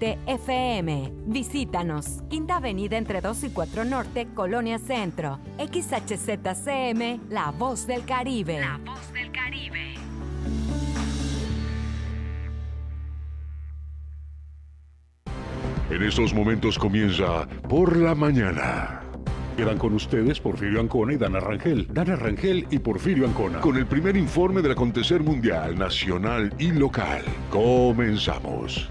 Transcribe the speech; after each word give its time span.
107.7 0.00 0.18
FM. 0.26 1.12
Visítanos, 1.26 2.22
Quinta 2.28 2.56
Avenida 2.56 2.96
entre 2.96 3.20
2 3.20 3.44
y 3.44 3.50
4 3.50 3.84
Norte, 3.84 4.28
Colonia 4.34 4.78
Centro. 4.78 5.38
XHZCM, 5.58 7.28
La 7.30 7.50
Voz 7.50 7.86
del 7.86 8.04
Caribe. 8.04 8.60
La 8.60 8.78
Voz 8.84 9.12
del 9.12 9.30
Caribe. 9.30 9.94
En 15.90 16.02
estos 16.04 16.32
momentos 16.32 16.78
comienza 16.78 17.48
Por 17.68 17.96
la 17.96 18.14
Mañana. 18.14 19.02
Quedan 19.56 19.76
con 19.76 19.92
ustedes 19.92 20.40
Porfirio 20.40 20.80
Ancona 20.80 21.14
y 21.14 21.16
Dana 21.16 21.40
Rangel. 21.40 21.86
Dana 21.92 22.16
Rangel 22.16 22.66
y 22.70 22.78
Porfirio 22.78 23.26
Ancona. 23.26 23.60
Con 23.60 23.76
el 23.76 23.86
primer 23.86 24.16
informe 24.16 24.62
del 24.62 24.72
acontecer 24.72 25.22
mundial, 25.22 25.76
nacional 25.76 26.54
y 26.58 26.70
local. 26.70 27.22
Comenzamos. 27.50 28.88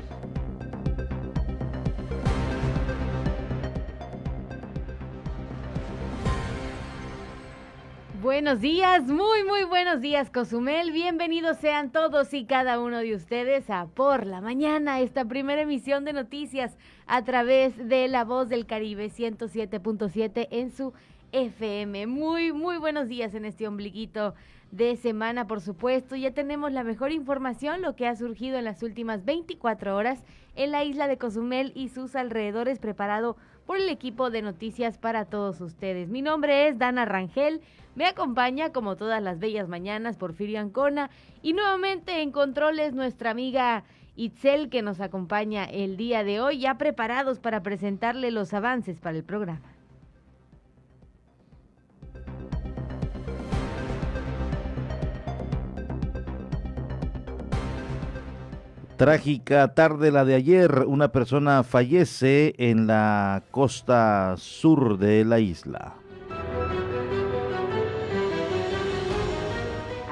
Buenos 8.39 8.61
días, 8.61 9.03
muy 9.03 9.43
muy 9.43 9.65
buenos 9.65 9.99
días 9.99 10.29
Cozumel, 10.29 10.93
bienvenidos 10.93 11.57
sean 11.57 11.91
todos 11.91 12.33
y 12.33 12.45
cada 12.45 12.79
uno 12.79 12.99
de 12.99 13.13
ustedes 13.13 13.69
a 13.69 13.87
Por 13.87 14.25
la 14.25 14.39
Mañana, 14.39 15.01
esta 15.01 15.25
primera 15.25 15.63
emisión 15.63 16.05
de 16.05 16.13
noticias 16.13 16.77
a 17.05 17.21
través 17.25 17.75
de 17.89 18.07
La 18.07 18.23
Voz 18.23 18.47
del 18.47 18.65
Caribe 18.65 19.11
107.7 19.11 20.47
en 20.51 20.71
su 20.71 20.93
FM. 21.33 22.07
Muy 22.07 22.53
muy 22.53 22.77
buenos 22.77 23.09
días 23.09 23.35
en 23.35 23.43
este 23.43 23.67
ombliguito 23.67 24.35
de 24.71 24.95
semana, 24.95 25.45
por 25.45 25.59
supuesto. 25.59 26.15
Ya 26.15 26.31
tenemos 26.31 26.71
la 26.71 26.85
mejor 26.85 27.11
información, 27.11 27.81
lo 27.81 27.97
que 27.97 28.07
ha 28.07 28.15
surgido 28.15 28.57
en 28.57 28.63
las 28.63 28.83
últimas 28.83 29.25
24 29.25 29.97
horas 29.97 30.23
en 30.55 30.71
la 30.71 30.85
isla 30.85 31.09
de 31.09 31.17
Cozumel 31.17 31.73
y 31.75 31.89
sus 31.89 32.15
alrededores, 32.15 32.79
preparado 32.79 33.35
por 33.69 33.77
el 33.77 33.89
equipo 33.89 34.31
de 34.31 34.41
noticias 34.41 34.97
para 34.97 35.25
todos 35.25 35.61
ustedes. 35.61 36.09
Mi 36.09 36.23
nombre 36.23 36.67
es 36.67 36.79
Dana 36.79 37.05
Rangel. 37.05 37.61
Me 37.93 38.07
acompaña, 38.07 38.71
como 38.71 38.95
todas 38.95 39.21
las 39.21 39.37
bellas 39.37 39.67
mañanas, 39.67 40.17
Porfirio 40.17 40.59
Ancona. 40.59 41.11
Y 41.43 41.53
nuevamente 41.53 42.23
en 42.23 42.31
controles 42.31 42.95
nuestra 42.95 43.29
amiga 43.29 43.83
Itzel, 44.15 44.71
que 44.71 44.81
nos 44.81 45.01
acompaña 45.01 45.65
el 45.65 45.97
día 45.97 46.23
de 46.23 46.41
hoy, 46.41 46.57
ya 46.57 46.79
preparados 46.79 47.39
para 47.39 47.61
presentarle 47.61 48.31
los 48.31 48.55
avances 48.55 48.99
para 48.99 49.17
el 49.17 49.23
programa. 49.23 49.61
Trágica 58.99 59.73
tarde 59.75 60.11
la 60.11 60.25
de 60.25 60.35
ayer, 60.35 60.83
una 60.85 61.07
persona 61.07 61.63
fallece 61.63 62.53
en 62.57 62.85
la 62.85 63.43
costa 63.49 64.35
sur 64.35 64.97
de 64.97 65.23
la 65.23 65.39
isla. 65.39 65.93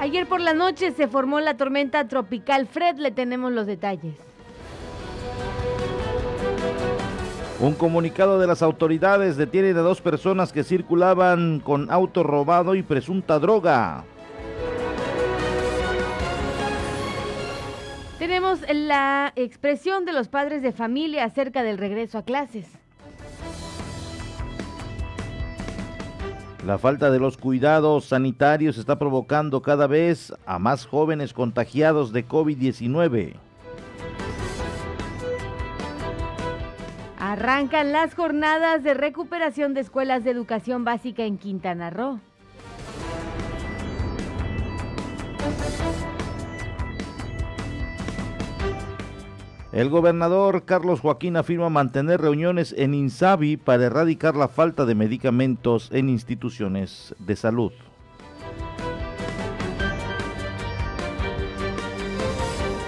Ayer 0.00 0.26
por 0.26 0.40
la 0.40 0.54
noche 0.54 0.92
se 0.92 1.06
formó 1.06 1.38
la 1.38 1.58
tormenta 1.58 2.08
tropical 2.08 2.66
Fred, 2.66 2.96
le 2.96 3.10
tenemos 3.10 3.52
los 3.52 3.66
detalles. 3.66 4.14
Un 7.60 7.74
comunicado 7.74 8.38
de 8.38 8.46
las 8.46 8.62
autoridades 8.62 9.36
detiene 9.36 9.68
a 9.78 9.82
dos 9.82 10.00
personas 10.00 10.50
que 10.50 10.64
circulaban 10.64 11.60
con 11.60 11.90
auto 11.90 12.22
robado 12.22 12.74
y 12.74 12.82
presunta 12.82 13.38
droga. 13.38 14.04
Tenemos 18.18 18.58
la 18.68 19.32
expresión 19.36 20.04
de 20.04 20.12
los 20.12 20.26
padres 20.26 20.60
de 20.60 20.72
familia 20.72 21.24
acerca 21.24 21.62
del 21.62 21.78
regreso 21.78 22.18
a 22.18 22.22
clases. 22.24 22.66
La 26.66 26.78
falta 26.78 27.12
de 27.12 27.20
los 27.20 27.36
cuidados 27.36 28.06
sanitarios 28.06 28.76
está 28.76 28.98
provocando 28.98 29.62
cada 29.62 29.86
vez 29.86 30.34
a 30.46 30.58
más 30.58 30.84
jóvenes 30.84 31.32
contagiados 31.32 32.12
de 32.12 32.26
COVID-19. 32.26 33.34
Arrancan 37.20 37.92
las 37.92 38.14
jornadas 38.14 38.82
de 38.82 38.94
recuperación 38.94 39.74
de 39.74 39.80
escuelas 39.82 40.24
de 40.24 40.32
educación 40.32 40.84
básica 40.84 41.22
en 41.22 41.38
Quintana 41.38 41.90
Roo. 41.90 42.18
El 49.70 49.90
gobernador 49.90 50.64
Carlos 50.64 51.00
Joaquín 51.00 51.36
afirma 51.36 51.68
mantener 51.68 52.22
reuniones 52.22 52.74
en 52.78 52.94
Insabi 52.94 53.58
para 53.58 53.84
erradicar 53.84 54.34
la 54.34 54.48
falta 54.48 54.86
de 54.86 54.94
medicamentos 54.94 55.90
en 55.92 56.08
instituciones 56.08 57.14
de 57.18 57.36
salud. 57.36 57.72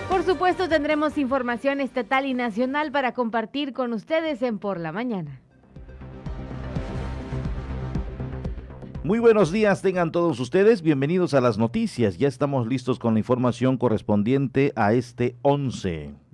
Por 0.09 0.23
supuesto 0.23 0.71
tendremos 0.71 1.19
información 1.19 1.83
estatal 1.83 2.25
y 2.25 2.33
nacional 2.33 2.91
para 2.91 3.13
compartir 3.13 3.75
con 3.75 3.93
ustedes 3.93 4.41
en 4.41 4.59
Por 4.59 4.81
la 4.81 4.91
Mañana. 4.91 5.43
Muy 9.05 9.19
buenos 9.19 9.53
días 9.53 9.83
tengan 9.83 10.13
todos 10.13 10.41
ustedes, 10.41 10.81
bienvenidos 10.81 11.35
a 11.35 11.43
las 11.43 11.59
noticias. 11.59 12.17
Ya 12.17 12.29
estamos 12.29 12.67
listos 12.67 12.99
con 12.99 13.13
la 13.15 13.21
información 13.21 13.77
correspondiente 13.77 14.73
a 14.77 14.95
este 14.95 15.37
11 15.43 16.30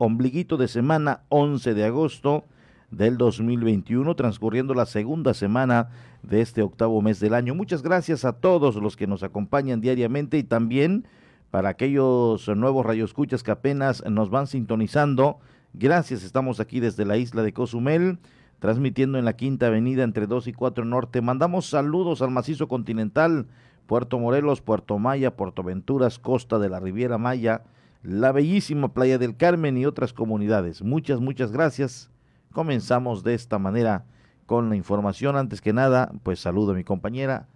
ombliguito 0.00 0.56
de 0.56 0.66
semana 0.66 1.20
11 1.28 1.74
de 1.74 1.84
agosto 1.84 2.44
del 2.90 3.18
2021, 3.18 4.16
transcurriendo 4.16 4.72
la 4.72 4.86
segunda 4.86 5.34
semana 5.34 5.90
de 6.22 6.40
este 6.40 6.62
octavo 6.62 7.02
mes 7.02 7.20
del 7.20 7.34
año. 7.34 7.54
Muchas 7.54 7.82
gracias 7.82 8.24
a 8.24 8.32
todos 8.32 8.76
los 8.76 8.96
que 8.96 9.06
nos 9.06 9.22
acompañan 9.22 9.82
diariamente 9.82 10.38
y 10.38 10.42
también 10.42 11.06
para 11.50 11.68
aquellos 11.68 12.48
nuevos 12.48 12.86
radioescuchas 12.86 13.42
que 13.42 13.50
apenas 13.50 14.02
nos 14.08 14.30
van 14.30 14.46
sintonizando. 14.46 15.38
Gracias, 15.74 16.22
estamos 16.24 16.60
aquí 16.60 16.80
desde 16.80 17.04
la 17.04 17.18
isla 17.18 17.42
de 17.42 17.52
Cozumel, 17.52 18.20
transmitiendo 18.58 19.18
en 19.18 19.26
la 19.26 19.34
Quinta 19.34 19.66
Avenida 19.66 20.02
entre 20.02 20.26
2 20.26 20.46
y 20.46 20.54
4 20.54 20.86
Norte. 20.86 21.20
Mandamos 21.20 21.66
saludos 21.66 22.22
al 22.22 22.30
macizo 22.30 22.68
continental, 22.68 23.48
Puerto 23.86 24.18
Morelos, 24.18 24.62
Puerto 24.62 24.98
Maya, 24.98 25.36
Puerto 25.36 25.62
Venturas, 25.62 26.18
Costa 26.18 26.58
de 26.58 26.70
la 26.70 26.80
Riviera 26.80 27.18
Maya, 27.18 27.64
la 28.02 28.32
bellísima 28.32 28.92
Playa 28.92 29.18
del 29.18 29.36
Carmen 29.36 29.76
y 29.76 29.86
otras 29.86 30.12
comunidades. 30.12 30.82
Muchas, 30.82 31.20
muchas 31.20 31.52
gracias. 31.52 32.10
Comenzamos 32.52 33.22
de 33.22 33.34
esta 33.34 33.58
manera 33.58 34.04
con 34.46 34.68
la 34.68 34.76
información. 34.76 35.36
Antes 35.36 35.60
que 35.60 35.72
nada, 35.72 36.12
pues 36.22 36.40
saludo 36.40 36.72
a 36.72 36.74
mi 36.74 36.84
compañera 36.84 37.48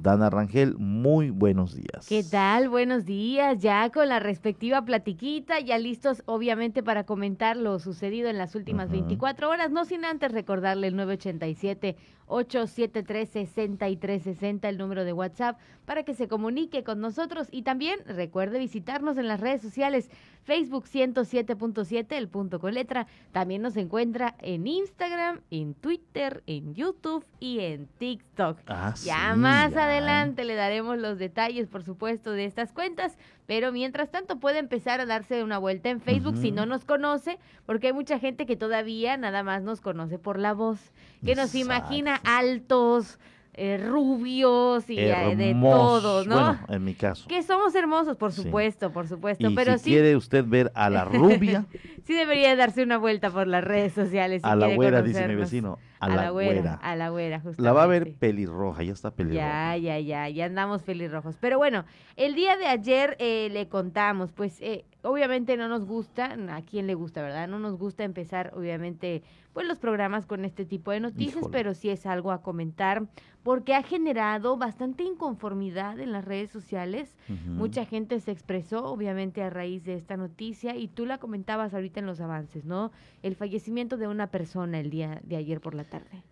Dana 0.00 0.30
Rangel, 0.30 0.76
muy 0.78 1.30
buenos 1.30 1.74
días. 1.74 2.06
¿Qué 2.08 2.24
tal? 2.24 2.68
Buenos 2.68 3.04
días, 3.04 3.58
ya 3.60 3.90
con 3.90 4.08
la 4.08 4.20
respectiva 4.20 4.84
platiquita, 4.84 5.60
ya 5.60 5.78
listos 5.78 6.22
obviamente 6.26 6.82
para 6.82 7.04
comentar 7.04 7.56
lo 7.56 7.78
sucedido 7.78 8.28
en 8.28 8.38
las 8.38 8.54
últimas 8.54 8.90
24 8.90 9.50
horas, 9.50 9.70
no 9.70 9.84
sin 9.84 10.04
antes 10.04 10.32
recordarle 10.32 10.88
el 10.88 10.96
987 10.96 11.96
873-6360, 12.32 14.68
el 14.68 14.78
número 14.78 15.04
de 15.04 15.12
WhatsApp, 15.12 15.58
para 15.84 16.02
que 16.02 16.14
se 16.14 16.26
comunique 16.28 16.82
con 16.82 17.00
nosotros. 17.00 17.48
Y 17.50 17.60
también 17.62 18.00
recuerde 18.06 18.58
visitarnos 18.58 19.18
en 19.18 19.28
las 19.28 19.40
redes 19.40 19.60
sociales, 19.60 20.08
Facebook 20.44 20.86
107.7, 20.86 22.12
el 22.12 22.28
punto 22.28 22.58
con 22.60 22.72
letra. 22.74 23.06
También 23.32 23.62
nos 23.62 23.76
encuentra 23.76 24.36
en 24.40 24.66
Instagram, 24.66 25.40
en 25.50 25.74
Twitter, 25.74 26.42
en 26.46 26.74
YouTube 26.74 27.24
y 27.38 27.60
en 27.60 27.86
TikTok. 27.98 28.58
Ah, 28.66 28.94
ya 29.04 29.36
más 29.36 29.76
adelante 29.76 30.44
le 30.44 30.54
daremos 30.54 30.96
los 30.98 31.18
detalles, 31.18 31.68
por 31.68 31.82
supuesto, 31.82 32.32
de 32.32 32.46
estas 32.46 32.72
cuentas. 32.72 33.18
Pero 33.46 33.72
mientras 33.72 34.10
tanto 34.10 34.38
puede 34.38 34.58
empezar 34.58 35.00
a 35.00 35.06
darse 35.06 35.42
una 35.42 35.58
vuelta 35.58 35.90
en 35.90 36.00
Facebook 36.00 36.36
si 36.36 36.52
no 36.52 36.64
nos 36.64 36.84
conoce, 36.84 37.38
porque 37.66 37.88
hay 37.88 37.92
mucha 37.92 38.18
gente 38.18 38.46
que 38.46 38.56
todavía 38.56 39.16
nada 39.16 39.42
más 39.42 39.62
nos 39.62 39.80
conoce 39.80 40.18
por 40.18 40.38
la 40.38 40.54
voz, 40.54 40.92
que 41.24 41.34
nos 41.34 41.54
imagina 41.54 42.20
altos, 42.24 43.18
eh, 43.54 43.76
rubios 43.76 44.88
y 44.88 44.98
eh, 44.98 45.36
de 45.36 45.54
todos, 45.60 46.26
¿no? 46.26 46.36
Bueno, 46.36 46.58
en 46.68 46.84
mi 46.84 46.94
caso. 46.94 47.28
Que 47.28 47.42
somos 47.42 47.74
hermosos, 47.74 48.16
por 48.16 48.32
supuesto, 48.32 48.90
por 48.90 49.08
supuesto. 49.08 49.50
Y 49.50 49.54
pero 49.54 49.76
si 49.76 49.90
quiere 49.90 50.16
usted 50.16 50.44
ver 50.46 50.72
a 50.74 50.88
la 50.88 51.04
rubia. 51.04 51.66
sí 52.06 52.14
debería 52.14 52.56
darse 52.56 52.82
una 52.82 52.96
vuelta 52.96 53.30
por 53.30 53.46
las 53.46 53.62
redes 53.62 53.92
sociales. 53.92 54.42
a 54.44 54.56
la 54.56 54.74
güera, 54.74 55.02
dice 55.02 55.28
mi 55.28 55.34
vecino. 55.34 55.78
A, 56.02 56.08
la, 56.08 56.30
güera. 56.30 56.74
A 56.82 56.96
la 56.96 57.10
güera, 57.10 57.38
justamente. 57.38 57.62
La 57.62 57.72
va 57.72 57.84
a 57.84 57.86
ver 57.86 58.14
pelirroja, 58.14 58.82
ya 58.82 58.92
está 58.92 59.12
pelirroja. 59.12 59.76
Ya, 59.76 59.76
ya, 59.76 59.98
ya, 60.00 60.28
ya 60.28 60.46
andamos 60.46 60.82
pelirrojos. 60.82 61.36
Pero 61.40 61.58
bueno, 61.58 61.84
el 62.16 62.34
día 62.34 62.56
de 62.56 62.66
ayer 62.66 63.16
eh, 63.20 63.48
le 63.50 63.68
contamos, 63.68 64.32
pues 64.32 64.60
eh, 64.60 64.84
obviamente 65.02 65.56
no 65.56 65.68
nos 65.68 65.84
gusta, 65.84 66.36
a 66.50 66.62
quién 66.62 66.86
le 66.86 66.94
gusta, 66.94 67.22
¿verdad? 67.22 67.48
No 67.48 67.58
nos 67.58 67.76
gusta 67.78 68.04
empezar, 68.04 68.52
obviamente, 68.56 69.22
pues 69.52 69.66
los 69.66 69.78
programas 69.78 70.26
con 70.26 70.44
este 70.44 70.64
tipo 70.64 70.90
de 70.90 71.00
noticias, 71.00 71.46
pero 71.50 71.74
sí 71.74 71.90
es 71.90 72.06
algo 72.06 72.32
a 72.32 72.42
comentar, 72.42 73.06
porque 73.42 73.74
ha 73.74 73.82
generado 73.82 74.56
bastante 74.56 75.02
inconformidad 75.02 75.98
en 75.98 76.12
las 76.12 76.24
redes 76.24 76.50
sociales. 76.50 77.16
Mucha 77.46 77.84
gente 77.84 78.20
se 78.20 78.30
expresó, 78.30 78.84
obviamente, 78.84 79.42
a 79.42 79.50
raíz 79.50 79.84
de 79.84 79.94
esta 79.94 80.16
noticia, 80.16 80.76
y 80.76 80.88
tú 80.88 81.06
la 81.06 81.18
comentabas 81.18 81.74
ahorita 81.74 82.00
en 82.00 82.06
los 82.06 82.20
avances, 82.20 82.64
¿no? 82.64 82.92
El 83.22 83.36
fallecimiento 83.36 83.96
de 83.96 84.06
una 84.08 84.28
persona 84.28 84.80
el 84.80 84.90
día 84.90 85.20
de 85.24 85.36
ayer 85.36 85.60
por 85.60 85.74
la 85.74 85.84
tarde. 85.98 86.22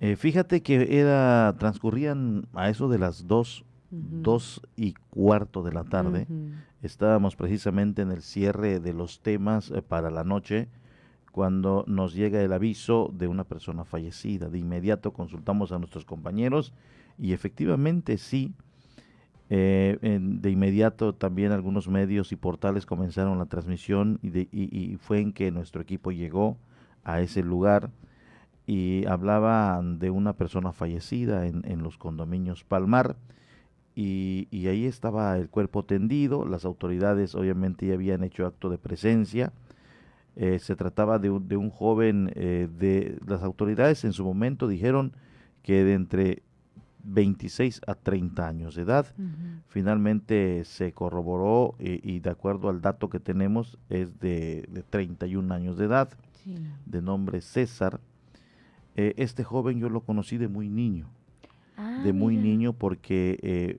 Eh, 0.00 0.16
fíjate 0.16 0.62
que 0.62 0.98
era, 1.00 1.54
transcurrían 1.58 2.46
a 2.54 2.70
eso 2.70 2.88
de 2.88 2.98
las 2.98 3.26
dos, 3.26 3.64
dos 3.90 4.62
y 4.76 4.94
cuarto 5.10 5.62
de 5.62 5.72
la 5.72 5.84
tarde. 5.84 6.26
Estábamos 6.80 7.36
precisamente 7.36 8.02
en 8.02 8.10
el 8.10 8.22
cierre 8.22 8.80
de 8.80 8.94
los 8.94 9.20
temas 9.20 9.70
eh, 9.70 9.82
para 9.82 10.10
la 10.10 10.24
noche 10.24 10.68
cuando 11.32 11.84
nos 11.86 12.14
llega 12.14 12.40
el 12.40 12.52
aviso 12.52 13.10
de 13.12 13.28
una 13.28 13.44
persona 13.44 13.84
fallecida. 13.84 14.48
De 14.48 14.58
inmediato 14.58 15.12
consultamos 15.12 15.72
a 15.72 15.78
nuestros 15.78 16.04
compañeros 16.04 16.72
y 17.18 17.32
efectivamente 17.32 18.16
sí, 18.16 18.54
eh, 19.50 19.98
de 20.00 20.50
inmediato 20.50 21.14
también 21.14 21.52
algunos 21.52 21.88
medios 21.88 22.32
y 22.32 22.36
portales 22.36 22.86
comenzaron 22.86 23.38
la 23.38 23.46
transmisión 23.46 24.18
y, 24.22 24.48
y, 24.52 24.96
fue 24.96 25.20
en 25.20 25.32
que 25.32 25.50
nuestro 25.50 25.82
equipo 25.82 26.12
llegó 26.12 26.56
a 27.04 27.20
ese 27.20 27.42
lugar 27.42 27.90
y 28.70 29.04
hablaban 29.06 29.98
de 29.98 30.10
una 30.10 30.34
persona 30.34 30.70
fallecida 30.70 31.48
en, 31.48 31.62
en 31.64 31.82
los 31.82 31.98
condominios 31.98 32.62
Palmar 32.62 33.16
y, 33.96 34.46
ahí 34.68 34.84
estaba 34.84 35.36
el 35.36 35.48
cuerpo 35.48 35.84
tendido, 35.84 36.46
las 36.46 36.64
autoridades 36.64 37.34
obviamente 37.34 37.88
ya 37.88 37.94
habían 37.94 38.22
hecho 38.22 38.46
acto 38.46 38.70
de 38.70 38.78
presencia, 38.78 39.52
eh, 40.36 40.60
se 40.60 40.76
trataba 40.76 41.18
de 41.18 41.30
un, 41.30 41.48
de 41.48 41.56
un 41.56 41.70
joven, 41.70 42.30
eh, 42.36 42.68
de 42.78 43.18
las 43.26 43.42
autoridades 43.42 44.04
en 44.04 44.12
su 44.12 44.24
momento 44.24 44.68
dijeron 44.68 45.14
que 45.64 45.82
de 45.82 45.94
entre 45.94 46.42
26 47.02 47.80
a 47.88 47.96
30 47.96 48.46
años 48.46 48.76
de 48.76 48.82
edad. 48.82 49.06
Finalmente 49.66 50.64
se 50.64 50.92
corroboró 50.92 51.74
y, 51.80 52.20
de 52.20 52.30
acuerdo 52.30 52.68
al 52.68 52.82
dato 52.82 53.10
que 53.10 53.18
tenemos 53.18 53.78
es 53.88 54.20
de, 54.20 54.68
de 54.70 54.82
31 54.84 55.52
años 55.52 55.76
de 55.76 55.86
edad, 55.86 56.10
de 56.86 57.02
nombre 57.02 57.40
César. 57.40 58.00
Eh, 59.00 59.14
este 59.16 59.44
joven 59.44 59.78
yo 59.78 59.88
lo 59.88 60.02
conocí 60.02 60.36
de 60.36 60.46
muy 60.46 60.68
niño. 60.68 61.08
Ah, 61.78 62.02
de 62.04 62.12
muy 62.12 62.36
niño 62.36 62.74
porque 62.74 63.38
eh, 63.40 63.78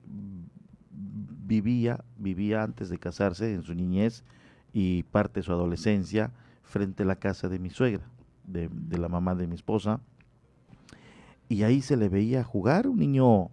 vivía, 0.90 2.02
vivía 2.18 2.64
antes 2.64 2.88
de 2.88 2.98
casarse 2.98 3.54
en 3.54 3.62
su 3.62 3.72
niñez 3.72 4.24
y 4.72 5.04
parte 5.04 5.38
de 5.38 5.44
su 5.44 5.52
adolescencia 5.52 6.32
frente 6.64 7.04
a 7.04 7.06
la 7.06 7.14
casa 7.14 7.48
de 7.48 7.60
mi 7.60 7.70
suegra, 7.70 8.02
de, 8.48 8.68
la 8.98 9.08
mamá 9.08 9.36
de 9.36 9.46
mi 9.46 9.54
esposa. 9.54 10.00
Y 11.48 11.62
ahí 11.62 11.82
se 11.82 11.96
le 11.96 12.08
veía 12.08 12.42
jugar, 12.42 12.88
un 12.88 12.98
niño 12.98 13.50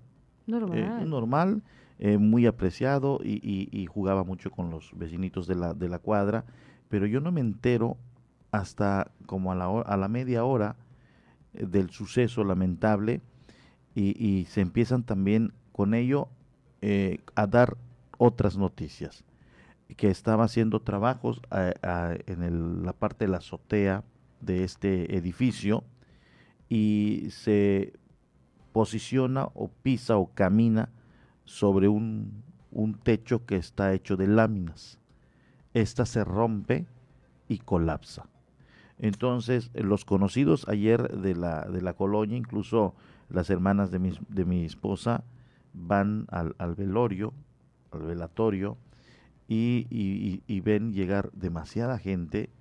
normal, 0.47 1.61
eh, 1.99 2.17
muy 2.17 2.47
apreciado 2.47 3.19
y, 3.23 3.85
jugaba 3.85 4.23
mucho 4.23 4.49
con 4.49 4.71
los 4.71 4.91
vecinitos 4.97 5.45
de 5.45 5.53
la, 5.53 5.75
de 5.75 5.87
la 5.87 5.99
cuadra, 5.99 6.45
pero 6.87 7.05
yo 7.05 7.21
no 7.21 7.31
me 7.31 7.41
entero 7.41 7.95
hasta 8.49 9.11
como 9.27 9.51
a 9.51 9.55
la, 9.55 9.67
a 9.81 9.97
la 9.97 10.07
media 10.07 10.43
hora 10.43 10.75
del 11.53 11.89
suceso 11.89 12.43
lamentable 12.43 13.21
y, 13.95 14.45
se 14.45 14.61
empiezan 14.61 15.03
también 15.03 15.51
con 15.71 15.93
ello 15.93 16.29
eh, 16.81 17.19
a 17.35 17.47
dar 17.47 17.77
otras 18.17 18.57
noticias 18.57 19.25
que 19.97 20.09
estaba 20.09 20.45
haciendo 20.45 20.81
trabajos 20.81 21.41
en 21.51 22.85
la 22.85 22.93
parte 22.93 23.25
de 23.25 23.31
la 23.31 23.37
azotea 23.37 24.03
de 24.39 24.63
este 24.63 25.17
edificio 25.17 25.83
y 26.69 27.27
se 27.31 27.93
posiciona 28.71 29.45
o 29.55 29.69
pisa 29.69 30.17
o 30.17 30.31
camina 30.33 30.89
sobre 31.43 31.87
un, 31.87 32.43
un 32.71 32.93
techo 32.93 33.45
que 33.45 33.55
está 33.55 33.93
hecho 33.93 34.15
de 34.15 34.27
láminas. 34.27 34.99
Esta 35.73 36.05
se 36.05 36.23
rompe 36.23 36.85
y 37.47 37.57
colapsa. 37.57 38.27
Entonces, 38.99 39.71
los 39.73 40.05
conocidos 40.05 40.67
ayer 40.67 41.09
de 41.17 41.35
la, 41.35 41.61
de 41.61 41.81
la 41.81 41.93
colonia, 41.93 42.37
incluso 42.37 42.93
las 43.29 43.49
hermanas 43.49 43.91
de 43.91 43.99
mi, 43.99 44.11
de 44.27 44.45
mi 44.45 44.65
esposa 44.65 45.23
van 45.73 46.25
al, 46.29 46.55
al 46.57 46.75
velorio, 46.75 47.33
al 47.91 48.01
velatorio, 48.01 48.77
y, 49.47 49.87
y, 50.45 50.59
ven 50.59 50.93
llegar 50.93 51.31
demasiada 51.31 51.97
gente, 51.97 52.51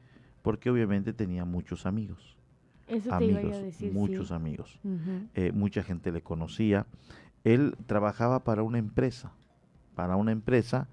porque 0.40 0.70
obviamente 0.70 1.12
tenía 1.12 1.44
muchos 1.44 1.84
amigos. 1.84 2.38
Eso 2.86 3.12
amigos, 3.12 3.42
te 3.42 3.46
iba 3.48 3.56
a 3.56 3.60
decir, 3.60 3.92
muchos 3.92 4.32
amigos. 4.32 4.80
Eh, 5.34 5.52
mucha 5.52 5.82
gente 5.82 6.10
le 6.12 6.22
conocía. 6.22 6.86
Él 7.44 7.76
trabajaba 7.86 8.42
para 8.42 8.62
una 8.62 8.78
empresa, 8.78 9.32
para 9.94 10.16
una 10.16 10.32
empresa 10.32 10.88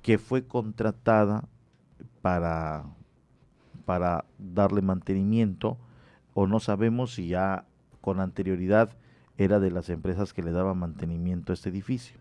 que 0.00 0.16
fue 0.16 0.46
contratada 0.46 1.46
para, 2.22 2.86
para 3.86 4.26
darle 4.38 4.82
mantenimiento, 4.82 5.78
o 6.34 6.46
no 6.46 6.60
sabemos 6.60 7.14
si 7.14 7.28
ya 7.28 7.64
con 8.02 8.20
anterioridad 8.20 8.90
era 9.38 9.58
de 9.58 9.70
las 9.70 9.88
empresas 9.88 10.34
que 10.34 10.42
le 10.42 10.52
daban 10.52 10.78
mantenimiento 10.78 11.52
a 11.52 11.54
este 11.54 11.70
edificio. 11.70 12.20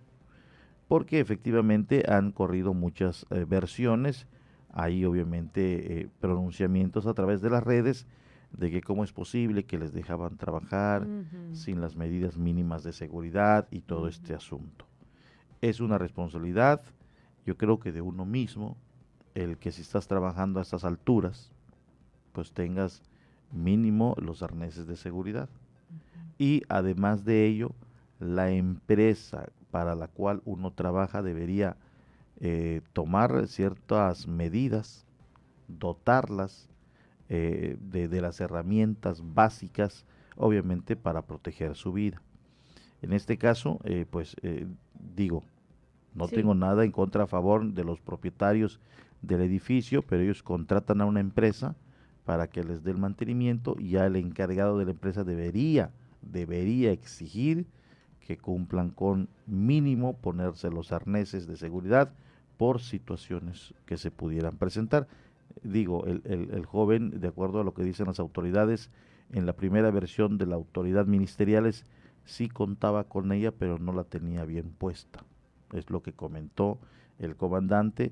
Porque 0.88 1.20
efectivamente 1.20 2.06
han 2.08 2.32
corrido 2.32 2.74
muchas 2.74 3.26
eh, 3.32 3.46
versiones, 3.46 4.28
hay 4.72 5.04
obviamente 5.06 6.02
eh, 6.02 6.10
pronunciamientos 6.20 7.08
a 7.08 7.14
través 7.14 7.42
de 7.42 7.50
las 7.50 7.64
redes 7.64 8.08
de 8.52 8.72
que 8.72 8.82
cómo 8.82 9.04
es 9.04 9.12
posible 9.12 9.66
que 9.66 9.78
les 9.78 9.94
dejaban 9.94 10.38
trabajar 10.38 11.08
sin 11.52 11.82
las 11.82 11.96
medidas 11.96 12.38
mínimas 12.38 12.84
de 12.84 12.94
seguridad 12.94 13.68
y 13.72 13.82
todo 13.82 14.08
este 14.08 14.34
asunto. 14.34 14.86
Es 15.62 15.80
una 15.80 15.98
responsabilidad, 15.98 16.82
yo 17.46 17.58
creo 17.58 17.80
que 17.80 17.92
de 17.92 18.02
uno 18.02 18.26
mismo, 18.26 18.78
el 19.34 19.58
que 19.58 19.72
si 19.72 19.82
estás 19.82 20.08
trabajando 20.08 20.60
a 20.60 20.62
estas 20.62 20.86
alturas, 20.86 21.52
pues 22.36 22.52
tengas 22.52 23.02
mínimo 23.54 24.14
los 24.20 24.44
arneses 24.44 24.86
de 24.86 24.98
seguridad. 24.98 25.50
Y 26.38 26.64
además 26.68 27.24
de 27.24 27.46
ello, 27.46 27.72
la 28.20 28.52
empresa 28.52 29.48
para 29.72 29.96
la 29.96 30.08
cual 30.08 30.42
uno 30.44 30.72
trabaja 30.72 31.24
debería 31.24 31.78
eh, 32.42 32.82
tomar 32.92 33.48
ciertas 33.48 34.28
medidas, 34.28 35.06
dotarlas 35.70 36.70
eh, 37.30 37.78
de, 37.80 38.22
las 38.22 38.42
herramientas 38.42 39.22
básicas, 39.34 40.06
obviamente 40.36 40.98
para 40.98 41.22
proteger 41.22 41.76
su 41.76 41.94
vida. 41.94 42.22
En 43.02 43.14
este 43.14 43.38
caso, 43.38 43.80
eh, 43.86 44.06
pues 44.10 44.36
digo, 45.16 45.44
no 46.14 46.28
tengo 46.28 46.54
nada 46.54 46.84
en 46.84 46.92
contra 46.92 47.24
a 47.24 47.28
favor 47.28 47.66
de 47.74 47.84
los 47.84 48.02
propietarios 48.02 48.80
del 49.22 49.42
edificio, 49.42 50.02
pero 50.02 50.22
ellos 50.22 50.44
contratan 50.44 51.02
a 51.02 51.06
una 51.06 51.20
empresa 51.20 51.76
para 52.26 52.48
que 52.48 52.64
les 52.64 52.84
dé 52.84 52.92
el 52.92 52.98
mantenimiento 52.98 53.76
y 53.80 53.92
ya 53.92 54.06
el 54.06 54.16
encargado 54.16 54.78
de 54.78 54.86
la 54.86 54.92
empresa 54.92 55.24
debería 55.24 55.92
debería 56.32 56.92
exigir 56.92 57.68
que 58.20 58.38
cumplan 58.38 58.90
con 58.90 59.30
mínimo 59.46 60.18
ponerse 60.18 60.70
los 60.70 60.92
arneses 60.92 61.48
de 61.48 61.58
seguridad 61.58 62.12
por 62.58 62.82
situaciones 62.82 63.74
que 63.86 63.98
se 63.98 64.12
pudieran 64.12 64.58
presentar. 64.58 65.08
Digo, 65.64 66.06
el, 66.06 66.22
el, 66.26 66.66
joven, 66.66 67.20
de 67.20 67.28
acuerdo 67.28 67.62
a 67.62 67.64
lo 67.64 67.74
que 67.74 67.84
dicen 67.84 68.08
las 68.08 68.20
autoridades, 68.20 68.90
en 69.32 69.46
la 69.46 69.54
primera 69.54 69.92
versión 69.92 70.38
de 70.38 70.48
la 70.48 70.56
autoridad 70.56 71.06
ministeriales 71.06 71.86
sí 72.24 72.50
contaba 72.50 73.06
con 73.06 73.32
ella, 73.32 73.52
pero 73.52 73.78
no 73.78 73.94
la 73.94 74.04
tenía 74.04 74.44
bien 74.46 74.72
puesta. 74.72 75.24
Es 75.74 75.90
lo 75.90 76.02
que 76.02 76.14
comentó 76.14 76.80
el 77.20 77.36
comandante. 77.36 78.12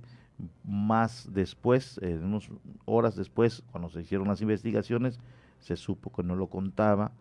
Más 0.64 1.30
después, 1.32 2.00
en 2.02 2.24
unas 2.24 2.50
horas 2.86 3.16
después, 3.16 3.64
cuando 3.72 3.90
se 3.90 4.02
hicieron 4.02 4.28
las 4.28 4.42
investigaciones, 4.42 5.20
se 5.60 5.76
supo 5.76 6.12
que 6.12 6.24
no 6.24 6.36
lo 6.36 6.48
contaba 6.48 7.12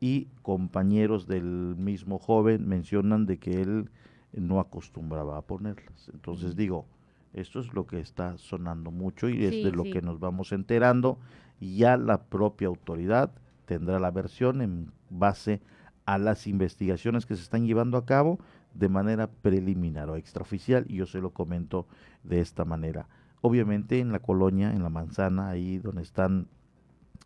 y 0.00 0.28
compañeros 0.42 1.26
del 1.26 1.44
mismo 1.76 2.18
joven 2.18 2.66
mencionan 2.66 3.26
de 3.26 3.38
que 3.38 3.60
él 3.60 3.90
no 4.32 4.58
acostumbraba 4.58 5.36
a 5.36 5.42
ponerlas. 5.42 6.10
Entonces 6.12 6.56
digo, 6.56 6.86
esto 7.34 7.60
es 7.60 7.72
lo 7.74 7.86
que 7.86 8.00
está 8.00 8.38
sonando 8.38 8.90
mucho 8.90 9.28
y 9.28 9.44
es 9.44 9.62
de 9.62 9.72
lo 9.72 9.84
que 9.84 10.00
nos 10.00 10.18
vamos 10.18 10.52
enterando. 10.52 11.18
Y 11.60 11.76
ya 11.76 11.96
la 11.98 12.22
propia 12.22 12.68
autoridad 12.68 13.30
tendrá 13.66 14.00
la 14.00 14.10
versión 14.10 14.62
en 14.62 14.90
base 15.10 15.60
a 16.06 16.18
las 16.18 16.46
investigaciones 16.46 17.26
que 17.26 17.36
se 17.36 17.42
están 17.42 17.66
llevando 17.66 17.98
a 17.98 18.06
cabo 18.06 18.38
de 18.74 18.88
manera 18.88 19.28
preliminar 19.28 20.10
o 20.10 20.16
extraoficial 20.16 20.84
y 20.88 20.96
yo 20.96 21.06
se 21.06 21.20
lo 21.20 21.30
comento 21.30 21.86
de 22.24 22.40
esta 22.40 22.64
manera. 22.64 23.08
Obviamente 23.42 23.98
en 23.98 24.12
la 24.12 24.18
colonia, 24.18 24.72
en 24.72 24.82
la 24.82 24.90
manzana, 24.90 25.48
ahí 25.48 25.78
donde 25.78 26.02
están 26.02 26.46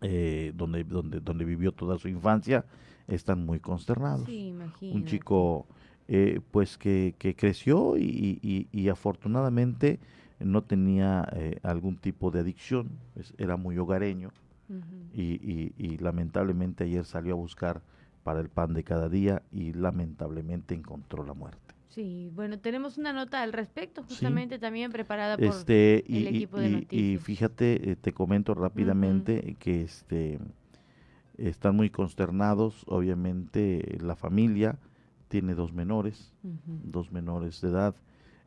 eh, 0.00 0.52
donde, 0.54 0.84
donde, 0.84 1.20
donde 1.20 1.44
vivió 1.44 1.72
toda 1.72 1.98
su 1.98 2.08
infancia, 2.08 2.66
están 3.08 3.46
muy 3.46 3.60
consternados. 3.60 4.26
Sí, 4.26 4.54
Un 4.92 5.04
chico 5.06 5.66
eh, 6.08 6.40
pues 6.50 6.76
que, 6.76 7.14
que 7.18 7.34
creció 7.34 7.96
y, 7.96 8.68
y, 8.70 8.88
afortunadamente 8.88 10.00
no 10.40 10.62
tenía 10.62 11.26
eh, 11.32 11.58
algún 11.62 11.96
tipo 11.96 12.30
de 12.30 12.40
adicción, 12.40 12.90
era 13.38 13.56
muy 13.56 13.78
hogareño 13.78 14.30
y, 15.14 15.72
y, 15.78 15.96
lamentablemente 15.98 16.84
ayer 16.84 17.06
salió 17.06 17.32
a 17.32 17.36
buscar 17.36 17.80
para 18.24 18.40
el 18.40 18.48
pan 18.48 18.74
de 18.74 18.82
cada 18.82 19.08
día 19.08 19.42
y 19.52 19.72
lamentablemente 19.74 20.74
encontró 20.74 21.24
la 21.24 21.34
muerte. 21.34 21.74
Sí, 21.90 22.28
bueno, 22.34 22.58
tenemos 22.58 22.98
una 22.98 23.12
nota 23.12 23.42
al 23.42 23.52
respecto, 23.52 24.02
justamente 24.02 24.58
también 24.58 24.90
preparada 24.90 25.36
por 25.36 25.46
este, 25.46 26.04
el 26.08 26.26
equipo 26.26 26.58
de 26.58 26.70
noticias. 26.70 27.00
Y 27.00 27.18
fíjate, 27.18 27.90
eh, 27.90 27.94
te 27.94 28.12
comento 28.12 28.54
rápidamente 28.54 29.54
que 29.60 29.82
este 29.82 30.40
están 31.38 31.76
muy 31.76 31.90
consternados, 31.90 32.84
obviamente 32.88 33.98
la 34.00 34.16
familia 34.16 34.76
tiene 35.28 35.54
dos 35.54 35.72
menores, 35.72 36.32
dos 36.42 37.12
menores 37.12 37.60
de 37.60 37.68
edad 37.68 37.94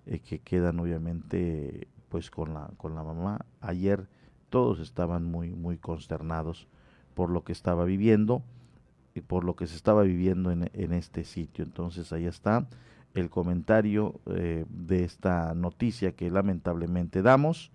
eh, 0.06 0.20
que 0.20 0.40
quedan 0.40 0.80
obviamente 0.80 1.88
pues 2.10 2.30
con 2.30 2.54
la 2.54 2.72
con 2.76 2.96
la 2.96 3.04
mamá. 3.04 3.46
Ayer 3.62 4.08
todos 4.50 4.80
estaban 4.80 5.24
muy 5.24 5.52
muy 5.52 5.78
consternados 5.78 6.68
por 7.14 7.30
lo 7.30 7.44
que 7.46 7.54
estaba 7.54 7.86
viviendo 7.86 8.42
por 9.22 9.44
lo 9.44 9.56
que 9.56 9.68
se 9.68 9.76
estaba 9.76 10.04
viviendo 10.04 10.52
en, 10.52 10.94
este 10.94 11.24
sitio. 11.24 11.64
Entonces 11.64 12.12
ahí 12.14 12.26
está 12.26 12.68
el 13.14 13.30
comentario 13.30 14.20
eh, 14.28 14.66
de 14.70 15.04
esta 15.04 15.54
noticia 15.56 16.12
que 16.12 16.30
lamentablemente 16.30 17.22
damos 17.22 17.72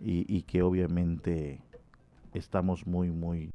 y 0.00 0.42
que 0.42 0.60
obviamente 0.60 1.62
estamos 2.34 2.86
muy 2.86 3.10
muy 3.10 3.52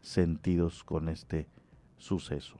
sentidos 0.00 0.84
con 0.84 1.08
este 1.08 1.46
suceso. 1.96 2.58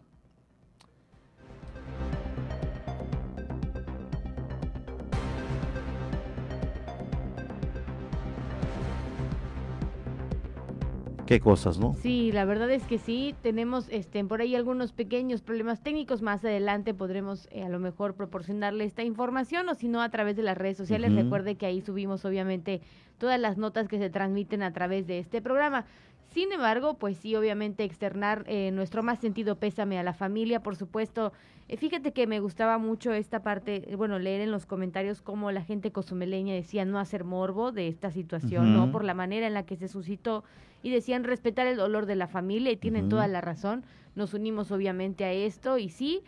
Qué 11.32 11.40
cosas, 11.40 11.78
¿no? 11.78 11.94
Sí, 11.94 12.30
la 12.30 12.44
verdad 12.44 12.70
es 12.70 12.82
que 12.82 12.98
sí, 12.98 13.34
tenemos 13.40 13.88
este, 13.88 14.22
por 14.22 14.42
ahí 14.42 14.54
algunos 14.54 14.92
pequeños 14.92 15.40
problemas 15.40 15.82
técnicos, 15.82 16.20
más 16.20 16.44
adelante 16.44 16.92
podremos 16.92 17.48
eh, 17.50 17.62
a 17.62 17.70
lo 17.70 17.78
mejor 17.78 18.12
proporcionarle 18.12 18.84
esta 18.84 19.02
información 19.02 19.66
o 19.70 19.74
si 19.74 19.88
no 19.88 20.02
a 20.02 20.10
través 20.10 20.36
de 20.36 20.42
las 20.42 20.58
redes 20.58 20.76
sociales, 20.76 21.14
recuerde 21.14 21.54
que 21.54 21.64
ahí 21.64 21.80
subimos 21.80 22.26
obviamente 22.26 22.82
todas 23.16 23.40
las 23.40 23.56
notas 23.56 23.88
que 23.88 23.96
se 23.96 24.10
transmiten 24.10 24.62
a 24.62 24.74
través 24.74 25.06
de 25.06 25.20
este 25.20 25.40
programa. 25.40 25.86
Sin 26.32 26.50
embargo, 26.50 26.94
pues 26.94 27.18
sí, 27.18 27.36
obviamente 27.36 27.84
externar 27.84 28.44
eh, 28.46 28.70
nuestro 28.72 29.02
más 29.02 29.18
sentido 29.18 29.56
pésame 29.56 29.98
a 29.98 30.02
la 30.02 30.14
familia, 30.14 30.62
por 30.62 30.76
supuesto. 30.76 31.32
Eh, 31.68 31.76
fíjate 31.76 32.12
que 32.12 32.26
me 32.26 32.40
gustaba 32.40 32.78
mucho 32.78 33.12
esta 33.12 33.42
parte, 33.42 33.90
eh, 33.90 33.96
bueno, 33.96 34.18
leer 34.18 34.40
en 34.40 34.50
los 34.50 34.64
comentarios 34.64 35.20
cómo 35.20 35.52
la 35.52 35.62
gente 35.62 35.92
cozumeleña 35.92 36.54
decía 36.54 36.86
no 36.86 36.98
hacer 36.98 37.24
morbo 37.24 37.70
de 37.70 37.88
esta 37.88 38.10
situación, 38.10 38.72
¿no? 38.74 38.90
Por 38.90 39.04
la 39.04 39.12
manera 39.12 39.46
en 39.46 39.52
la 39.52 39.66
que 39.66 39.76
se 39.76 39.88
suscitó 39.88 40.42
y 40.82 40.90
decían 40.90 41.24
respetar 41.24 41.66
el 41.66 41.76
dolor 41.76 42.06
de 42.06 42.16
la 42.16 42.28
familia 42.28 42.72
y 42.72 42.76
tienen 42.76 43.10
toda 43.10 43.28
la 43.28 43.42
razón. 43.42 43.84
Nos 44.14 44.32
unimos 44.32 44.70
obviamente 44.70 45.24
a 45.24 45.32
esto 45.32 45.76
y 45.76 45.90
sí, 45.90 46.22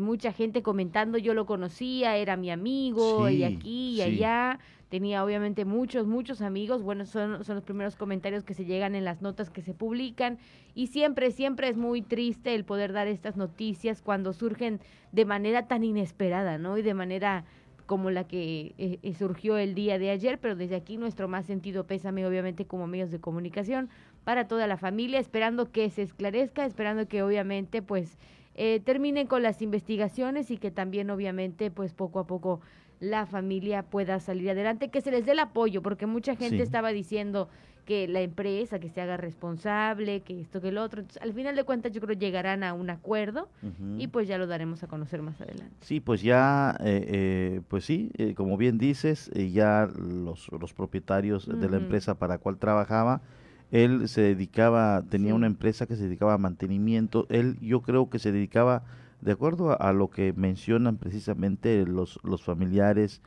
mucha 0.00 0.32
gente 0.32 0.62
comentando, 0.62 1.18
yo 1.18 1.34
lo 1.34 1.44
conocía, 1.44 2.16
era 2.16 2.36
mi 2.36 2.50
amigo, 2.50 3.28
y 3.28 3.44
aquí 3.44 3.96
y 3.96 4.02
allá 4.02 4.58
tenía 4.88 5.24
obviamente 5.24 5.64
muchos, 5.64 6.06
muchos 6.06 6.42
amigos. 6.42 6.82
Bueno, 6.82 7.06
son, 7.06 7.44
son 7.44 7.56
los 7.56 7.64
primeros 7.64 7.96
comentarios 7.96 8.44
que 8.44 8.54
se 8.54 8.64
llegan 8.64 8.94
en 8.94 9.04
las 9.04 9.22
notas 9.22 9.50
que 9.50 9.62
se 9.62 9.74
publican. 9.74 10.38
Y 10.74 10.88
siempre, 10.88 11.30
siempre 11.30 11.68
es 11.68 11.76
muy 11.76 12.02
triste 12.02 12.54
el 12.54 12.64
poder 12.64 12.92
dar 12.92 13.08
estas 13.08 13.36
noticias 13.36 14.02
cuando 14.02 14.32
surgen 14.32 14.80
de 15.12 15.24
manera 15.24 15.66
tan 15.66 15.84
inesperada, 15.84 16.58
¿no? 16.58 16.78
Y 16.78 16.82
de 16.82 16.94
manera 16.94 17.44
como 17.86 18.10
la 18.10 18.24
que 18.24 18.74
eh, 18.78 18.98
eh, 19.02 19.14
surgió 19.14 19.56
el 19.56 19.74
día 19.74 19.98
de 19.98 20.10
ayer, 20.10 20.38
pero 20.38 20.56
desde 20.56 20.74
aquí 20.74 20.96
nuestro 20.96 21.28
más 21.28 21.46
sentido 21.46 21.86
pésame, 21.86 22.26
obviamente, 22.26 22.66
como 22.66 22.86
medios 22.86 23.10
de 23.10 23.20
comunicación, 23.20 23.88
para 24.24 24.48
toda 24.48 24.66
la 24.66 24.76
familia, 24.76 25.20
esperando 25.20 25.70
que 25.70 25.88
se 25.88 26.02
esclarezca, 26.02 26.66
esperando 26.66 27.06
que 27.06 27.22
obviamente, 27.22 27.82
pues, 27.82 28.18
eh, 28.56 28.80
terminen 28.80 29.28
con 29.28 29.42
las 29.42 29.62
investigaciones 29.62 30.50
y 30.50 30.58
que 30.58 30.72
también, 30.72 31.10
obviamente, 31.10 31.70
pues, 31.70 31.94
poco 31.94 32.18
a 32.18 32.26
poco 32.26 32.60
la 33.00 33.26
familia 33.26 33.82
pueda 33.82 34.20
salir 34.20 34.50
adelante, 34.50 34.88
que 34.88 35.00
se 35.00 35.10
les 35.10 35.26
dé 35.26 35.32
el 35.32 35.38
apoyo, 35.38 35.82
porque 35.82 36.06
mucha 36.06 36.36
gente 36.36 36.62
estaba 36.62 36.90
diciendo 36.90 37.48
que 37.86 38.08
la 38.08 38.20
empresa, 38.20 38.80
que 38.80 38.90
se 38.90 39.00
haga 39.00 39.16
responsable, 39.16 40.20
que 40.22 40.40
esto, 40.40 40.60
que 40.60 40.68
el 40.68 40.78
otro. 40.78 41.00
Entonces, 41.00 41.22
al 41.22 41.32
final 41.32 41.54
de 41.54 41.62
cuentas, 41.62 41.92
yo 41.92 42.00
creo 42.00 42.18
llegarán 42.18 42.64
a 42.64 42.74
un 42.74 42.90
acuerdo 42.90 43.48
y 43.96 44.08
pues 44.08 44.26
ya 44.26 44.38
lo 44.38 44.46
daremos 44.48 44.82
a 44.82 44.88
conocer 44.88 45.22
más 45.22 45.40
adelante. 45.40 45.74
Sí, 45.80 46.00
pues 46.00 46.20
ya, 46.20 46.76
eh, 46.80 47.04
eh, 47.06 47.60
pues 47.68 47.84
sí, 47.84 48.10
eh, 48.18 48.34
como 48.34 48.56
bien 48.56 48.76
dices, 48.76 49.30
ya 49.52 49.88
los, 49.96 50.50
los 50.60 50.74
propietarios 50.74 51.46
de 51.46 51.70
la 51.70 51.76
empresa 51.76 52.18
para 52.18 52.34
la 52.34 52.38
cual 52.38 52.58
trabajaba, 52.58 53.22
él 53.70 54.08
se 54.08 54.20
dedicaba, 54.20 55.04
tenía 55.08 55.34
una 55.34 55.46
empresa 55.46 55.86
que 55.86 55.96
se 55.96 56.04
dedicaba 56.04 56.34
a 56.34 56.38
mantenimiento, 56.38 57.26
él 57.30 57.56
yo 57.60 57.82
creo 57.82 58.10
que 58.10 58.18
se 58.18 58.32
dedicaba 58.32 58.82
de 59.20 59.32
acuerdo 59.32 59.80
a, 59.80 59.92
lo 59.92 60.10
que 60.10 60.32
mencionan 60.32 60.96
precisamente 60.98 61.84
los, 61.86 62.20
los 62.22 62.42
familiares 62.42 63.22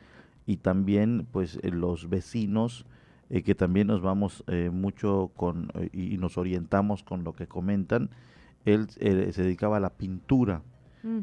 y 0.46 0.56
también 0.56 1.26
pues 1.30 1.58
eh, 1.62 1.70
los 1.70 2.08
vecinos, 2.08 2.86
eh, 3.28 3.42
que 3.42 3.54
también 3.54 3.86
nos 3.86 4.00
vamos 4.02 4.44
eh, 4.46 4.70
mucho 4.72 5.30
con 5.36 5.70
y 5.92 6.18
nos 6.18 6.38
orientamos 6.38 7.02
con 7.02 7.24
lo 7.24 7.34
que 7.34 7.46
comentan, 7.46 8.10
él 8.64 8.90
se 8.90 9.42
dedicaba 9.42 9.78
a 9.78 9.80
la 9.80 9.90
pintura 9.90 10.62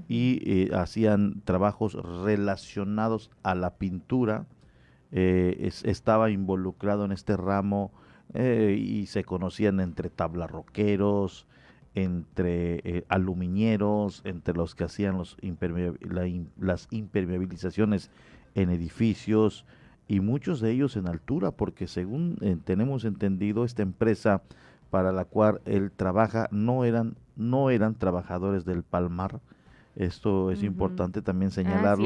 y 0.10 0.72
hacían 0.72 1.42
trabajos 1.46 1.94
relacionados 2.24 3.30
a 3.44 3.54
la 3.54 3.76
pintura, 3.76 4.48
estaba 5.12 6.32
involucrado 6.32 7.06
en 7.06 7.12
este 7.12 7.38
ramo 7.38 7.92
y 8.34 9.06
se 9.06 9.24
conocían 9.24 9.80
entre 9.80 10.10
tablarroqueros, 10.10 11.46
entre 11.98 12.80
eh, 12.84 13.06
aluminieros, 13.10 14.22
entre 14.24 14.54
los 14.54 14.76
que 14.76 14.84
hacían 14.84 15.18
los 15.18 15.36
las 16.60 16.88
impermeabilizaciones 16.92 18.12
en 18.54 18.70
edificios 18.70 19.66
y 20.08 20.20
muchos 20.20 20.62
de 20.62 20.70
ellos 20.72 20.96
en 20.96 21.08
altura, 21.08 21.50
porque 21.50 21.88
según 21.88 22.38
eh, 22.42 22.56
tenemos 22.64 23.04
entendido, 23.04 23.66
esta 23.66 23.82
empresa 23.82 24.44
para 24.92 25.12
la 25.12 25.26
cual 25.26 25.60
él 25.66 25.92
trabaja 25.92 26.48
no 26.52 26.86
eran, 26.86 27.16
no 27.36 27.72
eran 27.72 27.96
trabajadores 27.96 28.64
del 28.64 28.84
Palmar. 28.84 29.40
Esto 29.96 30.52
es 30.52 30.62
importante 30.62 31.24
también 31.24 31.50
ah, 31.50 31.56
señalarlo. 31.56 32.06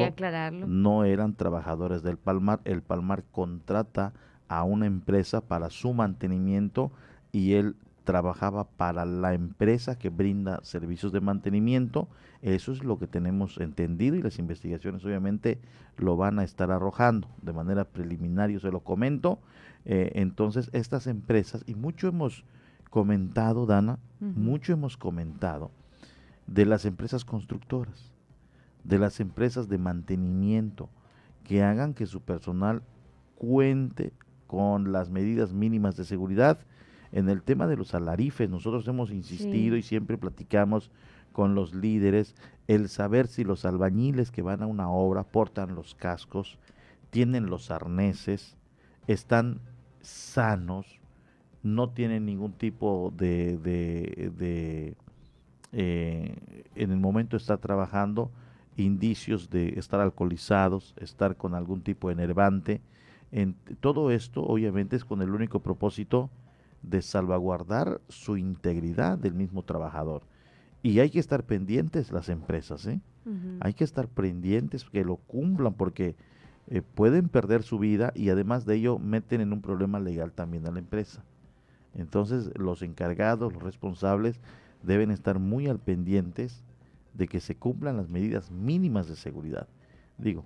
No 0.67 1.03
eran 1.03 1.35
trabajadores 1.35 2.01
del 2.01 2.15
Palmar. 2.15 2.61
El 2.63 2.81
Palmar 2.81 3.25
contrata 3.29 4.13
a 4.47 4.63
una 4.63 4.85
empresa 4.85 5.41
para 5.41 5.69
su 5.69 5.93
mantenimiento 5.93 6.93
y 7.33 7.53
él 7.55 7.75
trabajaba 8.03 8.65
para 8.65 9.05
la 9.05 9.33
empresa 9.33 9.97
que 9.97 10.09
brinda 10.09 10.59
servicios 10.63 11.11
de 11.11 11.21
mantenimiento. 11.21 12.07
Eso 12.41 12.71
es 12.71 12.83
lo 12.83 12.97
que 12.97 13.07
tenemos 13.07 13.57
entendido 13.59 14.15
y 14.15 14.21
las 14.21 14.39
investigaciones 14.39 15.05
obviamente 15.05 15.59
lo 15.97 16.17
van 16.17 16.39
a 16.39 16.43
estar 16.43 16.71
arrojando. 16.71 17.27
De 17.41 17.53
manera 17.53 17.85
preliminar, 17.85 18.49
yo 18.49 18.59
se 18.59 18.71
lo 18.71 18.79
comento. 18.81 19.39
Eh, 19.85 20.11
entonces, 20.15 20.69
estas 20.73 21.07
empresas, 21.07 21.63
y 21.67 21.75
mucho 21.75 22.07
hemos 22.07 22.43
comentado, 22.89 23.65
Dana, 23.65 23.99
mucho 24.19 24.73
hemos 24.73 24.97
comentado 24.97 25.71
de 26.45 26.65
las 26.65 26.85
empresas 26.85 27.23
constructoras, 27.23 28.11
de 28.83 28.99
las 28.99 29.19
empresas 29.19 29.69
de 29.69 29.77
mantenimiento, 29.77 30.89
que 31.43 31.63
hagan 31.63 31.93
que 31.93 32.05
su 32.05 32.21
personal 32.21 32.83
cuente 33.35 34.13
con 34.47 34.91
las 34.91 35.09
medidas 35.09 35.53
mínimas 35.53 35.95
de 35.95 36.03
seguridad 36.03 36.59
en 37.11 37.29
el 37.29 37.41
tema 37.43 37.67
de 37.67 37.77
los 37.77 37.93
alarifes, 37.93 38.49
nosotros 38.49 38.87
hemos 38.87 39.11
insistido 39.11 39.75
y 39.75 39.83
siempre 39.83 40.17
platicamos 40.17 40.91
con 41.31 41.55
los 41.55 41.73
líderes 41.73 42.35
el 42.67 42.89
saber 42.89 43.27
si 43.27 43.43
los 43.43 43.65
albañiles 43.65 44.31
que 44.31 44.41
van 44.41 44.63
a 44.63 44.67
una 44.67 44.89
obra 44.89 45.23
portan 45.23 45.75
los 45.75 45.95
cascos, 45.95 46.57
tienen 47.09 47.47
los 47.47 47.71
arneses, 47.71 48.57
están 49.07 49.59
sanos, 50.01 50.99
no 51.63 51.89
tienen 51.89 52.25
ningún 52.25 52.53
tipo 52.53 53.13
de, 53.15 53.57
de, 53.57 54.95
eh, 55.73 56.63
en 56.75 56.91
el 56.91 56.97
momento 56.97 57.35
estar 57.37 57.57
trabajando, 57.57 58.31
indicios 58.77 59.49
de 59.49 59.77
estar 59.77 59.99
alcoholizados, 59.99 60.95
estar 60.97 61.35
con 61.35 61.55
algún 61.55 61.81
tipo 61.81 62.07
de 62.07 62.13
enervante. 62.13 62.81
En, 63.31 63.55
todo 63.79 64.11
esto 64.11 64.43
obviamente 64.43 64.95
es 64.95 65.05
con 65.05 65.21
el 65.21 65.31
único 65.31 65.59
propósito 65.59 66.29
de 66.83 67.01
salvaguardar 67.01 68.01
su 68.09 68.37
integridad 68.37 69.17
del 69.17 69.33
mismo 69.33 69.63
trabajador. 69.63 70.23
Y 70.83 70.99
hay 70.99 71.09
que 71.09 71.19
estar 71.19 71.43
pendientes 71.43 72.11
las 72.11 72.29
empresas, 72.29 72.85
¿eh? 72.87 72.99
Hay 73.59 73.75
que 73.75 73.83
estar 73.83 74.07
pendientes 74.07 74.83
que 74.85 75.05
lo 75.05 75.17
cumplan 75.17 75.75
porque 75.75 76.15
eh, 76.67 76.81
pueden 76.81 77.29
perder 77.29 77.61
su 77.61 77.77
vida 77.77 78.11
y 78.15 78.29
además 78.29 78.65
de 78.65 78.75
ello 78.75 78.97
meten 78.97 79.41
en 79.41 79.53
un 79.53 79.61
problema 79.61 79.99
legal 79.99 80.31
también 80.31 80.65
a 80.65 80.71
la 80.71 80.79
empresa. 80.79 81.23
Entonces 81.93 82.49
los 82.57 82.81
encargados, 82.81 83.53
los 83.53 83.61
responsables, 83.61 84.39
deben 84.81 85.11
estar 85.11 85.37
muy 85.37 85.67
al 85.67 85.77
pendientes 85.77 86.63
de 87.13 87.27
que 87.27 87.39
se 87.39 87.55
cumplan 87.55 87.97
las 87.97 88.09
medidas 88.09 88.49
mínimas 88.49 89.07
de 89.07 89.15
seguridad. 89.15 89.67
Digo, 90.17 90.45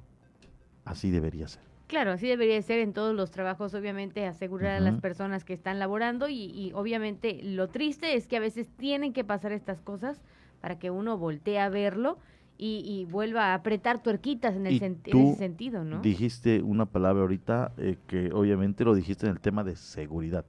así 0.83 1.11
debería 1.11 1.47
ser. 1.47 1.74
Claro, 1.87 2.11
así 2.11 2.27
debería 2.27 2.61
ser 2.61 2.79
en 2.79 2.93
todos 2.93 3.15
los 3.15 3.31
trabajos, 3.31 3.73
obviamente, 3.73 4.25
asegurar 4.25 4.77
a 4.77 4.79
las 4.79 4.99
personas 4.99 5.43
que 5.43 5.53
están 5.53 5.77
laborando 5.77 6.27
y, 6.29 6.45
y, 6.45 6.71
obviamente 6.73 7.39
lo 7.43 7.67
triste 7.69 8.15
es 8.15 8.27
que 8.27 8.37
a 8.37 8.39
veces 8.39 8.67
tienen 8.77 9.13
que 9.13 9.23
pasar 9.23 9.51
estas 9.51 9.81
cosas 9.81 10.21
para 10.61 10.79
que 10.79 10.89
uno 10.89 11.17
voltee 11.17 11.59
a 11.59 11.69
verlo 11.69 12.17
y, 12.57 13.05
vuelva 13.09 13.51
a 13.51 13.53
apretar 13.55 14.01
tuerquitas 14.01 14.55
en, 14.55 14.65
el 14.65 14.75
ese 14.75 15.35
sentido, 15.35 15.83
¿no? 15.83 16.01
Dijiste 16.01 16.61
una 16.61 16.85
palabra 16.85 17.21
ahorita 17.23 17.73
eh, 17.77 17.97
que 18.07 18.31
obviamente 18.33 18.85
lo 18.85 18.95
dijiste 18.95 19.25
en 19.25 19.33
el 19.33 19.39
tema 19.39 19.63
de 19.63 19.75
seguridad. 19.75 20.45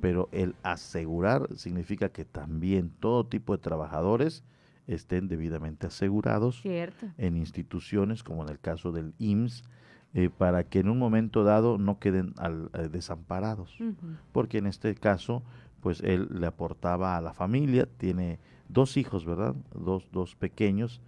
Pero 0.00 0.28
el 0.30 0.54
asegurar 0.62 1.48
significa 1.56 2.10
que 2.10 2.24
también 2.24 2.92
todo 3.00 3.26
tipo 3.26 3.56
de 3.56 3.60
trabajadores 3.60 4.44
estén 4.86 5.26
debidamente 5.26 5.88
asegurados 5.88 6.62
en 6.64 7.36
instituciones 7.36 8.22
como 8.22 8.44
en 8.44 8.50
el 8.50 8.60
caso 8.60 8.92
del 8.92 9.14
IMSS, 9.18 9.64
eh, 10.14 10.28
para 10.28 10.64
que 10.64 10.80
en 10.80 10.88
un 10.88 10.98
momento 10.98 11.42
dado 11.42 11.78
no 11.78 11.98
queden 11.98 12.34
eh, 12.42 12.88
desamparados. 12.90 13.76
Porque 14.32 14.58
en 14.58 14.66
este 14.66 14.94
caso, 14.94 15.42
pues 15.80 16.00
él 16.00 16.28
le 16.30 16.46
aportaba 16.46 17.16
a 17.16 17.20
la 17.20 17.32
familia, 17.32 17.86
tiene 17.96 18.38
dos 18.68 18.96
hijos, 18.96 19.24
¿verdad? 19.24 19.54
Dos, 19.74 20.08
dos 20.12 20.36
pequeños, 20.36 21.00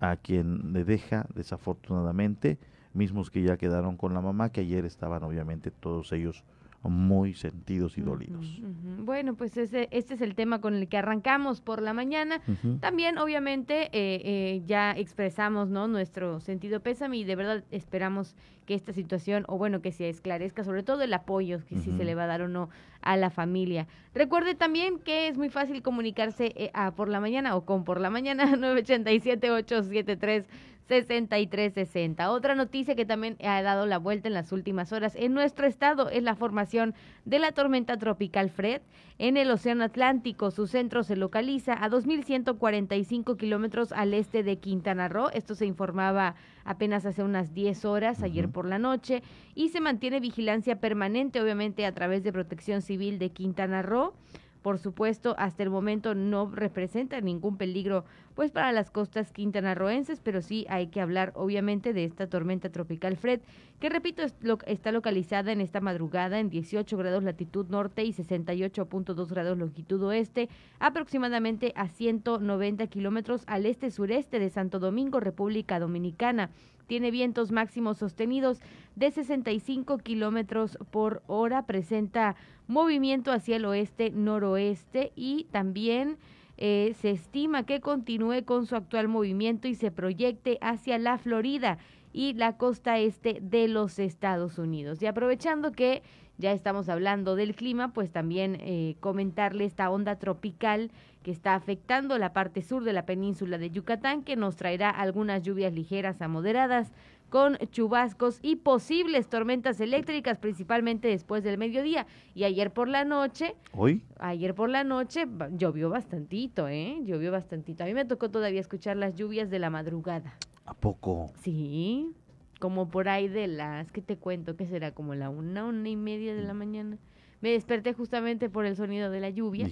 a 0.00 0.16
quien 0.16 0.72
le 0.72 0.84
deja 0.84 1.26
desafortunadamente, 1.34 2.58
mismos 2.94 3.30
que 3.30 3.42
ya 3.42 3.56
quedaron 3.56 3.96
con 3.96 4.14
la 4.14 4.20
mamá, 4.20 4.50
que 4.50 4.62
ayer 4.62 4.84
estaban 4.84 5.22
obviamente 5.22 5.70
todos 5.70 6.12
ellos 6.12 6.44
muy 6.82 7.34
sentidos 7.34 7.98
y 7.98 8.02
dolidos. 8.02 8.60
Bueno, 8.98 9.34
pues 9.34 9.56
ese, 9.56 9.88
este 9.90 10.14
es 10.14 10.20
el 10.20 10.34
tema 10.34 10.60
con 10.60 10.74
el 10.74 10.88
que 10.88 10.96
arrancamos 10.96 11.60
por 11.60 11.82
la 11.82 11.92
mañana. 11.92 12.40
También, 12.80 13.18
obviamente, 13.18 13.84
eh, 13.86 14.22
eh, 14.24 14.62
ya 14.66 14.92
expresamos 14.92 15.68
¿no? 15.68 15.88
nuestro 15.88 16.40
sentido 16.40 16.80
pésame 16.80 17.18
y 17.18 17.24
de 17.24 17.36
verdad 17.36 17.64
esperamos 17.70 18.36
que 18.64 18.74
esta 18.74 18.92
situación, 18.92 19.44
o 19.48 19.58
bueno, 19.58 19.80
que 19.80 19.92
se 19.92 20.08
esclarezca, 20.08 20.62
sobre 20.62 20.82
todo 20.82 21.02
el 21.02 21.12
apoyo 21.14 21.64
que 21.66 21.78
si 21.78 21.90
se 21.92 22.04
le 22.04 22.14
va 22.14 22.24
a 22.24 22.26
dar 22.26 22.42
o 22.42 22.48
no 22.48 22.68
a 23.00 23.16
la 23.16 23.30
familia. 23.30 23.86
Recuerde 24.14 24.54
también 24.54 24.98
que 24.98 25.28
es 25.28 25.38
muy 25.38 25.48
fácil 25.48 25.82
comunicarse 25.82 26.52
eh, 26.54 26.70
a 26.74 26.90
por 26.92 27.08
la 27.08 27.18
mañana 27.20 27.56
o 27.56 27.64
con 27.64 27.84
por 27.84 28.00
la 28.00 28.10
mañana 28.10 28.44
987 28.56 29.50
873 29.50 30.46
6360. 30.88 32.30
Otra 32.30 32.54
noticia 32.54 32.94
que 32.94 33.04
también 33.04 33.36
ha 33.44 33.62
dado 33.62 33.86
la 33.86 33.98
vuelta 33.98 34.28
en 34.28 34.34
las 34.34 34.52
últimas 34.52 34.92
horas 34.92 35.14
en 35.16 35.34
nuestro 35.34 35.66
estado 35.66 36.08
es 36.08 36.22
la 36.22 36.34
formación 36.34 36.94
de 37.24 37.38
la 37.38 37.52
tormenta 37.52 37.98
tropical 37.98 38.50
Fred 38.50 38.80
en 39.18 39.36
el 39.36 39.50
Océano 39.50 39.84
Atlántico. 39.84 40.50
Su 40.50 40.66
centro 40.66 41.02
se 41.02 41.16
localiza 41.16 41.74
a 41.74 41.90
2.145 41.90 43.36
kilómetros 43.36 43.92
al 43.92 44.14
este 44.14 44.42
de 44.42 44.58
Quintana 44.58 45.08
Roo. 45.08 45.28
Esto 45.32 45.54
se 45.54 45.66
informaba 45.66 46.34
apenas 46.64 47.04
hace 47.04 47.22
unas 47.22 47.54
10 47.54 47.84
horas, 47.84 48.22
ayer 48.22 48.48
por 48.48 48.66
la 48.66 48.78
noche, 48.78 49.22
y 49.54 49.68
se 49.68 49.80
mantiene 49.80 50.20
vigilancia 50.20 50.80
permanente, 50.80 51.40
obviamente, 51.40 51.84
a 51.86 51.92
través 51.92 52.22
de 52.22 52.32
Protección 52.32 52.82
Civil 52.82 53.18
de 53.18 53.30
Quintana 53.30 53.82
Roo 53.82 54.14
por 54.62 54.78
supuesto, 54.78 55.34
hasta 55.38 55.62
el 55.62 55.70
momento 55.70 56.14
no 56.14 56.50
representa 56.50 57.20
ningún 57.20 57.56
peligro 57.56 58.04
pues 58.34 58.52
para 58.52 58.70
las 58.72 58.90
costas 58.90 59.32
quintanarroenses, 59.32 60.20
pero 60.20 60.42
sí 60.42 60.64
hay 60.68 60.88
que 60.88 61.00
hablar 61.00 61.32
obviamente 61.34 61.92
de 61.92 62.04
esta 62.04 62.28
tormenta 62.28 62.70
tropical 62.70 63.16
Fred, 63.16 63.40
que 63.80 63.88
repito 63.88 64.22
está 64.66 64.92
localizada 64.92 65.50
en 65.52 65.60
esta 65.60 65.80
madrugada 65.80 66.38
en 66.38 66.48
18 66.48 66.96
grados 66.96 67.24
latitud 67.24 67.66
norte 67.68 68.04
y 68.04 68.12
68.2 68.12 69.28
grados 69.28 69.58
longitud 69.58 70.02
oeste, 70.02 70.48
aproximadamente 70.78 71.72
a 71.74 71.88
190 71.88 72.86
kilómetros 72.86 73.42
al 73.46 73.66
este-sureste 73.66 74.38
de 74.38 74.50
Santo 74.50 74.78
Domingo, 74.78 75.20
República 75.20 75.80
Dominicana 75.80 76.50
tiene 76.88 77.12
vientos 77.12 77.52
máximos 77.52 77.98
sostenidos 77.98 78.60
de 78.96 79.12
65 79.12 79.98
kilómetros 79.98 80.76
por 80.90 81.22
hora, 81.28 81.66
presenta 81.66 82.34
movimiento 82.66 83.30
hacia 83.30 83.56
el 83.56 83.66
oeste-noroeste 83.66 85.12
y 85.14 85.44
también 85.52 86.16
eh, 86.56 86.94
se 87.00 87.10
estima 87.10 87.64
que 87.64 87.80
continúe 87.80 88.44
con 88.44 88.66
su 88.66 88.74
actual 88.74 89.06
movimiento 89.06 89.68
y 89.68 89.76
se 89.76 89.92
proyecte 89.92 90.58
hacia 90.60 90.98
la 90.98 91.18
Florida 91.18 91.78
y 92.12 92.32
la 92.32 92.56
costa 92.56 92.98
este 92.98 93.38
de 93.40 93.68
los 93.68 94.00
Estados 94.00 94.58
Unidos. 94.58 95.00
Y 95.00 95.06
aprovechando 95.06 95.70
que 95.70 96.02
ya 96.38 96.52
estamos 96.52 96.88
hablando 96.88 97.36
del 97.36 97.54
clima, 97.54 97.92
pues 97.92 98.10
también 98.10 98.56
eh, 98.60 98.96
comentarle 99.00 99.64
esta 99.64 99.90
onda 99.90 100.16
tropical 100.16 100.90
que 101.22 101.32
está 101.32 101.54
afectando 101.54 102.16
la 102.16 102.32
parte 102.32 102.62
sur 102.62 102.84
de 102.84 102.92
la 102.92 103.04
península 103.04 103.58
de 103.58 103.70
Yucatán, 103.70 104.22
que 104.22 104.36
nos 104.36 104.56
traerá 104.56 104.88
algunas 104.88 105.42
lluvias 105.42 105.72
ligeras 105.72 106.22
a 106.22 106.28
moderadas 106.28 106.92
con 107.28 107.58
chubascos 107.70 108.38
y 108.40 108.56
posibles 108.56 109.28
tormentas 109.28 109.80
eléctricas, 109.80 110.38
principalmente 110.38 111.08
después 111.08 111.44
del 111.44 111.58
mediodía. 111.58 112.06
Y 112.34 112.44
ayer 112.44 112.72
por 112.72 112.88
la 112.88 113.04
noche, 113.04 113.54
hoy, 113.72 114.02
ayer 114.18 114.54
por 114.54 114.70
la 114.70 114.84
noche 114.84 115.26
llovió 115.50 115.90
bastantito, 115.90 116.68
¿eh? 116.68 116.98
Llovió 117.02 117.32
bastantito. 117.32 117.84
A 117.84 117.86
mí 117.86 117.94
me 117.94 118.04
tocó 118.04 118.30
todavía 118.30 118.60
escuchar 118.60 118.96
las 118.96 119.14
lluvias 119.14 119.50
de 119.50 119.58
la 119.58 119.70
madrugada. 119.70 120.34
¿A 120.64 120.74
poco? 120.74 121.32
Sí, 121.42 122.14
como 122.58 122.88
por 122.88 123.08
ahí 123.08 123.28
de 123.28 123.46
las, 123.46 123.92
¿qué 123.92 124.02
te 124.02 124.16
cuento? 124.16 124.56
¿Qué 124.56 124.66
será? 124.66 124.92
Como 124.92 125.14
la 125.14 125.30
una, 125.30 125.64
una 125.64 125.88
y 125.88 125.96
media 125.96 126.34
de 126.34 126.42
la 126.42 126.54
mañana 126.54 126.98
me 127.40 127.50
desperté 127.50 127.92
justamente 127.92 128.50
por 128.50 128.66
el 128.66 128.74
sonido 128.76 129.10
de 129.10 129.20
la 129.20 129.30
lluvia 129.30 129.68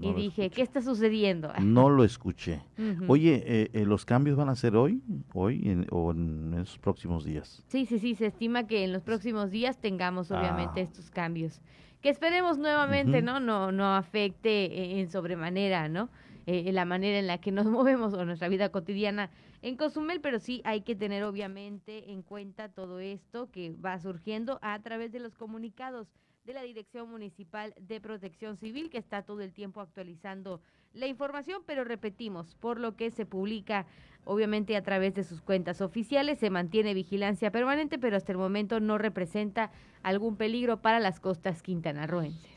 y 0.00 0.12
dije, 0.14 0.50
¿qué 0.50 0.62
está 0.62 0.82
sucediendo? 0.82 1.52
No 1.64 1.88
lo 1.90 2.04
escuché. 2.04 2.62
Oye, 3.08 3.42
eh, 3.46 3.70
eh, 3.72 3.84
¿los 3.84 4.04
cambios 4.04 4.36
van 4.36 4.48
a 4.48 4.54
ser 4.54 4.76
hoy, 4.76 5.02
hoy 5.32 5.86
o 5.90 6.12
en 6.12 6.54
esos 6.54 6.78
próximos 6.78 7.24
días? 7.24 7.64
Sí, 7.68 7.86
sí, 7.86 7.98
sí, 7.98 8.14
se 8.14 8.26
estima 8.26 8.66
que 8.66 8.84
en 8.84 8.92
los 8.92 9.02
próximos 9.02 9.50
días 9.50 9.78
tengamos 9.78 10.30
obviamente 10.30 10.80
ah. 10.80 10.84
estos 10.84 11.10
cambios. 11.10 11.60
Que 12.00 12.10
esperemos 12.10 12.58
nuevamente, 12.58 13.22
¿no? 13.22 13.40
No, 13.40 13.72
no 13.72 13.94
afecte 13.94 15.00
en 15.00 15.08
sobremanera, 15.08 15.88
¿no? 15.88 16.10
Eh, 16.46 16.70
la 16.72 16.84
manera 16.84 17.18
en 17.18 17.26
la 17.26 17.38
que 17.38 17.50
nos 17.50 17.66
movemos 17.66 18.12
o 18.12 18.24
nuestra 18.24 18.48
vida 18.48 18.68
cotidiana 18.68 19.30
en 19.64 19.76
Cozumel, 19.76 20.20
pero 20.20 20.40
sí 20.40 20.60
hay 20.64 20.82
que 20.82 20.94
tener 20.94 21.24
obviamente 21.24 22.12
en 22.12 22.20
cuenta 22.20 22.68
todo 22.68 23.00
esto 23.00 23.50
que 23.50 23.70
va 23.70 23.98
surgiendo 23.98 24.58
a 24.60 24.78
través 24.82 25.10
de 25.10 25.20
los 25.20 25.36
comunicados 25.36 26.06
de 26.44 26.52
la 26.52 26.60
Dirección 26.60 27.10
Municipal 27.10 27.72
de 27.80 27.98
Protección 27.98 28.58
Civil, 28.58 28.90
que 28.90 28.98
está 28.98 29.22
todo 29.22 29.40
el 29.40 29.54
tiempo 29.54 29.80
actualizando 29.80 30.60
la 30.92 31.06
información, 31.06 31.62
pero 31.64 31.82
repetimos, 31.82 32.54
por 32.56 32.78
lo 32.78 32.94
que 32.94 33.10
se 33.10 33.24
publica 33.24 33.86
obviamente 34.26 34.76
a 34.76 34.82
través 34.82 35.14
de 35.14 35.24
sus 35.24 35.40
cuentas 35.40 35.80
oficiales, 35.80 36.38
se 36.38 36.50
mantiene 36.50 36.92
vigilancia 36.92 37.50
permanente, 37.50 37.98
pero 37.98 38.18
hasta 38.18 38.32
el 38.32 38.38
momento 38.38 38.80
no 38.80 38.98
representa 38.98 39.70
algún 40.02 40.36
peligro 40.36 40.82
para 40.82 41.00
las 41.00 41.20
costas 41.20 41.62
quintanarroenses. 41.62 42.53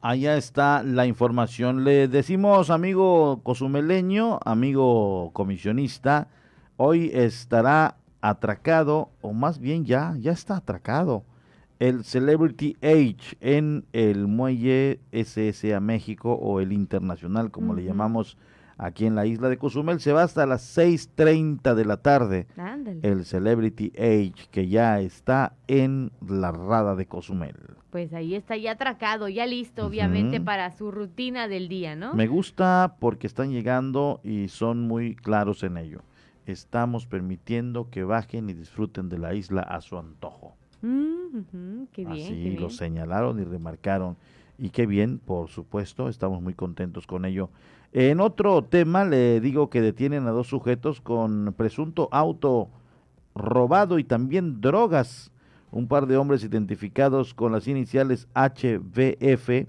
Allá 0.00 0.36
está 0.36 0.82
la 0.84 1.06
información. 1.06 1.84
Le 1.84 2.06
decimos, 2.06 2.70
amigo 2.70 3.40
cozumeleño, 3.42 4.38
amigo 4.44 5.30
comisionista, 5.32 6.28
hoy 6.76 7.10
estará 7.12 7.96
atracado, 8.20 9.10
o 9.20 9.32
más 9.32 9.58
bien 9.58 9.84
ya, 9.84 10.14
ya 10.18 10.32
está 10.32 10.56
atracado 10.56 11.24
el 11.78 12.04
Celebrity 12.04 12.76
Age 12.82 13.36
en 13.40 13.84
el 13.92 14.26
muelle 14.26 15.00
SSA 15.12 15.80
México 15.80 16.32
o 16.32 16.60
el 16.60 16.72
internacional, 16.72 17.50
como 17.50 17.74
le 17.74 17.84
llamamos 17.84 18.36
aquí 18.78 19.04
en 19.04 19.14
la 19.14 19.26
isla 19.26 19.48
de 19.48 19.58
Cozumel. 19.58 20.00
Se 20.00 20.12
va 20.12 20.22
hasta 20.22 20.46
las 20.46 20.78
6.30 20.78 21.74
de 21.74 21.84
la 21.84 21.98
tarde. 21.98 22.46
El 23.02 23.24
Celebrity 23.24 23.92
Age, 23.98 24.48
que 24.50 24.68
ya 24.68 25.00
está 25.00 25.54
en 25.66 26.12
la 26.26 26.52
rada 26.52 26.94
de 26.94 27.06
Cozumel. 27.06 27.56
Pues 27.90 28.14
ahí 28.14 28.34
está 28.34 28.56
ya 28.56 28.72
atracado, 28.72 29.28
ya 29.28 29.46
listo, 29.46 29.86
obviamente, 29.86 30.40
para 30.40 30.70
su 30.70 30.90
rutina 30.90 31.48
del 31.48 31.68
día, 31.68 31.96
¿no? 31.96 32.14
Me 32.14 32.26
gusta 32.26 32.96
porque 33.00 33.26
están 33.26 33.50
llegando 33.50 34.20
y 34.22 34.48
son 34.48 34.82
muy 34.86 35.14
claros 35.16 35.62
en 35.62 35.76
ello. 35.76 36.02
Estamos 36.46 37.06
permitiendo 37.06 37.90
que 37.90 38.04
bajen 38.04 38.48
y 38.48 38.54
disfruten 38.54 39.08
de 39.08 39.18
la 39.18 39.34
isla 39.34 39.62
a 39.62 39.80
su 39.80 39.98
antojo. 39.98 40.54
Qué 40.80 42.04
bien, 42.04 42.10
Así 42.10 42.56
lo 42.56 42.70
señalaron 42.70 43.40
y 43.40 43.44
remarcaron. 43.44 44.16
Y 44.58 44.70
qué 44.70 44.86
bien, 44.86 45.18
por 45.18 45.48
supuesto, 45.48 46.08
estamos 46.08 46.42
muy 46.42 46.54
contentos 46.54 47.06
con 47.06 47.24
ello. 47.24 47.50
En 47.92 48.20
otro 48.20 48.62
tema, 48.64 49.04
le 49.04 49.40
digo 49.40 49.70
que 49.70 49.80
detienen 49.80 50.26
a 50.26 50.30
dos 50.30 50.48
sujetos 50.48 51.00
con 51.00 51.54
presunto 51.56 52.08
auto 52.12 52.68
robado 53.34 53.98
y 53.98 54.04
también 54.04 54.60
drogas. 54.60 55.30
Un 55.70 55.88
par 55.88 56.06
de 56.06 56.16
hombres 56.16 56.44
identificados 56.44 57.34
con 57.34 57.52
las 57.52 57.66
iniciales 57.68 58.28
HVF, 58.34 59.68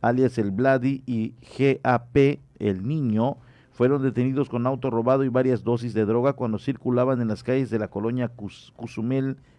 alias 0.00 0.38
el 0.38 0.50
Vladi, 0.50 1.02
y 1.06 1.34
GAP, 1.58 2.40
el 2.58 2.86
niño, 2.86 3.36
fueron 3.72 4.02
detenidos 4.02 4.48
con 4.48 4.66
auto 4.66 4.90
robado 4.90 5.22
y 5.24 5.28
varias 5.28 5.62
dosis 5.62 5.94
de 5.94 6.04
droga 6.04 6.32
cuando 6.32 6.58
circulaban 6.58 7.20
en 7.20 7.28
las 7.28 7.44
calles 7.44 7.70
de 7.70 7.78
la 7.78 7.88
colonia 7.88 8.32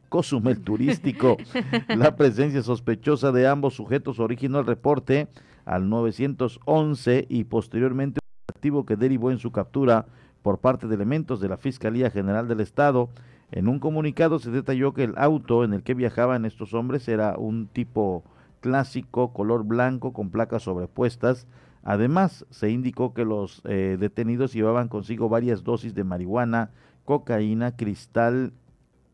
Cozumel 0.10 0.60
Turístico. 0.62 1.38
La 1.88 2.16
presencia 2.18 2.62
sospechosa 2.62 3.32
de 3.32 3.48
ambos 3.48 3.76
sujetos 3.76 4.20
originó 4.20 4.60
el 4.60 4.66
reporte 4.66 5.30
al 5.66 5.90
911 5.90 7.26
y 7.30 7.44
posteriormente 7.46 8.20
un 8.22 8.56
activo 8.56 8.86
que 8.86 8.96
derivó 8.96 9.32
en 9.32 9.40
su 9.40 9.52
captura 9.52 10.06
por 10.42 10.60
parte 10.60 10.88
de 10.88 10.96
elementos 10.96 11.40
de 11.40 11.50
la 11.50 11.58
Fiscalía 11.58 12.12
General 12.12 12.48
del 12.48 12.62
Estado. 12.62 13.10
En 13.52 13.68
un 13.68 13.80
comunicado 13.80 14.40
se 14.40 14.52
detalló 14.52 14.94
que 14.94 15.04
el 15.04 15.14
auto 15.18 15.64
en 15.64 15.74
el 15.74 15.84
que 15.84 15.94
viajaban 15.94 16.46
estos 16.46 16.74
hombres 16.74 17.08
era 17.08 17.38
un 17.38 17.68
tipo 17.68 18.24
clásico, 18.62 19.34
color 19.34 19.64
blanco, 19.64 20.14
con 20.14 20.30
placas 20.30 20.64
sobrepuestas. 20.64 21.48
Además, 21.84 22.46
se 22.50 22.70
indicó 22.70 23.14
que 23.14 23.26
los 23.26 23.62
eh, 23.66 23.98
detenidos 24.00 24.54
llevaban 24.54 24.90
consigo 24.90 25.30
varias 25.30 25.64
dosis 25.64 25.96
de 25.96 26.04
marihuana, 26.04 26.72
cocaína, 27.06 27.76
cristal 27.76 28.54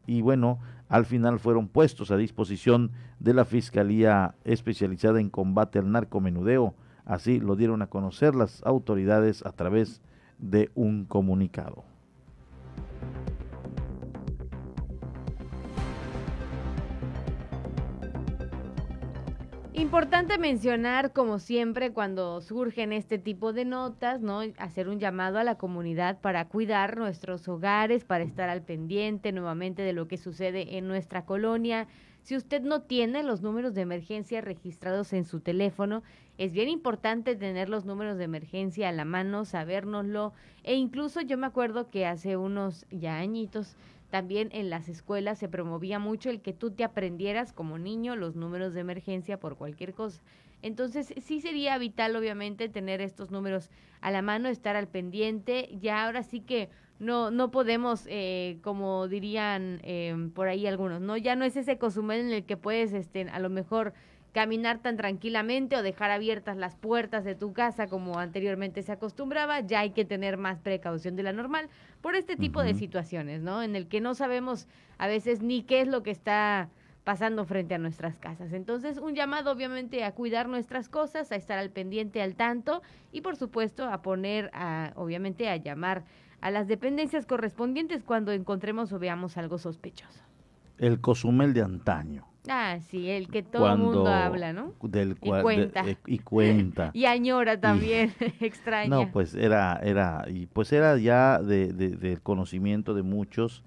y 0.07 0.21
bueno, 0.21 0.59
al 0.89 1.05
final 1.05 1.39
fueron 1.39 1.67
puestos 1.67 2.11
a 2.11 2.17
disposición 2.17 2.91
de 3.19 3.33
la 3.33 3.45
Fiscalía 3.45 4.35
especializada 4.43 5.19
en 5.19 5.29
combate 5.29 5.79
al 5.79 5.91
narcomenudeo. 5.91 6.75
Así 7.05 7.39
lo 7.39 7.55
dieron 7.55 7.81
a 7.81 7.87
conocer 7.87 8.35
las 8.35 8.63
autoridades 8.63 9.45
a 9.45 9.51
través 9.51 10.01
de 10.37 10.71
un 10.75 11.05
comunicado. 11.05 11.83
Importante 19.77 20.37
mencionar, 20.37 21.11
como 21.11 21.37
siempre, 21.37 21.91
cuando 21.91 22.39
surgen 22.39 22.93
este 22.93 23.17
tipo 23.17 23.51
de 23.51 23.65
notas, 23.65 24.21
¿no? 24.21 24.39
Hacer 24.57 24.87
un 24.87 25.01
llamado 25.01 25.37
a 25.37 25.43
la 25.43 25.57
comunidad 25.57 26.21
para 26.21 26.47
cuidar 26.47 26.95
nuestros 26.97 27.49
hogares, 27.49 28.05
para 28.05 28.23
estar 28.23 28.47
al 28.47 28.61
pendiente 28.61 29.33
nuevamente 29.33 29.81
de 29.81 29.91
lo 29.91 30.07
que 30.07 30.15
sucede 30.15 30.77
en 30.77 30.87
nuestra 30.87 31.25
colonia. 31.25 31.89
Si 32.21 32.37
usted 32.37 32.61
no 32.61 32.83
tiene 32.83 33.21
los 33.21 33.41
números 33.41 33.73
de 33.73 33.81
emergencia 33.81 34.39
registrados 34.39 35.11
en 35.11 35.25
su 35.25 35.41
teléfono, 35.41 36.03
es 36.37 36.53
bien 36.53 36.69
importante 36.69 37.35
tener 37.35 37.67
los 37.67 37.83
números 37.83 38.17
de 38.17 38.23
emergencia 38.23 38.87
a 38.87 38.93
la 38.93 39.03
mano, 39.03 39.43
sabérnoslo. 39.43 40.31
E 40.63 40.75
incluso 40.75 41.19
yo 41.19 41.37
me 41.37 41.47
acuerdo 41.47 41.89
que 41.89 42.05
hace 42.05 42.37
unos 42.37 42.85
ya 42.91 43.17
añitos 43.17 43.75
también 44.15 44.47
en 44.53 44.69
las 44.69 44.87
escuelas 44.87 45.39
se 45.39 45.49
promovía 45.49 45.99
mucho 45.99 46.29
el 46.29 46.39
que 46.39 46.53
tú 46.53 46.71
te 46.71 46.85
aprendieras 46.85 47.51
como 47.51 47.77
niño 47.77 48.15
los 48.15 48.37
números 48.37 48.73
de 48.73 48.79
emergencia 48.79 49.41
por 49.41 49.57
cualquier 49.57 49.93
cosa. 49.93 50.21
Entonces 50.61 51.13
sí 51.21 51.41
sería 51.41 51.77
vital 51.77 52.15
obviamente 52.15 52.69
tener 52.69 53.01
estos 53.01 53.29
números 53.29 53.69
a 53.99 54.11
la 54.11 54.21
mano, 54.21 54.47
estar 54.47 54.77
al 54.77 54.87
pendiente. 54.87 55.67
Ya 55.81 56.05
ahora 56.05 56.23
sí 56.23 56.39
que 56.39 56.69
no 56.97 57.29
no 57.29 57.51
podemos, 57.51 58.05
eh, 58.07 58.59
como 58.61 59.09
dirían 59.09 59.81
eh, 59.83 60.15
por 60.33 60.47
ahí 60.47 60.65
algunos, 60.65 61.01
no 61.01 61.17
ya 61.17 61.35
no 61.35 61.43
es 61.43 61.57
ese 61.57 61.77
Cozumel 61.77 62.21
en 62.21 62.31
el 62.31 62.45
que 62.45 62.55
puedes, 62.55 62.93
este, 62.93 63.23
a 63.23 63.39
lo 63.39 63.49
mejor 63.49 63.93
caminar 64.35 64.79
tan 64.79 64.97
tranquilamente 64.97 65.77
o 65.77 65.81
dejar 65.81 66.11
abiertas 66.11 66.57
las 66.57 66.75
puertas 66.75 67.23
de 67.23 67.35
tu 67.35 67.53
casa 67.53 67.87
como 67.87 68.19
anteriormente 68.19 68.83
se 68.83 68.91
acostumbraba, 68.91 69.61
ya 69.61 69.79
hay 69.79 69.91
que 69.91 70.03
tener 70.03 70.35
más 70.35 70.59
precaución 70.59 71.15
de 71.15 71.23
la 71.23 71.31
normal 71.31 71.69
por 72.01 72.15
este 72.17 72.35
tipo 72.35 72.61
de 72.61 72.73
situaciones, 72.73 73.41
¿no? 73.41 73.63
En 73.63 73.77
el 73.77 73.87
que 73.87 74.01
no 74.01 74.13
sabemos 74.13 74.67
a 74.97 75.07
veces 75.07 75.41
ni 75.41 75.63
qué 75.63 75.79
es 75.79 75.87
lo 75.87 76.03
que 76.03 76.11
está 76.11 76.67
pasando 77.05 77.45
frente 77.45 77.75
a 77.75 77.77
nuestras 77.77 78.17
casas. 78.17 78.51
Entonces, 78.51 78.97
un 78.97 79.15
llamado 79.15 79.53
obviamente 79.53 80.03
a 80.03 80.11
cuidar 80.11 80.49
nuestras 80.49 80.89
cosas, 80.89 81.31
a 81.31 81.37
estar 81.37 81.57
al 81.57 81.69
pendiente, 81.69 82.21
al 82.21 82.35
tanto 82.35 82.81
y 83.13 83.21
por 83.21 83.37
supuesto 83.37 83.85
a 83.85 84.01
poner, 84.01 84.51
a, 84.53 84.91
obviamente 84.97 85.47
a 85.47 85.55
llamar 85.55 86.03
a 86.41 86.51
las 86.51 86.67
dependencias 86.67 87.25
correspondientes 87.25 88.03
cuando 88.03 88.33
encontremos 88.33 88.91
o 88.91 88.99
veamos 88.99 89.37
algo 89.37 89.59
sospechoso. 89.59 90.19
El 90.77 90.99
Cozumel 90.99 91.53
de 91.53 91.61
antaño 91.61 92.34
Ah, 92.49 92.79
sí, 92.89 93.09
el 93.09 93.27
que 93.27 93.43
todo 93.43 93.71
el 93.71 93.79
mundo 93.79 94.07
habla, 94.07 94.53
¿no? 94.53 94.73
Del 94.81 95.17
y 95.21 95.29
cuenta. 95.41 95.87
Eh, 95.87 95.97
y 96.05 96.19
cuenta. 96.19 96.91
y 96.93 97.05
añora 97.05 97.59
también, 97.59 98.13
extraña. 98.39 98.89
No, 98.89 99.11
pues 99.11 99.33
era, 99.35 99.79
era, 99.83 100.25
y 100.27 100.45
pues 100.47 100.71
era 100.73 100.97
ya 100.97 101.39
de, 101.39 101.73
del 101.73 102.21
conocimiento 102.21 102.93
de 102.93 103.03
muchos 103.03 103.63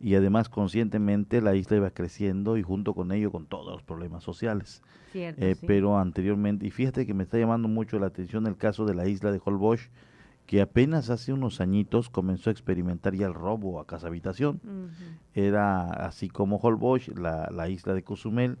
y 0.00 0.16
además 0.16 0.48
conscientemente 0.48 1.40
la 1.40 1.54
isla 1.54 1.76
iba 1.76 1.90
creciendo 1.90 2.56
y 2.56 2.62
junto 2.62 2.94
con 2.94 3.12
ello 3.12 3.30
con 3.30 3.46
todos 3.46 3.72
los 3.72 3.82
problemas 3.82 4.24
sociales. 4.24 4.82
Cierto, 5.12 5.40
eh, 5.44 5.56
Pero 5.66 5.98
anteriormente, 5.98 6.66
y 6.66 6.70
fíjate 6.70 7.06
que 7.06 7.14
me 7.14 7.22
está 7.22 7.38
llamando 7.38 7.68
mucho 7.68 7.98
la 7.98 8.06
atención 8.06 8.46
el 8.46 8.56
caso 8.56 8.84
de 8.84 8.94
la 8.94 9.06
isla 9.06 9.30
de 9.30 9.40
Holbox, 9.44 9.90
que 10.52 10.60
apenas 10.60 11.08
hace 11.08 11.32
unos 11.32 11.62
añitos 11.62 12.10
comenzó 12.10 12.50
a 12.50 12.52
experimentar 12.52 13.14
ya 13.14 13.24
el 13.24 13.32
robo 13.32 13.80
a 13.80 13.86
casa 13.86 14.08
habitación. 14.08 14.60
Era 15.32 15.84
así 15.88 16.28
como 16.28 16.58
Holbox, 16.58 17.08
la, 17.18 17.48
la 17.50 17.70
isla 17.70 17.94
de 17.94 18.02
Cozumel, 18.02 18.58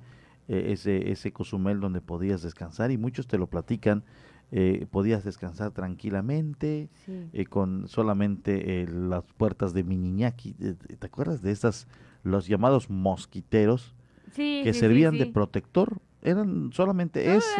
eh, 0.48 0.68
ese, 0.72 1.12
ese 1.12 1.32
Cozumel 1.32 1.80
donde 1.80 2.00
podías 2.00 2.40
descansar 2.40 2.92
y 2.92 2.96
muchos 2.96 3.26
te 3.26 3.36
lo 3.36 3.46
platican. 3.46 4.04
Eh, 4.52 4.86
podías 4.90 5.22
descansar 5.22 5.72
tranquilamente 5.72 6.88
eh, 7.06 7.44
con 7.44 7.86
solamente 7.88 8.86
las 8.90 9.24
puertas 9.36 9.74
de 9.74 9.84
Miniñaki. 9.84 10.54
¿Te 10.54 11.06
acuerdas 11.06 11.42
de 11.42 11.50
esas, 11.50 11.88
los 12.22 12.46
llamados 12.46 12.88
mosquiteros 12.88 13.94
que 14.34 14.72
servían 14.72 15.18
de 15.18 15.26
protector? 15.26 15.98
Eran 16.22 16.72
solamente 16.72 17.36
ese, 17.36 17.50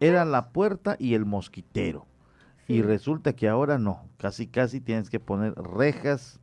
era 0.00 0.24
la 0.24 0.48
puerta 0.48 0.96
y 0.98 1.12
el 1.12 1.26
mosquitero 1.26 2.06
y 2.68 2.82
resulta 2.82 3.34
que 3.34 3.48
ahora 3.48 3.78
no, 3.78 4.02
casi 4.16 4.46
casi 4.46 4.80
tienes 4.80 5.10
que 5.10 5.20
poner 5.20 5.54
rejas 5.54 6.40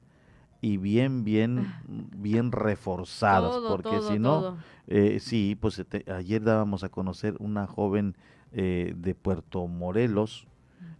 y 0.62 0.78
bien, 0.78 1.26
bien, 1.26 1.74
bien 1.88 2.54
reforzadas, 2.54 3.58
porque 3.68 4.00
si 4.02 4.18
no, 4.18 4.58
eh, 4.88 5.20
sí, 5.20 5.58
pues 5.60 5.84
ayer 6.08 6.42
dábamos 6.42 6.86
a 6.86 6.90
conocer 6.90 7.36
una 7.40 7.68
joven 7.68 8.16
eh, 8.54 8.94
de 8.96 9.14
Puerto 9.14 9.68
Morelos, 9.68 10.48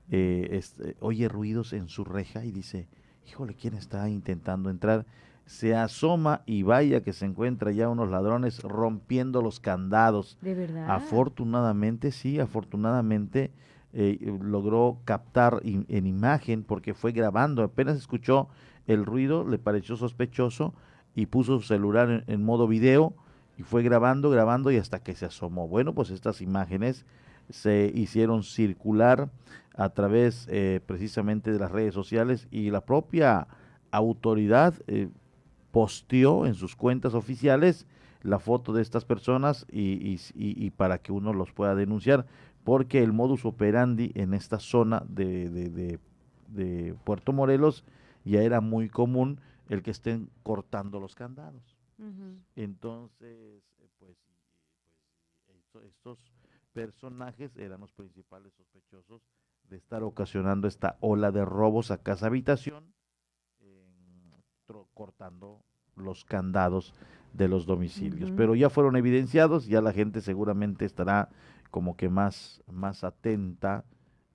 eh, 0.10 0.50
este, 0.52 0.98
oye 1.00 1.30
ruidos 1.30 1.72
en 1.72 1.88
su 1.88 2.04
reja 2.04 2.44
y 2.44 2.52
dice, 2.52 2.90
híjole, 3.26 3.56
¿quién 3.56 3.76
está 3.76 4.10
intentando 4.10 4.70
entrar? 4.70 5.06
Se 5.46 5.76
asoma 5.76 6.42
y 6.46 6.64
vaya 6.64 7.02
que 7.02 7.14
se 7.14 7.26
encuentra 7.26 7.72
ya 7.72 7.88
unos 7.88 8.10
ladrones 8.10 8.62
rompiendo 8.64 9.42
los 9.42 9.62
candados. 9.62 10.38
¿De 10.42 10.56
verdad? 10.56 10.92
Afortunadamente, 10.92 12.12
sí, 12.12 12.40
afortunadamente 12.40 13.52
eh, 13.94 14.18
logró 14.42 15.00
captar 15.06 15.62
en 15.64 16.08
imagen 16.08 16.64
porque 16.64 16.94
fue 16.94 17.12
grabando, 17.12 17.64
apenas 17.64 17.98
escuchó 17.98 18.50
el 18.88 19.06
ruido, 19.06 19.48
le 19.48 19.60
pareció 19.60 19.96
sospechoso 19.96 20.74
y 21.16 21.28
puso 21.28 21.60
su 21.60 21.68
celular 21.68 22.24
en, 22.28 22.44
modo 22.44 22.68
video 22.68 23.14
y 23.58 23.64
fue 23.64 23.84
grabando, 23.84 24.30
grabando 24.30 24.72
y 24.72 24.78
hasta 24.78 25.00
que 25.00 25.16
se 25.16 25.26
asomó. 25.26 25.68
Bueno, 25.68 25.94
pues 25.94 26.10
estas 26.10 26.42
imágenes 26.42 27.06
se 27.50 27.92
hicieron 27.94 28.44
circular 28.44 29.30
a 29.76 29.90
través 29.90 30.48
eh, 30.50 30.82
precisamente 30.86 31.52
de 31.52 31.60
las 31.60 31.72
redes 31.72 31.94
sociales 31.94 32.48
y 32.52 32.72
la 32.72 32.82
propia 32.82 33.48
autoridad 33.92 34.74
eh, 34.88 35.10
posteó 35.72 36.46
en 36.46 36.56
sus 36.56 36.76
cuentas 36.76 37.14
oficiales 37.14 37.86
la 38.22 38.40
foto 38.40 38.74
de 38.74 38.82
estas 38.82 39.04
personas 39.04 39.66
y, 39.70 40.18
y, 40.34 40.70
para 40.72 40.98
que 41.00 41.12
uno 41.12 41.34
los 41.34 41.52
pueda 41.52 41.76
denunciar 41.76 42.26
porque 42.64 43.04
el 43.04 43.14
modus 43.14 43.46
operandi 43.46 44.12
en 44.16 44.34
esta 44.34 44.60
zona 44.60 45.04
de, 45.08 45.50
de, 45.50 46.00
de, 46.48 46.96
Puerto 47.04 47.34
Morelos 47.34 47.84
ya 48.24 48.42
era 48.42 48.62
muy 48.62 48.90
común 48.90 49.42
el 49.70 49.82
que 49.82 49.92
estén 49.92 50.30
cortando 50.44 51.00
los 51.00 51.16
candados. 51.16 51.78
Entonces, 52.56 53.64
eh, 53.80 53.88
pues, 53.98 54.18
pues 55.72 55.86
estos 55.86 56.20
personajes 56.74 57.56
eran 57.58 57.80
los 57.82 57.92
principales 57.94 58.54
sospechosos 58.54 59.22
de 59.70 59.78
estar 59.78 60.04
ocasionando 60.04 60.68
esta 60.68 60.98
ola 61.00 61.32
de 61.32 61.46
robos 61.46 61.92
a 61.92 61.98
casa 61.98 62.28
habitación, 62.28 62.94
cortando 64.94 65.64
los 65.96 66.26
candados 66.26 66.94
de 67.34 67.48
los 67.48 67.66
domicilios. 67.66 68.32
Pero 68.32 68.56
ya 68.56 68.70
fueron 68.70 68.96
evidenciados, 68.96 69.68
ya 69.68 69.82
la 69.82 69.94
gente 69.94 70.22
seguramente 70.22 70.86
estará 70.86 71.30
como 71.74 71.98
que 71.98 72.08
más, 72.08 72.62
más 72.72 73.04
atenta 73.04 73.84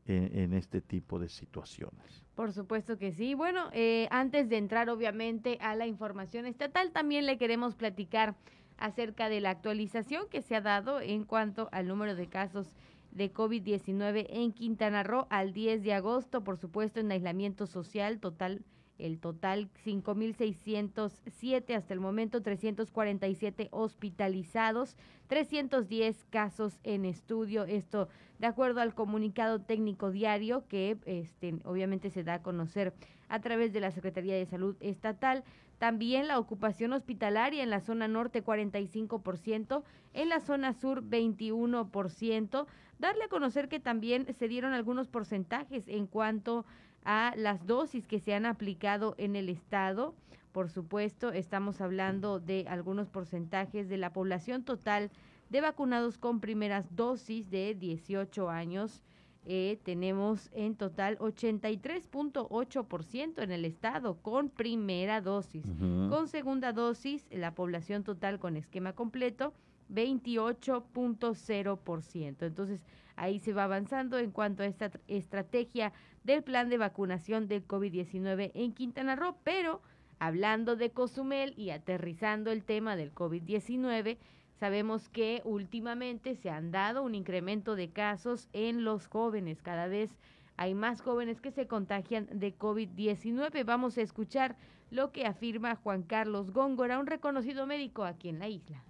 en, 0.06 0.54
este 0.54 0.80
tipo 0.80 1.20
de 1.20 1.28
situaciones. 1.28 2.26
Por 2.34 2.52
supuesto 2.52 2.98
que 2.98 3.12
sí. 3.12 3.34
Bueno, 3.34 3.68
eh, 3.72 4.08
antes 4.10 4.48
de 4.48 4.56
entrar 4.56 4.90
obviamente 4.90 5.56
a 5.60 5.76
la 5.76 5.86
información 5.86 6.46
estatal, 6.46 6.90
también 6.90 7.26
le 7.26 7.38
queremos 7.38 7.76
platicar 7.76 8.34
acerca 8.76 9.28
de 9.28 9.40
la 9.40 9.50
actualización 9.50 10.28
que 10.28 10.42
se 10.42 10.56
ha 10.56 10.60
dado 10.60 11.00
en 11.00 11.22
cuanto 11.22 11.68
al 11.70 11.86
número 11.86 12.16
de 12.16 12.26
casos 12.26 12.74
de 13.12 13.32
COVID-19 13.32 14.26
en 14.30 14.52
Quintana 14.52 15.04
Roo 15.04 15.28
al 15.30 15.52
10 15.52 15.84
de 15.84 15.94
agosto, 15.94 16.42
por 16.42 16.56
supuesto 16.56 16.98
en 16.98 17.12
aislamiento 17.12 17.68
social 17.68 18.18
total 18.18 18.64
el 18.98 19.18
total 19.18 19.70
5.607 19.84 21.76
hasta 21.76 21.94
el 21.94 22.00
momento, 22.00 22.42
347 22.42 23.68
hospitalizados, 23.70 24.96
310 25.28 26.24
casos 26.30 26.78
en 26.82 27.04
estudio. 27.04 27.64
Esto 27.64 28.08
de 28.38 28.46
acuerdo 28.46 28.80
al 28.80 28.94
comunicado 28.94 29.60
técnico 29.60 30.10
diario 30.10 30.64
que 30.68 30.96
este, 31.06 31.56
obviamente 31.64 32.10
se 32.10 32.24
da 32.24 32.34
a 32.34 32.42
conocer 32.42 32.92
a 33.28 33.40
través 33.40 33.72
de 33.72 33.80
la 33.80 33.90
Secretaría 33.90 34.36
de 34.36 34.46
Salud 34.46 34.76
Estatal. 34.80 35.44
También 35.78 36.26
la 36.26 36.38
ocupación 36.38 36.92
hospitalaria 36.92 37.62
en 37.62 37.70
la 37.70 37.80
zona 37.80 38.08
norte 38.08 38.44
45%, 38.44 39.82
en 40.14 40.28
la 40.28 40.40
zona 40.40 40.72
sur 40.72 41.04
21%. 41.04 42.66
Darle 42.98 43.24
a 43.24 43.28
conocer 43.28 43.68
que 43.68 43.78
también 43.78 44.26
se 44.34 44.48
dieron 44.48 44.72
algunos 44.72 45.06
porcentajes 45.06 45.86
en 45.86 46.06
cuanto 46.06 46.60
a 46.60 46.64
las 47.04 47.66
dosis 47.66 48.06
que 48.06 48.20
se 48.20 48.34
han 48.34 48.46
aplicado 48.46 49.14
en 49.18 49.36
el 49.36 49.48
estado. 49.48 50.14
Por 50.52 50.70
supuesto, 50.70 51.32
estamos 51.32 51.80
hablando 51.80 52.40
de 52.40 52.66
algunos 52.68 53.08
porcentajes 53.08 53.88
de 53.88 53.96
la 53.96 54.12
población 54.12 54.64
total 54.64 55.10
de 55.50 55.60
vacunados 55.60 56.18
con 56.18 56.40
primeras 56.40 56.94
dosis 56.94 57.50
de 57.50 57.74
18 57.74 58.50
años. 58.50 59.02
Eh, 59.50 59.78
tenemos 59.82 60.50
en 60.52 60.74
total 60.74 61.16
83.8% 61.18 63.42
en 63.42 63.50
el 63.50 63.64
estado 63.64 64.18
con 64.20 64.50
primera 64.50 65.22
dosis. 65.22 65.64
Con 66.10 66.28
segunda 66.28 66.74
dosis, 66.74 67.26
la 67.30 67.54
población 67.54 68.04
total 68.04 68.38
con 68.38 68.58
esquema 68.58 68.92
completo 68.92 69.54
28.0%. 69.90 72.42
Entonces, 72.42 72.82
ahí 73.18 73.40
se 73.40 73.52
va 73.52 73.64
avanzando 73.64 74.18
en 74.18 74.30
cuanto 74.30 74.62
a 74.62 74.66
esta 74.66 74.90
estrategia 75.08 75.92
del 76.24 76.42
plan 76.42 76.68
de 76.68 76.78
vacunación 76.78 77.48
del 77.48 77.66
COVID-19 77.66 78.52
en 78.54 78.72
Quintana 78.72 79.16
Roo, 79.16 79.36
pero 79.44 79.82
hablando 80.18 80.76
de 80.76 80.90
Cozumel 80.90 81.52
y 81.56 81.70
aterrizando 81.70 82.50
el 82.50 82.64
tema 82.64 82.96
del 82.96 83.14
COVID-19, 83.14 84.18
sabemos 84.58 85.08
que 85.08 85.42
últimamente 85.44 86.34
se 86.34 86.50
han 86.50 86.70
dado 86.70 87.02
un 87.02 87.14
incremento 87.14 87.76
de 87.76 87.90
casos 87.90 88.48
en 88.52 88.84
los 88.84 89.06
jóvenes, 89.06 89.62
cada 89.62 89.86
vez 89.86 90.16
hay 90.58 90.74
más 90.74 91.02
jóvenes 91.02 91.40
que 91.40 91.52
se 91.52 91.68
contagian 91.68 92.26
de 92.32 92.52
COVID-19. 92.58 93.64
Vamos 93.64 93.96
a 93.96 94.02
escuchar 94.02 94.56
lo 94.90 95.12
que 95.12 95.24
afirma 95.24 95.76
Juan 95.76 96.02
Carlos 96.02 96.50
Góngora, 96.50 96.98
un 96.98 97.06
reconocido 97.06 97.64
médico 97.64 98.04
aquí 98.04 98.28
en 98.28 98.40
la 98.40 98.48
isla. 98.48 98.82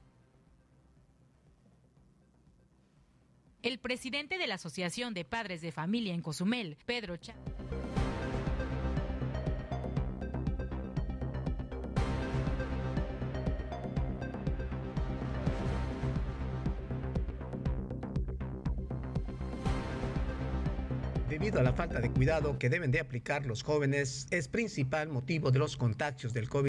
El 3.60 3.80
presidente 3.80 4.38
de 4.38 4.46
la 4.46 4.54
Asociación 4.54 5.14
de 5.14 5.24
Padres 5.24 5.60
de 5.60 5.72
Familia 5.72 6.14
en 6.14 6.22
Cozumel, 6.22 6.76
Pedro 6.86 7.16
Chávez. 7.16 7.42
Debido 21.28 21.58
a 21.58 21.64
la 21.64 21.72
falta 21.72 22.00
de 22.00 22.12
cuidado 22.12 22.60
que 22.60 22.68
deben 22.68 22.92
de 22.92 23.00
aplicar 23.00 23.44
los 23.44 23.64
jóvenes, 23.64 24.28
es 24.30 24.46
principal 24.46 25.08
motivo 25.08 25.50
de 25.50 25.58
los 25.58 25.76
contagios 25.76 26.32
del 26.32 26.48
COVID 26.48 26.68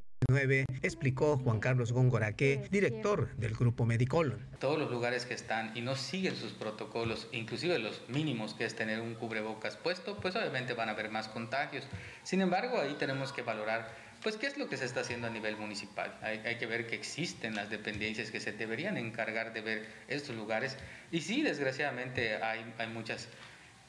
explicó 0.81 1.37
Juan 1.37 1.59
Carlos 1.59 1.91
Góngoraque, 1.91 2.67
director 2.71 3.35
del 3.37 3.55
Grupo 3.55 3.85
Medicolon. 3.85 4.45
Todos 4.59 4.77
los 4.77 4.91
lugares 4.91 5.25
que 5.25 5.33
están 5.33 5.75
y 5.75 5.81
no 5.81 5.95
siguen 5.95 6.35
sus 6.35 6.53
protocolos, 6.53 7.27
inclusive 7.31 7.79
los 7.79 8.01
mínimos 8.09 8.53
que 8.53 8.65
es 8.65 8.75
tener 8.75 9.01
un 9.01 9.15
cubrebocas 9.15 9.77
puesto, 9.77 10.17
pues 10.17 10.35
obviamente 10.35 10.73
van 10.73 10.89
a 10.89 10.91
haber 10.91 11.09
más 11.09 11.27
contagios. 11.27 11.87
Sin 12.23 12.41
embargo, 12.41 12.79
ahí 12.79 12.95
tenemos 12.99 13.33
que 13.33 13.41
valorar 13.41 14.09
pues 14.21 14.35
qué 14.35 14.47
es 14.47 14.57
lo 14.57 14.67
que 14.67 14.75
se 14.75 14.85
está 14.85 15.01
haciendo 15.01 15.27
a 15.27 15.29
nivel 15.29 15.55
municipal. 15.55 16.17
Hay, 16.21 16.57
que 16.57 16.65
ver 16.65 16.87
que 16.87 16.95
existen 16.95 17.55
las 17.55 17.69
dependencias 17.69 18.31
que 18.31 18.41
se 18.41 18.51
deberían 18.51 18.97
encargar 18.97 19.53
de 19.53 19.61
ver 19.61 19.87
estos 20.09 20.35
lugares. 20.35 20.77
Y 21.11 21.21
sí, 21.21 21.41
desgraciadamente 21.41 22.35
hay 22.43 22.87
muchas 22.93 23.29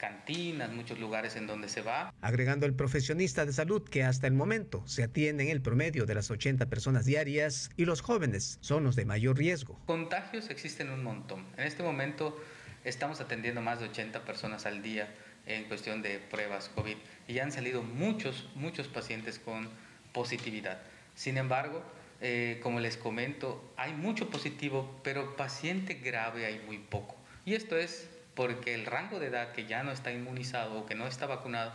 cantinas, 0.01 0.71
muchos 0.71 0.97
lugares 0.97 1.35
en 1.35 1.45
donde 1.45 1.69
se 1.69 1.83
va. 1.83 2.11
Agregando 2.21 2.65
el 2.65 2.73
profesionista 2.73 3.45
de 3.45 3.53
salud 3.53 3.87
que 3.87 4.03
hasta 4.03 4.25
el 4.25 4.33
momento 4.33 4.81
se 4.87 5.03
atienden 5.03 5.49
el 5.49 5.61
promedio 5.61 6.07
de 6.07 6.15
las 6.15 6.31
80 6.31 6.65
personas 6.69 7.05
diarias 7.05 7.69
y 7.77 7.85
los 7.85 8.01
jóvenes 8.01 8.57
son 8.61 8.83
los 8.83 8.95
de 8.95 9.05
mayor 9.05 9.37
riesgo. 9.37 9.79
Contagios 9.85 10.49
existen 10.49 10.89
un 10.89 11.03
montón. 11.03 11.45
En 11.55 11.67
este 11.67 11.83
momento 11.83 12.35
estamos 12.83 13.21
atendiendo 13.21 13.61
más 13.61 13.79
de 13.79 13.89
80 13.89 14.25
personas 14.25 14.65
al 14.65 14.81
día 14.81 15.07
en 15.45 15.65
cuestión 15.65 16.01
de 16.01 16.17
pruebas 16.17 16.69
COVID 16.69 16.97
y 17.27 17.37
han 17.37 17.51
salido 17.51 17.83
muchos, 17.83 18.49
muchos 18.55 18.87
pacientes 18.87 19.37
con 19.37 19.69
positividad. 20.13 20.81
Sin 21.13 21.37
embargo, 21.37 21.83
eh, 22.21 22.59
como 22.63 22.79
les 22.79 22.97
comento, 22.97 23.71
hay 23.77 23.93
mucho 23.93 24.31
positivo, 24.31 24.99
pero 25.03 25.35
paciente 25.35 25.93
grave 25.93 26.47
hay 26.47 26.59
muy 26.65 26.79
poco. 26.79 27.15
Y 27.45 27.53
esto 27.53 27.77
es 27.77 28.09
porque 28.35 28.73
el 28.73 28.85
rango 28.85 29.19
de 29.19 29.27
edad 29.27 29.51
que 29.51 29.65
ya 29.65 29.83
no 29.83 29.91
está 29.91 30.11
inmunizado 30.11 30.79
o 30.79 30.85
que 30.85 30.95
no 30.95 31.07
está 31.07 31.25
vacunado 31.25 31.73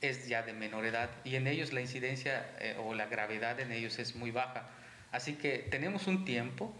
es 0.00 0.28
ya 0.28 0.42
de 0.42 0.52
menor 0.52 0.86
edad 0.86 1.10
y 1.24 1.36
en 1.36 1.46
ellos 1.46 1.72
la 1.72 1.80
incidencia 1.80 2.46
eh, 2.58 2.76
o 2.78 2.94
la 2.94 3.06
gravedad 3.06 3.60
en 3.60 3.72
ellos 3.72 3.98
es 3.98 4.14
muy 4.16 4.30
baja. 4.30 4.68
Así 5.12 5.34
que 5.34 5.58
tenemos 5.58 6.06
un 6.06 6.24
tiempo, 6.24 6.74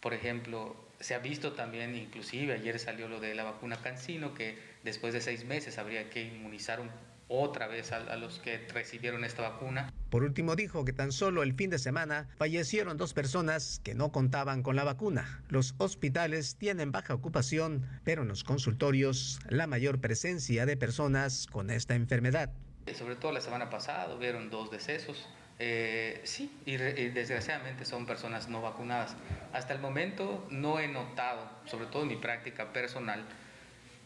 por 0.00 0.14
ejemplo, 0.14 0.76
se 1.00 1.14
ha 1.14 1.18
visto 1.18 1.54
también, 1.54 1.96
inclusive 1.96 2.52
ayer 2.52 2.78
salió 2.78 3.08
lo 3.08 3.18
de 3.18 3.34
la 3.34 3.44
vacuna 3.44 3.78
Cancino, 3.82 4.34
que 4.34 4.58
después 4.84 5.12
de 5.12 5.20
seis 5.20 5.44
meses 5.44 5.78
habría 5.78 6.10
que 6.10 6.22
inmunizar 6.22 6.80
un 6.80 6.90
otra 7.32 7.66
vez 7.66 7.92
a, 7.92 8.16
los 8.16 8.38
que 8.38 8.58
recibieron 8.68 9.24
esta 9.24 9.42
vacuna. 9.42 9.92
Por 10.10 10.22
último 10.22 10.54
dijo 10.54 10.84
que 10.84 10.92
tan 10.92 11.12
solo 11.12 11.42
el 11.42 11.54
fin 11.54 11.70
de 11.70 11.78
semana 11.78 12.28
fallecieron 12.36 12.98
dos 12.98 13.14
personas 13.14 13.80
que 13.82 13.94
no 13.94 14.12
contaban 14.12 14.62
con 14.62 14.76
la 14.76 14.84
vacuna. 14.84 15.42
Los 15.48 15.74
hospitales 15.78 16.56
tienen 16.56 16.92
baja 16.92 17.14
ocupación, 17.14 17.88
pero 18.04 18.22
en 18.22 18.28
los 18.28 18.44
consultorios 18.44 19.40
la 19.48 19.66
mayor 19.66 20.00
presencia 20.00 20.66
de 20.66 20.76
personas 20.76 21.46
con 21.50 21.70
esta 21.70 21.94
enfermedad. 21.94 22.50
Sobre 22.94 23.16
todo 23.16 23.32
la 23.32 23.40
semana 23.40 23.70
pasada 23.70 24.14
hubieron 24.14 24.50
dos 24.50 24.70
decesos. 24.70 25.26
Eh, 25.58 26.20
sí, 26.24 26.50
y, 26.66 26.72
y, 26.72 27.10
desgraciadamente 27.10 27.84
son 27.84 28.04
personas 28.04 28.48
no 28.48 28.60
vacunadas. 28.60 29.14
Hasta 29.52 29.72
el 29.72 29.80
momento 29.80 30.46
no 30.50 30.80
he 30.80 30.88
notado, 30.88 31.48
sobre 31.66 31.86
todo 31.86 32.02
en 32.02 32.08
mi 32.08 32.16
práctica 32.16 32.72
personal, 32.72 33.24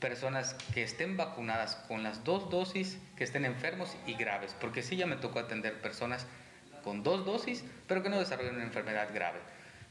personas 0.00 0.54
que 0.74 0.82
estén 0.82 1.16
vacunadas 1.16 1.76
con 1.88 2.02
las 2.02 2.24
dos 2.24 2.50
dosis, 2.50 2.98
que 3.16 3.24
estén 3.24 3.44
enfermos 3.44 3.96
y 4.06 4.14
graves, 4.14 4.54
porque 4.60 4.82
sí 4.82 4.96
ya 4.96 5.06
me 5.06 5.16
tocó 5.16 5.38
atender 5.38 5.80
personas 5.80 6.26
con 6.82 7.02
dos 7.02 7.24
dosis, 7.24 7.64
pero 7.88 8.02
que 8.02 8.08
no 8.08 8.18
desarrollan 8.18 8.56
una 8.56 8.64
enfermedad 8.64 9.08
grave. 9.12 9.40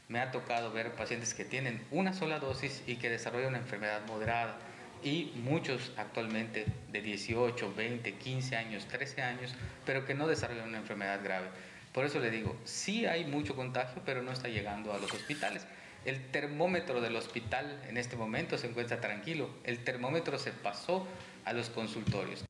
Me 0.08 0.20
ha 0.20 0.30
tocado 0.30 0.72
ver 0.72 0.92
pacientes 0.92 1.34
que 1.34 1.44
tienen 1.44 1.84
una 1.90 2.12
sola 2.12 2.38
dosis 2.38 2.82
y 2.86 2.96
que 2.96 3.10
desarrollan 3.10 3.48
una 3.48 3.58
enfermedad 3.58 4.06
moderada 4.06 4.56
y 5.02 5.32
muchos 5.36 5.92
actualmente 5.96 6.66
de 6.92 7.02
18, 7.02 7.74
20, 7.74 8.14
15 8.14 8.56
años, 8.56 8.86
13 8.86 9.22
años, 9.22 9.54
pero 9.84 10.06
que 10.06 10.14
no 10.14 10.26
desarrollan 10.26 10.68
una 10.68 10.78
enfermedad 10.78 11.20
grave. 11.22 11.48
Por 11.92 12.04
eso 12.04 12.20
le 12.20 12.30
digo, 12.30 12.56
sí 12.64 13.06
hay 13.06 13.24
mucho 13.24 13.56
contagio, 13.56 14.02
pero 14.04 14.22
no 14.22 14.30
está 14.30 14.48
llegando 14.48 14.92
a 14.92 14.98
los 14.98 15.12
hospitales. 15.12 15.66
El 16.06 16.30
termómetro 16.30 17.00
del 17.00 17.16
hospital 17.16 17.80
en 17.88 17.96
este 17.96 18.14
momento 18.14 18.56
se 18.58 18.68
encuentra 18.68 19.00
tranquilo. 19.00 19.50
El 19.64 19.82
termómetro 19.82 20.38
se 20.38 20.52
pasó 20.52 21.04
a 21.44 21.52
los 21.52 21.68
consultorios. 21.68 22.44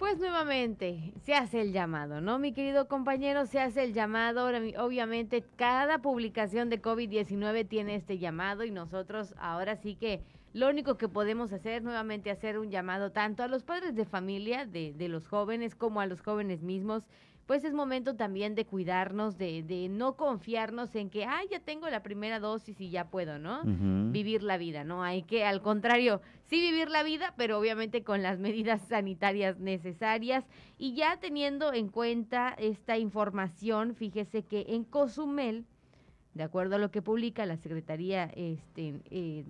Pues 0.00 0.18
nuevamente 0.18 1.12
se 1.22 1.34
hace 1.34 1.60
el 1.60 1.72
llamado, 1.72 2.20
¿no? 2.20 2.40
Mi 2.40 2.52
querido 2.52 2.88
compañero, 2.88 3.46
se 3.46 3.60
hace 3.60 3.84
el 3.84 3.94
llamado. 3.94 4.48
Obviamente 4.78 5.44
cada 5.54 5.98
publicación 5.98 6.68
de 6.68 6.82
COVID-19 6.82 7.68
tiene 7.68 7.94
este 7.94 8.18
llamado 8.18 8.64
y 8.64 8.72
nosotros 8.72 9.34
ahora 9.38 9.76
sí 9.76 9.94
que 9.94 10.20
lo 10.56 10.70
único 10.70 10.96
que 10.96 11.06
podemos 11.06 11.52
hacer 11.52 11.74
es 11.74 11.82
nuevamente 11.82 12.30
hacer 12.30 12.58
un 12.58 12.70
llamado 12.70 13.12
tanto 13.12 13.42
a 13.42 13.48
los 13.48 13.62
padres 13.62 13.94
de 13.94 14.06
familia, 14.06 14.64
de, 14.64 14.94
de 14.94 15.08
los 15.08 15.28
jóvenes, 15.28 15.74
como 15.74 16.00
a 16.00 16.06
los 16.06 16.22
jóvenes 16.22 16.62
mismos. 16.62 17.02
Pues 17.44 17.62
es 17.62 17.74
momento 17.74 18.16
también 18.16 18.54
de 18.54 18.64
cuidarnos, 18.64 19.36
de, 19.36 19.62
de 19.62 19.90
no 19.90 20.16
confiarnos 20.16 20.94
en 20.94 21.10
que, 21.10 21.26
ah, 21.26 21.42
ya 21.50 21.60
tengo 21.60 21.90
la 21.90 22.02
primera 22.02 22.40
dosis 22.40 22.80
y 22.80 22.88
ya 22.88 23.10
puedo, 23.10 23.38
¿no? 23.38 23.60
Vivir 24.12 24.42
la 24.42 24.56
vida, 24.56 24.82
¿no? 24.82 25.02
Hay 25.04 25.24
que, 25.24 25.44
al 25.44 25.60
contrario, 25.60 26.22
sí 26.46 26.58
vivir 26.58 26.88
la 26.88 27.02
vida, 27.02 27.34
pero 27.36 27.58
obviamente 27.58 28.02
con 28.02 28.22
las 28.22 28.38
medidas 28.38 28.80
sanitarias 28.88 29.60
necesarias. 29.60 30.46
Y 30.78 30.94
ya 30.94 31.18
teniendo 31.18 31.74
en 31.74 31.88
cuenta 31.88 32.56
esta 32.56 32.96
información, 32.96 33.94
fíjese 33.94 34.42
que 34.42 34.64
en 34.70 34.84
Cozumel, 34.84 35.66
de 36.32 36.44
acuerdo 36.44 36.76
a 36.76 36.78
lo 36.78 36.90
que 36.90 37.02
publica 37.02 37.44
la 37.44 37.58
Secretaría 37.58 38.24
este, 38.34 39.02
eh, 39.10 39.44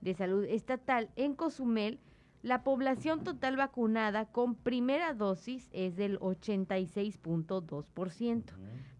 de 0.00 0.14
Salud 0.14 0.44
Estatal 0.44 1.10
en 1.16 1.34
Cozumel, 1.34 1.98
La 2.42 2.62
población 2.62 3.24
total 3.24 3.56
vacunada 3.56 4.26
con 4.26 4.54
primera 4.54 5.14
dosis 5.14 5.68
es 5.72 5.96
del 5.96 6.20
86.2%, 6.20 8.42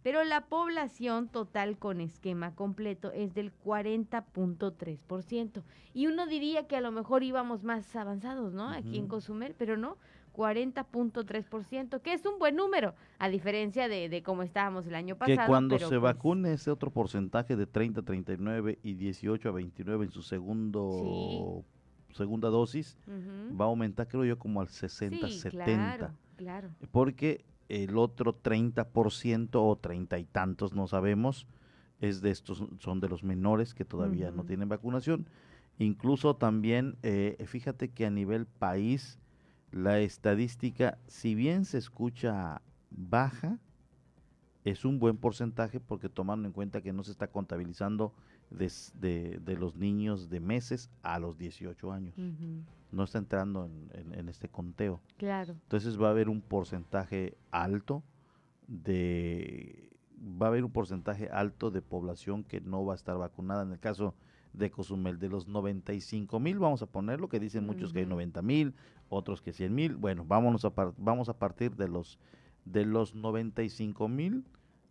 pero 0.02 0.24
la 0.24 0.46
población 0.46 1.28
total 1.28 1.78
con 1.78 2.00
esquema 2.00 2.56
completo 2.56 3.12
es 3.12 3.34
del 3.34 3.52
40.3%. 3.64 5.62
Y 5.94 6.08
uno 6.08 6.26
diría 6.26 6.66
que 6.66 6.74
a 6.76 6.80
lo 6.80 6.90
mejor 6.90 7.22
íbamos 7.22 7.62
más 7.62 7.94
avanzados, 7.94 8.52
¿no? 8.52 8.70
Aquí 8.70 8.98
en 8.98 9.06
Cozumel, 9.06 9.54
pero 9.56 9.76
no, 9.76 9.96
40.3%, 10.36 12.00
que 12.02 12.12
es 12.12 12.26
un 12.26 12.38
buen 12.38 12.56
número, 12.56 12.94
a 13.18 13.28
diferencia 13.28 13.88
de, 13.88 14.08
de 14.08 14.22
cómo 14.22 14.42
estábamos 14.42 14.86
el 14.86 14.94
año 14.94 15.16
pasado. 15.16 15.38
Que 15.38 15.46
cuando 15.46 15.76
pero 15.76 15.88
se 15.88 15.98
pues, 15.98 16.14
vacune 16.14 16.52
ese 16.52 16.70
otro 16.70 16.90
porcentaje 16.90 17.56
de 17.56 17.66
30 17.66 18.00
a 18.00 18.04
39 18.04 18.78
y 18.82 18.94
18 18.94 19.48
a 19.48 19.52
29 19.52 20.04
en 20.04 20.10
su 20.10 20.22
segundo 20.22 21.64
segunda 22.16 22.48
dosis, 22.48 22.98
va 23.08 23.66
a 23.66 23.68
aumentar 23.68 24.08
creo 24.08 24.24
yo 24.24 24.38
como 24.38 24.60
al 24.60 24.68
60, 24.68 25.28
Sí, 25.28 25.38
70. 25.38 25.64
Claro, 25.64 26.14
claro. 26.36 26.70
Porque 26.90 27.44
el 27.68 27.96
otro 27.98 28.40
30% 28.42 29.50
o 29.54 29.76
treinta 29.76 30.18
y 30.18 30.24
tantos, 30.24 30.72
no 30.72 30.86
sabemos, 30.86 31.46
es 32.00 32.20
de 32.20 32.30
estos, 32.30 32.64
son 32.78 33.00
de 33.00 33.08
los 33.08 33.22
menores 33.22 33.74
que 33.74 33.84
todavía 33.84 34.30
no 34.30 34.44
tienen 34.44 34.68
vacunación. 34.68 35.28
Incluso 35.78 36.36
también, 36.36 36.96
eh, 37.02 37.36
fíjate 37.46 37.90
que 37.90 38.06
a 38.06 38.10
nivel 38.10 38.46
país, 38.46 39.18
la 39.72 39.98
estadística, 40.00 40.98
si 41.06 41.34
bien 41.34 41.64
se 41.64 41.78
escucha 41.78 42.62
baja, 42.90 43.58
es 44.64 44.84
un 44.84 44.98
buen 44.98 45.16
porcentaje 45.16 45.80
porque 45.80 46.08
tomando 46.08 46.46
en 46.48 46.52
cuenta 46.52 46.80
que 46.80 46.92
no 46.92 47.02
se 47.04 47.12
está 47.12 47.28
contabilizando 47.28 48.12
des- 48.50 48.92
de, 49.00 49.38
de 49.44 49.56
los 49.56 49.76
niños 49.76 50.28
de 50.28 50.40
meses 50.40 50.90
a 51.02 51.18
los 51.18 51.36
18 51.38 51.92
años. 51.92 52.14
No 52.92 53.04
está 53.04 53.18
entrando 53.18 53.66
en- 53.66 53.90
en- 53.92 54.14
en 54.18 54.28
este 54.28 54.48
conteo. 54.48 55.00
Claro. 55.18 55.52
Entonces 55.52 56.00
va 56.00 56.08
a 56.08 56.10
haber 56.10 56.28
un 56.28 56.40
porcentaje 56.40 57.36
alto 57.50 58.02
de 58.66 59.90
va 60.40 60.46
a 60.46 60.48
haber 60.48 60.64
un 60.64 60.70
porcentaje 60.72 61.28
alto 61.28 61.70
de 61.70 61.82
población 61.82 62.42
que 62.42 62.60
no 62.60 62.84
va 62.84 62.94
a 62.94 62.96
estar 62.96 63.16
vacunada. 63.18 63.62
En 63.62 63.72
el 63.72 63.78
caso 63.78 64.14
de 64.56 64.70
Cozumel, 64.70 65.18
de 65.18 65.28
los 65.28 65.46
95 65.46 66.40
mil, 66.40 66.58
vamos 66.58 66.82
a 66.82 66.86
ponerlo, 66.86 67.28
que 67.28 67.38
dicen 67.38 67.66
muchos 67.66 67.92
que 67.92 67.98
hay 68.00 68.04
Ujú. 68.06 68.14
90 68.14 68.42
mil, 68.42 68.74
otros 69.08 69.42
que 69.42 69.52
100 69.52 69.74
mil. 69.74 69.96
Bueno, 69.96 70.24
vámonos 70.26 70.64
a 70.64 70.70
par- 70.74 70.94
vamos 70.96 71.28
a 71.28 71.38
partir 71.38 71.76
de 71.76 71.88
los 71.88 72.18
de 72.64 72.84
los 72.84 73.14
95 73.14 74.08
mil, 74.08 74.44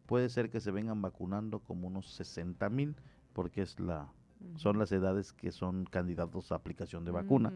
puede 0.05 0.29
ser 0.29 0.49
que 0.49 0.61
se 0.61 0.71
vengan 0.71 1.01
vacunando 1.01 1.59
como 1.59 1.87
unos 1.87 2.07
60 2.13 2.69
mil, 2.69 2.95
porque 3.33 3.61
es 3.61 3.79
la 3.79 4.07
son 4.55 4.77
las 4.79 4.91
edades 4.91 5.33
que 5.33 5.51
son 5.51 5.85
candidatos 5.85 6.51
a 6.51 6.55
aplicación 6.55 7.03
de 7.03 7.11
vacuna 7.11 7.51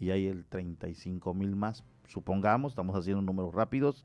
y 0.00 0.10
hay 0.10 0.26
el 0.26 0.44
35 0.44 1.32
mil 1.34 1.54
más, 1.56 1.84
supongamos, 2.08 2.72
estamos 2.72 2.96
haciendo 2.96 3.22
números 3.22 3.54
rápidos, 3.54 4.04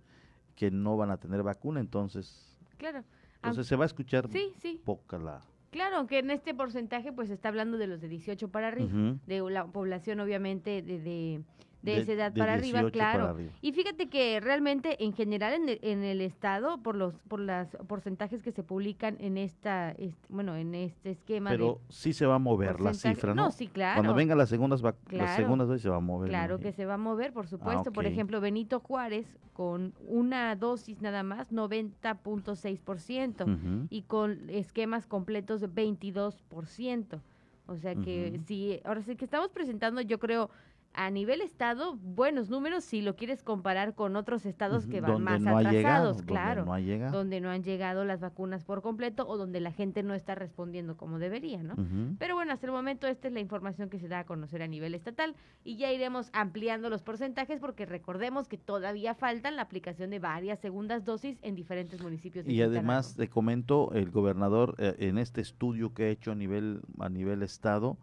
que 0.55 0.69
no 0.71 0.95
van 0.95 1.09
a 1.11 1.17
tener 1.17 1.41
vacuna, 1.43 1.79
entonces, 1.79 2.57
Claro. 2.77 3.03
entonces 3.37 3.65
se 3.67 3.75
va 3.75 3.83
a 3.83 3.87
escuchar 3.87 4.29
Sí, 4.31 4.53
sí. 4.61 4.81
poca 4.85 5.17
la... 5.17 5.41
Claro, 5.77 5.97
aunque 5.97 6.17
en 6.17 6.31
este 6.31 6.55
porcentaje 6.55 7.13
pues 7.13 7.29
está 7.29 7.49
hablando 7.49 7.77
de 7.77 7.85
los 7.85 8.01
de 8.01 8.07
18 8.07 8.49
para 8.49 8.69
arriba, 8.69 9.15
de 9.27 9.47
la 9.51 9.67
población 9.67 10.19
obviamente 10.19 10.81
de, 10.81 10.97
de, 10.99 11.41
de 11.81 11.93
De- 11.93 12.01
esa 12.01 12.13
edad 12.13 12.31
de 12.31 12.39
para 12.39 12.53
arriba, 12.53 12.79
18 12.81 12.97
para 12.97 13.11
claro. 13.11 13.27
arriba. 13.33 13.51
Y 13.61 13.71
fíjate 13.71 14.09
que 14.09 14.39
realmente 14.39 15.03
en 15.03 15.13
general 15.13 15.53
en 15.53 15.69
el, 15.69 15.79
en 15.83 16.03
el 16.03 16.21
estado 16.21 16.81
por 16.81 16.95
los 16.95 17.13
por 17.27 17.39
los 17.39 17.67
porcentajes 17.87 18.41
que 18.41 18.51
se 18.51 18.63
publican 18.63 19.15
en 19.19 19.37
esta 19.37 19.91
este, 19.91 20.25
bueno, 20.29 20.55
en 20.55 20.73
este 20.75 21.11
esquema 21.11 21.51
de 21.51 21.57
Pero 21.57 21.79
sí 21.89 22.13
se 22.13 22.25
va 22.25 22.35
a 22.35 22.39
mover 22.39 22.81
la 22.81 22.93
cifra, 22.93 23.33
¿no? 23.35 23.45
No, 23.45 23.51
sí, 23.51 23.67
claro. 23.67 23.97
Cuando 24.01 24.13
vengan 24.15 24.37
las 24.37 24.49
segundas 24.49 24.81
vac- 24.81 24.95
las 25.11 25.35
Claro. 25.35 25.35
segundas 25.35 25.81
se 25.81 25.89
va 25.89 25.97
a 25.97 25.99
mover. 26.01 26.29
Claro 26.29 26.59
que 26.59 26.71
se 26.71 26.85
va 26.85 26.95
a 26.95 26.97
mover, 26.97 27.31
por 27.31 27.47
supuesto. 27.47 27.91
Por 27.91 28.05
ejemplo, 28.05 28.41
Benito 28.41 28.79
Juárez 28.79 29.27
con 29.53 29.93
una 30.07 30.55
dosis 30.55 31.01
nada 31.01 31.23
más, 31.23 31.51
90.6%. 31.51 33.43
Ujú. 33.43 33.87
y 33.89 34.01
con 34.03 34.49
esquemas 34.49 35.07
completos 35.07 35.61
de 35.61 35.67
22%. 35.69 37.21
O 37.69 37.75
sea 37.75 37.95
que 37.95 38.39
sí, 38.45 38.79
ahora 38.85 39.01
sí 39.01 39.15
que 39.15 39.25
estamos 39.25 39.49
presentando, 39.51 39.99
yo 40.01 40.19
creo, 40.19 40.49
a 40.97 41.11
nivel 41.11 41.41
estado, 41.41 41.95
buenos 41.97 42.49
números 42.49 42.83
si 42.83 43.01
lo 43.01 43.15
quieres 43.15 43.43
comparar 43.43 43.93
con 43.93 44.15
otros 44.15 44.47
estados 44.47 44.87
que 44.87 44.99
van 44.99 45.11
Donde 45.11 45.25
más 45.25 45.41
no 45.41 45.61
llegado, 45.61 45.69
atrasados, 45.69 46.17
donde 46.17 46.33
claro. 46.33 46.65
no 46.65 46.73
ha 46.73 46.79
llegado. 46.79 47.17
donde 47.17 47.39
no 47.39 47.49
han 47.51 47.63
llegado 47.63 48.03
las 48.03 48.19
vacunas 48.19 48.63
por 48.63 48.81
completo 48.81 49.27
o 49.27 49.37
donde 49.37 49.61
la 49.61 49.71
gente 49.71 50.01
no 50.01 50.15
está 50.15 50.33
respondiendo 50.33 50.97
como 50.97 51.19
debería, 51.19 51.61
¿no? 51.61 51.75
Pero 52.17 52.33
bueno, 52.33 52.51
hasta 52.51 52.65
el 52.65 52.71
momento 52.71 53.05
esta 53.05 53.27
es 53.27 53.33
la 53.33 53.39
información 53.39 53.89
que 53.89 53.99
se 53.99 54.07
da 54.07 54.19
a 54.19 54.25
conocer 54.25 54.63
a 54.63 54.67
nivel 54.67 54.95
estatal 54.95 55.35
y 55.63 55.77
ya 55.77 55.91
iremos 55.91 56.31
ampliando 56.33 56.89
los 56.89 57.03
porcentajes 57.03 57.59
porque 57.59 57.85
recordemos 57.85 58.47
que 58.47 58.57
todavía 58.57 59.13
faltan 59.13 59.55
la 59.55 59.61
aplicación 59.61 60.09
de 60.09 60.17
varias 60.17 60.59
segundas 60.59 61.05
dosis 61.05 61.37
en 61.43 61.53
diferentes 61.53 62.01
municipios. 62.01 62.47
Y 62.47 62.59
además 62.63 63.15
te 63.15 63.29
comento, 63.29 63.91
el 63.93 64.09
gobernador 64.09 64.73
eh, 64.79 64.95
en 64.97 65.19
este 65.19 65.41
estudio 65.41 65.93
que 65.93 66.05
ha 66.05 66.09
hecho 66.09 66.31
a 66.31 66.35
nivel 66.35 66.81
a 66.99 67.09
nivel 67.09 67.43
estado, 67.43 67.97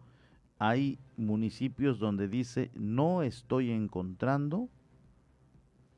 hay 0.59 0.99
municipios 1.17 1.99
donde 1.99 2.29
dice 2.29 2.71
no 2.75 3.23
estoy 3.23 3.71
encontrando 3.71 4.69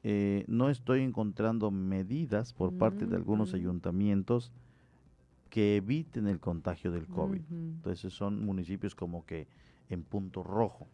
eh, 0.08 0.44
no 0.46 0.70
estoy 0.70 1.02
encontrando 1.02 1.72
medidas 1.72 2.52
por 2.52 2.72
parte 2.78 3.06
de 3.06 3.16
algunos 3.16 3.54
ayuntamientos 3.54 4.52
que 5.50 5.78
eviten 5.78 6.28
el 6.28 6.38
contagio 6.38 6.92
del 6.92 7.08
COVID. 7.08 7.40
Entonces 7.50 8.12
son 8.12 8.44
municipios 8.44 8.94
como 8.94 9.26
que 9.26 9.48
en 9.88 10.04
punto 10.04 10.44
rojo, 10.44 10.86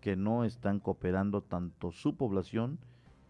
que 0.00 0.16
no 0.16 0.44
están 0.44 0.80
cooperando 0.80 1.42
tanto 1.42 1.92
su 1.92 2.14
población 2.14 2.78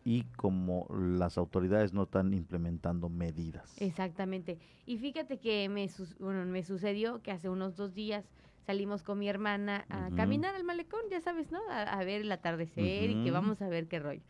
y 0.04 0.22
como 0.36 0.86
las 0.94 1.38
autoridades 1.38 1.92
no 1.92 2.04
están 2.04 2.32
implementando 2.32 3.08
medidas. 3.08 3.74
Exactamente. 3.82 4.60
Y 4.86 4.98
fíjate 4.98 5.38
que 5.38 5.68
me, 5.68 5.90
bueno, 6.20 6.44
me 6.46 6.62
sucedió 6.62 7.20
que 7.20 7.32
hace 7.32 7.48
unos 7.48 7.74
dos 7.74 7.94
días 7.94 8.30
salimos 8.66 9.02
con 9.02 9.18
mi 9.18 9.28
hermana 9.28 9.86
a 9.88 10.10
caminar 10.16 10.54
al 10.56 10.64
malecón, 10.64 11.02
ya 11.10 11.20
sabes, 11.20 11.52
¿no? 11.52 11.60
A, 11.70 11.82
a 11.82 12.04
ver 12.04 12.22
el 12.22 12.32
atardecer 12.32 13.10
y 13.10 13.22
que 13.24 13.30
vamos 13.30 13.62
a 13.62 13.68
ver 13.68 13.86
qué 13.86 14.00
rollo. 14.00 14.22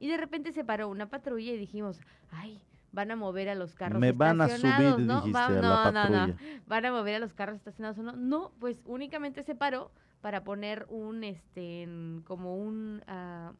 Y 0.00 0.08
de 0.08 0.16
repente 0.16 0.52
se 0.52 0.64
paró 0.64 0.88
una 0.88 1.08
patrulla 1.08 1.52
y 1.52 1.56
dijimos, 1.56 2.00
ay, 2.30 2.60
van 2.94 3.10
a 3.10 3.16
mover 3.16 3.48
a 3.48 3.54
los 3.54 3.74
carros 3.74 4.00
Me 4.00 4.12
van 4.12 4.40
a 4.40 4.48
subir, 4.48 4.98
¿no? 4.98 5.22
a 5.22 5.50
la 5.50 5.92
no, 5.92 5.92
no, 5.92 6.26
no. 6.26 6.34
Van 6.66 6.84
a 6.84 6.92
mover 6.92 7.16
a 7.16 7.18
los 7.18 7.34
carros 7.34 7.56
estacionados 7.56 7.98
o 7.98 8.02
no. 8.02 8.12
No, 8.12 8.52
pues 8.58 8.82
únicamente 8.84 9.42
se 9.42 9.54
paró 9.54 9.90
para 10.20 10.42
poner 10.42 10.86
un, 10.88 11.22
este, 11.22 11.86
como 12.24 12.56
un, 12.56 13.02
ah, 13.06 13.52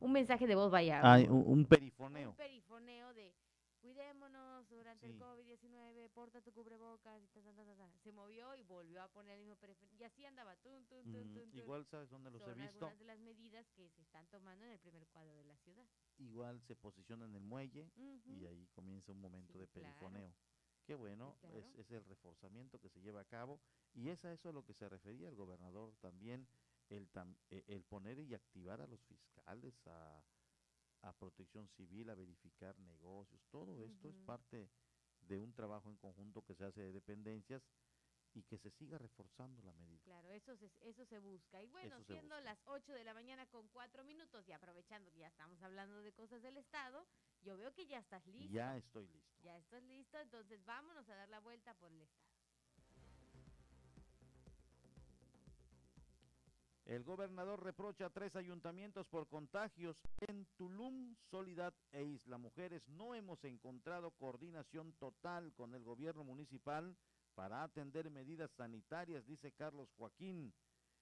un 0.00 0.12
mensaje 0.12 0.46
de 0.46 0.54
voz, 0.54 0.70
vaya. 0.70 1.00
Un, 1.28 1.44
un 1.46 1.64
perifoneo. 1.64 2.30
un 2.30 2.36
perifoneo 2.36 3.12
de 3.14 3.32
cuidémonos 3.80 4.51
durante 4.92 5.06
el 5.06 5.12
Sí. 5.12 5.18
COVID-19, 5.18 6.08
porta 6.10 6.40
tu 6.42 6.52
cubrebocas, 6.52 7.22
y 7.22 7.26
ta, 7.28 7.40
ta, 7.42 7.54
ta, 7.54 7.64
ta, 7.64 7.76
ta". 7.76 7.92
se 8.02 8.12
movió 8.12 8.54
y 8.56 8.62
volvió 8.62 9.02
a 9.02 9.08
poner 9.08 9.34
el 9.34 9.40
mismo 9.40 9.56
perifoneo. 9.56 9.94
Y 9.98 10.04
así 10.04 10.24
andaba, 10.24 10.56
tun, 10.56 10.84
tun, 10.86 11.04
tun, 11.12 11.32
tun. 11.34 11.58
Igual 11.58 11.86
sabes 11.86 12.10
dónde 12.10 12.30
los 12.30 12.42
he 12.42 12.54
visto. 12.54 12.86
algunas 12.86 12.98
de 12.98 13.04
las 13.06 13.18
medidas 13.18 13.66
que 13.74 13.88
se 13.90 14.02
están 14.02 14.26
tomando 14.30 14.64
en 14.66 14.72
el 14.72 14.78
primer 14.80 15.06
cuadro 15.08 15.34
de 15.34 15.44
la 15.44 15.56
ciudad. 15.56 15.86
Igual 16.18 16.60
se 16.66 16.76
posiciona 16.76 17.24
en 17.24 17.34
el 17.34 17.42
muelle 17.42 17.90
y 17.96 18.44
Ujú. 18.44 18.46
ahí 18.48 18.66
comienza 18.74 19.12
un 19.12 19.20
momento 19.20 19.52
Sí, 19.54 19.58
de 19.58 19.66
claro. 19.68 19.86
perifoneo. 19.86 20.32
Qué 20.86 20.94
bueno, 20.96 21.36
claro. 21.40 21.58
es, 21.58 21.78
es 21.78 21.90
el 21.92 22.04
reforzamiento 22.04 22.78
que 22.80 22.88
se 22.90 23.00
lleva 23.00 23.20
a 23.20 23.24
cabo 23.24 23.60
y 23.94 24.08
es 24.08 24.24
a 24.24 24.32
eso 24.32 24.48
a 24.48 24.52
lo 24.52 24.64
que 24.64 24.74
se 24.74 24.88
refería 24.88 25.28
el 25.28 25.36
gobernador 25.36 25.94
también, 26.00 26.46
el, 26.90 27.08
tam- 27.12 27.36
e- 27.50 27.64
el 27.68 27.84
poner 27.84 28.18
y 28.18 28.34
activar 28.34 28.80
a 28.80 28.86
los 28.86 29.00
fiscales, 29.04 29.74
a, 29.86 30.22
a 31.02 31.12
protección 31.12 31.68
civil, 31.68 32.10
a 32.10 32.14
verificar 32.14 32.78
negocios, 32.78 33.42
todo 33.50 33.80
esto 33.80 34.08
es 34.08 34.16
parte 34.24 34.70
de 35.20 35.38
un 35.38 35.52
trabajo 35.52 35.88
en 35.88 35.96
conjunto 35.96 36.42
que 36.42 36.54
se 36.54 36.64
hace 36.64 36.80
de 36.80 36.92
dependencias 36.92 37.62
y 38.34 38.42
que 38.44 38.58
se 38.58 38.70
siga 38.70 38.98
reforzando 38.98 39.62
la 39.62 39.72
medida. 39.74 40.02
Claro, 40.04 40.30
eso 40.30 40.56
se, 40.56 40.70
eso 40.80 41.04
se 41.04 41.18
busca. 41.18 41.62
Y 41.62 41.66
bueno, 41.66 41.96
Eso 41.96 42.04
siendo 42.04 42.40
las 42.40 42.58
8 42.64 42.92
de 42.94 43.04
la 43.04 43.14
mañana 43.14 43.46
con 43.46 43.68
4 43.68 44.04
minutos 44.04 44.48
y 44.48 44.52
aprovechando 44.52 45.10
que 45.12 45.18
ya 45.18 45.28
estamos 45.28 45.60
hablando 45.62 46.02
de 46.02 46.12
cosas 46.12 46.40
del 46.42 46.56
Estado, 46.56 47.06
yo 47.42 47.56
veo 47.56 47.72
que 47.74 47.86
ya 47.86 47.98
estás 47.98 48.26
listo. 48.26 48.52
Ya 48.52 48.76
estoy 48.76 49.06
listo. 49.08 49.38
Ya 49.42 49.56
estás 49.58 49.82
listo, 49.82 50.18
entonces 50.18 50.64
vámonos 50.64 51.08
a 51.08 51.14
dar 51.14 51.28
la 51.28 51.40
vuelta 51.40 51.74
por 51.74 51.92
el 51.92 52.00
Estado. 52.00 52.41
El 56.84 57.04
gobernador 57.04 57.62
reprocha 57.62 58.06
a 58.06 58.10
tres 58.10 58.34
ayuntamientos 58.34 59.06
por 59.06 59.28
contagios. 59.28 59.96
En 60.26 60.46
Tulum, 60.56 61.14
Soledad 61.30 61.72
e 61.92 62.02
Isla 62.02 62.38
Mujeres 62.38 62.88
no 62.88 63.14
hemos 63.14 63.44
encontrado 63.44 64.10
coordinación 64.10 64.92
total 64.94 65.52
con 65.54 65.74
el 65.74 65.84
gobierno 65.84 66.24
municipal 66.24 66.96
para 67.34 67.62
atender 67.62 68.10
medidas 68.10 68.50
sanitarias, 68.50 69.24
dice 69.26 69.52
Carlos 69.52 69.92
Joaquín. 69.96 70.52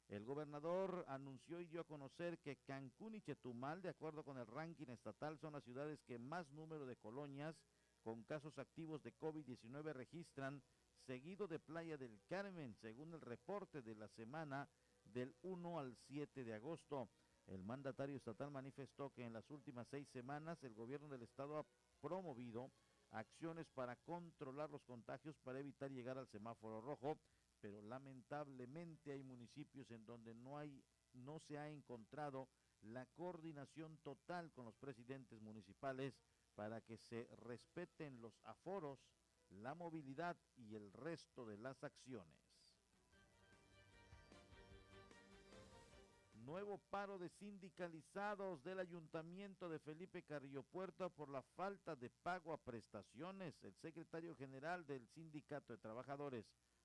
El 0.08 0.24
gobernador 0.24 1.04
anunció 1.08 1.60
y 1.60 1.66
dio 1.66 1.80
a 1.80 1.86
conocer 1.86 2.38
que 2.40 2.56
Cancún 2.56 3.14
y 3.14 3.22
Chetumal, 3.22 3.80
de 3.80 3.88
acuerdo 3.88 4.22
con 4.22 4.38
el 4.38 4.46
ranking 4.46 4.88
estatal, 4.88 5.38
son 5.38 5.54
las 5.54 5.64
ciudades 5.64 6.02
que 6.02 6.18
más 6.18 6.50
número 6.50 6.84
de 6.84 6.96
colonias 6.96 7.56
con 8.02 8.24
casos 8.24 8.58
activos 8.58 9.02
de 9.02 9.14
COVID-19 9.14 9.92
registran, 9.92 10.62
seguido 11.06 11.48
de 11.48 11.58
Playa 11.58 11.96
del 11.96 12.20
Carmen, 12.28 12.74
según 12.80 13.14
el 13.14 13.20
reporte 13.20 13.82
de 13.82 13.94
la 13.94 14.08
semana 14.08 14.68
del 15.12 15.34
1 15.42 15.78
al 15.78 15.96
7 16.08 16.44
de 16.44 16.54
agosto. 16.54 17.08
El 17.46 17.64
mandatario 17.64 18.16
estatal 18.16 18.50
manifestó 18.50 19.10
que 19.10 19.24
en 19.24 19.32
las 19.32 19.50
últimas 19.50 19.88
seis 19.88 20.08
semanas 20.08 20.62
el 20.62 20.74
gobierno 20.74 21.08
del 21.08 21.22
estado 21.22 21.58
ha 21.58 21.66
promovido 22.00 22.70
acciones 23.10 23.66
para 23.68 23.96
controlar 23.96 24.70
los 24.70 24.84
contagios 24.84 25.36
para 25.38 25.58
evitar 25.58 25.90
llegar 25.90 26.16
al 26.16 26.28
semáforo 26.28 26.80
rojo, 26.80 27.18
pero 27.60 27.82
lamentablemente 27.82 29.12
hay 29.12 29.22
municipios 29.22 29.90
en 29.90 30.06
donde 30.06 30.34
no 30.34 30.58
hay 30.58 30.82
no 31.12 31.40
se 31.40 31.58
ha 31.58 31.68
encontrado 31.68 32.48
la 32.82 33.04
coordinación 33.06 33.98
total 33.98 34.52
con 34.52 34.64
los 34.64 34.76
presidentes 34.76 35.40
municipales 35.40 36.14
para 36.54 36.80
que 36.80 36.96
se 36.96 37.28
respeten 37.42 38.20
los 38.20 38.40
aforos, 38.44 39.00
la 39.50 39.74
movilidad 39.74 40.36
y 40.56 40.74
el 40.76 40.92
resto 40.92 41.44
de 41.44 41.58
las 41.58 41.82
acciones. 41.82 42.49
Nuevo 46.50 46.78
paro 46.90 47.16
de 47.16 47.28
sindicalizados 47.28 48.60
del 48.64 48.80
ayuntamiento 48.80 49.68
de 49.68 49.78
Felipe 49.78 50.24
Carrillo 50.24 50.64
Puerto 50.64 51.08
por 51.08 51.28
la 51.28 51.42
falta 51.42 51.94
de 51.94 52.10
pago 52.10 52.52
a 52.52 52.58
prestaciones. 52.58 53.54
El 53.62 53.72
secretario 53.76 54.34
general 54.34 54.84
del 54.84 55.06
Sindicato 55.10 55.72
de 55.72 55.78
Trabajadores 55.78 56.44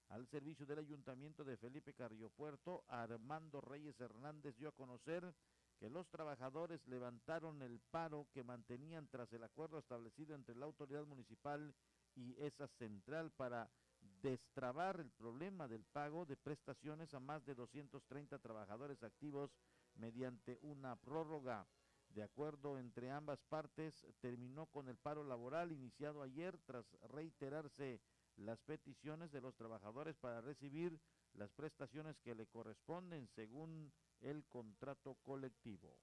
al 0.10 0.28
servicio 0.28 0.68
del 0.68 0.78
ayuntamiento 0.78 1.44
de 1.44 1.58
Felipe 1.58 1.96
Carrillo 1.96 2.30
Puerto, 2.30 2.84
Armando 2.90 3.60
Reyes 3.60 4.00
Hernández, 4.00 4.56
dio 4.56 4.70
a 4.70 4.76
conocer 4.76 5.34
que 5.80 5.90
los 5.90 6.08
trabajadores 6.10 6.86
levantaron 6.86 7.64
el 7.64 7.80
paro 7.90 8.28
que 8.32 8.44
mantenían 8.44 9.08
tras 9.08 9.34
el 9.34 9.44
acuerdo 9.44 9.80
establecido 9.80 10.36
entre 10.36 10.54
la 10.54 10.66
autoridad 10.66 11.08
municipal 11.08 11.74
y 12.14 12.40
esa 12.40 12.68
central 12.68 13.32
para 13.32 13.68
destrabar 14.26 15.00
el 15.00 15.12
problema 15.12 15.68
del 15.68 15.84
pago 15.84 16.26
de 16.26 16.36
prestaciones 16.36 17.14
a 17.14 17.20
más 17.20 17.46
de 17.46 17.54
230 17.54 18.40
trabajadores 18.40 19.04
activos 19.04 19.56
mediante 19.94 20.58
una 20.64 20.96
prórroga. 20.96 21.68
De 22.10 22.24
acuerdo 22.24 22.80
entre 22.80 23.12
ambas 23.12 23.44
partes, 23.44 24.08
terminó 24.20 24.66
con 24.66 24.90
el 24.90 24.98
paro 24.98 25.24
laboral 25.24 25.72
iniciado 25.72 26.24
ayer 26.24 26.58
tras 26.66 26.98
reiterarse 27.10 28.02
las 28.38 28.60
peticiones 28.62 29.32
de 29.32 29.42
los 29.42 29.56
trabajadores 29.56 30.16
para 30.18 30.42
recibir 30.42 31.00
las 31.34 31.52
prestaciones 31.52 32.20
que 32.20 32.34
le 32.34 32.48
corresponden 32.48 33.28
según 33.28 33.94
el 34.22 34.44
contrato 34.46 35.18
colectivo. 35.22 36.00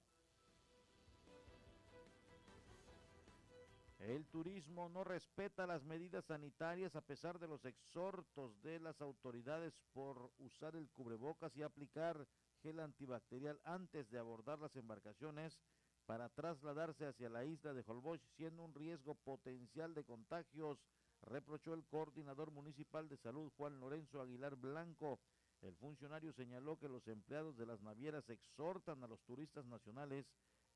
El 4.03 4.27
turismo 4.27 4.89
no 4.89 5.05
respeta 5.05 5.65
las 5.65 5.85
medidas 5.85 6.25
sanitarias 6.25 6.93
a 6.93 6.99
pesar 7.01 7.39
de 7.39 7.47
los 7.47 7.63
exhortos 7.63 8.61
de 8.61 8.77
las 8.81 8.99
autoridades 8.99 9.73
por 9.93 10.29
usar 10.39 10.75
el 10.75 10.89
cubrebocas 10.89 11.55
y 11.55 11.63
aplicar 11.63 12.27
gel 12.61 12.81
antibacterial 12.81 13.61
antes 13.63 14.09
de 14.09 14.19
abordar 14.19 14.59
las 14.59 14.75
embarcaciones 14.75 15.57
para 16.05 16.27
trasladarse 16.27 17.05
hacia 17.05 17.29
la 17.29 17.45
isla 17.45 17.73
de 17.73 17.85
Holbox, 17.87 18.19
siendo 18.35 18.65
un 18.65 18.75
riesgo 18.75 19.15
potencial 19.15 19.93
de 19.93 20.03
contagios, 20.03 20.83
reprochó 21.21 21.73
el 21.73 21.85
coordinador 21.85 22.51
municipal 22.51 23.07
de 23.07 23.15
salud 23.15 23.53
Juan 23.55 23.79
Lorenzo 23.79 24.21
Aguilar 24.21 24.57
Blanco. 24.57 25.21
El 25.61 25.75
funcionario 25.77 26.33
señaló 26.33 26.77
que 26.77 26.89
los 26.89 27.07
empleados 27.07 27.55
de 27.55 27.65
las 27.65 27.81
navieras 27.81 28.29
exhortan 28.29 29.01
a 29.01 29.07
los 29.07 29.21
turistas 29.21 29.65
nacionales 29.65 30.25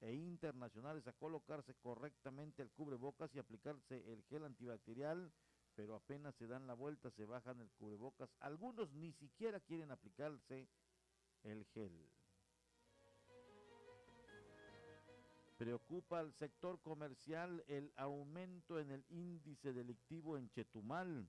e 0.01 0.13
internacionales 0.13 1.07
a 1.07 1.13
colocarse 1.13 1.73
correctamente 1.75 2.61
el 2.61 2.69
cubrebocas 2.71 3.33
y 3.33 3.39
aplicarse 3.39 4.11
el 4.11 4.23
gel 4.23 4.45
antibacterial, 4.45 5.31
pero 5.75 5.95
apenas 5.95 6.35
se 6.35 6.47
dan 6.47 6.67
la 6.67 6.73
vuelta 6.73 7.11
se 7.11 7.25
bajan 7.25 7.61
el 7.61 7.69
cubrebocas. 7.71 8.29
Algunos 8.39 8.91
ni 8.93 9.11
siquiera 9.13 9.59
quieren 9.59 9.91
aplicarse 9.91 10.67
el 11.43 11.65
gel. 11.73 12.09
Preocupa 15.57 16.19
al 16.19 16.33
sector 16.33 16.79
comercial 16.81 17.63
el 17.67 17.91
aumento 17.95 18.79
en 18.79 18.91
el 18.91 19.03
índice 19.09 19.73
delictivo 19.73 20.37
en 20.37 20.51
Chetumal. 20.51 21.27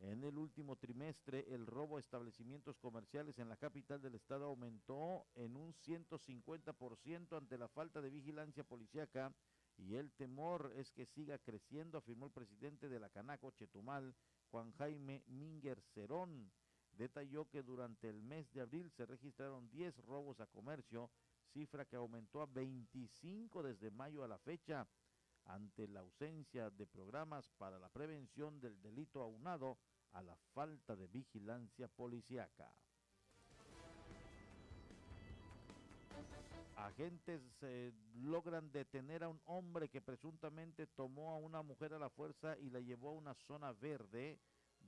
En 0.00 0.24
el 0.24 0.38
último 0.38 0.76
trimestre, 0.76 1.44
el 1.52 1.66
robo 1.66 1.98
a 1.98 2.00
establecimientos 2.00 2.78
comerciales 2.78 3.38
en 3.38 3.50
la 3.50 3.58
capital 3.58 4.00
del 4.00 4.14
estado 4.14 4.46
aumentó 4.46 5.26
en 5.34 5.56
un 5.56 5.74
150% 5.74 7.36
ante 7.36 7.58
la 7.58 7.68
falta 7.68 8.00
de 8.00 8.08
vigilancia 8.08 8.64
policíaca 8.64 9.30
y 9.76 9.96
el 9.96 10.10
temor 10.12 10.72
es 10.74 10.90
que 10.90 11.04
siga 11.04 11.38
creciendo, 11.38 11.98
afirmó 11.98 12.26
el 12.26 12.32
presidente 12.32 12.88
de 12.88 12.98
la 12.98 13.10
Canaco 13.10 13.50
Chetumal, 13.50 14.14
Juan 14.50 14.72
Jaime 14.72 15.22
Minger 15.26 15.82
Cerón. 15.92 16.50
Detalló 16.92 17.46
que 17.50 17.62
durante 17.62 18.08
el 18.08 18.22
mes 18.22 18.50
de 18.52 18.62
abril 18.62 18.90
se 18.90 19.04
registraron 19.04 19.68
10 19.70 19.98
robos 20.06 20.40
a 20.40 20.46
comercio, 20.46 21.10
cifra 21.52 21.84
que 21.84 21.96
aumentó 21.96 22.40
a 22.40 22.46
25 22.46 23.62
desde 23.62 23.90
mayo 23.90 24.24
a 24.24 24.28
la 24.28 24.38
fecha, 24.38 24.88
ante 25.44 25.88
la 25.88 26.00
ausencia 26.00 26.70
de 26.70 26.86
programas 26.86 27.50
para 27.58 27.78
la 27.78 27.88
prevención 27.88 28.60
del 28.60 28.80
delito 28.80 29.22
aunado 29.22 29.78
a 30.12 30.22
la 30.22 30.36
falta 30.54 30.96
de 30.96 31.06
vigilancia 31.06 31.88
policiaca. 31.88 32.72
Agentes 36.76 37.42
eh, 37.62 37.92
logran 38.14 38.72
detener 38.72 39.22
a 39.22 39.28
un 39.28 39.40
hombre 39.44 39.88
que 39.88 40.00
presuntamente 40.00 40.86
tomó 40.86 41.32
a 41.32 41.36
una 41.36 41.62
mujer 41.62 41.92
a 41.92 41.98
la 41.98 42.08
fuerza 42.08 42.56
y 42.58 42.70
la 42.70 42.80
llevó 42.80 43.10
a 43.10 43.12
una 43.12 43.34
zona 43.34 43.72
verde 43.72 44.40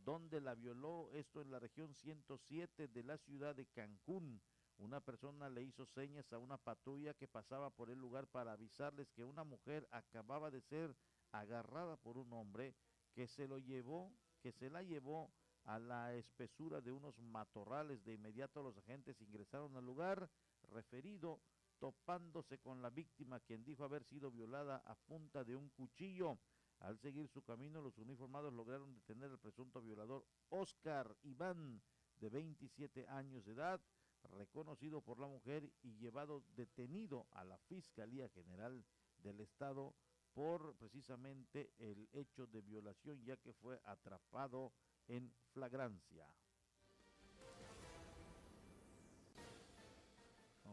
donde 0.05 0.41
la 0.41 0.55
violó, 0.55 1.11
esto 1.13 1.43
en 1.43 1.51
la 1.51 1.59
región 1.59 1.95
107 1.95 2.89
de 2.89 3.03
la 3.05 3.19
ciudad 3.19 3.55
de 3.55 3.67
Cancún. 3.67 4.41
Una 4.79 5.01
persona 5.01 5.49
le 5.49 5.63
hizo 5.63 5.87
señas 5.87 6.33
a 6.33 6.39
una 6.39 6.57
patrulla 6.57 7.15
que 7.15 7.29
pasaba 7.29 7.71
por 7.71 7.91
el 7.91 7.99
lugar 7.99 8.27
para 8.27 8.53
avisarles 8.53 9.11
que 9.11 9.25
una 9.25 9.45
mujer 9.45 9.87
acababa 9.93 10.51
de 10.51 10.63
ser 10.63 10.97
agarrada 11.31 11.97
por 11.97 12.17
un 12.17 12.33
hombre 12.33 12.75
que 13.15 13.29
se 13.29 13.47
lo 13.47 13.59
llevó 13.59 14.11
que 14.43 14.53
se 14.53 14.69
la 14.69 14.83
llevó 14.83 15.31
a 15.65 15.79
la 15.79 16.15
espesura 16.15 16.81
de 16.81 16.93
unos 16.93 17.19
matorrales. 17.21 18.05
De 18.05 18.15
inmediato 18.15 18.63
los 18.63 18.77
agentes 18.77 19.21
ingresaron 19.21 19.77
al 19.77 19.87
lugar 19.87 20.29
referido, 20.71 21.41
topándose 21.79 22.59
con 22.59 22.83
la 22.83 22.91
víctima, 22.91 23.41
quien 23.41 23.65
dijo 23.65 23.85
haber 23.85 24.05
sido 24.05 24.31
violada 24.31 24.83
a 24.85 24.95
punta 24.95 25.45
de 25.45 25.57
un 25.57 25.69
cuchillo. 25.71 26.39
Al 26.81 26.99
seguir 26.99 27.29
su 27.29 27.43
camino, 27.43 27.81
los 27.81 27.97
uniformados 27.99 28.53
lograron 28.53 28.93
detener 28.95 29.31
al 29.31 29.39
presunto 29.39 29.81
violador 29.81 30.27
Oscar 30.49 31.17
Iván, 31.23 31.81
de 32.17 32.29
27 32.29 33.07
años 33.09 33.45
de 33.45 33.53
edad, 33.53 33.81
reconocido 34.25 35.01
por 35.01 35.19
la 35.19 35.27
mujer 35.27 35.73
y 35.83 35.95
llevado 35.97 36.43
detenido 36.55 37.27
a 37.33 37.45
la 37.45 37.59
Fiscalía 37.59 38.29
General 38.29 38.85
del 39.19 39.41
Estado 39.41 39.95
por 40.35 40.75
precisamente 40.77 41.73
el 41.79 42.09
hecho 42.13 42.47
de 42.47 42.61
violación 42.61 43.23
ya 43.25 43.37
que 43.37 43.53
fue 43.53 43.81
atrapado 43.85 44.73
en 45.09 45.33
flagrancia. 45.53 46.27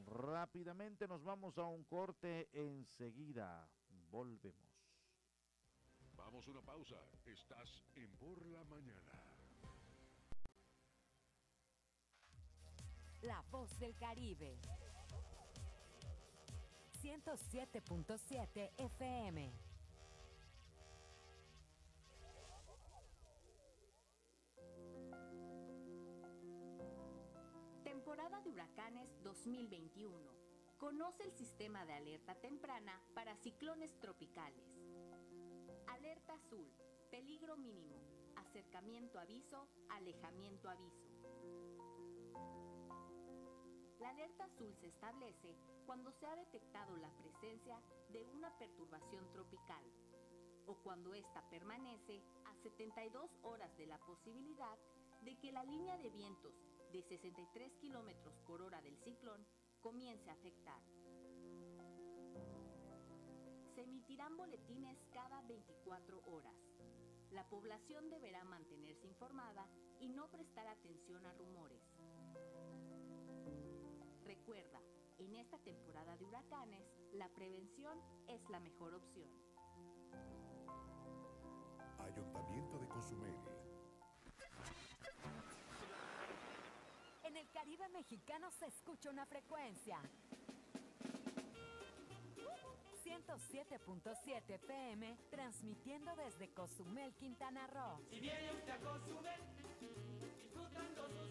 Rápidamente 0.06 1.08
nos 1.08 1.24
vamos 1.24 1.58
a 1.58 1.66
un 1.66 1.84
corte, 1.84 2.50
enseguida 2.54 3.70
volvemos. 4.10 4.70
Vamos 6.16 6.48
a 6.48 6.52
una 6.52 6.62
pausa, 6.62 6.98
estás 7.26 7.84
en 7.96 8.10
Por 8.18 8.46
la 8.48 8.64
Mañana. 8.64 9.12
La 13.22 13.42
voz 13.52 13.78
del 13.80 13.96
Caribe. 13.98 14.58
107.7 17.02 18.72
FM. 18.78 19.54
Temporada 27.86 28.42
de 28.42 28.50
huracanes 28.50 29.10
2021. 29.24 30.14
Conoce 30.78 31.24
el 31.24 31.32
sistema 31.32 31.86
de 31.86 31.94
alerta 31.94 32.36
temprana 32.36 33.02
para 33.14 33.38
ciclones 33.38 33.98
tropicales. 34.02 34.66
Alerta 35.88 36.34
azul. 36.34 36.70
Peligro 37.10 37.56
mínimo. 37.56 37.96
Acercamiento 38.36 39.20
aviso. 39.20 39.70
Alejamiento 39.90 40.70
aviso. 40.70 41.08
La 44.00 44.10
alerta 44.12 44.46
azul 44.46 44.74
se 44.80 44.88
establece 44.88 45.56
cuando 45.86 46.12
se 46.14 46.26
ha 46.26 46.36
detectado 46.36 46.96
la 46.98 47.12
presencia 47.18 47.82
de 48.10 48.24
una 48.24 48.50
perturbación 48.58 49.30
tropical 49.34 49.84
o 50.68 50.76
cuando 50.84 51.14
ésta 51.14 51.42
permanece 51.50 52.22
a 52.46 52.56
72 52.64 53.30
horas 53.44 53.76
de 53.78 53.88
la 53.88 53.98
posibilidad 54.00 54.78
de 55.22 55.38
que 55.40 55.52
la 55.52 55.66
línea 55.66 55.98
de 55.98 56.10
vientos 56.12 56.54
de 56.94 57.02
63 57.02 57.74
km 57.82 58.32
por 58.48 58.62
hora 58.62 58.82
del 58.82 58.98
ciclón 59.00 59.46
comience 59.82 60.30
a 60.30 60.34
afectar. 60.34 60.82
Se 63.76 63.82
emitirán 63.82 64.38
boletines 64.38 64.98
cada 65.12 65.42
24 65.42 66.22
horas. 66.26 66.56
La 67.32 67.48
población 67.50 68.10
deberá 68.10 68.44
mantenerse 68.46 69.08
informada 69.08 69.68
y 70.00 70.08
no 70.08 70.30
prestar 70.30 70.68
atención 70.68 71.26
a 71.26 71.34
rumores. 71.34 71.99
Recuerda, 74.30 74.80
En 75.18 75.34
esta 75.34 75.58
temporada 75.58 76.16
de 76.16 76.24
huracanes, 76.24 76.86
la 77.14 77.28
prevención 77.30 78.00
es 78.28 78.48
la 78.52 78.60
mejor 78.60 78.94
opción. 78.94 79.28
Ayuntamiento 81.98 82.78
de 82.78 82.88
Cozumel. 82.88 83.36
En 87.24 87.38
el 87.38 87.50
Caribe 87.50 87.90
mexicano 87.90 88.52
se 88.52 88.68
escucha 88.68 89.10
una 89.10 89.26
frecuencia. 89.26 90.00
107.7 93.04 94.60
PM, 94.60 95.18
transmitiendo 95.32 96.16
desde 96.16 96.50
Cozumel, 96.54 97.16
Quintana 97.16 97.66
Roo. 97.66 98.00
Si 98.12 98.20
viene 98.20 98.52
usted 98.54 98.74
a 98.74 98.78
Cozumel, 98.78 99.42
disfrutando 100.20 101.10
sus 101.18 101.29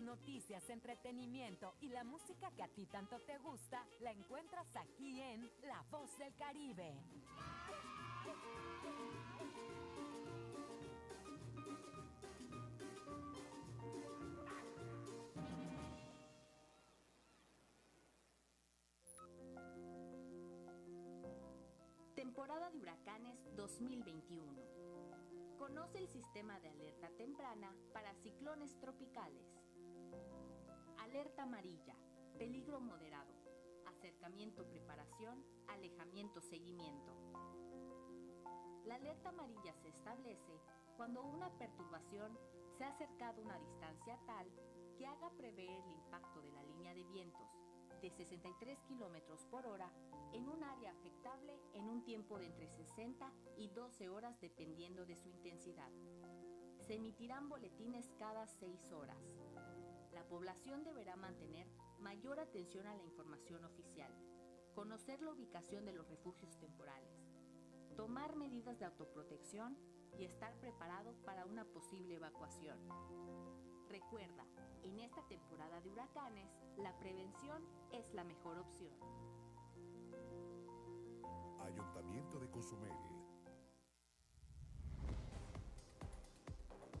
Noticias, 0.00 0.68
entretenimiento 0.68 1.74
y 1.80 1.88
la 1.88 2.04
música 2.04 2.50
que 2.50 2.62
a 2.62 2.68
ti 2.68 2.84
tanto 2.86 3.18
te 3.20 3.38
gusta, 3.38 3.86
la 4.00 4.12
encuentras 4.12 4.66
aquí 4.76 5.20
en 5.20 5.50
La 5.62 5.82
Voz 5.90 6.16
del 6.18 6.34
Caribe. 6.34 6.94
Temporada 22.14 22.70
de 22.70 22.78
huracanes 22.78 23.38
2021. 23.56 24.75
Conoce 25.58 25.98
el 25.98 26.08
sistema 26.08 26.60
de 26.60 26.68
alerta 26.68 27.08
temprana 27.16 27.74
para 27.92 28.14
ciclones 28.16 28.78
tropicales. 28.78 29.46
Alerta 30.98 31.44
amarilla, 31.44 31.96
peligro 32.36 32.78
moderado. 32.78 33.32
Acercamiento, 33.86 34.68
preparación, 34.68 35.42
alejamiento, 35.68 36.42
seguimiento. 36.42 37.12
La 38.84 38.96
alerta 38.96 39.30
amarilla 39.30 39.74
se 39.82 39.88
establece 39.88 40.60
cuando 40.96 41.24
una 41.24 41.50
perturbación 41.58 42.38
se 42.76 42.84
ha 42.84 42.88
acercado 42.88 43.40
a 43.40 43.44
una 43.44 43.58
distancia 43.58 44.18
tal 44.26 44.46
que 44.98 45.06
haga 45.06 45.30
prever 45.30 45.70
el 45.70 45.90
impacto 45.90 46.42
de 46.42 46.52
la 46.52 46.62
línea 46.64 46.94
de 46.94 47.04
vientos 47.04 47.48
de 48.00 48.10
63 48.10 48.78
km 48.88 49.36
por 49.50 49.66
hora 49.66 49.90
en 50.32 50.48
un 50.48 50.62
área 50.62 50.90
afectable 50.90 51.58
en 51.72 51.88
un 51.88 52.04
tiempo 52.04 52.38
de 52.38 52.46
entre 52.46 52.68
60 52.68 53.32
y 53.56 53.68
12 53.68 54.08
horas 54.08 54.40
dependiendo 54.40 55.06
de 55.06 55.16
su 55.16 55.28
intensidad. 55.28 55.90
Se 56.86 56.94
emitirán 56.94 57.48
boletines 57.48 58.10
cada 58.18 58.46
6 58.46 58.92
horas. 58.92 59.38
La 60.12 60.24
población 60.24 60.84
deberá 60.84 61.16
mantener 61.16 61.66
mayor 61.98 62.38
atención 62.38 62.86
a 62.86 62.94
la 62.94 63.02
información 63.02 63.64
oficial, 63.64 64.12
conocer 64.74 65.20
la 65.22 65.32
ubicación 65.32 65.84
de 65.84 65.92
los 65.92 66.08
refugios 66.08 66.58
temporales, 66.58 67.18
tomar 67.96 68.36
medidas 68.36 68.78
de 68.78 68.84
autoprotección 68.84 69.76
y 70.18 70.24
estar 70.24 70.54
preparado 70.60 71.14
para 71.24 71.44
una 71.46 71.64
posible 71.64 72.14
evacuación. 72.14 72.78
Recuerda, 73.88 74.44
en 74.82 74.98
esta 75.00 75.22
temporada 75.28 75.80
de 75.80 75.90
huracanes, 75.90 76.48
la 76.76 76.96
prevención 76.98 77.62
es 77.92 78.12
la 78.14 78.24
mejor 78.24 78.58
opción. 78.58 78.92
Ayuntamiento 81.60 82.38
de 82.40 82.50
Cozumel. 82.50 82.92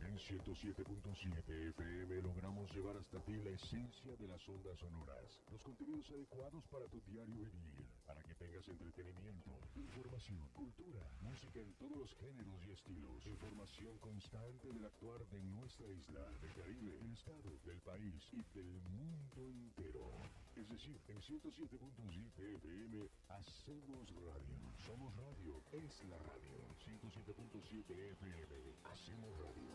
En 0.02 0.16
107.7 0.16 1.68
FM 1.70 2.22
logramos 2.22 2.70
llevar 2.74 2.96
hasta 2.96 3.20
ti 3.20 3.36
la 3.36 3.50
esencia 3.50 4.16
de 4.16 4.28
las 4.28 4.48
ondas 4.48 4.78
sonoras, 4.78 5.42
los 5.50 5.62
contenidos 5.62 6.10
adecuados 6.10 6.64
para 6.68 6.86
tu 6.88 7.00
diario 7.02 7.44
vivir, 7.50 7.86
para 8.06 8.22
que 8.22 8.34
tengas 8.34 8.66
entretenimiento, 8.68 9.50
información, 9.74 10.38
cultura, 10.54 11.02
música 11.20 11.60
en 11.60 11.74
todos 11.74 11.98
los 11.98 12.14
géneros 12.14 12.64
y 12.66 12.70
estilos, 12.70 13.26
información 13.26 13.98
constante 13.98 14.68
del 14.72 14.86
actuar 14.86 15.26
de 15.26 15.42
nuestra 15.42 15.86
isla, 15.90 16.24
del 16.40 16.54
Caribe, 16.54 16.92
del 16.98 17.12
estado, 17.12 17.50
del 17.64 17.80
país 17.80 18.22
y 18.32 18.42
del 18.54 18.80
mundo 18.94 19.42
entero. 19.42 20.10
Es 20.54 20.68
decir, 20.68 21.00
en 21.08 21.20
107.7 21.20 22.56
FM 22.56 23.10
hacemos 23.28 24.08
radio. 24.10 24.56
Somos 24.86 25.14
radio, 25.16 25.60
es 25.72 26.04
la 26.08 26.18
radio. 26.18 26.56
107.7 26.86 27.90
FM, 28.12 28.54
hacemos 28.84 29.30
radio. 29.38 29.66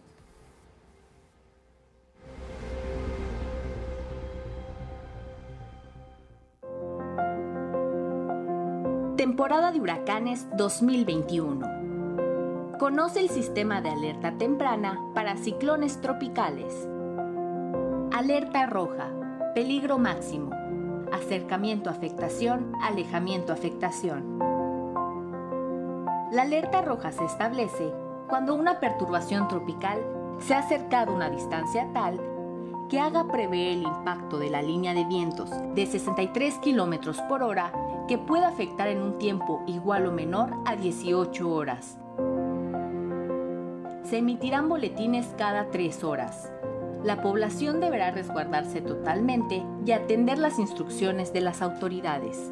Temporada 9.22 9.72
de 9.72 9.80
huracanes 9.80 10.48
2021. 10.58 12.80
Conoce 12.80 13.20
el 13.20 13.30
sistema 13.30 13.80
de 13.80 13.92
alerta 13.92 14.32
temprana 14.40 15.00
para 15.14 15.38
ciclones 15.38 16.02
tropicales. 16.02 16.90
Alerta 18.12 18.66
roja. 18.66 19.12
Peligro 19.54 20.00
máximo. 20.00 20.50
Acercamiento 21.14 21.92
afectación, 21.92 22.74
alejamiento 22.82 23.54
afectación. 23.54 24.40
La 26.32 26.42
alerta 26.42 26.82
roja 26.82 27.12
se 27.12 27.26
establece 27.26 27.94
cuando 28.28 28.56
una 28.56 28.80
perturbación 28.80 29.48
tropical 29.48 30.00
se 30.40 30.56
ha 30.56 30.60
acercado 30.62 31.12
a 31.12 31.16
una 31.16 31.30
distancia 31.30 31.88
tal 31.94 32.20
que 32.90 33.00
haga 33.00 33.32
prever 33.32 33.74
el 33.74 33.84
impacto 33.84 34.40
de 34.40 34.50
la 34.50 34.64
línea 34.64 34.96
de 34.96 35.06
vientos 35.06 35.52
de 35.76 35.86
63 35.86 36.56
km 36.56 37.28
por 37.28 37.44
hora 37.44 37.72
que 38.12 38.18
pueda 38.18 38.50
afectar 38.50 38.90
en 38.90 39.02
un 39.02 39.18
tiempo 39.20 39.64
igual 39.68 40.06
o 40.06 40.12
menor 40.12 40.50
a 40.66 40.76
18 40.76 41.50
horas. 41.50 41.98
Se 44.04 44.18
emitirán 44.18 44.68
boletines 44.68 45.34
cada 45.38 45.70
3 45.70 46.04
horas. 46.04 46.52
La 47.06 47.22
población 47.22 47.80
deberá 47.80 48.12
resguardarse 48.12 48.82
totalmente 48.82 49.64
y 49.86 49.94
atender 49.94 50.40
las 50.40 50.60
instrucciones 50.60 51.32
de 51.32 51.40
las 51.40 51.62
autoridades. 51.62 52.52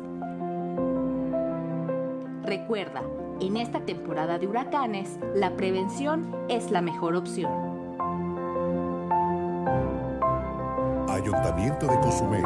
Recuerda, 2.43 3.01
en 3.41 3.57
esta 3.57 3.81
temporada 3.81 4.39
de 4.39 4.47
huracanes, 4.47 5.19
la 5.35 5.57
prevención 5.57 6.37
es 6.47 6.71
la 6.71 6.79
mejor 6.81 7.17
opción. 7.17 7.51
Ayuntamiento 11.09 11.85
de 11.85 11.99
Cozumel. 11.99 12.45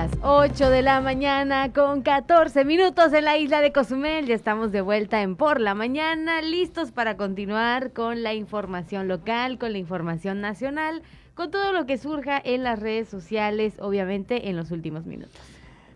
Las 0.00 0.16
8 0.22 0.70
de 0.70 0.80
la 0.80 1.02
mañana 1.02 1.74
con 1.74 2.00
14 2.00 2.64
minutos 2.64 3.12
en 3.12 3.22
la 3.22 3.36
isla 3.36 3.60
de 3.60 3.70
Cozumel. 3.70 4.24
Ya 4.24 4.34
estamos 4.34 4.72
de 4.72 4.80
vuelta 4.80 5.20
en 5.20 5.36
Por 5.36 5.60
la 5.60 5.74
Mañana, 5.74 6.40
listos 6.40 6.90
para 6.90 7.18
continuar 7.18 7.92
con 7.92 8.22
la 8.22 8.32
información 8.32 9.08
local, 9.08 9.58
con 9.58 9.72
la 9.72 9.78
información 9.78 10.40
nacional, 10.40 11.02
con 11.34 11.50
todo 11.50 11.74
lo 11.74 11.84
que 11.84 11.98
surja 11.98 12.40
en 12.42 12.62
las 12.62 12.78
redes 12.78 13.10
sociales, 13.10 13.74
obviamente 13.78 14.48
en 14.48 14.56
los 14.56 14.70
últimos 14.70 15.04
minutos. 15.04 15.38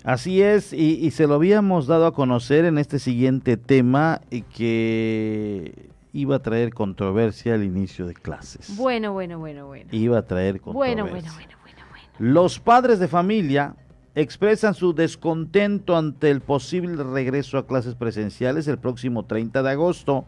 Así 0.03 0.43
es, 0.43 0.75
y, 0.75 0.99
y 0.99 1.11
se 1.13 1.27
lo 1.27 1.37
habíamos 1.37 1.87
dado 1.87 2.05
a 2.05 2.13
conocer 2.13 2.67
en 2.67 2.77
este 2.77 2.99
siguiente 2.99 3.57
tema 3.57 4.21
y 4.31 4.43
que 4.43 5.89
iba 6.13 6.37
a 6.37 6.41
traer 6.41 6.75
controversia 6.75 7.55
al 7.55 7.65
inicio 7.65 8.07
de 8.07 8.13
clases. 8.13 8.77
Bueno, 8.77 9.15
bueno, 9.15 9.39
bueno, 9.39 9.67
bueno. 9.67 9.89
Iba 9.93 10.19
a 10.19 10.27
traer 10.27 10.61
controversia. 10.61 11.05
Bueno, 11.05 11.11
bueno, 11.11 11.33
bueno, 11.35 11.57
bueno, 11.63 11.85
bueno. 11.91 12.35
Los 12.35 12.61
padres 12.61 12.99
de 12.99 13.09
familia 13.09 13.77
expresan 14.15 14.75
su 14.75 14.95
descontento 14.95 15.97
ante 15.97 16.31
el 16.31 16.41
posible 16.41 17.03
regreso 17.03 17.59
a 17.59 17.67
clases 17.67 17.95
presenciales 17.95 18.69
el 18.69 18.79
próximo 18.79 19.25
30 19.25 19.63
de 19.63 19.71
agosto. 19.71 20.25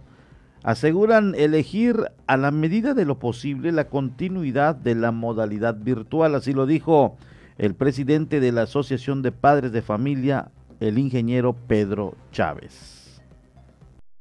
aseguran 0.62 1.34
elegir 1.36 2.10
a 2.26 2.36
la 2.36 2.50
medida 2.50 2.92
de 2.92 3.04
lo 3.04 3.20
posible 3.20 3.70
la 3.70 3.88
continuidad 3.88 4.74
de 4.74 4.96
la 4.96 5.12
modalidad 5.12 5.76
virtual, 5.76 6.34
así 6.34 6.52
lo 6.52 6.66
dijo 6.66 7.16
el 7.56 7.74
presidente 7.74 8.40
de 8.40 8.50
la 8.50 8.62
Asociación 8.62 9.22
de 9.22 9.30
Padres 9.30 9.70
de 9.70 9.82
Familia, 9.82 10.50
el 10.80 10.98
ingeniero 10.98 11.54
Pedro 11.54 12.16
Chávez. 12.32 12.95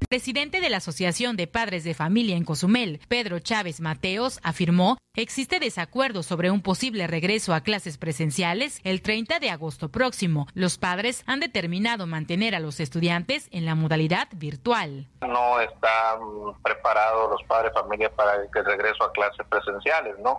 Presidente 0.07 0.61
de 0.61 0.69
la 0.69 0.77
Asociación 0.77 1.35
de 1.35 1.47
Padres 1.47 1.83
de 1.83 1.93
Familia 1.93 2.37
en 2.37 2.45
Cozumel, 2.45 2.99
Pedro 3.07 3.39
Chávez 3.39 3.81
Mateos, 3.81 4.39
afirmó 4.43 4.97
existe 5.15 5.59
desacuerdo 5.59 6.21
sobre 6.21 6.51
un 6.51 6.61
posible 6.61 7.07
regreso 7.07 7.53
a 7.53 7.61
clases 7.61 7.97
presenciales 7.97 8.81
el 8.83 9.01
30 9.01 9.39
de 9.39 9.49
agosto 9.49 9.89
próximo. 9.89 10.47
Los 10.53 10.77
padres 10.77 11.23
han 11.25 11.39
determinado 11.39 12.05
mantener 12.05 12.53
a 12.53 12.59
los 12.59 12.79
estudiantes 12.79 13.47
en 13.51 13.65
la 13.65 13.75
modalidad 13.75 14.27
virtual. 14.33 15.07
No 15.21 15.59
están 15.59 16.19
preparados 16.63 17.31
los 17.31 17.43
padres 17.43 17.73
de 17.73 17.81
familia 17.81 18.15
para 18.15 18.35
el 18.35 18.65
regreso 18.65 19.03
a 19.03 19.11
clases 19.11 19.45
presenciales, 19.49 20.15
¿no? 20.19 20.37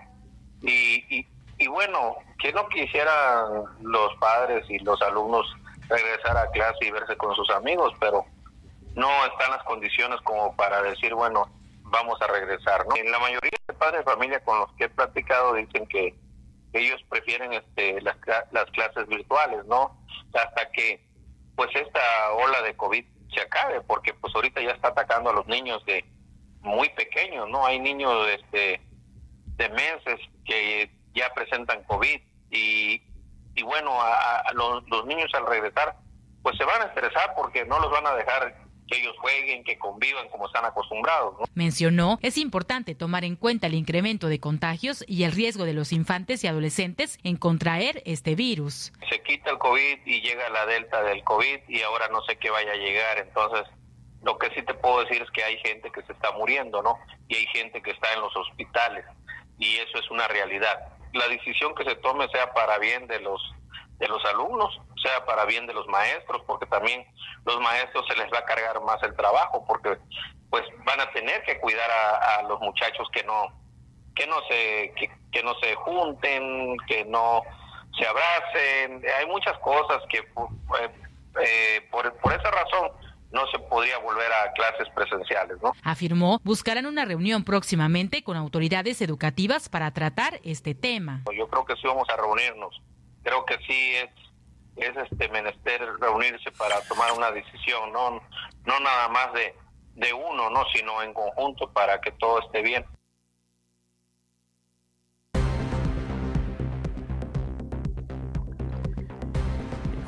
Y, 0.63 1.05
y, 1.17 1.27
y 1.59 1.67
bueno, 1.67 2.17
que 2.39 2.53
no 2.53 2.69
quisieran 2.69 3.65
los 3.83 4.15
padres 4.21 4.65
y 4.69 4.79
los 4.81 5.01
alumnos 5.03 5.47
regresar 5.89 6.37
a 6.37 6.51
clase 6.51 6.87
y 6.87 6.91
verse 6.91 7.17
con 7.17 7.35
sus 7.35 7.49
amigos, 7.51 7.93
pero 8.01 8.25
no 8.97 9.09
están 9.27 9.51
las 9.51 9.63
condiciones 9.65 10.21
como 10.23 10.57
para 10.57 10.83
decir, 10.83 11.15
bueno, 11.15 11.49
vamos 11.83 12.21
a 12.23 12.27
regresar. 12.27 12.87
¿no? 12.87 12.97
En 12.97 13.11
la 13.13 13.19
mayoría 13.19 13.51
de 13.69 13.75
padres 13.75 14.05
de 14.05 14.11
familia 14.11 14.43
con 14.43 14.59
los 14.59 14.73
que 14.73 14.85
he 14.85 14.89
platicado 14.89 15.55
dicen 15.55 15.87
que 15.87 16.15
ellos 16.73 17.01
prefieren 17.09 17.53
este, 17.53 18.01
las, 18.01 18.17
las 18.51 18.65
clases 18.73 19.07
virtuales, 19.07 19.65
¿no? 19.67 19.97
Hasta 20.35 20.71
que 20.73 21.07
pues 21.55 21.71
esta 21.75 22.33
ola 22.33 22.61
de 22.63 22.77
COVID 22.77 23.05
se 23.33 23.41
acabe, 23.41 23.81
porque 23.83 24.13
pues 24.15 24.35
ahorita 24.35 24.61
ya 24.61 24.71
está 24.71 24.89
atacando 24.89 25.31
a 25.31 25.35
los 25.35 25.47
niños 25.47 25.85
de 25.87 26.05
muy 26.61 26.89
pequeños, 26.91 27.49
¿no? 27.49 27.65
Hay 27.67 27.79
niños 27.79 28.29
este, 28.29 28.81
de 29.57 29.69
meses 29.71 30.21
que 30.45 30.91
ya 31.15 31.33
presentan 31.35 31.85
COVID 31.85 32.21
y, 32.51 33.03
y 33.55 33.63
bueno, 33.63 33.99
a, 34.01 34.43
los, 34.55 34.89
los 34.89 35.07
niños 35.07 35.31
al 35.35 35.47
regresar 35.47 35.97
pues 36.43 36.57
se 36.57 36.65
van 36.65 36.83
a 36.83 36.85
estresar 36.87 37.35
porque 37.35 37.65
no 37.65 37.79
los 37.81 37.91
van 37.91 38.07
a 38.07 38.15
dejar 38.15 38.66
que 38.87 38.99
ellos 39.01 39.17
jueguen, 39.19 39.65
que 39.65 39.79
convivan 39.79 40.29
como 40.29 40.47
están 40.47 40.65
acostumbrados. 40.65 41.35
¿no? 41.39 41.45
Mencionó, 41.55 42.19
es 42.23 42.39
importante 42.39 42.95
tomar 42.95 43.25
en 43.25 43.37
cuenta 43.37 43.67
el 43.67 43.75
incremento 43.75 44.29
de 44.29 44.41
contagios 44.41 45.05
y 45.07 45.25
el 45.25 45.33
riesgo 45.33 45.65
de 45.65 45.75
los 45.75 45.93
infantes 45.93 46.45
y 46.45 46.47
adolescentes 46.47 47.19
en 47.25 47.37
contraer 47.37 48.03
este 48.07 48.35
virus. 48.35 48.93
Se 49.11 49.23
quita 49.23 49.51
el 49.51 49.59
COVID 49.59 49.99
y 50.07 50.21
llega 50.21 50.49
la 50.51 50.67
delta 50.67 51.03
del 51.03 51.23
COVID 51.25 51.61
y 51.69 51.83
ahora 51.83 52.09
no 52.09 52.23
sé 52.23 52.37
qué 52.37 52.51
vaya 52.51 52.73
a 52.73 52.77
llegar, 52.77 53.19
entonces 53.19 53.67
lo 54.23 54.39
que 54.39 54.51
sí 54.51 54.63
te 54.63 54.75
puedo 54.75 55.05
decir 55.05 55.23
es 55.23 55.31
que 55.31 55.43
hay 55.43 55.57
gente 55.59 55.91
que 55.91 56.03
se 56.03 56.13
está 56.13 56.33
muriendo, 56.33 56.83
¿no? 56.83 56.99
Y 57.29 57.37
hay 57.37 57.47
gente 57.47 57.81
que 57.81 57.93
está 57.93 58.13
en 58.13 58.21
los 58.21 58.35
hospitales 58.37 59.05
y 59.59 59.77
eso 59.77 59.99
es 59.99 60.11
una 60.11 60.27
realidad. 60.29 60.79
La 61.13 61.29
decisión 61.29 61.75
que 61.75 61.85
se 61.85 61.95
tome 61.97 62.29
sea 62.29 62.53
para 62.53 62.79
bien 62.79 63.07
de 63.07 63.21
los 63.21 63.41
de 63.99 64.09
los 64.09 64.25
alumnos, 64.27 64.81
sea 65.03 65.25
para 65.25 65.45
bien 65.45 65.67
de 65.67 65.75
los 65.75 65.87
maestros, 65.89 66.43
porque 66.47 66.67
también 66.67 67.07
los 67.45 67.61
maestros 67.61 68.05
se 68.09 68.17
les 68.17 68.31
va 68.33 68.39
a 68.39 68.45
cargar 68.45 68.81
más 68.83 69.03
el 69.03 69.15
trabajo, 69.15 69.65
porque 69.67 69.97
pues 70.51 70.65
van 70.85 71.01
a 71.01 71.11
tener 71.13 71.43
que 71.45 71.59
cuidar 71.61 71.91
a, 71.91 72.39
a 72.39 72.43
los 72.43 72.61
muchachos 72.61 73.09
que 73.13 73.23
no 73.25 73.53
que 74.15 74.27
no 74.27 74.37
se 74.49 74.93
que, 74.97 75.11
que, 75.31 75.43
no 75.43 75.55
se 75.61 75.75
junten, 75.77 76.77
que 76.89 77.05
no 77.05 77.43
se 77.99 78.07
abracen, 78.07 79.03
hay 79.19 79.27
muchas 79.27 79.59
cosas 79.59 80.03
que 80.09 80.19
eh, 80.19 80.91
eh, 81.45 81.89
por, 81.91 82.13
por 82.19 82.33
esa 82.33 82.51
razón 82.51 82.91
no 83.33 83.47
se 83.49 83.59
podría 83.59 83.99
volver 83.99 84.33
a 84.33 84.53
clases 84.53 84.89
presenciales, 84.95 85.59
¿no? 85.63 85.73
Afirmó, 85.83 86.41
buscarán 86.45 86.87
una 86.87 87.05
reunión 87.05 87.45
próximamente 87.45 88.23
con 88.23 88.37
autoridades 88.37 89.03
educativas 89.03 89.69
para 89.69 89.91
tratar 89.93 90.41
este 90.45 90.75
tema. 90.75 91.23
Yo 91.37 91.49
creo 91.49 91.65
que 91.65 91.75
sí 91.77 91.87
vamos 91.87 92.09
a 92.09 92.17
reunirnos. 92.17 92.81
Creo 93.27 93.45
que 93.45 93.59
sí 93.67 93.97
es 93.97 94.11
es 94.77 94.97
este 94.97 95.29
menester 95.31 95.81
reunirse 96.01 96.53
para 96.53 96.81
tomar 96.83 97.11
una 97.11 97.33
decisión, 97.33 97.93
no 97.93 98.23
no 98.65 98.81
nada 98.81 99.09
más 99.09 99.33
de 99.33 99.53
de 99.97 100.13
uno, 100.13 100.49
no, 100.49 100.63
sino 100.73 101.03
en 101.03 101.13
conjunto 101.13 101.69
para 101.73 102.01
que 102.01 102.13
todo 102.13 102.39
esté 102.39 102.63
bien. 102.63 102.85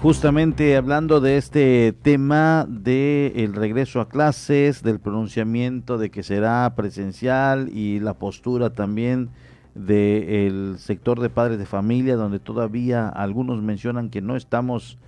Justamente 0.01 0.77
hablando 0.77 1.21
de 1.21 1.39
este 1.39 1.93
tema 1.93 2.67
del 2.69 3.33
el 3.35 3.55
regreso 3.55 4.01
a 4.01 4.09
clases, 4.09 4.85
del 4.85 5.01
pronunciamiento 5.01 5.99
de 5.99 6.13
que 6.13 6.23
será 6.23 6.73
presencial 6.77 7.69
y 7.73 7.99
la 7.99 8.15
postura 8.15 8.73
también 8.73 9.31
del 9.79 10.77
sector 10.79 11.21
de 11.21 11.31
padres 11.31 11.59
de 11.59 11.67
familia, 11.67 12.17
donde 12.17 12.41
todavía 12.41 13.09
algunos 13.09 13.63
mencionan 13.63 14.11
que 14.11 14.21
no 14.21 14.37
estamos 14.37 14.99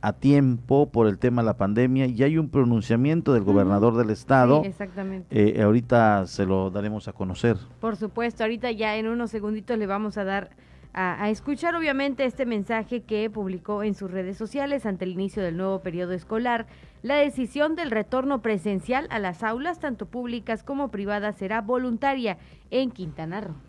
a 0.00 0.12
tiempo 0.12 0.90
por 0.90 1.08
el 1.08 1.18
tema 1.18 1.42
de 1.42 1.46
la 1.46 1.56
pandemia 1.56 2.06
y 2.06 2.22
hay 2.22 2.38
un 2.38 2.48
pronunciamiento 2.48 3.32
del 3.32 3.42
gobernador 3.42 3.96
del 3.96 4.10
estado. 4.10 4.62
Sí, 4.62 4.68
exactamente. 4.68 5.26
Eh, 5.30 5.62
ahorita 5.62 6.26
se 6.26 6.46
lo 6.46 6.70
daremos 6.70 7.08
a 7.08 7.12
conocer. 7.12 7.56
Por 7.80 7.96
supuesto, 7.96 8.44
ahorita 8.44 8.70
ya 8.70 8.96
en 8.96 9.08
unos 9.08 9.30
segunditos 9.30 9.76
le 9.76 9.86
vamos 9.86 10.16
a 10.16 10.24
dar 10.24 10.50
a, 10.94 11.22
a, 11.22 11.30
escuchar 11.30 11.74
obviamente 11.74 12.24
este 12.24 12.46
mensaje 12.46 13.02
que 13.02 13.28
publicó 13.28 13.82
en 13.82 13.94
sus 13.94 14.10
redes 14.10 14.38
sociales 14.38 14.86
ante 14.86 15.04
el 15.04 15.12
inicio 15.12 15.42
del 15.42 15.56
nuevo 15.56 15.80
periodo 15.80 16.12
escolar. 16.12 16.66
La 17.02 17.16
decisión 17.16 17.76
del 17.76 17.90
retorno 17.90 18.40
presencial 18.40 19.06
a 19.10 19.18
las 19.18 19.42
aulas, 19.42 19.80
tanto 19.80 20.06
públicas 20.06 20.62
como 20.62 20.90
privadas, 20.90 21.36
será 21.36 21.60
voluntaria 21.60 22.38
en 22.70 22.90
Quintana 22.90 23.40
Roo. 23.42 23.67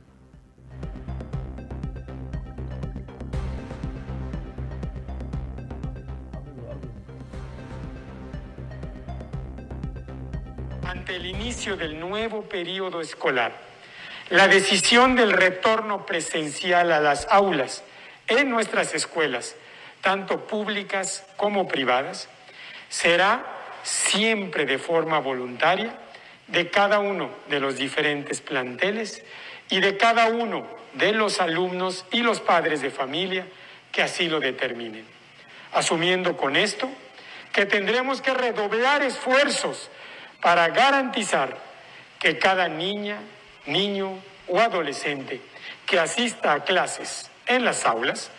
Ante 10.90 11.16
el 11.16 11.26
inicio 11.28 11.78
del 11.78 12.00
nuevo 12.00 12.44
periodo 12.44 13.00
escolar, 13.00 13.54
la 14.30 14.48
decisión 14.48 15.16
del 15.16 15.34
retorno 15.34 16.06
presencial 16.06 16.92
a 16.92 17.00
las 17.00 17.28
aulas 17.30 17.84
en 18.28 18.50
nuestras 18.50 18.94
escuelas, 18.94 19.56
tanto 20.02 20.48
públicas 20.48 21.26
como 21.38 21.68
privadas, 21.68 22.28
será 22.90 23.46
siempre 23.84 24.66
de 24.66 24.78
forma 24.78 25.20
voluntaria 25.20 25.96
de 26.48 26.70
cada 26.70 27.00
uno 27.00 27.30
de 27.50 27.60
los 27.60 27.76
diferentes 27.76 28.42
planteles 28.42 29.24
y 29.70 29.80
de 29.80 29.98
cada 29.98 30.28
uno 30.28 30.68
de 30.94 31.12
los 31.14 31.40
alumnos 31.40 32.06
y 32.12 32.22
los 32.22 32.40
padres 32.40 32.82
de 32.82 32.90
familia 32.90 33.46
que 33.92 34.02
así 34.02 34.28
lo 34.28 34.40
determinen. 34.40 35.06
Asumiendo 35.74 36.36
con 36.36 36.56
esto 36.56 36.90
que 37.52 37.66
tendremos 37.66 38.22
que 38.22 38.34
redoblar 38.34 39.04
esfuerzos 39.04 39.90
para 40.42 40.70
garantizar 40.70 41.58
que 42.20 42.38
cada 42.38 42.68
niña, 42.68 43.20
niño 43.66 44.20
o 44.48 44.60
adolescente 44.60 45.42
que 45.86 46.00
asista 46.00 46.54
a 46.54 46.64
clases 46.64 47.30
en 47.46 47.66
las 47.66 47.86
aulas 47.86 48.32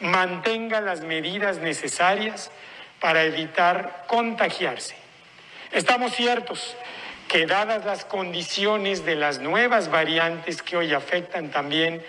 mantenga 0.00 0.80
las 0.80 1.00
medidas 1.02 1.58
necesarias 1.58 2.50
para 3.00 3.24
evitar 3.24 4.04
contagiarse. 4.06 4.96
Estamos 5.72 6.14
ciertos 6.14 6.76
que 7.34 7.46
dadas 7.46 7.84
las 7.84 8.04
condiciones 8.04 9.04
de 9.04 9.16
las 9.16 9.40
nuevas 9.40 9.90
variantes 9.90 10.62
que 10.62 10.76
hoy 10.76 10.94
afectan 10.94 11.50
también 11.50 12.00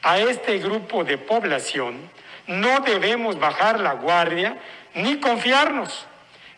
a 0.00 0.18
este 0.20 0.56
grupo 0.56 1.04
de 1.04 1.18
población, 1.18 1.98
no 2.46 2.80
debemos 2.80 3.38
bajar 3.38 3.78
la 3.78 3.92
guardia 3.92 4.56
ni 4.94 5.20
confiarnos. 5.20 6.06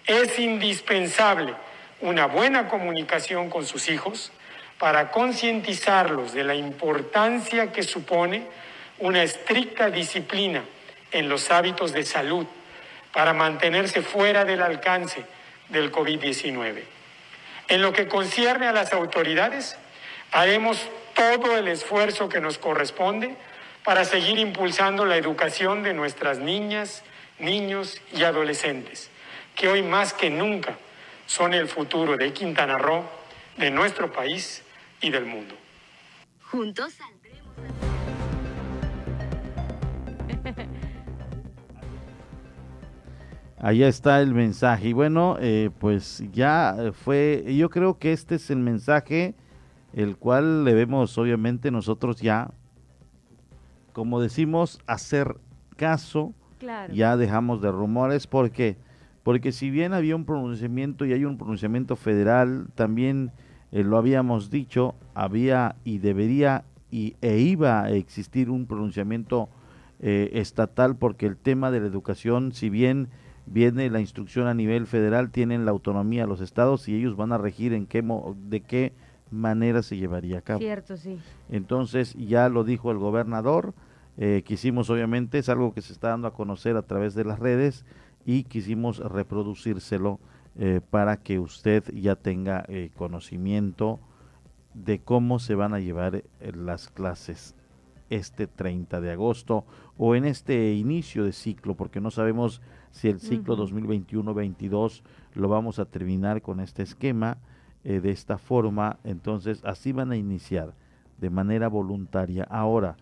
Es 0.06 0.38
indispensable 0.38 1.52
una 2.00 2.26
buena 2.26 2.68
comunicación 2.68 3.50
con 3.50 3.66
sus 3.66 3.88
hijos 3.88 4.30
para 4.78 5.10
concientizarlos 5.10 6.32
de 6.32 6.44
la 6.44 6.54
importancia 6.54 7.72
que 7.72 7.82
supone 7.82 8.44
una 9.00 9.24
estricta 9.24 9.90
disciplina 9.90 10.62
en 11.10 11.28
los 11.28 11.50
hábitos 11.50 11.92
de 11.92 12.04
salud 12.04 12.46
para 13.12 13.32
mantenerse 13.32 14.00
fuera 14.00 14.44
del 14.44 14.62
alcance 14.62 15.24
del 15.70 15.90
COVID-19. 15.90 16.91
En 17.72 17.80
lo 17.80 17.94
que 17.94 18.06
concierne 18.06 18.66
a 18.66 18.72
las 18.72 18.92
autoridades, 18.92 19.78
haremos 20.30 20.78
todo 21.14 21.56
el 21.56 21.68
esfuerzo 21.68 22.28
que 22.28 22.38
nos 22.38 22.58
corresponde 22.58 23.34
para 23.82 24.04
seguir 24.04 24.38
impulsando 24.38 25.06
la 25.06 25.16
educación 25.16 25.82
de 25.82 25.94
nuestras 25.94 26.36
niñas, 26.36 27.02
niños 27.38 28.02
y 28.12 28.24
adolescentes, 28.24 29.08
que 29.54 29.68
hoy 29.68 29.82
más 29.82 30.12
que 30.12 30.28
nunca 30.28 30.76
son 31.24 31.54
el 31.54 31.66
futuro 31.66 32.18
de 32.18 32.34
Quintana 32.34 32.76
Roo, 32.76 33.08
de 33.56 33.70
nuestro 33.70 34.12
país 34.12 34.62
y 35.00 35.08
del 35.08 35.24
mundo. 35.24 35.56
Juntos 36.50 36.92
saldremos. 36.92 37.91
Allá 43.62 43.88
está 43.88 44.20
el 44.20 44.34
mensaje. 44.34 44.88
Y 44.88 44.92
bueno, 44.92 45.36
eh, 45.40 45.70
pues 45.78 46.22
ya 46.32 46.90
fue, 46.92 47.54
yo 47.56 47.70
creo 47.70 47.96
que 47.98 48.12
este 48.12 48.34
es 48.34 48.50
el 48.50 48.58
mensaje 48.58 49.34
el 49.92 50.16
cual 50.16 50.64
debemos 50.64 51.16
obviamente 51.16 51.70
nosotros 51.70 52.20
ya, 52.20 52.50
como 53.92 54.20
decimos, 54.20 54.80
hacer 54.86 55.36
caso. 55.76 56.34
Ya 56.92 57.16
dejamos 57.16 57.60
de 57.60 57.72
rumores 57.72 58.26
porque 58.26 58.76
porque 59.22 59.52
si 59.52 59.70
bien 59.70 59.92
había 59.92 60.16
un 60.16 60.24
pronunciamiento 60.24 61.04
y 61.04 61.12
hay 61.12 61.24
un 61.24 61.38
pronunciamiento 61.38 61.94
federal, 61.94 62.66
también 62.74 63.30
eh, 63.70 63.84
lo 63.84 63.96
habíamos 63.96 64.50
dicho, 64.50 64.94
había 65.14 65.76
y 65.84 65.98
debería 65.98 66.64
y, 66.90 67.14
e 67.20 67.38
iba 67.38 67.82
a 67.82 67.90
existir 67.90 68.50
un 68.50 68.66
pronunciamiento 68.66 69.48
eh, 70.00 70.30
estatal 70.34 70.96
porque 70.96 71.26
el 71.26 71.36
tema 71.36 71.70
de 71.70 71.80
la 71.80 71.86
educación, 71.86 72.52
si 72.52 72.68
bien 72.68 73.08
viene 73.46 73.90
la 73.90 74.00
instrucción 74.00 74.46
a 74.46 74.54
nivel 74.54 74.86
federal, 74.86 75.30
tienen 75.30 75.64
la 75.64 75.70
autonomía 75.70 76.26
los 76.26 76.40
estados 76.40 76.88
y 76.88 76.94
ellos 76.94 77.16
van 77.16 77.32
a 77.32 77.38
regir 77.38 77.72
en 77.72 77.86
qué 77.86 78.02
de 78.48 78.60
qué 78.60 78.92
manera 79.30 79.82
se 79.82 79.96
llevaría 79.96 80.38
a 80.38 80.42
cabo. 80.42 80.60
Cierto, 80.60 80.96
sí. 80.96 81.18
Entonces 81.50 82.14
ya 82.14 82.48
lo 82.48 82.64
dijo 82.64 82.90
el 82.90 82.98
gobernador, 82.98 83.74
eh, 84.18 84.42
quisimos 84.44 84.90
obviamente, 84.90 85.38
es 85.38 85.48
algo 85.48 85.72
que 85.72 85.82
se 85.82 85.92
está 85.92 86.08
dando 86.08 86.28
a 86.28 86.34
conocer 86.34 86.76
a 86.76 86.82
través 86.82 87.14
de 87.14 87.24
las 87.24 87.38
redes 87.38 87.84
y 88.24 88.44
quisimos 88.44 88.98
reproducírselo 88.98 90.20
eh, 90.58 90.80
para 90.90 91.16
que 91.16 91.38
usted 91.38 91.84
ya 91.94 92.14
tenga 92.14 92.64
eh, 92.68 92.90
conocimiento 92.94 94.00
de 94.74 95.00
cómo 95.00 95.38
se 95.38 95.54
van 95.54 95.74
a 95.74 95.80
llevar 95.80 96.24
las 96.40 96.88
clases 96.88 97.54
este 98.10 98.46
30 98.46 99.00
de 99.00 99.10
agosto 99.10 99.64
o 99.96 100.14
en 100.14 100.26
este 100.26 100.74
inicio 100.74 101.24
de 101.24 101.32
ciclo, 101.32 101.74
porque 101.74 102.00
no 102.00 102.10
sabemos 102.10 102.60
si 102.92 103.08
el 103.08 103.18
ciclo 103.18 103.56
2021-22 103.56 105.02
lo 105.34 105.48
vamos 105.48 105.80
a 105.80 105.84
terminar 105.84 106.40
con 106.40 106.60
este 106.60 106.84
esquema 106.84 107.38
de 107.82 108.10
esta 108.10 108.38
forma, 108.38 108.98
entonces 109.02 109.64
así 109.64 109.90
van 109.90 110.12
a 110.12 110.16
iniciar 110.16 110.74
de 111.18 111.30
manera 111.30 111.68
voluntaria. 111.68 112.44
Ahora, 112.48 112.96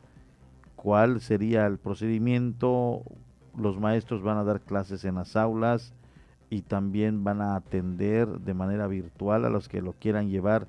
¿cuál 0.74 1.20
sería 1.20 1.66
el 1.66 1.76
procedimiento? 1.76 3.02
Los 3.54 3.78
maestros 3.78 4.22
van 4.22 4.38
a 4.38 4.44
dar 4.44 4.62
clases 4.62 5.04
en 5.04 5.16
las 5.16 5.36
aulas, 5.36 5.92
y 6.52 6.62
también 6.62 7.22
van 7.22 7.40
a 7.40 7.54
atender 7.54 8.26
de 8.40 8.54
manera 8.54 8.88
virtual 8.88 9.44
a 9.44 9.50
los 9.50 9.68
que 9.68 9.80
lo 9.80 9.92
quieran 9.92 10.30
llevar 10.30 10.66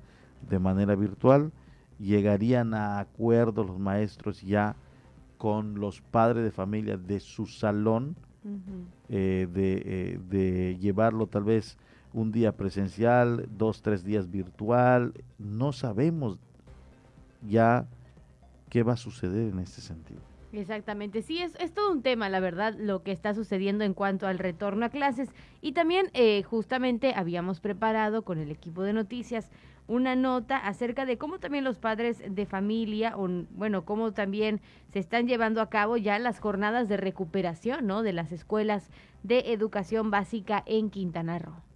de 0.48 0.60
manera 0.60 0.94
virtual. 0.94 1.50
Llegarían 1.98 2.72
a 2.72 3.00
acuerdo 3.00 3.64
los 3.64 3.80
maestros 3.80 4.42
ya 4.42 4.76
con 5.38 5.80
los 5.80 6.00
padres 6.00 6.44
de 6.44 6.52
familia 6.52 6.96
de 6.96 7.18
su 7.18 7.46
salón, 7.46 8.14
eh, 9.08 9.48
de, 9.52 9.82
eh, 9.84 10.20
de 10.28 10.78
llevarlo 10.78 11.26
tal 11.26 11.44
vez 11.44 11.78
un 12.12 12.32
día 12.32 12.52
presencial, 12.56 13.48
dos, 13.56 13.82
tres 13.82 14.04
días 14.04 14.30
virtual. 14.30 15.14
No 15.38 15.72
sabemos 15.72 16.38
ya 17.48 17.86
qué 18.68 18.82
va 18.82 18.94
a 18.94 18.96
suceder 18.96 19.52
en 19.52 19.58
este 19.58 19.80
sentido. 19.80 20.31
Exactamente, 20.52 21.22
sí, 21.22 21.38
es, 21.40 21.54
es 21.60 21.72
todo 21.72 21.90
un 21.90 22.02
tema, 22.02 22.28
la 22.28 22.38
verdad, 22.38 22.74
lo 22.78 23.02
que 23.02 23.10
está 23.10 23.32
sucediendo 23.32 23.84
en 23.84 23.94
cuanto 23.94 24.26
al 24.26 24.38
retorno 24.38 24.84
a 24.84 24.90
clases. 24.90 25.30
Y 25.62 25.72
también 25.72 26.10
eh, 26.12 26.42
justamente 26.42 27.14
habíamos 27.16 27.60
preparado 27.60 28.22
con 28.22 28.38
el 28.38 28.50
equipo 28.50 28.82
de 28.82 28.92
noticias 28.92 29.50
una 29.88 30.14
nota 30.14 30.58
acerca 30.58 31.06
de 31.06 31.18
cómo 31.18 31.38
también 31.38 31.64
los 31.64 31.78
padres 31.78 32.22
de 32.28 32.46
familia, 32.46 33.16
o, 33.16 33.28
bueno, 33.50 33.84
cómo 33.84 34.12
también 34.12 34.60
se 34.92 34.98
están 34.98 35.26
llevando 35.26 35.60
a 35.60 35.70
cabo 35.70 35.96
ya 35.96 36.18
las 36.18 36.38
jornadas 36.38 36.88
de 36.88 36.98
recuperación, 36.98 37.86
¿no? 37.86 38.02
De 38.02 38.12
las 38.12 38.30
escuelas 38.30 38.90
de 39.22 39.52
educación 39.52 40.10
básica 40.10 40.62
en 40.66 40.90
Quintana 40.90 41.38
Roo. 41.38 41.71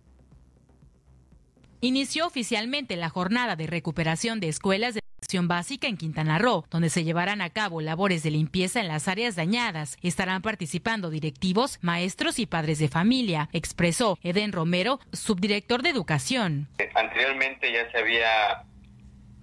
Inició 1.86 2.26
oficialmente 2.26 2.96
la 2.96 3.10
jornada 3.10 3.54
de 3.54 3.68
recuperación 3.68 4.40
de 4.40 4.48
escuelas 4.48 4.94
de 4.94 5.02
educación 5.20 5.46
básica 5.46 5.86
en 5.86 5.96
Quintana 5.96 6.36
Roo, 6.36 6.64
donde 6.68 6.90
se 6.90 7.04
llevarán 7.04 7.40
a 7.40 7.50
cabo 7.50 7.80
labores 7.80 8.24
de 8.24 8.32
limpieza 8.32 8.80
en 8.80 8.88
las 8.88 9.06
áreas 9.06 9.36
dañadas. 9.36 9.96
Estarán 10.02 10.42
participando 10.42 11.10
directivos, 11.10 11.78
maestros 11.82 12.40
y 12.40 12.46
padres 12.46 12.80
de 12.80 12.88
familia, 12.88 13.48
expresó 13.52 14.18
Eden 14.24 14.50
Romero, 14.50 14.98
subdirector 15.12 15.82
de 15.82 15.90
educación. 15.90 16.66
Anteriormente 16.96 17.72
ya 17.72 17.88
se 17.92 17.98
había 17.98 18.64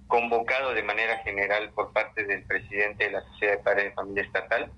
convocado 0.06 0.74
de 0.74 0.82
manera 0.82 1.16
general 1.20 1.70
por 1.70 1.94
parte 1.94 2.26
del 2.26 2.42
presidente 2.42 3.04
de 3.04 3.12
la 3.12 3.22
Sociedad 3.22 3.56
de 3.56 3.62
Padres 3.62 3.84
de 3.84 3.92
Familia 3.92 4.22
Estatal, 4.22 4.70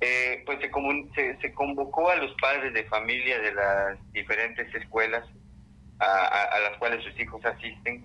eh, 0.00 0.44
pues 0.46 0.60
se, 0.60 1.38
se 1.40 1.54
convocó 1.54 2.08
a 2.08 2.14
los 2.14 2.32
padres 2.40 2.72
de 2.72 2.84
familia 2.84 3.40
de 3.40 3.52
las 3.52 4.12
diferentes 4.12 4.72
escuelas 4.76 5.24
a, 6.00 6.58
las 6.68 6.78
cuales 6.78 7.02
sus 7.04 7.18
hijos 7.18 7.44
asisten 7.44 8.04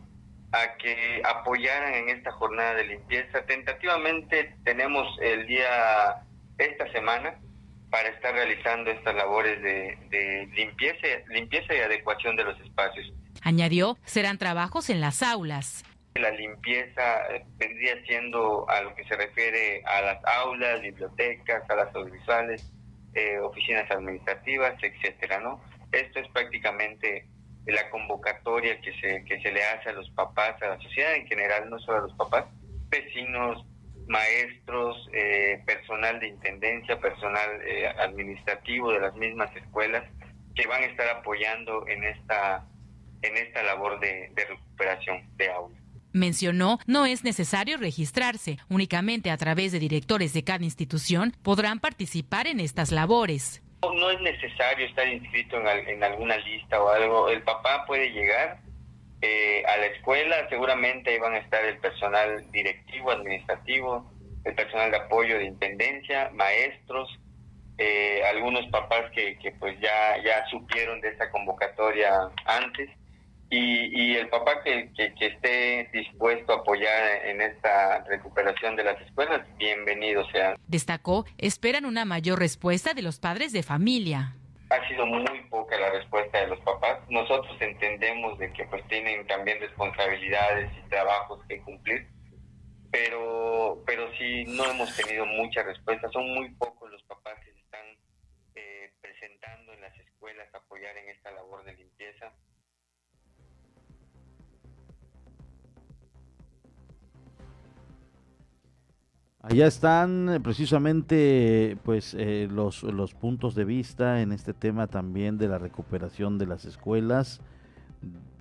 a 0.51 0.75
que 0.77 1.21
apoyaran 1.25 1.93
en 1.93 2.09
esta 2.09 2.31
jornada 2.31 2.75
de 2.75 2.85
limpieza. 2.85 3.45
Tentativamente 3.45 4.55
tenemos 4.63 5.07
el 5.21 5.45
día, 5.47 6.23
esta 6.57 6.91
semana, 6.91 7.39
para 7.91 8.09
estar 8.09 8.33
realizando 8.33 8.91
estas 8.91 9.15
labores 9.15 9.61
de, 9.61 9.97
de 10.09 10.49
limpieza, 10.53 11.07
limpieza 11.29 11.73
y 11.73 11.79
adecuación 11.79 12.35
de 12.35 12.43
los 12.45 12.59
espacios. 12.61 13.11
Añadió, 13.43 13.97
serán 14.05 14.37
trabajos 14.37 14.89
en 14.89 15.01
las 15.01 15.23
aulas. 15.23 15.83
La 16.15 16.31
limpieza 16.31 17.27
eh, 17.33 17.45
vendría 17.57 18.03
siendo 18.05 18.69
a 18.69 18.81
lo 18.81 18.93
que 18.95 19.03
se 19.05 19.15
refiere 19.15 19.81
a 19.85 20.01
las 20.01 20.25
aulas, 20.25 20.81
bibliotecas, 20.81 21.69
a 21.69 21.75
las 21.75 21.95
audiovisuales, 21.95 22.71
eh, 23.13 23.39
oficinas 23.39 23.89
administrativas, 23.89 24.75
etcétera, 24.83 25.39
¿no? 25.39 25.61
Esto 25.91 26.19
es 26.19 26.27
prácticamente 26.29 27.25
la 27.71 27.89
convocatoria 27.89 28.79
que 28.81 28.93
se, 28.99 29.23
que 29.25 29.41
se 29.41 29.51
le 29.51 29.63
hace 29.63 29.89
a 29.89 29.93
los 29.93 30.09
papás, 30.11 30.61
a 30.61 30.69
la 30.69 30.79
sociedad 30.79 31.15
en 31.15 31.27
general, 31.27 31.69
no 31.69 31.79
solo 31.79 31.97
a 31.97 32.01
los 32.01 32.13
papás, 32.13 32.45
vecinos, 32.89 33.65
maestros, 34.07 35.07
eh, 35.13 35.61
personal 35.65 36.19
de 36.19 36.29
intendencia, 36.29 36.99
personal 36.99 37.61
eh, 37.61 37.87
administrativo 37.87 38.91
de 38.91 38.99
las 38.99 39.15
mismas 39.15 39.55
escuelas 39.55 40.03
que 40.55 40.67
van 40.67 40.83
a 40.83 40.87
estar 40.87 41.07
apoyando 41.09 41.87
en 41.87 42.03
esta 42.03 42.65
en 43.21 43.35
esta 43.35 43.61
labor 43.63 43.99
de, 43.99 44.31
de 44.33 44.45
recuperación 44.45 45.29
de 45.35 45.51
aulas. 45.51 45.79
Mencionó, 46.11 46.79
no 46.87 47.05
es 47.05 47.23
necesario 47.23 47.77
registrarse, 47.77 48.57
únicamente 48.69 49.29
a 49.29 49.37
través 49.37 49.71
de 49.71 49.79
directores 49.79 50.33
de 50.33 50.43
cada 50.43 50.63
institución 50.63 51.35
podrán 51.43 51.79
participar 51.79 52.47
en 52.47 52.59
estas 52.59 52.91
labores. 52.91 53.61
No 53.81 54.11
es 54.11 54.19
necesario 54.21 54.85
estar 54.85 55.07
inscrito 55.07 55.57
en, 55.57 56.03
alguna 56.03 56.37
lista 56.37 56.81
o 56.81 56.89
algo. 56.89 57.29
El 57.29 57.41
papá 57.43 57.85
puede 57.85 58.11
llegar 58.11 58.59
eh, 59.21 59.63
a 59.65 59.77
la 59.77 59.85
escuela, 59.87 60.47
seguramente 60.49 61.11
ahí 61.11 61.19
van 61.19 61.33
a 61.33 61.37
estar 61.39 61.63
el 61.63 61.77
personal 61.77 62.51
directivo, 62.51 63.11
administrativo, 63.11 64.11
el 64.43 64.55
personal 64.55 64.91
de 64.91 64.97
apoyo 64.97 65.37
de 65.37 65.45
intendencia, 65.45 66.29
maestros, 66.33 67.19
eh, 67.77 68.21
algunos 68.25 68.67
papás 68.67 69.09
que, 69.11 69.37
que 69.39 69.51
pues 69.51 69.79
ya, 69.79 70.21
ya 70.23 70.45
supieron 70.47 70.99
de 70.99 71.09
esa 71.09 71.31
convocatoria 71.31 72.29
antes 72.45 72.89
y, 73.51 74.15
el 74.15 74.29
papá 74.29 74.61
que, 74.63 74.91
que, 74.95 75.25
esté 75.25 75.89
dispuesto 75.91 76.53
a 76.53 76.57
apoyar 76.57 77.25
en 77.25 77.41
esta 77.41 78.03
recuperación 78.05 78.75
de 78.75 78.83
las 78.83 79.01
escuelas, 79.01 79.41
bienvenido 79.57 80.23
sea. 80.31 80.55
Destacó, 80.67 81.25
esperan 81.37 81.85
una 81.85 82.05
mayor 82.05 82.39
respuesta 82.39 82.93
de 82.93 83.01
los 83.01 83.19
padres 83.19 83.51
de 83.51 83.63
familia. 83.63 84.35
Ha 84.69 84.87
sido 84.87 85.05
muy 85.07 85.41
poca 85.49 85.79
la 85.79 85.89
respuesta 85.89 86.41
de 86.41 86.47
los 86.47 86.59
papás. 86.59 86.99
Nosotros 87.09 87.57
entendemos 87.59 88.37
de 88.37 88.53
que 88.53 88.65
pues 88.65 88.87
tienen 88.87 89.25
también 89.25 89.59
responsabilidades 89.59 90.71
y 90.77 90.89
trabajos 90.89 91.39
que 91.47 91.59
cumplir, 91.61 92.07
pero, 92.91 93.81
pero 93.87 94.11
sí 94.19 94.45
no 94.45 94.65
hemos 94.65 94.95
tenido 94.95 95.25
mucha 95.25 95.63
respuesta. 95.63 96.07
Son 96.11 96.29
muy 96.35 96.49
pocos 96.51 96.91
los 96.91 97.01
papás 97.03 97.33
que 97.43 97.51
se 97.51 97.59
están 97.59 97.85
eh, 98.53 98.93
presentando 99.01 99.73
en 99.73 99.81
las 99.81 99.97
escuelas 99.97 100.47
a 100.53 100.57
apoyar 100.59 100.95
en 100.97 101.09
esta 101.09 101.31
labor 101.31 101.63
de 101.65 101.73
limpieza. 101.73 102.31
Allá 109.41 109.67
están 109.67 110.27
eh, 110.27 110.39
precisamente 110.41 111.77
pues 111.83 112.13
eh, 112.13 112.49
los, 112.51 112.83
los 112.83 113.13
puntos 113.13 113.55
de 113.55 113.63
vista 113.63 114.21
en 114.21 114.33
este 114.33 114.53
tema 114.53 114.87
también 114.87 115.37
de 115.37 115.47
la 115.47 115.57
recuperación 115.57 116.37
de 116.37 116.45
las 116.45 116.65
escuelas. 116.65 117.39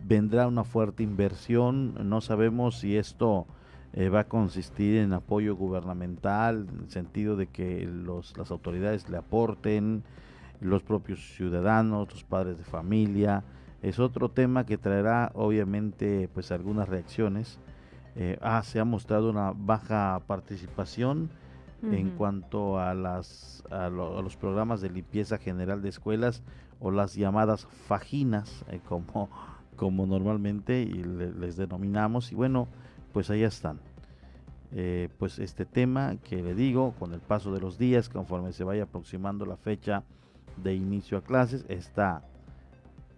Vendrá 0.05 0.49
una 0.49 0.64
fuerte 0.64 1.05
inversión, 1.05 2.09
no 2.09 2.20
sabemos 2.20 2.80
si 2.80 2.96
esto 2.96 3.46
eh, 3.92 4.09
va 4.09 4.20
a 4.20 4.28
consistir 4.28 4.96
en 4.96 5.12
apoyo 5.12 5.55
gubernamental, 5.55 6.66
en 6.68 6.80
el 6.80 6.90
sentido 6.90 7.36
de 7.36 7.46
que 7.46 7.86
los, 7.86 8.36
las 8.36 8.51
autoridades 8.51 9.09
le 9.09 9.18
aporten, 9.18 10.03
los 10.61 10.82
propios 10.82 11.20
ciudadanos, 11.36 12.11
los 12.11 12.24
padres 12.24 12.59
de 12.59 12.64
familia. 12.64 13.44
Es 13.82 14.01
otro 14.01 14.30
tema 14.32 14.66
que 14.66 14.78
traerá 14.78 15.30
obviamente 15.34 16.28
pues 16.34 16.51
algunas 16.51 16.88
reacciones 16.88 17.61
eh, 18.19 18.37
ah, 18.43 18.62
se 18.64 18.81
ha 18.81 18.85
mostrado 18.85 19.31
una 19.31 19.53
baja 19.57 20.21
participación 20.27 21.31
en 21.93 22.11
cuanto 22.11 22.79
a, 22.81 22.93
las, 22.93 23.62
a, 23.71 23.89
lo- 23.89 24.19
a 24.19 24.23
los 24.23 24.37
programas 24.37 24.81
de 24.81 24.91
limpieza 24.91 25.39
general 25.39 25.81
de 25.81 25.89
escuelas 25.91 26.43
o 26.81 26.91
las 26.91 27.14
llamadas 27.14 27.66
fajinas, 27.87 28.64
eh, 28.71 28.81
como, 28.89 29.29
como 29.77 30.05
normalmente 30.07 30.83
y 30.83 30.93
le- 31.05 31.33
les 31.33 31.57
denominamos. 31.57 32.33
Y 32.33 32.35
bueno, 32.35 32.66
pues 33.12 33.31
ahí 33.31 33.45
están. 33.45 33.79
Eh, 34.73 35.09
pues 35.19 35.39
este 35.39 35.64
tema 35.64 36.16
que 36.25 36.43
le 36.43 36.55
digo, 36.55 36.93
con 36.99 37.14
el 37.14 37.21
paso 37.21 37.53
de 37.55 37.61
los 37.61 37.79
días, 37.79 38.09
conforme 38.09 38.53
se 38.53 38.64
vaya 38.64 38.83
aproximando 38.83 39.47
la 39.47 39.57
fecha 39.57 40.03
de 40.57 40.75
inicio 40.75 41.16
a 41.19 41.23
clases, 41.23 41.64
está, 41.69 42.23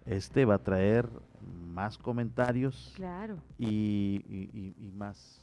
este 0.05 0.45
va 0.45 0.55
a 0.55 0.59
traer 0.59 1.09
más 1.45 1.97
comentarios 1.97 2.93
Claro. 2.95 3.37
y, 3.57 4.21
y- 4.27 4.49
y- 4.53 4.87
y 4.87 4.91
más, 4.91 5.41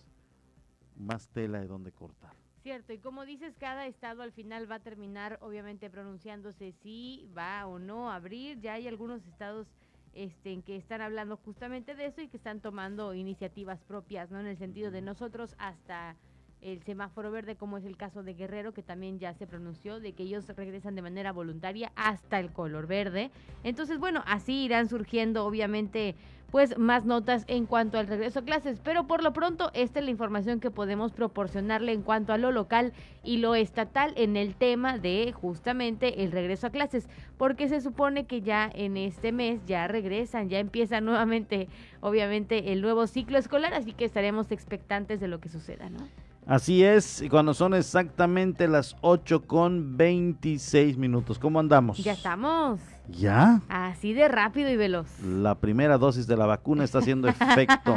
más 0.96 1.28
tela 1.28 1.60
de 1.60 1.66
donde 1.66 1.92
cortar. 1.92 2.32
Cierto, 2.62 2.92
y 2.92 2.98
como 2.98 3.24
dices, 3.24 3.54
cada 3.58 3.86
estado 3.86 4.22
al 4.22 4.32
final 4.32 4.70
va 4.70 4.76
a 4.76 4.80
terminar 4.80 5.38
obviamente 5.40 5.88
pronunciándose 5.88 6.72
si 6.82 7.28
va 7.36 7.66
o 7.66 7.78
no 7.78 8.10
a 8.10 8.16
abrir. 8.16 8.60
Ya 8.60 8.74
hay 8.74 8.88
algunos 8.88 9.24
estados 9.26 9.68
este, 10.12 10.52
en 10.52 10.62
que 10.62 10.76
están 10.76 11.00
hablando 11.00 11.36
justamente 11.36 11.94
de 11.94 12.06
eso 12.06 12.20
y 12.20 12.28
que 12.28 12.36
están 12.36 12.60
tomando 12.60 13.14
iniciativas 13.14 13.82
propias, 13.84 14.30
¿no? 14.30 14.40
En 14.40 14.46
el 14.46 14.56
sentido 14.58 14.90
de 14.90 15.00
nosotros 15.02 15.54
hasta 15.58 16.16
el 16.62 16.82
semáforo 16.82 17.30
verde, 17.30 17.56
como 17.56 17.78
es 17.78 17.84
el 17.84 17.96
caso 17.96 18.22
de 18.22 18.34
Guerrero, 18.34 18.72
que 18.72 18.82
también 18.82 19.18
ya 19.18 19.34
se 19.34 19.46
pronunció 19.46 20.00
de 20.00 20.12
que 20.12 20.24
ellos 20.24 20.48
regresan 20.48 20.94
de 20.94 21.02
manera 21.02 21.32
voluntaria 21.32 21.92
hasta 21.96 22.40
el 22.40 22.52
color 22.52 22.86
verde. 22.86 23.30
Entonces, 23.64 23.98
bueno, 23.98 24.22
así 24.26 24.64
irán 24.64 24.88
surgiendo 24.88 25.44
obviamente 25.44 26.14
pues 26.50 26.78
más 26.78 27.04
notas 27.04 27.44
en 27.46 27.66
cuanto 27.66 27.98
al 27.98 28.06
regreso 28.06 28.38
a 28.38 28.44
clases, 28.44 28.80
pero 28.82 29.06
por 29.06 29.22
lo 29.22 29.34
pronto 29.34 29.70
esta 29.74 29.98
es 29.98 30.04
la 30.06 30.10
información 30.10 30.60
que 30.60 30.70
podemos 30.70 31.12
proporcionarle 31.12 31.92
en 31.92 32.02
cuanto 32.02 32.32
a 32.32 32.38
lo 32.38 32.52
local 32.52 32.94
y 33.22 33.36
lo 33.36 33.54
estatal 33.54 34.14
en 34.16 34.36
el 34.36 34.54
tema 34.54 34.98
de 34.98 35.32
justamente 35.32 36.22
el 36.24 36.32
regreso 36.32 36.66
a 36.66 36.70
clases, 36.70 37.06
porque 37.36 37.68
se 37.68 37.82
supone 37.82 38.26
que 38.26 38.40
ya 38.40 38.70
en 38.74 38.96
este 38.96 39.30
mes 39.30 39.60
ya 39.66 39.88
regresan, 39.88 40.48
ya 40.48 40.58
empieza 40.58 41.02
nuevamente 41.02 41.68
obviamente 42.00 42.72
el 42.72 42.80
nuevo 42.80 43.06
ciclo 43.06 43.36
escolar, 43.36 43.74
así 43.74 43.92
que 43.92 44.06
estaremos 44.06 44.50
expectantes 44.50 45.20
de 45.20 45.28
lo 45.28 45.40
que 45.40 45.50
suceda, 45.50 45.90
¿no? 45.90 46.08
Así 46.48 46.82
es, 46.82 47.20
y 47.20 47.28
cuando 47.28 47.52
son 47.52 47.74
exactamente 47.74 48.68
las 48.68 48.96
8 49.02 49.46
con 49.46 49.98
26 49.98 50.96
minutos. 50.96 51.38
¿Cómo 51.38 51.60
andamos? 51.60 51.98
Ya 51.98 52.12
estamos. 52.12 52.80
¿Ya? 53.06 53.60
Así 53.68 54.14
de 54.14 54.28
rápido 54.28 54.70
y 54.70 54.76
veloz. 54.78 55.20
La 55.20 55.56
primera 55.56 55.98
dosis 55.98 56.26
de 56.26 56.38
la 56.38 56.46
vacuna 56.46 56.84
está 56.84 57.00
haciendo 57.00 57.28
efecto. 57.28 57.94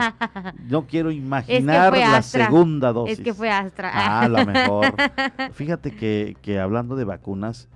No 0.68 0.86
quiero 0.86 1.12
imaginar 1.12 1.98
la 1.98 2.22
segunda 2.22 2.92
dosis. 2.92 3.20
Es 3.20 3.24
que 3.24 3.34
fue 3.34 3.50
Astra. 3.50 3.90
Ah, 3.94 4.28
la 4.28 4.44
mejor. 4.44 4.96
Fíjate 5.54 5.96
que, 5.96 6.36
que 6.42 6.60
hablando 6.60 6.98
de 6.98 7.06
vacunas, 7.06 7.70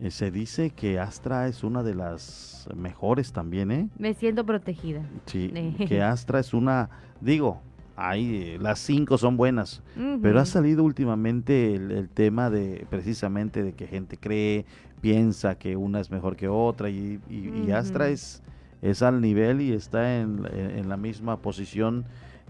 eh, 0.00 0.10
se 0.10 0.30
dice 0.30 0.70
que 0.70 0.98
Astra 0.98 1.46
es 1.46 1.62
una 1.62 1.82
de 1.82 1.94
las 1.94 2.68
mejores 2.74 3.34
también, 3.34 3.70
¿eh? 3.70 3.88
Me 3.98 4.14
siento 4.14 4.46
protegida. 4.46 5.02
Sí, 5.26 5.52
que 5.88 6.02
Astra 6.02 6.40
es 6.40 6.54
una, 6.54 6.88
digo, 7.20 7.60
hay, 7.96 8.58
las 8.58 8.78
cinco 8.78 9.18
son 9.18 9.36
buenas, 9.36 9.82
pero 10.22 10.40
ha 10.40 10.44
salido 10.46 10.82
últimamente 10.84 11.74
el, 11.74 11.90
el 11.90 12.08
tema 12.08 12.48
de 12.50 12.86
precisamente 12.90 13.62
de 13.62 13.72
que 13.74 13.86
gente 13.86 14.16
cree, 14.16 14.64
piensa 15.00 15.56
que 15.56 15.76
una 15.76 16.00
es 16.00 16.10
mejor 16.10 16.36
que 16.36 16.48
otra 16.48 16.88
y, 16.90 17.20
y- 17.28 17.66
y 17.66 17.70
Astra 17.72 18.08
es, 18.08 18.42
es 18.82 19.02
al 19.02 19.20
nivel 19.20 19.60
y 19.60 19.72
está 19.72 20.20
en, 20.20 20.46
en- 20.52 20.78
en 20.78 20.88
la 20.88 20.96
misma 20.96 21.36
posición 21.38 22.04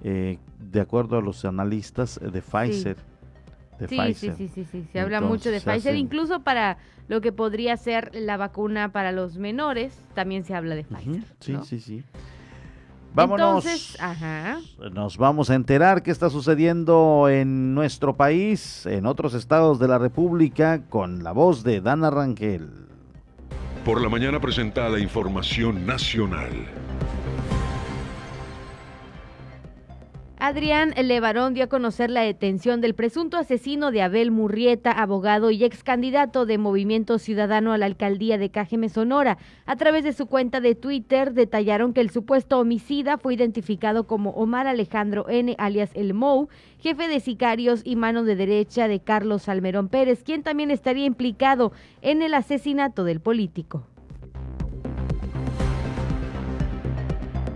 eh, 0.04 0.38
de 0.58 0.80
acuerdo 0.80 1.16
a 1.18 1.22
los 1.22 1.44
analistas 1.44 2.18
eh, 2.22 2.30
de 2.30 2.42
Pfizer. 2.42 2.96
De 3.78 3.88
Sí, 3.88 3.96
Pfizer. 3.96 4.36
sí, 4.36 4.48
sí, 4.48 4.64
sí, 4.64 4.64
sí, 4.70 4.86
se 4.92 5.00
habla 5.00 5.20
mucho 5.20 5.50
de 5.50 5.60
Pfizer, 5.60 5.96
incluso 5.96 6.40
para 6.42 6.76
lo 7.08 7.20
que 7.20 7.32
podría 7.32 7.76
ser 7.76 8.10
la 8.14 8.36
vacuna 8.36 8.92
para 8.92 9.12
los 9.12 9.38
menores, 9.38 9.98
también 10.14 10.44
se 10.44 10.54
habla 10.54 10.74
de 10.76 10.84
Pfizer. 10.84 11.22
Sí, 11.40 11.52
¿no? 11.52 11.64
sí, 11.64 11.80
sí. 11.80 12.04
Vámonos. 13.14 13.64
Entonces, 13.64 14.00
ajá. 14.00 14.58
Nos 14.92 15.18
vamos 15.18 15.50
a 15.50 15.54
enterar 15.54 16.02
qué 16.02 16.10
está 16.10 16.30
sucediendo 16.30 17.28
en 17.28 17.74
nuestro 17.74 18.16
país, 18.16 18.86
en 18.86 19.06
otros 19.06 19.34
estados 19.34 19.78
de 19.78 19.88
la 19.88 19.98
República, 19.98 20.82
con 20.88 21.22
la 21.22 21.32
voz 21.32 21.62
de 21.62 21.80
Dana 21.80 22.10
Rangel. 22.10 22.70
Por 23.84 24.00
la 24.00 24.08
mañana 24.08 24.40
presenta 24.40 24.88
la 24.88 24.98
información 24.98 25.84
nacional. 25.86 26.52
Adrián 30.44 30.92
Levarón 31.00 31.54
dio 31.54 31.62
a 31.62 31.68
conocer 31.68 32.10
la 32.10 32.22
detención 32.22 32.80
del 32.80 32.96
presunto 32.96 33.36
asesino 33.36 33.92
de 33.92 34.02
Abel 34.02 34.32
Murrieta, 34.32 34.90
abogado 34.90 35.52
y 35.52 35.62
ex 35.62 35.84
candidato 35.84 36.46
de 36.46 36.58
Movimiento 36.58 37.20
Ciudadano 37.20 37.72
a 37.72 37.78
la 37.78 37.86
alcaldía 37.86 38.38
de 38.38 38.50
Cajeme, 38.50 38.88
Sonora. 38.88 39.38
A 39.66 39.76
través 39.76 40.02
de 40.02 40.12
su 40.12 40.26
cuenta 40.26 40.60
de 40.60 40.74
Twitter 40.74 41.32
detallaron 41.32 41.92
que 41.92 42.00
el 42.00 42.10
supuesto 42.10 42.58
homicida 42.58 43.18
fue 43.18 43.34
identificado 43.34 44.08
como 44.08 44.30
Omar 44.30 44.66
Alejandro 44.66 45.28
N., 45.28 45.54
alias 45.58 45.92
El 45.94 46.12
Mou, 46.12 46.48
jefe 46.80 47.06
de 47.06 47.20
sicarios 47.20 47.82
y 47.84 47.94
mano 47.94 48.24
de 48.24 48.34
derecha 48.34 48.88
de 48.88 48.98
Carlos 48.98 49.42
Salmerón 49.42 49.88
Pérez, 49.88 50.24
quien 50.24 50.42
también 50.42 50.72
estaría 50.72 51.04
implicado 51.04 51.70
en 52.00 52.20
el 52.20 52.34
asesinato 52.34 53.04
del 53.04 53.20
político. 53.20 53.86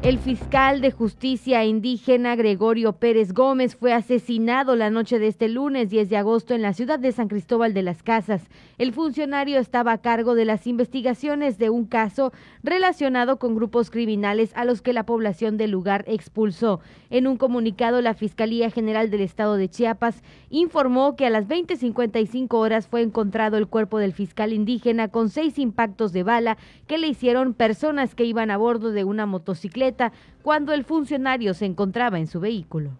El 0.07 0.20
fiscal 0.20 0.80
de 0.82 0.92
justicia 0.92 1.64
indígena 1.64 2.36
Gregorio 2.36 2.92
Pérez 2.92 3.32
Gómez 3.32 3.74
fue 3.74 3.92
asesinado 3.92 4.76
la 4.76 4.88
noche 4.88 5.18
de 5.18 5.26
este 5.26 5.48
lunes 5.48 5.90
10 5.90 6.09
de 6.09 6.16
agosto 6.16 6.54
en 6.54 6.62
la 6.62 6.74
ciudad 6.74 7.00
de 7.00 7.11
San 7.11 7.26
Cristóbal 7.26 7.74
de 7.74 7.82
las 7.82 8.04
Casas. 8.04 8.48
El 8.78 8.92
funcionario 8.92 9.59
estaba 9.59 9.90
a 9.90 10.00
cargo 10.00 10.36
de 10.36 10.44
las 10.44 10.68
investigaciones 10.68 11.59
de 11.59 11.70
un 11.70 11.86
caso 11.86 12.32
relacionado 12.62 13.40
con 13.40 13.57
grupos 13.57 13.90
criminales 13.90 14.52
a 14.54 14.64
los 14.64 14.80
que 14.80 14.92
la 14.92 15.04
población 15.04 15.57
del 15.57 15.72
lugar 15.72 16.04
expulsó. 16.07 16.78
En 17.11 17.26
un 17.26 17.36
comunicado, 17.36 18.00
la 18.00 18.14
Fiscalía 18.14 18.70
General 18.70 19.11
del 19.11 19.22
Estado 19.22 19.57
de 19.57 19.68
Chiapas 19.68 20.22
informó 20.50 21.16
que 21.16 21.26
a 21.26 21.30
las 21.30 21.48
20:55 21.48 22.57
horas 22.59 22.86
fue 22.86 23.02
encontrado 23.02 23.57
el 23.57 23.66
cuerpo 23.66 23.98
del 23.98 24.12
fiscal 24.12 24.52
indígena 24.52 25.09
con 25.09 25.30
seis 25.30 25.59
impactos 25.59 26.12
de 26.12 26.22
bala 26.22 26.59
que 26.86 26.96
le 26.96 27.09
hicieron 27.09 27.54
personas 27.54 28.14
que 28.14 28.24
iban 28.24 28.52
a 28.52 28.57
bordo 28.57 28.92
de 28.92 29.02
una 29.02 29.26
motocicleta 29.26 29.95
cuando 30.42 30.72
el 30.72 30.84
funcionario 30.84 31.55
se 31.55 31.66
encontraba 31.66 32.18
en 32.18 32.26
su 32.26 32.40
vehículo. 32.40 32.92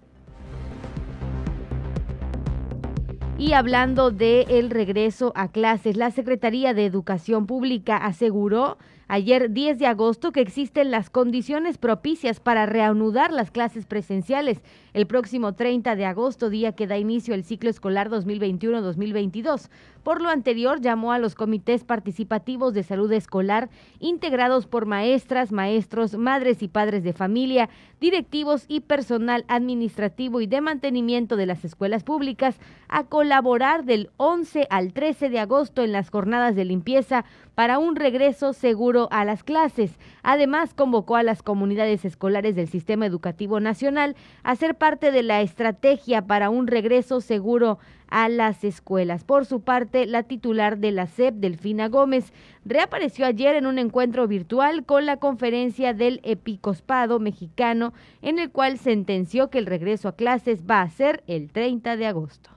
Y 3.39 3.53
hablando 3.53 4.11
de 4.11 4.47
el 4.49 4.71
regreso 4.71 5.33
a 5.35 5.49
clases, 5.49 5.99
la 5.99 6.11
Secretaría 6.11 6.73
de 6.73 6.87
Educación 6.87 7.47
Pública 7.47 7.99
aseguró 7.99 8.79
ayer 9.09 9.51
10 9.51 9.79
de 9.79 9.87
agosto 9.87 10.33
que 10.33 10.41
existen 10.41 10.91
las 10.91 11.11
condiciones 11.11 11.77
propicias 11.77 12.41
para 12.41 12.65
reanudar 12.65 13.33
las 13.33 13.51
clases 13.51 13.85
presenciales 13.85 14.63
el 14.97 15.07
próximo 15.07 15.53
30 15.53 15.95
de 15.95 16.07
agosto, 16.07 16.49
día 16.49 16.73
que 16.73 16.87
da 16.87 16.97
inicio 16.97 17.35
el 17.35 17.45
ciclo 17.45 17.69
escolar 17.69 18.09
2021-2022. 18.09 19.69
Por 20.03 20.23
lo 20.23 20.31
anterior, 20.31 20.81
llamó 20.81 21.13
a 21.13 21.19
los 21.19 21.35
comités 21.35 21.85
participativos 21.85 22.73
de 22.73 22.83
salud 22.83 23.13
escolar 23.13 23.69
integrados 23.99 24.67
por 24.67 24.87
maestras, 24.87 25.53
maestros, 25.53 26.17
madres 26.17 26.63
y 26.63 26.69
padres 26.69 27.05
de 27.05 27.13
familia, 27.13 27.69
directivos 28.01 28.65
y 28.69 28.81
personal 28.81 29.45
administrativo 29.49 30.41
y 30.41 30.47
de 30.47 30.63
mantenimiento 30.63 31.37
de 31.37 31.45
las 31.45 31.63
escuelas 31.67 32.03
públicas 32.03 32.59
a 32.89 33.05
colaborar 33.05 33.85
del 33.85 34.09
11 34.17 34.67
al 34.71 34.95
13 34.95 35.29
de 35.29 35.41
agosto 35.41 35.83
en 35.83 35.93
las 35.93 36.09
jornadas 36.09 36.57
de 36.57 36.65
limpieza 36.65 37.27
para 37.55 37.79
un 37.79 37.97
regreso 37.97 38.53
seguro 38.55 39.09
a 39.11 39.25
las 39.25 39.43
clases. 39.43 39.99
Además, 40.23 40.73
convocó 40.73 41.17
a 41.17 41.23
las 41.23 41.43
comunidades 41.43 42.05
escolares 42.05 42.55
del 42.55 42.69
Sistema 42.69 43.07
Educativo 43.07 43.61
Nacional 43.61 44.15
a 44.43 44.57
ser 44.57 44.75
parte 44.87 45.11
de 45.11 45.25
la 45.25 45.41
estrategia 45.41 46.29
para 46.29 46.49
un 46.49 46.69
regreso 46.69 47.21
seguro 47.21 47.81
a 48.07 48.29
las 48.29 48.63
escuelas. 48.63 49.25
Por 49.25 49.45
su 49.45 49.61
parte, 49.63 50.07
la 50.07 50.23
titular 50.23 50.79
de 50.79 50.93
la 50.93 51.09
SEP, 51.09 51.35
Delfina 51.35 51.89
Gómez, 51.89 52.33
reapareció 52.65 53.27
ayer 53.27 53.57
en 53.57 53.67
un 53.67 53.81
encuentro 53.81 54.29
virtual 54.29 54.85
con 54.85 55.05
la 55.05 55.17
conferencia 55.17 55.93
del 55.93 56.21
Epicospado 56.23 57.19
mexicano, 57.19 57.95
en 58.23 58.39
el 58.39 58.53
cual 58.53 58.79
sentenció 58.79 59.51
que 59.51 59.59
el 59.59 59.67
regreso 59.67 60.07
a 60.07 60.15
clases 60.15 60.63
va 60.71 60.83
a 60.83 60.89
ser 60.89 61.25
el 61.27 61.51
30 61.51 61.97
de 61.97 62.07
agosto. 62.07 62.56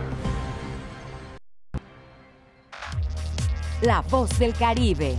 La 3.81 4.01
voz 4.01 4.37
del 4.37 4.53
Caribe. 4.53 5.15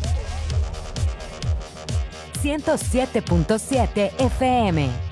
107.7 2.42 4.10
FM. 4.18 5.11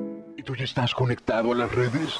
¿Y 0.37 0.43
tú 0.43 0.55
ya 0.55 0.63
estás 0.63 0.93
conectado 0.93 1.51
a 1.51 1.55
las 1.55 1.71
redes? 1.71 2.19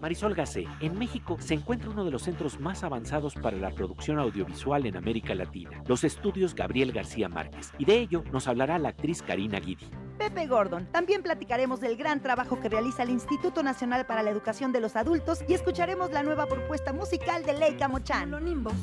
Marisol 0.00 0.34
Gacé, 0.34 0.66
en 0.80 0.98
México 0.98 1.36
se 1.40 1.54
encuentra 1.54 1.90
uno 1.90 2.04
de 2.04 2.10
los 2.10 2.22
centros 2.22 2.60
más 2.60 2.84
avanzados 2.84 3.34
para 3.34 3.56
la 3.56 3.70
producción 3.70 4.18
audiovisual 4.18 4.86
en 4.86 4.96
América 4.96 5.34
Latina, 5.34 5.82
los 5.86 6.04
estudios 6.04 6.54
Gabriel 6.54 6.92
García 6.92 7.28
Márquez, 7.28 7.72
y 7.78 7.84
de 7.84 7.98
ello 7.98 8.24
nos 8.32 8.48
hablará 8.48 8.78
la 8.78 8.90
actriz 8.90 9.22
Karina 9.22 9.58
Guidi. 9.60 9.86
Pepe 10.16 10.46
Gordon. 10.46 10.86
También 10.92 11.22
platicaremos 11.22 11.80
del 11.80 11.96
gran 11.96 12.22
trabajo 12.22 12.58
que 12.60 12.68
realiza 12.68 13.02
el 13.02 13.10
Instituto 13.10 13.62
Nacional 13.62 14.06
para 14.06 14.22
la 14.22 14.30
Educación 14.30 14.72
de 14.72 14.80
los 14.80 14.96
Adultos 14.96 15.44
y 15.46 15.54
escucharemos 15.54 16.10
la 16.10 16.22
nueva 16.22 16.46
propuesta 16.46 16.92
musical 16.92 17.44
de 17.44 17.52
Leica 17.52 17.88
Mochan. 17.88 18.32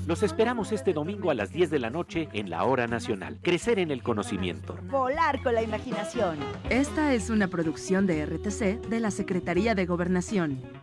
Los 0.08 0.24
esperamos 0.24 0.72
este 0.72 0.94
domingo 0.94 1.32
a 1.32 1.34
las 1.34 1.52
10 1.52 1.70
de 1.70 1.80
la 1.80 1.90
noche 1.90 2.30
en 2.34 2.50
la 2.50 2.64
Hora 2.64 2.88
Nacional. 2.88 3.40
Crecer 3.42 3.80
en 3.80 3.92
el 3.92 4.04
conocimiento. 4.04 4.78
Volar 4.90 5.42
con 5.42 5.56
la 5.56 5.64
imaginación. 5.64 6.38
Esta 6.70 7.14
es 7.14 7.30
una 7.30 7.48
producción 7.48 8.06
de 8.06 8.26
RTC 8.26 8.88
de 8.88 9.00
la 9.00 9.12
Secretaría 9.12 9.76
de 9.76 9.86
Gobernación. 9.86 10.83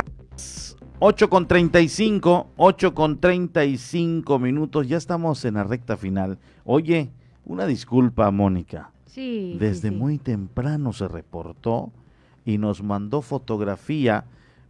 8 1.03 1.31
con 1.31 1.47
35, 1.47 2.51
8 2.57 2.93
con 2.93 3.19
35 3.19 4.37
minutos. 4.37 4.87
Ya 4.87 4.97
estamos 4.97 5.43
en 5.45 5.55
la 5.55 5.63
recta 5.63 5.97
final. 5.97 6.37
Oye, 6.63 7.09
una 7.43 7.65
disculpa, 7.65 8.29
Mónica. 8.29 8.91
Sí. 9.07 9.57
Desde 9.59 9.89
sí, 9.89 9.95
sí. 9.95 9.99
muy 9.99 10.19
temprano 10.19 10.93
se 10.93 11.07
reportó 11.07 11.91
y 12.45 12.59
nos 12.59 12.83
mandó 12.83 13.23
fotografía. 13.23 14.25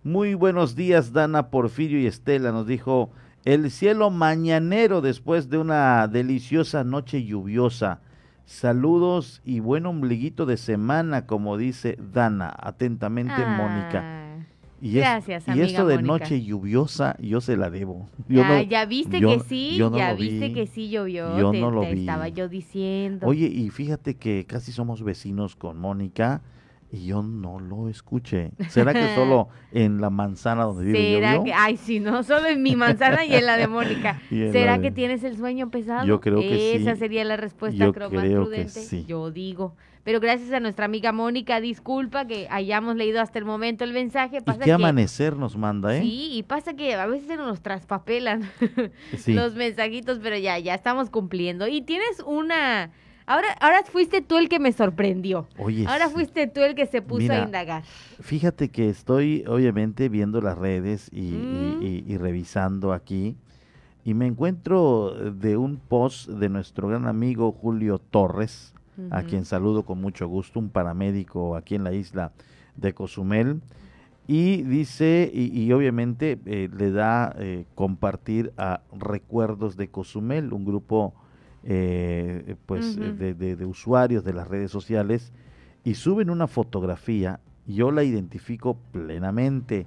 Muy 0.05 0.33
buenos 0.33 0.77
días, 0.77 1.11
Dana, 1.11 1.49
Porfirio 1.49 1.99
y 1.99 2.05
Estela. 2.05 2.53
Nos 2.53 2.65
dijo 2.65 3.09
el 3.43 3.69
cielo 3.69 4.09
mañanero 4.09 5.01
después 5.01 5.49
de 5.49 5.57
una 5.57 6.07
deliciosa 6.07 6.85
noche 6.85 7.25
lluviosa. 7.25 7.99
Saludos 8.45 9.41
y 9.43 9.59
buen 9.59 9.85
ombliguito 9.85 10.45
de 10.45 10.55
semana, 10.55 11.25
como 11.25 11.57
dice 11.57 11.97
Dana. 11.99 12.55
Atentamente, 12.57 13.45
Mónica. 13.45 14.30
Y, 14.81 14.89
es- 14.97 15.03
gracias, 15.03 15.47
y 15.47 15.51
amiga 15.51 15.67
esto 15.67 15.85
de 15.87 15.95
Mónica. 15.97 16.11
noche 16.25 16.41
lluviosa, 16.43 17.15
yo 17.19 17.39
se 17.39 17.55
la 17.55 17.69
debo. 17.69 18.09
Yo 18.27 18.43
no- 18.43 18.61
ya 18.63 18.85
viste 18.85 19.19
yo- 19.19 19.29
que 19.29 19.39
sí, 19.41 19.75
yo 19.77 19.89
no 19.91 19.97
ya 19.97 20.13
vi. 20.13 20.29
viste 20.29 20.53
que 20.53 20.65
sí 20.65 20.89
llovió, 20.89 21.37
Yo 21.37 21.51
te, 21.51 21.59
no 21.61 21.69
lo 21.71 21.81
te 21.81 21.93
vi. 21.93 21.99
estaba 22.01 22.27
yo 22.29 22.49
diciendo. 22.49 23.27
Oye, 23.27 23.45
y 23.47 23.69
fíjate 23.69 24.15
que 24.15 24.45
casi 24.45 24.71
somos 24.71 25.03
vecinos 25.03 25.55
con 25.55 25.77
Mónica 25.77 26.41
y 26.91 27.05
yo 27.05 27.21
no 27.21 27.59
lo 27.59 27.87
escuché. 27.89 28.51
¿Será 28.69 28.91
que 28.93 29.15
solo 29.15 29.47
en 29.71 30.01
la 30.01 30.09
manzana 30.09 30.63
donde 30.63 30.83
vive 30.85 30.97
¿Será 31.15 31.43
que, 31.43 31.53
ay, 31.53 31.77
sí, 31.77 31.99
no, 31.99 32.23
solo 32.23 32.47
en 32.47 32.61
mi 32.63 32.75
manzana 32.75 33.23
y 33.23 33.33
en 33.35 33.45
la 33.45 33.57
de 33.57 33.67
Mónica. 33.67 34.19
Y 34.31 34.51
¿Será 34.51 34.81
que 34.81 34.89
tienes 34.91 35.23
el 35.23 35.37
sueño 35.37 35.69
pesado? 35.69 36.05
Yo 36.07 36.19
creo 36.19 36.39
que 36.39 36.75
Esa 36.75 36.93
sí. 36.95 36.99
sería 36.99 37.23
la 37.23 37.37
respuesta 37.37 37.85
Yo 37.85 37.93
creo, 37.93 38.09
más 38.09 38.19
creo 38.23 38.39
que 38.39 38.45
prudente. 38.49 38.69
sí. 38.81 39.05
Yo 39.07 39.29
digo. 39.31 39.75
Pero 40.03 40.19
gracias 40.19 40.51
a 40.51 40.59
nuestra 40.59 40.85
amiga 40.85 41.11
Mónica, 41.11 41.61
disculpa 41.61 42.25
que 42.25 42.47
hayamos 42.49 42.95
leído 42.95 43.21
hasta 43.21 43.37
el 43.37 43.45
momento 43.45 43.83
el 43.83 43.93
mensaje. 43.93 44.37
Y 44.37 44.41
Pasa 44.41 44.59
qué 44.59 44.65
que, 44.65 44.71
amanecer 44.73 45.35
nos 45.37 45.55
manda, 45.57 45.95
¿eh? 45.95 46.01
Sí, 46.01 46.29
y 46.33 46.43
pasa 46.43 46.73
que 46.75 46.95
a 46.95 47.05
veces 47.05 47.27
se 47.27 47.37
nos 47.37 47.61
traspapelan 47.61 48.49
Sí. 49.17 49.33
los 49.33 49.53
mensajitos, 49.55 50.19
pero 50.21 50.37
ya, 50.37 50.57
ya 50.59 50.73
estamos 50.73 51.09
cumpliendo. 51.09 51.67
Y 51.67 51.81
tienes 51.81 52.19
una... 52.25 52.91
Ahora, 53.27 53.47
ahora 53.61 53.83
fuiste 53.85 54.21
tú 54.21 54.37
el 54.39 54.49
que 54.49 54.59
me 54.59 54.71
sorprendió. 54.73 55.47
Oye, 55.59 55.85
ahora 55.87 56.07
sí. 56.07 56.13
fuiste 56.15 56.47
tú 56.47 56.61
el 56.61 56.73
que 56.73 56.87
se 56.87 57.01
puso 57.03 57.21
Mira, 57.21 57.43
a 57.43 57.45
indagar. 57.45 57.83
Fíjate 58.19 58.69
que 58.69 58.89
estoy 58.89 59.45
obviamente 59.47 60.09
viendo 60.09 60.41
las 60.41 60.57
redes 60.57 61.09
y, 61.13 61.27
y- 61.27 61.77
Mm. 61.77 61.83
y- 61.83 62.03
y 62.13 62.17
revisando 62.17 62.91
aquí 62.91 63.37
y 64.03 64.15
me 64.15 64.25
encuentro 64.25 65.13
de 65.31 65.55
un 65.55 65.77
post 65.77 66.27
de 66.29 66.49
nuestro 66.49 66.87
gran 66.87 67.07
amigo 67.07 67.51
Julio 67.51 67.99
Torres, 67.99 68.73
a 69.09 69.23
quien 69.23 69.45
saludo 69.45 69.83
con 69.83 69.99
mucho 70.01 70.27
gusto, 70.27 70.59
un 70.59 70.69
paramédico 70.69 71.55
aquí 71.55 71.75
en 71.75 71.83
la 71.83 71.93
isla 71.93 72.31
de 72.75 72.93
Cozumel. 72.93 73.61
Y 74.27 74.61
dice, 74.63 75.29
y, 75.33 75.59
y 75.61 75.73
obviamente 75.73 76.39
eh, 76.45 76.69
le 76.77 76.91
da 76.91 77.35
eh, 77.37 77.65
compartir 77.75 78.53
a 78.57 78.81
Recuerdos 78.97 79.75
de 79.77 79.89
Cozumel, 79.89 80.53
un 80.53 80.63
grupo 80.63 81.13
eh, 81.63 82.55
pues 82.65 82.95
de, 82.95 83.33
de- 83.33 83.55
de 83.55 83.65
usuarios 83.65 84.23
de 84.23 84.33
las 84.33 84.47
redes 84.47 84.71
sociales, 84.71 85.31
y 85.83 85.95
suben 85.95 86.29
una 86.29 86.47
fotografía, 86.47 87.39
yo 87.67 87.91
la 87.91 88.03
identifico 88.03 88.77
plenamente. 88.91 89.85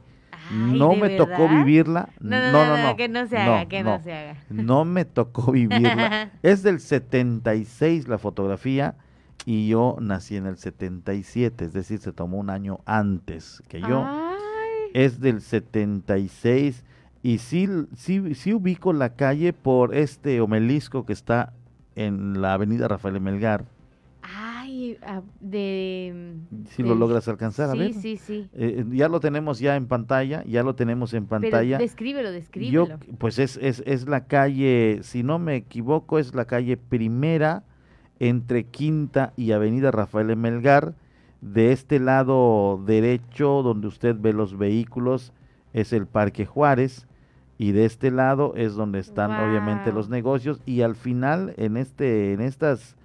Ay, 0.51 0.79
no 0.79 0.91
¿de 0.91 0.97
me 0.97 1.11
tocó 1.11 1.49
vivirla. 1.49 2.11
No, 2.21 2.53
no, 2.53 2.67
no, 2.77 2.83
no, 2.91 2.97
que 2.97 3.09
no 3.09 3.27
se 3.27 3.39
haga, 3.39 3.67
que 3.67 3.83
no 3.83 3.99
se 4.03 4.12
haga. 4.12 4.37
No 4.51 4.85
me 4.85 5.05
tocó 5.05 5.53
vivirla. 5.53 6.33
es 6.43 6.62
del 6.62 6.81
76 6.81 8.09
la 8.09 8.19
fotografía 8.19 8.97
y 9.47 9.68
yo 9.68 9.97
nací 10.01 10.37
en 10.37 10.47
el 10.47 10.57
77, 10.57 11.66
es 11.66 11.72
decir, 11.72 11.99
se 11.99 12.12
tomó 12.12 12.39
un 12.39 12.51
año 12.51 12.80
antes 12.87 13.62
que 13.68 13.80
yo. 13.80 14.07
Es 14.95 15.20
del 15.20 15.41
76 15.41 16.85
y 17.22 17.39
sí, 17.39 17.68
sí, 17.97 18.35
sí 18.35 18.53
ubico 18.53 18.93
la 18.93 19.14
calle 19.16 19.53
por 19.53 19.95
este 19.95 20.41
omelisco 20.41 21.05
que 21.05 21.12
está 21.12 21.53
en 21.97 22.41
la 22.41 22.55
avenida 22.55 22.87
Rafael 22.89 23.20
Melgar. 23.20 23.64
Ay, 24.22 24.97
ah, 25.03 25.20
de... 25.41 26.37
Si 26.70 26.82
lo 26.82 26.95
logras 26.95 27.28
alcanzar, 27.28 27.70
a 27.70 27.72
sí, 27.72 27.78
ver. 27.78 27.95
Sí, 27.95 28.16
sí, 28.16 28.49
Eh, 28.55 28.85
ya 28.91 29.09
lo 29.09 29.20
tenemos 29.20 29.59
ya 29.59 29.76
en 29.76 29.87
pantalla, 29.87 30.43
ya 30.47 30.62
lo 30.62 30.74
tenemos 30.74 31.12
en 31.12 31.26
Pero 31.26 31.41
pantalla. 31.41 31.78
descríbelo, 31.78 32.30
descríbelo. 32.30 32.87
Yo, 32.89 32.99
pues 33.18 33.39
es, 33.39 33.59
es, 33.59 33.82
es 33.87 34.09
la 34.09 34.26
calle, 34.26 35.01
si 35.03 35.22
no 35.22 35.39
me 35.39 35.57
equivoco, 35.57 36.18
es 36.18 36.35
la 36.35 36.47
calle 36.47 36.76
primera 36.76 37.64
entre 38.29 38.64
Quinta 38.64 39.33
y 39.37 39.53
Avenida 39.53 39.91
Rafael. 39.91 40.37
Melgar. 40.37 40.95
De 41.41 41.72
este 41.72 42.01
lado 42.01 42.83
derecho, 42.87 43.62
donde 43.62 43.87
usted 43.87 44.16
ve 44.18 44.33
los 44.33 44.57
vehículos, 44.57 45.35
es 45.75 45.93
el 45.93 46.07
Parque 46.07 46.47
Juárez. 46.47 47.07
Y 47.59 47.72
de 47.72 47.85
este 47.85 48.11
lado 48.11 48.55
es 48.57 48.75
donde 48.75 48.99
están 48.99 49.31
obviamente 49.31 49.93
los 49.93 50.09
negocios. 50.09 50.61
Y 50.64 50.81
al 50.81 50.97
final, 50.97 51.53
en 51.59 51.77
este, 51.77 52.33
en 52.33 52.41
estas, 52.41 52.97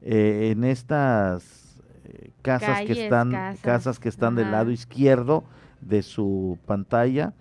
eh, 0.00 0.50
en 0.52 0.62
estas 0.62 1.82
eh, 2.04 2.30
casas 2.42 2.82
que 2.82 3.04
están, 3.04 3.32
casas, 3.32 3.60
casas 3.60 3.98
que 3.98 4.08
están 4.08 4.36
del 4.36 4.52
lado 4.52 4.70
izquierdo 4.70 5.42
de 5.80 6.02
su 6.02 6.56
pantalla, 6.66 7.34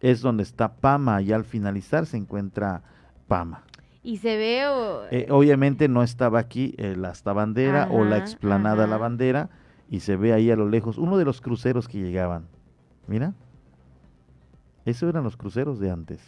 es 0.00 0.20
donde 0.20 0.42
está 0.42 0.74
Pama 0.74 1.22
y 1.22 1.32
al 1.32 1.44
finalizar 1.44 2.04
se 2.04 2.18
encuentra 2.18 2.82
Pama. 3.28 3.64
Y 4.02 4.16
se 4.18 4.36
ve... 4.36 4.66
o- 4.66 5.04
Eh, 5.10 5.28
obviamente 5.30 5.88
no 5.88 6.02
estaba 6.02 6.38
aquí 6.40 6.74
eh, 6.78 6.96
la 6.96 7.10
hasta 7.10 7.32
bandera 7.32 7.88
o 7.90 8.04
la 8.04 8.16
Ajá, 8.16 8.24
explanada 8.24 8.86
la 8.86 8.96
bandera 8.96 9.48
y 9.90 10.00
se 10.00 10.16
ve 10.16 10.32
ahí 10.32 10.50
a 10.50 10.56
lo 10.56 10.68
lejos 10.68 10.98
uno 10.98 11.18
de 11.18 11.24
los 11.24 11.40
cruceros 11.40 11.86
que 11.88 11.98
llegaban. 11.98 12.46
Mira. 13.06 13.32
Esos 14.84 15.08
eran 15.08 15.22
los 15.24 15.36
cruceros 15.36 15.78
de 15.78 15.90
antes. 15.90 16.20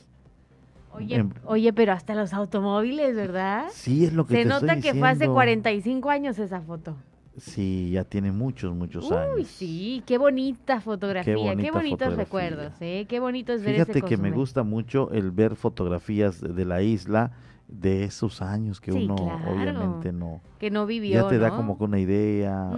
Oye, 0.93 1.17
Em, 1.17 1.31
oye, 1.45 1.73
pero 1.73 1.93
hasta 1.93 2.15
los 2.15 2.33
automóviles, 2.33 3.17
¿verdad? 3.17 3.65
Sí, 3.73 4.05
es 4.05 4.13
lo 4.13 4.27
que 4.27 4.35
Se 4.37 4.43
te 4.45 4.49
nota 4.49 4.75
estoy 4.75 4.83
que 4.83 4.91
fue 4.93 5.09
hace 5.09 5.15
diciendo. 5.15 5.35
45 5.35 6.11
años 6.11 6.39
esa 6.39 6.61
foto. 6.61 6.95
Sí, 7.37 7.91
ya 7.93 8.05
tiene 8.05 8.31
muchos, 8.31 8.73
muchos 8.77 9.11
Uy, 9.11 9.17
años. 9.17 9.49
sí, 9.49 10.03
qué 10.07 10.19
bonita 10.19 10.81
fotografía, 10.81 11.35
qué, 11.35 11.41
bonita 11.41 11.73
bonitos 11.73 11.99
fotografía. 11.99 12.25
recuerdos, 12.25 12.73
¿eh? 12.81 13.07
Qué 13.09 13.19
bonito 13.19 13.53
es 13.53 13.65
ver 13.65 13.73
Fíjate 13.75 14.03
que 14.03 14.17
me 14.17 14.31
gusta 14.31 14.63
mucho 14.63 15.11
el 15.11 15.33
ver 15.33 15.57
fotografías 15.57 16.41
de, 16.41 16.53
de 16.53 16.65
la 16.65 16.83
isla 16.83 17.33
de 17.69 18.05
esos 18.05 18.43
años 18.43 18.81
que 18.81 18.93
Sí, 18.93 19.05
uno 19.05 19.15
claro. 19.17 19.41
obviamente 19.51 20.13
no 20.13 20.43
Que 20.59 20.71
no 20.71 20.87
vivió, 20.87 21.23
ya 21.23 21.29
te 21.29 21.39
da 21.39 21.57
como 21.57 21.79
que 21.79 21.85
una 21.85 21.99
idea 21.99 22.77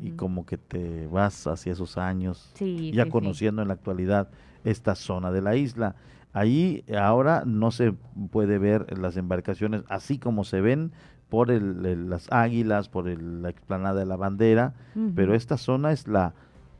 y 0.00 0.10
como 0.12 0.44
que 0.44 0.58
te 0.58 1.06
vas 1.06 1.46
hacia 1.46 1.72
esos 1.72 1.96
años 1.98 2.50
Sí, 2.54 2.90
ya 2.92 3.04
sí, 3.04 3.10
conociendo 3.10 3.62
en 3.62 3.68
la 3.68 3.74
actualidad 3.74 4.28
esta 4.64 4.94
zona 4.94 5.30
de 5.32 5.42
la 5.42 5.56
isla. 5.56 5.94
Ahí 6.32 6.84
ahora 6.98 7.42
no 7.46 7.70
se 7.70 7.92
puede 8.30 8.58
ver 8.58 8.98
las 8.98 9.16
embarcaciones 9.16 9.82
así 9.88 10.18
como 10.18 10.44
se 10.44 10.60
ven 10.60 10.92
por 11.28 11.50
el- 11.50 11.84
el- 11.86 12.10
las 12.10 12.30
águilas 12.32 12.88
por 12.88 13.08
el- 13.08 13.42
la 13.42 13.50
explanada 13.50 14.00
de 14.00 14.06
la 14.06 14.16
bandera 14.16 14.74
pero 15.14 15.34
esta 15.34 15.56
zona 15.56 15.92
es 15.92 16.06
la 16.08 16.34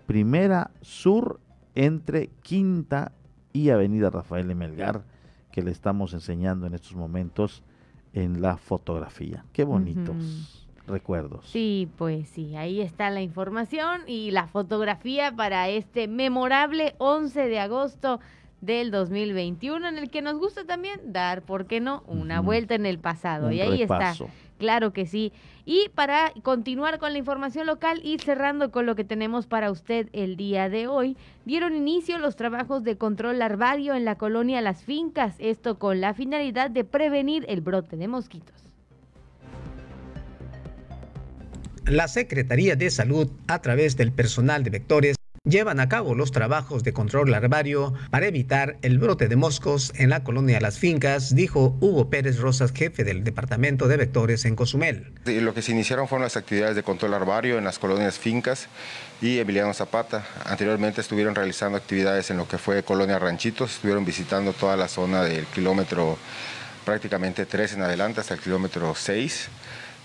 primera 0.07 0.71
sur 0.81 1.41
entre 1.75 2.29
Quinta 2.43 3.13
y 3.53 3.71
Avenida 3.71 4.11
Rafael 4.11 4.49
de 4.49 4.55
Melgar, 4.55 5.03
que 5.53 5.63
le 5.63 5.71
estamos 5.71 6.15
enseñando 6.15 6.67
en 6.67 6.75
estos 6.75 6.95
momentos 6.95 7.63
en 8.13 8.43
la 8.43 8.57
fotografía. 8.57 9.45
Qué 9.53 9.65
bonitos 9.65 10.59
recuerdos. 10.87 11.47
Sí, 11.47 11.89
pues 11.97 12.29
sí, 12.29 12.57
ahí 12.57 12.81
está 12.81 13.11
la 13.11 13.23
información 13.23 14.03
y 14.07 14.33
la 14.33 14.49
fotografía 14.49 15.35
para 15.35 15.69
este 15.69 16.09
memorable 16.09 16.95
11 16.99 17.49
de 17.49 17.61
agosto 17.61 18.21
del 18.61 18.91
2021 18.91 19.89
en 19.89 19.99
el 19.99 20.11
que 20.11 20.23
nos 20.23 20.39
gusta 20.39 20.65
también 20.65 21.01
dar, 21.13 21.43
¿por 21.43 21.67
qué 21.67 21.81
no?, 21.81 22.03
una 22.07 22.41
vuelta 22.41 22.75
en 22.75 22.87
el 22.87 22.99
pasado. 22.99 23.49
Un 23.49 23.53
y 23.53 23.61
ahí 23.61 23.79
repaso. 23.83 24.25
está. 24.25 24.37
Claro 24.63 24.93
que 24.93 25.07
sí. 25.07 25.33
Y 25.65 25.89
para 25.97 26.33
continuar 26.45 27.01
con 27.01 27.11
la 27.11 27.19
información 27.19 27.67
local 27.67 28.01
y 28.05 28.17
cerrando 28.21 28.71
con 28.71 28.87
lo 28.87 28.95
que 28.95 29.03
tenemos 29.03 29.49
para 29.49 29.73
usted 29.73 30.09
el 30.13 30.37
día 30.37 30.69
de 30.69 30.87
hoy, 30.87 31.17
dieron 31.45 31.75
inicio 31.75 32.17
los 32.21 32.37
trabajos 32.37 32.85
de 32.85 32.97
control 32.97 33.41
larvario 33.41 33.97
en 33.97 34.05
la 34.05 34.15
colonia 34.15 34.61
Las 34.61 34.85
Fincas, 34.85 35.35
esto 35.41 35.81
con 35.81 36.01
la 36.01 36.15
finalidad 36.15 36.71
de 36.71 36.85
prevenir 36.85 37.45
el 37.49 37.61
brote 37.61 37.97
de 37.97 38.07
mosquitos. 38.07 38.55
La 41.85 42.07
Secretaría 42.07 42.77
de 42.77 42.89
Salud, 42.89 43.33
a 43.49 43.61
través 43.63 43.97
del 43.97 44.13
personal 44.13 44.63
de 44.63 44.71
vectores, 44.71 45.17
llevan 45.45 45.81
a 45.81 45.89
cabo 45.89 46.15
los 46.15 46.31
trabajos 46.31 46.85
de 46.85 46.93
control 46.93 47.33
larvario 47.33 47.95
para 48.11 48.27
evitar 48.27 48.79
el 48.83 48.99
brote 48.99 49.27
de 49.27 49.35
moscos 49.35 49.93
en 49.97 50.09
la 50.09 50.23
colonia 50.23 50.61
Las 50.61 50.79
Fincas, 50.79 51.35
dijo 51.35 51.77
Hugo 51.81 52.09
Pérez 52.09 52.39
Rosas, 52.39 52.73
jefe 52.73 53.03
del 53.03 53.25
Departamento 53.25 53.89
de 53.89 53.97
Vectores 53.97 54.45
en 54.45 54.55
Cozumel. 54.55 55.13
Lo 55.25 55.53
que 55.53 55.63
se 55.63 55.73
iniciaron 55.73 56.07
fueron 56.07 56.23
las 56.23 56.37
actividades 56.37 56.77
de 56.77 56.85
control 56.85 57.11
larvario 57.11 57.59
en 57.59 57.65
las 57.65 57.81
colonias 57.81 58.21
Fincas 58.21 58.69
y 59.21 59.41
Emiliano 59.41 59.75
Zapata. 59.75 60.25
Anteriormente 60.45 61.01
estuvieron 61.01 61.35
realizando 61.35 61.77
actividades 61.77 62.31
en 62.31 62.37
lo 62.37 62.47
que 62.47 62.59
fue 62.59 62.85
Colonia 62.85 63.19
Ranchitos, 63.19 63.75
estuvieron 63.75 64.05
visitando 64.05 64.53
toda 64.53 64.77
la 64.77 64.87
zona 64.87 65.25
del 65.25 65.47
kilómetro 65.47 66.19
prácticamente 66.85 67.47
3 67.47 67.75
en 67.75 67.83
adelante 67.83 68.21
hasta 68.21 68.35
el 68.35 68.41
kilómetro 68.41 68.95
6 68.95 69.51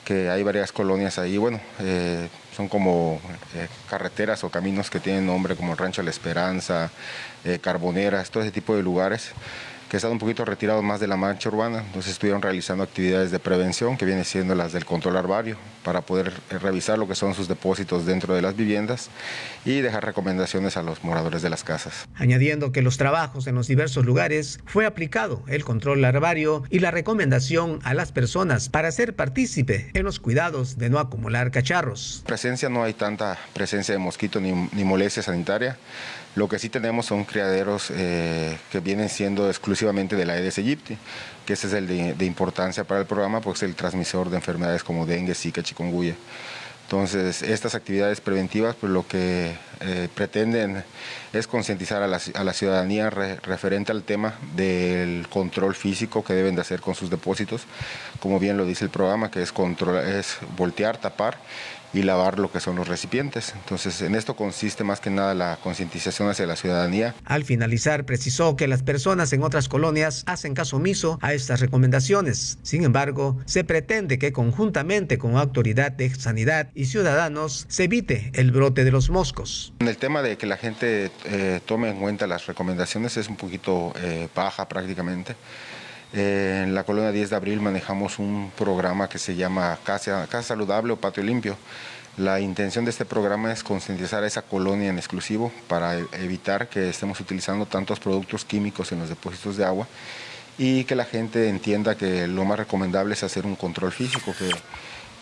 que 0.08 0.30
hay 0.30 0.42
varias 0.42 0.72
colonias 0.72 1.20
ahí, 1.20 1.36
bueno, 1.38 1.60
eh, 1.82 2.30
son 2.58 2.68
como 2.68 3.22
eh, 3.54 3.68
carreteras 3.88 4.44
o 4.44 4.50
caminos 4.50 4.90
que 4.90 5.00
tienen 5.00 5.28
nombre 5.28 5.56
como 5.56 5.76
Rancho 5.76 6.02
La 6.02 6.10
Esperanza, 6.10 6.90
eh, 7.46 7.60
Carboneras, 7.60 8.32
todo 8.32 8.42
ese 8.42 8.52
tipo 8.52 8.76
de 8.76 8.82
lugares 8.82 9.32
que 9.90 9.98
están 9.98 10.12
un 10.12 10.20
poquito 10.20 10.44
retirados 10.44 10.84
más 10.84 11.00
de 11.00 11.08
la 11.08 11.16
mancha 11.16 11.50
urbana, 11.50 11.80
entonces 11.80 12.12
estuvieron 12.12 12.42
realizando 12.42 12.84
actividades 12.84 13.32
de 13.32 13.40
prevención, 13.40 13.98
que 13.98 14.06
vienen 14.06 14.26
siendo 14.26 14.54
las 14.56 14.74
del 14.74 14.86
control 14.86 15.16
arbario, 15.16 15.58
para 15.84 16.02
poder 16.02 16.34
eh, 16.50 16.58
revisar 16.58 16.98
lo 16.98 17.08
que 17.08 17.16
son 17.16 17.34
sus 17.34 17.48
depósitos 17.48 18.06
dentro 18.06 18.36
de 18.36 18.42
las 18.42 18.56
viviendas 18.56 19.10
y 19.64 19.80
dejar 19.80 20.06
recomendaciones 20.06 20.76
a 20.76 20.84
los 20.84 21.04
moradores 21.04 21.42
de 21.42 21.50
las 21.50 21.64
casas. 21.64 22.08
Añadiendo 22.16 22.72
que 22.72 22.82
los 22.82 22.98
trabajos 22.98 23.48
en 23.48 23.56
los 23.56 23.68
diversos 23.68 24.06
lugares 24.06 24.60
fue 24.66 24.86
aplicado 24.86 25.44
el 25.48 25.64
control 25.64 26.02
larvario 26.02 26.64
y 26.70 26.80
la 26.80 26.92
recomendación 26.92 27.80
a 27.84 27.94
las 27.94 28.12
personas 28.12 28.70
para 28.70 28.92
ser 28.92 29.16
partícipe 29.16 29.90
en 29.94 30.04
los 30.04 30.20
cuidados 30.20 30.78
de 30.78 30.90
no 30.90 31.00
acumular 31.00 31.52
cacharros. 31.52 32.24
Presencia 32.26 32.68
no 32.68 32.84
hay 32.84 32.94
tanta 32.94 33.38
presencia 33.54 33.94
de 33.94 34.00
mosquito 34.00 34.42
ni, 34.42 34.52
ni 34.74 34.84
molestia 34.84 35.24
sanitaria. 35.24 35.78
Lo 36.38 36.48
que 36.48 36.60
sí 36.60 36.70
tenemos 36.70 37.08
son 37.08 37.24
criaderos 37.24 37.90
eh, 37.90 38.60
que 38.72 38.80
vienen 38.80 39.10
siendo 39.10 39.50
exclusivamente 39.50 40.16
de 40.16 40.24
la 40.24 40.34
Aedes 40.34 40.60
aegypti, 40.60 40.96
que 41.48 41.54
ese 41.54 41.66
es 41.66 41.74
el 41.74 41.88
de, 41.88 42.26
importancia 42.26 42.84
para 42.84 43.00
el 43.00 43.08
programa, 43.08 43.42
porque 43.42 43.58
es 43.58 43.64
el 43.64 43.74
transmisor 43.74 44.30
de 44.30 44.36
enfermedades 44.36 44.84
como 44.84 45.08
dengue, 45.08 45.34
zika, 45.34 45.64
chikungunya. 45.64 46.14
Entonces, 46.84 47.42
estas 47.42 47.74
actividades 47.74 48.22
preventivas, 48.22 48.76
pues 48.76 48.94
lo 48.94 49.08
que 49.08 49.56
eh, 49.82 50.08
pretenden 50.14 50.84
es 51.34 51.48
concientizar 51.48 52.02
a 52.02 52.08
la, 52.08 52.54
ciudadanía 52.54 53.10
referente 53.10 53.92
al 53.92 54.04
tema 54.04 54.36
del 54.56 55.28
control 55.30 55.76
físico 55.76 56.24
que 56.24 56.34
deben 56.34 56.56
de 56.56 56.62
hacer 56.62 56.82
con 56.82 56.96
sus 56.96 57.10
depósitos, 57.10 57.64
como 58.20 58.40
bien 58.40 58.58
lo 58.58 58.66
dice 58.66 58.86
el 58.86 58.92
programa, 58.92 59.30
que 59.30 59.42
es, 59.42 59.54
es 60.06 60.38
voltear, 60.58 60.98
tapar 60.98 61.38
y 61.94 62.04
lavar 62.04 62.40
lo 62.40 62.52
que 62.52 62.60
son 62.60 62.76
los 62.76 62.88
recipientes. 62.88 63.54
Entonces, 63.56 64.02
en 64.02 64.16
esto 64.16 64.36
consiste 64.36 64.84
más 64.84 65.00
que 65.00 65.10
nada 65.10 65.34
la 65.34 65.58
concientización 65.64 66.30
hacia 66.30 66.46
la 66.46 66.56
ciudadanía. 66.56 67.16
Al 67.26 67.44
finalizar, 67.44 68.06
precisó 68.06 68.56
que 68.56 68.68
las 68.68 68.84
personas 68.84 69.32
en 69.34 69.44
otras 69.44 69.70
colonias 69.70 70.24
hacen 70.28 70.54
caso 70.54 70.78
omiso 70.78 71.18
a 71.22 71.34
estas 71.34 71.60
recomendaciones. 71.60 72.60
Sin 72.62 72.84
embargo, 72.84 73.38
se 73.46 73.64
pretende 73.64 74.20
que 74.20 74.34
conjuntamente 74.34 75.18
con 75.18 75.38
autoridad 75.38 75.92
de 75.92 76.14
sanidad 76.14 76.70
y 76.76 76.86
ciudadanos 76.86 77.66
se 77.70 77.86
evite 77.86 78.32
el 78.34 78.52
brote 78.52 78.84
de 78.84 78.92
los 78.92 79.10
moscos. 79.10 79.67
En 79.80 79.88
el 79.88 79.98
tema 79.98 80.22
de 80.22 80.38
que 80.38 80.48
la 80.48 80.58
gente 80.58 81.12
eh, 81.26 81.60
tome 81.66 81.90
en 81.90 82.00
cuenta 82.00 82.28
las 82.28 82.46
recomendaciones 82.48 83.18
es 83.18 83.30
un 83.30 83.36
poquito 83.36 83.94
eh, 83.98 84.28
baja 84.34 84.68
prácticamente. 84.68 85.36
Eh, 86.14 86.64
en 86.64 86.74
la 86.74 86.84
colonia 86.84 87.12
10 87.12 87.30
de 87.30 87.36
abril 87.36 87.62
manejamos 87.62 88.18
un 88.18 88.52
programa 88.58 89.10
que 89.10 89.20
se 89.20 89.36
llama 89.36 89.78
Casa, 89.84 90.28
Saludable 90.42 90.94
o 90.94 90.98
Patio 90.98 91.24
Limpio. 91.24 91.58
La 92.18 92.40
intención 92.40 92.86
de 92.86 92.92
este 92.92 93.06
programa 93.06 93.52
es 93.52 93.64
concientizar 93.64 94.24
a 94.24 94.28
esa 94.28 94.42
colonia 94.42 94.90
en 94.90 94.98
exclusivo 94.98 95.52
para 95.68 96.00
e, 96.00 96.06
evitar 96.14 96.68
que 96.68 96.90
estemos 96.90 97.20
utilizando 97.20 97.68
tantos 97.68 98.00
productos 98.00 98.44
químicos 98.44 98.92
en 98.92 99.00
los 99.00 99.10
depósitos 99.10 99.58
de 99.58 99.66
agua 99.66 99.88
y 100.58 100.86
que 100.86 100.96
la 100.96 101.06
gente 101.06 101.50
entienda 101.50 101.96
que 101.96 102.28
lo 102.28 102.44
más 102.46 102.58
recomendable 102.58 103.14
es 103.14 103.24
hacer 103.24 103.46
un 103.46 103.56
control 103.56 103.92
físico, 103.92 104.34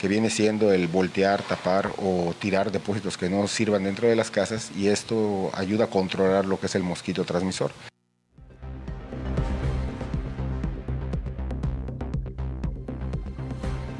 que 0.06 0.10
viene 0.10 0.30
siendo 0.30 0.72
el 0.72 0.88
voltear, 0.88 1.42
tapar 1.42 1.90
o 1.98 2.32
tirar 2.38 2.72
depósitos 2.72 3.18
que 3.18 3.28
no 3.28 3.48
sirvan 3.48 3.86
dentro 3.86 4.08
de 4.08 4.16
las 4.16 4.30
casas 4.30 4.72
y 4.78 4.90
esto 4.90 5.50
ayuda 5.56 5.86
a 5.86 5.88
controlar 5.88 6.46
lo 6.46 6.60
que 6.60 6.68
es 6.68 6.76
el 6.76 6.84
mosquito 6.84 7.24
transmisor. 7.24 7.72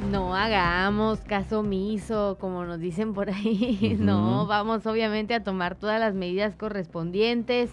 No 0.08 0.36
hagamos 0.36 1.18
caso 1.22 1.58
omiso, 1.58 2.36
como 2.38 2.64
nos 2.64 2.78
dicen 2.78 3.12
por 3.12 3.28
ahí. 3.30 3.96
No, 3.98 4.46
vamos 4.46 4.86
obviamente 4.86 5.34
a 5.34 5.42
tomar 5.42 5.74
todas 5.74 5.98
las 5.98 6.14
medidas 6.14 6.54
correspondientes. 6.54 7.70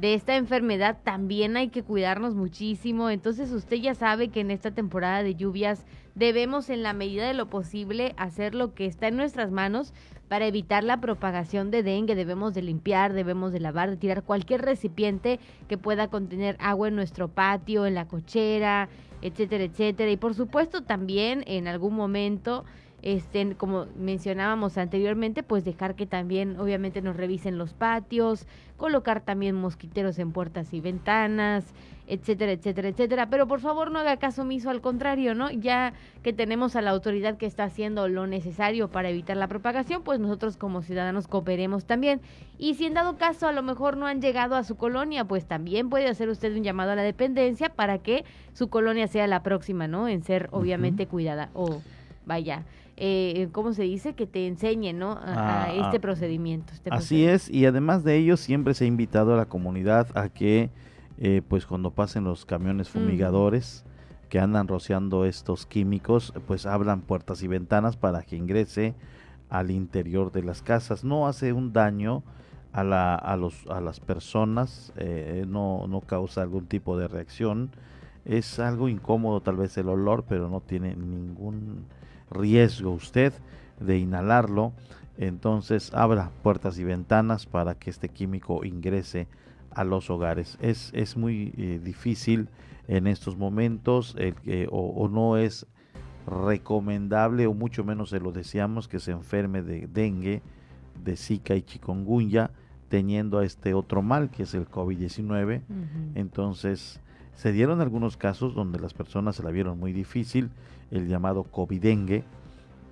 De 0.00 0.14
esta 0.14 0.36
enfermedad 0.36 0.96
también 1.04 1.58
hay 1.58 1.68
que 1.68 1.82
cuidarnos 1.82 2.34
muchísimo. 2.34 3.10
Entonces 3.10 3.52
usted 3.52 3.76
ya 3.76 3.94
sabe 3.94 4.28
que 4.28 4.40
en 4.40 4.50
esta 4.50 4.70
temporada 4.70 5.22
de 5.22 5.34
lluvias 5.34 5.84
debemos 6.14 6.70
en 6.70 6.82
la 6.82 6.92
medida 6.92 7.26
de 7.26 7.34
lo 7.34 7.46
posible 7.46 8.14
hacer 8.16 8.54
lo 8.54 8.74
que 8.74 8.86
está 8.86 9.08
en 9.08 9.16
nuestras 9.16 9.50
manos 9.50 9.92
para 10.28 10.46
evitar 10.46 10.84
la 10.84 11.00
propagación 11.00 11.70
de 11.70 11.82
dengue. 11.82 12.14
Debemos 12.14 12.54
de 12.54 12.62
limpiar, 12.62 13.12
debemos 13.12 13.52
de 13.52 13.60
lavar, 13.60 13.90
de 13.90 13.96
tirar 13.96 14.22
cualquier 14.22 14.62
recipiente 14.62 15.38
que 15.68 15.78
pueda 15.78 16.08
contener 16.08 16.56
agua 16.60 16.88
en 16.88 16.96
nuestro 16.96 17.28
patio, 17.28 17.86
en 17.86 17.94
la 17.94 18.06
cochera, 18.06 18.88
etcétera, 19.22 19.64
etcétera. 19.64 20.10
Y 20.10 20.16
por 20.16 20.34
supuesto 20.34 20.82
también 20.82 21.44
en 21.46 21.68
algún 21.68 21.94
momento, 21.94 22.64
este, 23.02 23.54
como 23.56 23.86
mencionábamos 23.96 24.78
anteriormente, 24.78 25.42
pues 25.42 25.64
dejar 25.64 25.94
que 25.94 26.06
también 26.06 26.58
obviamente 26.58 27.02
nos 27.02 27.16
revisen 27.16 27.58
los 27.58 27.74
patios, 27.74 28.46
colocar 28.76 29.20
también 29.20 29.54
mosquiteros 29.54 30.18
en 30.18 30.32
puertas 30.32 30.72
y 30.72 30.80
ventanas, 30.80 31.74
etcétera, 32.06 32.52
etcétera, 32.52 32.88
etcétera. 32.88 33.30
Pero 33.30 33.46
por 33.46 33.60
favor 33.60 33.90
no 33.90 33.98
haga 33.98 34.16
caso 34.16 34.42
omiso, 34.42 34.70
al 34.70 34.80
contrario, 34.80 35.34
¿no? 35.34 35.50
Ya 35.50 35.92
que 36.22 36.32
tenemos 36.32 36.76
a 36.76 36.82
la 36.82 36.90
autoridad 36.90 37.36
que 37.36 37.46
está 37.46 37.64
haciendo 37.64 38.08
lo 38.08 38.26
necesario 38.26 38.88
para 38.88 39.10
evitar 39.10 39.36
la 39.36 39.48
propagación, 39.48 40.02
pues 40.02 40.20
nosotros 40.20 40.56
como 40.56 40.82
ciudadanos 40.82 41.28
cooperemos 41.28 41.84
también. 41.84 42.20
Y 42.58 42.74
si 42.74 42.86
en 42.86 42.94
dado 42.94 43.16
caso 43.16 43.48
a 43.48 43.52
lo 43.52 43.62
mejor 43.62 43.96
no 43.96 44.06
han 44.06 44.20
llegado 44.20 44.54
a 44.56 44.64
su 44.64 44.76
colonia, 44.76 45.24
pues 45.24 45.46
también 45.46 45.90
puede 45.90 46.08
hacer 46.08 46.28
usted 46.28 46.54
un 46.56 46.62
llamado 46.62 46.92
a 46.92 46.96
la 46.96 47.02
dependencia 47.02 47.68
para 47.68 47.98
que 47.98 48.24
su 48.52 48.68
colonia 48.68 49.06
sea 49.08 49.26
la 49.26 49.42
próxima, 49.42 49.88
¿no? 49.88 50.08
En 50.08 50.22
ser 50.22 50.48
obviamente 50.52 51.06
cuidada. 51.06 51.50
O 51.54 51.80
vaya, 52.26 52.64
eh, 52.96 53.48
¿cómo 53.52 53.72
se 53.72 53.82
dice? 53.82 54.14
Que 54.14 54.26
te 54.26 54.46
enseñe, 54.46 54.92
¿no? 54.92 55.12
A, 55.12 55.64
Ah, 55.64 55.72
este 55.72 55.96
ah. 55.96 56.00
procedimiento. 56.00 56.72
este 56.72 56.90
Así 56.92 57.24
es, 57.24 57.50
y 57.50 57.66
además 57.66 58.04
de 58.04 58.16
ello 58.16 58.36
siempre 58.36 58.74
se 58.74 58.84
ha 58.84 58.86
invitado 58.86 59.34
a 59.34 59.36
la 59.36 59.46
comunidad 59.46 60.08
a 60.14 60.28
que, 60.28 60.70
eh, 61.18 61.42
pues 61.46 61.66
cuando 61.66 61.90
pasen 61.90 62.24
los 62.24 62.44
camiones 62.44 62.88
fumigadores 62.88 63.84
que 64.28 64.40
andan 64.40 64.68
rociando 64.68 65.24
estos 65.24 65.66
químicos, 65.66 66.32
pues 66.46 66.66
abran 66.66 67.02
puertas 67.02 67.42
y 67.42 67.48
ventanas 67.48 67.96
para 67.96 68.22
que 68.22 68.36
ingrese 68.36 68.94
al 69.48 69.70
interior 69.70 70.32
de 70.32 70.42
las 70.42 70.62
casas. 70.62 71.04
No 71.04 71.28
hace 71.28 71.52
un 71.52 71.72
daño 71.72 72.22
a, 72.72 72.82
la, 72.82 73.14
a, 73.14 73.36
los, 73.36 73.66
a 73.68 73.80
las 73.80 74.00
personas, 74.00 74.92
eh, 74.96 75.44
no, 75.46 75.86
no 75.86 76.00
causa 76.00 76.42
algún 76.42 76.66
tipo 76.66 76.98
de 76.98 77.06
reacción. 77.06 77.70
Es 78.24 78.58
algo 78.58 78.88
incómodo 78.88 79.40
tal 79.40 79.56
vez 79.56 79.76
el 79.78 79.88
olor, 79.88 80.24
pero 80.28 80.48
no 80.48 80.60
tiene 80.60 80.96
ningún 80.96 81.84
riesgo 82.30 82.90
usted 82.90 83.32
de 83.78 83.98
inhalarlo. 83.98 84.72
Entonces 85.16 85.94
abra 85.94 86.30
puertas 86.42 86.78
y 86.78 86.84
ventanas 86.84 87.46
para 87.46 87.76
que 87.76 87.90
este 87.90 88.08
químico 88.08 88.64
ingrese 88.64 89.28
a 89.74 89.84
los 89.84 90.10
hogares. 90.10 90.56
Es, 90.60 90.90
es 90.94 91.16
muy 91.16 91.52
eh, 91.56 91.80
difícil 91.82 92.48
en 92.88 93.06
estos 93.06 93.36
momentos 93.36 94.14
el 94.18 94.34
o 94.70 95.08
no 95.08 95.36
es 95.38 95.66
recomendable 96.26 97.46
o 97.46 97.54
mucho 97.54 97.84
menos 97.84 98.10
se 98.10 98.20
lo 98.20 98.32
deseamos 98.32 98.88
que 98.88 98.98
se 99.00 99.12
enferme 99.12 99.62
de 99.62 99.86
dengue, 99.86 100.42
de 101.02 101.16
zika 101.16 101.54
y 101.54 101.62
chikungunya 101.62 102.50
teniendo 102.88 103.38
a 103.38 103.44
este 103.44 103.74
otro 103.74 104.02
mal 104.02 104.30
que 104.30 104.44
es 104.44 104.54
el 104.54 104.68
COVID-19. 104.68 105.62
Entonces 106.14 107.00
se 107.34 107.52
dieron 107.52 107.80
algunos 107.80 108.16
casos 108.16 108.54
donde 108.54 108.78
las 108.78 108.94
personas 108.94 109.36
se 109.36 109.42
la 109.42 109.50
vieron 109.50 109.78
muy 109.78 109.92
difícil, 109.92 110.50
el 110.90 111.08
llamado 111.08 111.42
COVID-dengue, 111.44 112.24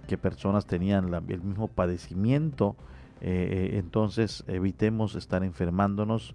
que 0.08 0.18
personas 0.18 0.66
tenían 0.66 1.10
la- 1.10 1.22
el 1.28 1.42
mismo 1.42 1.68
padecimiento. 1.68 2.76
eh, 3.24 3.70
eh, 3.74 3.78
entonces 3.78 4.42
evitemos 4.48 5.14
estar 5.14 5.44
enfermándonos 5.44 6.34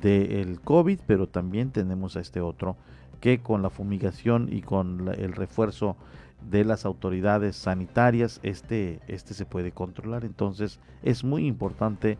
del 0.00 0.60
COVID, 0.60 1.00
pero 1.06 1.26
también 1.28 1.70
tenemos 1.70 2.16
a 2.16 2.20
este 2.20 2.40
otro 2.40 2.76
que 3.20 3.38
con 3.40 3.62
la 3.62 3.70
fumigación 3.70 4.48
y 4.52 4.62
con 4.62 5.06
la- 5.06 5.12
el 5.14 5.32
refuerzo 5.32 5.96
de 6.50 6.64
las 6.64 6.84
autoridades 6.84 7.56
sanitarias, 7.56 8.40
este, 8.42 9.00
este 9.08 9.34
se 9.34 9.46
puede 9.46 9.72
controlar. 9.72 10.24
Entonces 10.24 10.78
es 11.02 11.24
muy 11.24 11.46
importante 11.46 12.18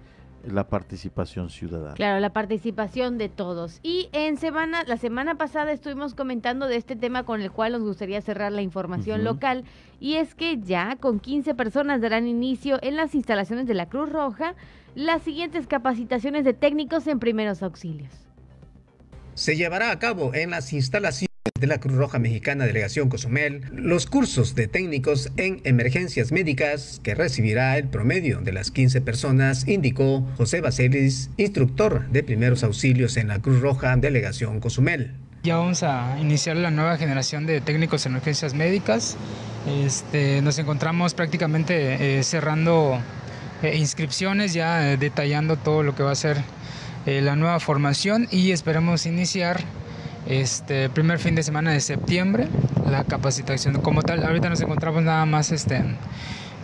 la 0.48 0.68
participación 0.68 1.50
ciudadana. 1.50 1.94
Claro, 1.94 2.20
la 2.20 2.30
participación 2.32 3.18
de 3.18 3.28
todos. 3.28 3.80
Y 3.82 4.08
en 4.12 4.36
semana, 4.36 4.84
la 4.84 4.96
semana 4.96 5.34
pasada 5.36 5.72
estuvimos 5.72 6.14
comentando 6.14 6.66
de 6.68 6.76
este 6.76 6.94
tema 6.94 7.24
con 7.24 7.40
el 7.40 7.50
cual 7.50 7.72
nos 7.72 7.82
gustaría 7.82 8.20
cerrar 8.22 8.52
la 8.52 8.62
información 8.62 9.24
local. 9.24 9.64
Y 9.98 10.14
es 10.14 10.34
que 10.36 10.58
ya 10.60 10.96
con 10.96 11.18
15 11.18 11.54
personas 11.56 12.00
darán 12.00 12.28
inicio 12.28 12.78
en 12.82 12.94
las 12.96 13.14
instalaciones 13.16 13.66
de 13.66 13.74
la 13.74 13.88
Cruz 13.88 14.08
Roja 14.10 14.54
las 14.96 15.22
siguientes 15.22 15.66
capacitaciones 15.66 16.44
de 16.46 16.54
técnicos 16.54 17.06
en 17.06 17.18
primeros 17.20 17.62
auxilios. 17.62 18.10
Se 19.34 19.54
llevará 19.54 19.90
a 19.90 19.98
cabo 19.98 20.34
en 20.34 20.50
las 20.50 20.72
instalaciones 20.72 21.28
de 21.60 21.66
la 21.66 21.78
Cruz 21.78 21.96
Roja 21.96 22.18
Mexicana 22.18 22.64
Delegación 22.64 23.10
Cozumel 23.10 23.62
los 23.72 24.06
cursos 24.06 24.54
de 24.54 24.68
técnicos 24.68 25.30
en 25.36 25.60
emergencias 25.64 26.32
médicas 26.32 27.00
que 27.02 27.14
recibirá 27.14 27.76
el 27.76 27.88
promedio 27.88 28.40
de 28.40 28.52
las 28.52 28.70
15 28.70 29.02
personas, 29.02 29.68
indicó 29.68 30.26
José 30.38 30.62
Baselis, 30.62 31.28
instructor 31.36 32.08
de 32.08 32.22
primeros 32.22 32.64
auxilios 32.64 33.18
en 33.18 33.28
la 33.28 33.38
Cruz 33.40 33.60
Roja 33.60 33.94
Delegación 33.96 34.60
Cozumel. 34.60 35.12
Ya 35.42 35.58
vamos 35.58 35.82
a 35.82 36.18
iniciar 36.18 36.56
la 36.56 36.70
nueva 36.70 36.96
generación 36.96 37.44
de 37.44 37.60
técnicos 37.60 38.06
en 38.06 38.16
urgencias 38.16 38.54
médicas. 38.54 39.18
Este, 39.84 40.40
nos 40.40 40.58
encontramos 40.58 41.12
prácticamente 41.12 42.18
eh, 42.18 42.22
cerrando 42.22 42.98
eh, 43.62 43.76
inscripciones, 43.76 44.52
ya 44.52 44.92
eh, 44.92 44.96
detallando 44.96 45.56
todo 45.56 45.82
lo 45.82 45.94
que 45.94 46.02
va 46.02 46.12
a 46.12 46.16
ser 46.16 46.42
la 47.06 47.36
nueva 47.36 47.60
formación 47.60 48.26
y 48.32 48.50
esperamos 48.50 49.06
iniciar 49.06 49.60
este 50.26 50.88
primer 50.88 51.20
fin 51.20 51.36
de 51.36 51.44
semana 51.44 51.70
de 51.70 51.78
septiembre 51.78 52.48
la 52.90 53.04
capacitación 53.04 53.80
como 53.80 54.02
tal. 54.02 54.24
Ahorita 54.24 54.48
nos 54.48 54.60
encontramos 54.60 55.04
nada 55.04 55.24
más 55.24 55.52
este, 55.52 55.84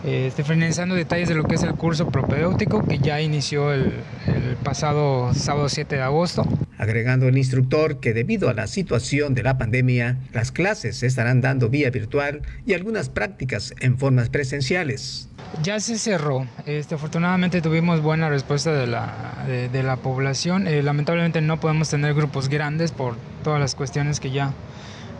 este, 0.03 0.43
finalizando 0.43 0.95
detalles 0.95 1.29
de 1.29 1.35
lo 1.35 1.45
que 1.45 1.55
es 1.55 1.63
el 1.63 1.75
curso 1.75 2.09
propedéutico 2.09 2.83
que 2.83 2.99
ya 2.99 3.21
inició 3.21 3.71
el, 3.71 3.93
el 4.27 4.57
pasado 4.61 5.33
sábado 5.33 5.69
7 5.69 5.95
de 5.95 6.01
agosto 6.01 6.45
agregando 6.77 7.27
el 7.27 7.37
instructor 7.37 7.99
que 7.99 8.13
debido 8.13 8.49
a 8.49 8.53
la 8.53 8.67
situación 8.67 9.33
de 9.33 9.43
la 9.43 9.57
pandemia, 9.57 10.17
las 10.33 10.51
clases 10.51 10.97
se 10.97 11.07
estarán 11.07 11.41
dando 11.41 11.69
vía 11.69 11.89
virtual 11.89 12.41
y 12.65 12.73
algunas 12.73 13.09
prácticas 13.09 13.73
en 13.79 13.97
formas 13.97 14.29
presenciales. 14.29 15.29
Ya 15.61 15.79
se 15.79 15.97
cerró. 15.97 16.47
Este, 16.65 16.95
afortunadamente 16.95 17.61
tuvimos 17.61 18.01
buena 18.01 18.29
respuesta 18.29 18.73
de 18.73 18.87
la, 18.87 19.45
de, 19.47 19.83
la 19.83 19.97
población. 19.97 20.67
Eh, 20.67 20.81
lamentablemente 20.81 21.41
no 21.41 21.59
podemos 21.59 21.89
tener 21.89 22.13
grupos 22.13 22.49
grandes 22.49 22.91
por 22.91 23.15
todas 23.43 23.59
las 23.59 23.75
cuestiones 23.75 24.19
que 24.19 24.31
ya 24.31 24.53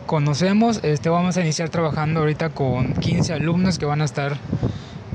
conocemos. 0.06 0.80
Este, 0.82 1.08
vamos 1.08 1.36
a 1.36 1.40
iniciar 1.40 1.68
trabajando 1.68 2.20
ahorita 2.20 2.50
con 2.50 2.94
15 2.94 3.32
alumnos 3.32 3.78
que 3.78 3.86
van 3.86 4.02
a 4.02 4.04
estar 4.04 4.36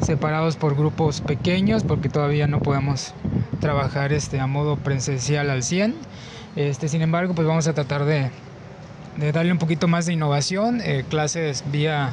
separados 0.02 0.56
por 0.56 0.76
grupos 0.76 1.22
pequeños 1.22 1.84
porque 1.84 2.10
todavía 2.10 2.48
no 2.48 2.62
podemos 2.62 3.14
trabajar 3.60 4.14
este, 4.14 4.40
a 4.40 4.48
modo 4.48 4.78
presencial 4.78 5.50
al 5.50 5.64
100. 5.64 5.96
Este, 6.56 6.88
sin 6.88 7.02
embargo, 7.02 7.34
pues 7.36 7.48
vamos 7.48 7.68
a 7.68 7.74
tratar 7.74 8.06
de, 8.06 8.32
darle 9.34 9.52
un 9.52 9.60
poquito 9.60 9.88
más 9.88 10.06
de 10.06 10.14
innovación, 10.14 10.82
eh, 10.82 11.06
clases 11.10 11.64
vía 11.72 12.12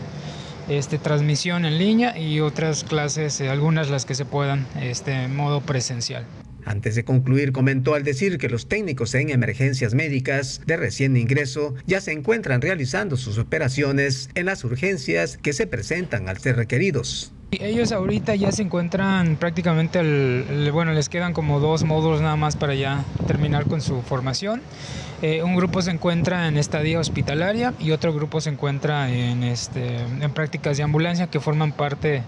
este, 0.68 0.98
transmisión 0.98 1.64
en 1.64 1.78
línea 1.78 2.18
y 2.18 2.40
otras 2.40 2.84
clases, 2.84 3.40
eh, 3.40 3.48
algunas 3.48 3.88
las 3.88 4.04
que 4.04 4.14
se 4.14 4.24
puedan, 4.24 4.66
este, 4.80 5.12
en 5.24 5.36
modo 5.36 5.60
presencial. 5.60 6.24
Antes 6.66 6.96
de 6.96 7.04
concluir, 7.04 7.52
comentó 7.52 7.94
al 7.94 8.02
decir 8.02 8.38
que 8.38 8.48
los 8.48 8.66
técnicos 8.66 9.14
en 9.14 9.30
emergencias 9.30 9.94
médicas 9.94 10.60
de 10.66 10.76
recién 10.76 11.16
ingreso 11.16 11.76
ya 11.86 12.00
se 12.00 12.10
encuentran 12.10 12.60
realizando 12.60 13.16
sus 13.16 13.38
operaciones 13.38 14.30
en 14.34 14.46
las 14.46 14.64
urgencias 14.64 15.36
que 15.36 15.52
se 15.52 15.68
presentan 15.68 16.28
al 16.28 16.38
ser 16.38 16.56
requeridos. 16.56 17.32
Ellos 17.52 17.93
ahorita 17.93 18.35
ya 18.35 18.51
se 18.51 18.62
encuentran 18.62 19.36
prácticamente, 19.36 20.70
bueno, 20.73 20.93
les 20.93 21.09
quedan 21.09 21.32
como 21.32 21.60
dos 21.60 21.85
módulos 21.85 22.20
nada 22.20 22.36
más 22.36 22.56
para 22.56 22.74
ya 22.74 23.05
terminar 23.27 23.66
con 23.66 23.81
su 23.81 24.02
formación. 24.02 24.60
Eh, 25.23 25.43
un 25.43 25.55
grupo 25.55 25.81
se 25.81 25.93
encuentra 25.93 26.48
en 26.48 26.59
estadía 26.59 26.98
hospitalaria 26.98 27.73
y 27.78 27.93
otro 27.93 28.12
grupo 28.12 28.40
se 28.40 28.51
encuentra 28.51 29.10
en, 29.10 29.44
este, 29.44 29.98
prácticas 30.35 30.77
de 30.77 30.82
ambulancia 30.82 31.28
que 31.28 31.39
forman 31.40 31.73
parte 31.73 32.23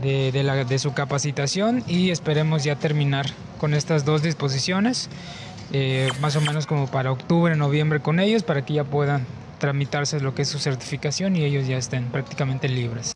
de 0.00 0.78
su 0.78 0.94
capacitación 0.94 1.82
y 1.88 2.10
esperemos 2.10 2.62
ya 2.62 2.76
terminar 2.76 3.26
con 3.58 3.74
estas 3.74 4.04
dos 4.04 4.22
disposiciones, 4.22 5.08
eh, 5.72 6.08
más 6.20 6.36
o 6.36 6.40
menos 6.40 6.66
como 6.66 6.86
para 6.86 7.10
octubre, 7.10 7.56
noviembre 7.56 8.00
con 8.00 8.20
ellos, 8.20 8.42
para 8.42 8.64
que 8.64 8.74
ya 8.74 8.84
puedan 8.84 9.26
tramitarse 9.58 10.20
lo 10.20 10.34
que 10.34 10.42
es 10.42 10.48
su 10.48 10.58
certificación 10.58 11.34
y 11.34 11.44
ellos 11.44 11.66
ya 11.66 11.78
estén 11.78 12.04
prácticamente 12.06 12.68
libres. 12.68 13.15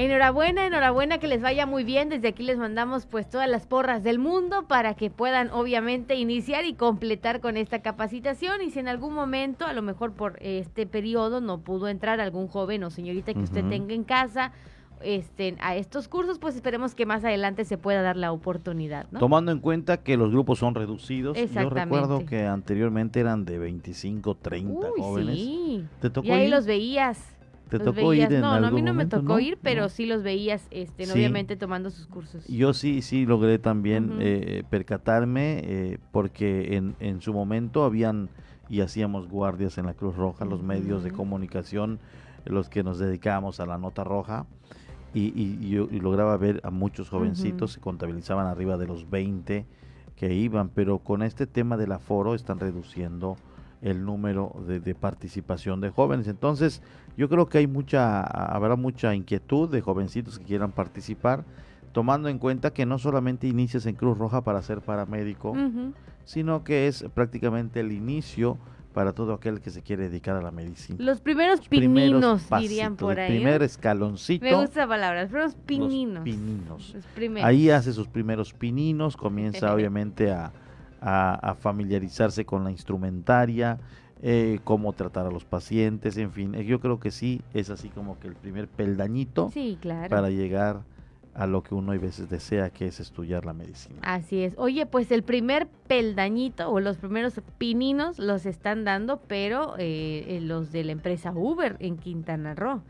Enhorabuena, 0.00 0.66
enhorabuena, 0.66 1.18
que 1.18 1.28
les 1.28 1.42
vaya 1.42 1.66
muy 1.66 1.84
bien. 1.84 2.08
Desde 2.08 2.28
aquí 2.28 2.42
les 2.42 2.56
mandamos 2.56 3.04
pues 3.04 3.28
todas 3.28 3.50
las 3.50 3.66
porras 3.66 4.02
del 4.02 4.18
mundo 4.18 4.66
para 4.66 4.94
que 4.94 5.10
puedan 5.10 5.50
obviamente 5.50 6.14
iniciar 6.14 6.64
y 6.64 6.72
completar 6.72 7.40
con 7.40 7.58
esta 7.58 7.80
capacitación. 7.82 8.62
Y 8.62 8.70
si 8.70 8.78
en 8.78 8.88
algún 8.88 9.12
momento, 9.12 9.66
a 9.66 9.74
lo 9.74 9.82
mejor 9.82 10.14
por 10.14 10.38
este 10.40 10.86
periodo, 10.86 11.42
no 11.42 11.58
pudo 11.58 11.86
entrar 11.88 12.18
algún 12.18 12.48
joven 12.48 12.82
o 12.84 12.88
señorita 12.88 13.34
que 13.34 13.40
usted 13.40 13.62
tenga 13.68 13.92
en 13.92 14.04
casa 14.04 14.52
este, 15.02 15.56
a 15.60 15.76
estos 15.76 16.08
cursos, 16.08 16.38
pues 16.38 16.54
esperemos 16.54 16.94
que 16.94 17.04
más 17.04 17.22
adelante 17.22 17.66
se 17.66 17.76
pueda 17.76 18.00
dar 18.00 18.16
la 18.16 18.32
oportunidad. 18.32 19.06
Tomando 19.18 19.52
en 19.52 19.58
cuenta 19.58 19.98
que 19.98 20.16
los 20.16 20.30
grupos 20.30 20.58
son 20.60 20.74
reducidos, 20.74 21.36
yo 21.36 21.68
recuerdo 21.68 22.24
que 22.24 22.46
anteriormente 22.46 23.20
eran 23.20 23.44
de 23.44 23.58
25, 23.58 24.34
30 24.36 24.88
jóvenes. 24.96 25.36
Sí. 25.36 25.84
y 26.22 26.30
ahí 26.30 26.48
los 26.48 26.64
veías. 26.64 27.36
¿Te 27.70 27.78
tocó 27.78 28.12
ir 28.12 28.32
en 28.32 28.40
No, 28.40 28.60
no, 28.60 28.66
a 28.66 28.70
mí 28.70 28.82
no 28.82 28.92
me 28.92 29.06
tocó 29.06 29.38
ir, 29.38 29.58
pero 29.62 29.88
sí 29.88 30.06
los 30.06 30.22
veías, 30.22 30.66
este, 30.70 31.10
obviamente 31.10 31.56
tomando 31.56 31.90
sus 31.90 32.06
cursos. 32.06 32.46
Yo 32.48 32.74
sí, 32.74 33.00
sí 33.00 33.26
logré 33.26 33.58
también 33.58 34.16
eh, 34.18 34.64
percatarme, 34.68 35.60
eh, 35.62 35.98
porque 36.12 36.76
en, 36.76 36.96
en 37.00 37.20
su 37.20 37.32
momento 37.32 37.84
habían 37.84 38.28
y 38.68 38.82
hacíamos 38.82 39.28
guardias 39.28 39.78
en 39.78 39.86
la 39.86 39.94
Cruz 39.94 40.16
Roja, 40.16 40.44
los 40.44 40.62
medios 40.62 41.02
de 41.02 41.10
comunicación, 41.10 41.98
los 42.44 42.68
que 42.68 42.84
nos 42.84 42.98
dedicábamos 42.98 43.58
a 43.58 43.66
la 43.66 43.78
nota 43.78 44.04
roja, 44.04 44.46
y, 45.12 45.32
y, 45.34 45.68
yo 45.68 45.88
lograba 45.90 46.36
ver 46.36 46.60
a 46.62 46.70
muchos 46.70 47.10
jovencitos, 47.10 47.72
se 47.72 47.80
contabilizaban 47.80 48.46
arriba 48.46 48.76
de 48.76 48.86
los 48.86 49.10
20 49.10 49.66
que 50.14 50.34
iban, 50.34 50.68
pero 50.68 51.00
con 51.00 51.22
este 51.22 51.48
tema 51.48 51.76
del 51.76 51.90
aforo 51.90 52.36
están 52.36 52.60
reduciendo 52.60 53.36
el 53.82 54.04
número 54.04 54.54
de, 54.66 54.94
participación 54.94 55.80
de 55.80 55.90
jóvenes. 55.90 56.28
Entonces, 56.28 56.82
yo 57.16 57.28
creo 57.28 57.46
que 57.46 57.58
hay 57.58 57.66
mucha, 57.66 58.22
habrá 58.22 58.76
mucha 58.76 59.14
inquietud 59.14 59.68
de 59.68 59.80
jovencitos 59.80 60.38
que 60.38 60.44
quieran 60.44 60.72
participar, 60.72 61.44
tomando 61.92 62.28
en 62.28 62.38
cuenta 62.38 62.72
que 62.72 62.86
no 62.86 62.98
solamente 62.98 63.46
inicias 63.46 63.86
en 63.86 63.96
Cruz 63.96 64.18
Roja 64.18 64.42
para 64.42 64.62
ser 64.62 64.80
paramédico, 64.80 65.54
sino 66.24 66.62
que 66.62 66.86
es 66.86 67.04
prácticamente 67.14 67.80
el 67.80 67.92
inicio 67.92 68.58
para 68.92 69.12
todo 69.12 69.32
aquel 69.34 69.60
que 69.60 69.70
se 69.70 69.82
quiere 69.82 70.08
dedicar 70.08 70.36
a 70.36 70.42
la 70.42 70.50
medicina. 70.50 70.98
Los 71.00 71.20
primeros 71.20 71.66
pininos, 71.68 72.46
dirían 72.58 72.96
por 72.96 73.18
ahí. 73.18 73.32
El 73.32 73.38
primer 73.38 73.62
escaloncito. 73.62 74.44
Me 74.44 74.54
gusta 74.54 74.80
la 74.80 74.88
palabra, 74.88 75.22
los 75.22 75.30
primeros 75.30 75.54
pininos. 75.54 76.24
pininos. 76.24 76.96
Ahí 77.42 77.70
hace 77.70 77.92
sus 77.92 78.08
primeros 78.08 78.52
pininos, 78.52 79.16
comienza 79.16 79.72
obviamente 79.74 80.32
a 80.32 80.52
a, 81.00 81.56
familiarizarse 81.58 82.44
con 82.44 82.64
la 82.64 82.70
instrumentaria, 82.70 83.78
eh, 84.22 84.60
cómo 84.64 84.92
tratar 84.92 85.26
a 85.26 85.30
los 85.30 85.44
pacientes, 85.44 86.16
en 86.16 86.32
fin, 86.32 86.54
eh, 86.54 86.64
yo 86.64 86.80
creo 86.80 87.00
que 87.00 87.10
sí, 87.10 87.40
es 87.54 87.70
así 87.70 87.88
como 87.88 88.18
que 88.18 88.28
el 88.28 88.34
primer 88.34 88.68
peldañito 88.68 89.50
para 90.10 90.30
llegar 90.30 90.82
a 91.32 91.46
lo 91.46 91.62
que 91.62 91.74
uno 91.74 91.92
a 91.92 91.96
veces 91.96 92.28
desea, 92.28 92.70
que 92.70 92.86
es 92.86 93.00
estudiar 93.00 93.46
la 93.46 93.52
medicina. 93.52 93.98
Así 94.02 94.42
es. 94.42 94.54
Oye, 94.58 94.84
pues 94.84 95.10
el 95.10 95.22
primer 95.22 95.68
peldañito 95.86 96.70
o 96.70 96.80
los 96.80 96.98
primeros 96.98 97.40
pininos 97.56 98.18
los 98.18 98.46
están 98.46 98.84
dando, 98.84 99.20
pero 99.26 99.74
eh, 99.78 100.40
los 100.42 100.72
de 100.72 100.84
la 100.84 100.92
empresa 100.92 101.32
Uber 101.32 101.76
en 101.78 101.96
Quintana 101.96 102.54
Roo. 102.54 102.82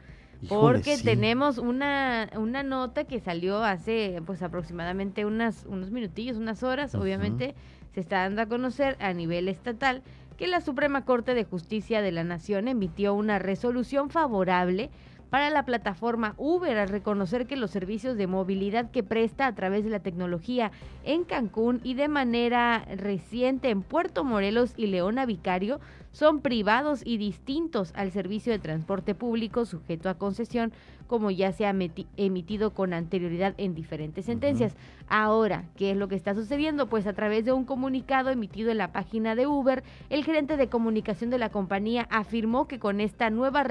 porque 0.48 0.96
tenemos 0.96 1.58
una, 1.58 2.30
una 2.34 2.62
nota 2.62 3.04
que 3.04 3.20
salió 3.20 3.62
hace 3.62 4.22
pues 4.24 4.42
aproximadamente 4.42 5.26
unas, 5.26 5.66
unos 5.66 5.90
minutillos, 5.90 6.38
unas 6.38 6.62
horas, 6.62 6.94
obviamente 6.94 7.54
se 7.94 8.00
está 8.00 8.22
dando 8.22 8.42
a 8.42 8.46
conocer 8.46 8.96
a 9.00 9.12
nivel 9.12 9.48
estatal 9.48 10.02
que 10.36 10.46
la 10.46 10.60
Suprema 10.60 11.04
Corte 11.04 11.34
de 11.34 11.44
Justicia 11.44 12.00
de 12.00 12.12
la 12.12 12.24
Nación 12.24 12.68
emitió 12.68 13.14
una 13.14 13.38
resolución 13.38 14.10
favorable 14.10 14.90
para 15.28 15.48
la 15.50 15.64
plataforma 15.64 16.34
Uber 16.38 16.76
al 16.76 16.88
reconocer 16.88 17.46
que 17.46 17.56
los 17.56 17.70
servicios 17.70 18.16
de 18.16 18.26
movilidad 18.26 18.90
que 18.90 19.02
presta 19.02 19.46
a 19.46 19.54
través 19.54 19.84
de 19.84 19.90
la 19.90 20.00
tecnología 20.00 20.72
en 21.04 21.24
Cancún 21.24 21.80
y 21.84 21.94
de 21.94 22.08
manera 22.08 22.84
reciente 22.96 23.70
en 23.70 23.82
Puerto 23.82 24.24
Morelos 24.24 24.74
y 24.76 24.88
Leona 24.88 25.26
Vicario 25.26 25.80
son 26.12 26.40
privados 26.40 27.02
y 27.04 27.18
distintos 27.18 27.92
al 27.94 28.10
servicio 28.10 28.52
de 28.52 28.58
transporte 28.58 29.14
público 29.14 29.64
sujeto 29.64 30.08
a 30.08 30.14
concesión, 30.14 30.72
como 31.06 31.30
ya 31.30 31.52
se 31.52 31.66
ha 31.66 31.74
emitido 32.16 32.72
con 32.72 32.92
anterioridad 32.92 33.54
en 33.58 33.74
diferentes 33.74 34.26
sentencias. 34.26 34.76
Ahora, 35.08 35.64
¿qué 35.76 35.90
es 35.90 35.96
lo 35.96 36.06
que 36.06 36.14
está 36.14 36.34
sucediendo? 36.34 36.88
Pues 36.88 37.06
a 37.06 37.14
través 37.14 37.44
de 37.44 37.52
un 37.52 37.64
comunicado 37.64 38.30
emitido 38.30 38.70
en 38.70 38.78
la 38.78 38.92
página 38.92 39.34
de 39.34 39.48
Uber, 39.48 39.82
el 40.08 40.24
gerente 40.24 40.56
de 40.56 40.68
comunicación 40.68 41.30
de 41.30 41.38
la 41.38 41.50
compañía 41.50 42.06
afirmó 42.10 42.68
que 42.68 42.78
con 42.78 43.00
esta 43.00 43.30
nueva 43.30 43.64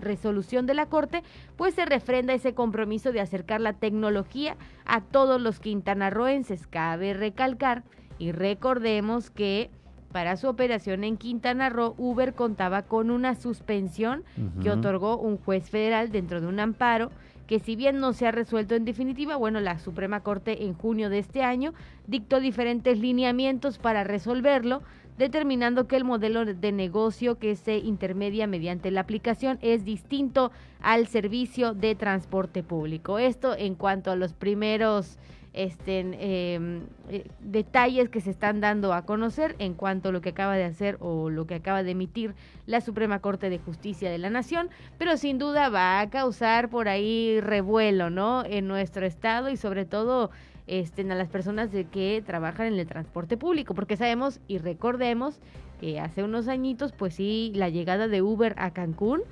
resolución 0.00 0.66
de 0.66 0.74
la 0.74 0.86
Corte, 0.86 1.22
pues 1.56 1.74
se 1.74 1.84
refrenda 1.84 2.32
ese 2.32 2.54
compromiso 2.54 3.12
de 3.12 3.20
acercar 3.20 3.60
la 3.60 3.74
tecnología 3.74 4.56
a 4.86 5.02
todos 5.02 5.40
los 5.40 5.60
quintanarroenses. 5.60 6.66
Cabe 6.66 7.12
recalcar 7.12 7.84
y 8.18 8.32
recordemos 8.32 9.30
que 9.30 9.70
para 10.16 10.38
su 10.38 10.48
operación 10.48 11.04
en 11.04 11.18
Quintana 11.18 11.68
Roo, 11.68 11.94
Uber 11.98 12.32
contaba 12.32 12.80
con 12.80 13.10
una 13.10 13.34
suspensión 13.34 14.24
que 14.62 14.70
otorgó 14.70 15.18
un 15.18 15.36
juez 15.36 15.68
federal 15.68 16.10
dentro 16.10 16.40
de 16.40 16.46
un 16.46 16.58
amparo 16.58 17.10
que 17.46 17.60
si 17.60 17.76
bien 17.76 18.00
no 18.00 18.14
se 18.14 18.26
ha 18.26 18.30
resuelto 18.30 18.74
en 18.74 18.86
definitiva, 18.86 19.36
bueno, 19.36 19.60
la 19.60 19.78
Suprema 19.78 20.20
Corte 20.20 20.64
en 20.64 20.72
junio 20.72 21.10
de 21.10 21.18
este 21.18 21.42
año 21.42 21.74
dictó 22.06 22.40
diferentes 22.40 22.98
lineamientos 22.98 23.76
para 23.76 24.04
resolverlo, 24.04 24.80
determinando 25.18 25.86
que 25.86 25.96
el 25.96 26.04
modelo 26.04 26.46
de 26.46 26.72
negocio 26.72 27.38
que 27.38 27.54
se 27.54 27.76
intermedia 27.76 28.46
mediante 28.46 28.90
la 28.90 29.02
aplicación 29.02 29.58
es 29.60 29.84
distinto 29.84 30.50
al 30.80 31.08
servicio 31.08 31.74
de 31.74 31.94
transporte 31.94 32.62
público. 32.62 33.18
Esto 33.18 33.54
en 33.54 33.74
cuanto 33.74 34.10
a 34.10 34.16
los 34.16 34.32
primeros 34.32 35.18
este, 35.56 36.82
detalles 37.40 38.08
que 38.08 38.20
se 38.20 38.30
están 38.30 38.60
dando 38.60 38.92
a 38.92 39.06
conocer 39.06 39.56
en 39.58 39.74
cuanto 39.74 40.10
a 40.10 40.12
lo 40.12 40.20
que 40.20 40.28
acaba 40.28 40.54
de 40.56 40.64
hacer 40.64 40.98
o 41.00 41.30
lo 41.30 41.46
que 41.46 41.56
acaba 41.56 41.82
de 41.82 41.92
emitir 41.92 42.34
la 42.66 42.80
Suprema 42.80 43.20
Corte 43.20 43.50
de 43.50 43.58
Justicia 43.58 44.10
de 44.10 44.18
la 44.18 44.30
Nación, 44.30 44.68
pero 44.98 45.16
sin 45.16 45.38
duda 45.38 45.68
va 45.68 46.00
a 46.00 46.10
causar 46.10 46.68
por 46.68 46.88
ahí 46.88 47.40
revuelo, 47.40 48.10
¿no? 48.10 48.44
En 48.44 48.68
nuestro 48.68 49.06
estado 49.06 49.48
y 49.50 49.56
sobre 49.56 49.86
todo 49.86 50.30
este, 50.66 51.02
a 51.02 51.14
las 51.14 51.28
personas 51.28 51.72
de 51.72 51.86
que 51.86 52.22
trabajan 52.24 52.66
en 52.66 52.78
el 52.78 52.86
transporte 52.86 53.36
público, 53.36 53.74
porque 53.74 53.96
sabemos 53.96 54.40
y 54.46 54.58
recordemos 54.58 55.40
que 55.80 56.00
hace 56.00 56.22
unos 56.22 56.48
añitos, 56.48 56.92
pues 56.92 57.14
sí, 57.14 57.52
la 57.54 57.68
llegada 57.68 58.08
de 58.08 58.22
Uber 58.22 58.54
a 58.58 58.72
Cancún 58.72 59.22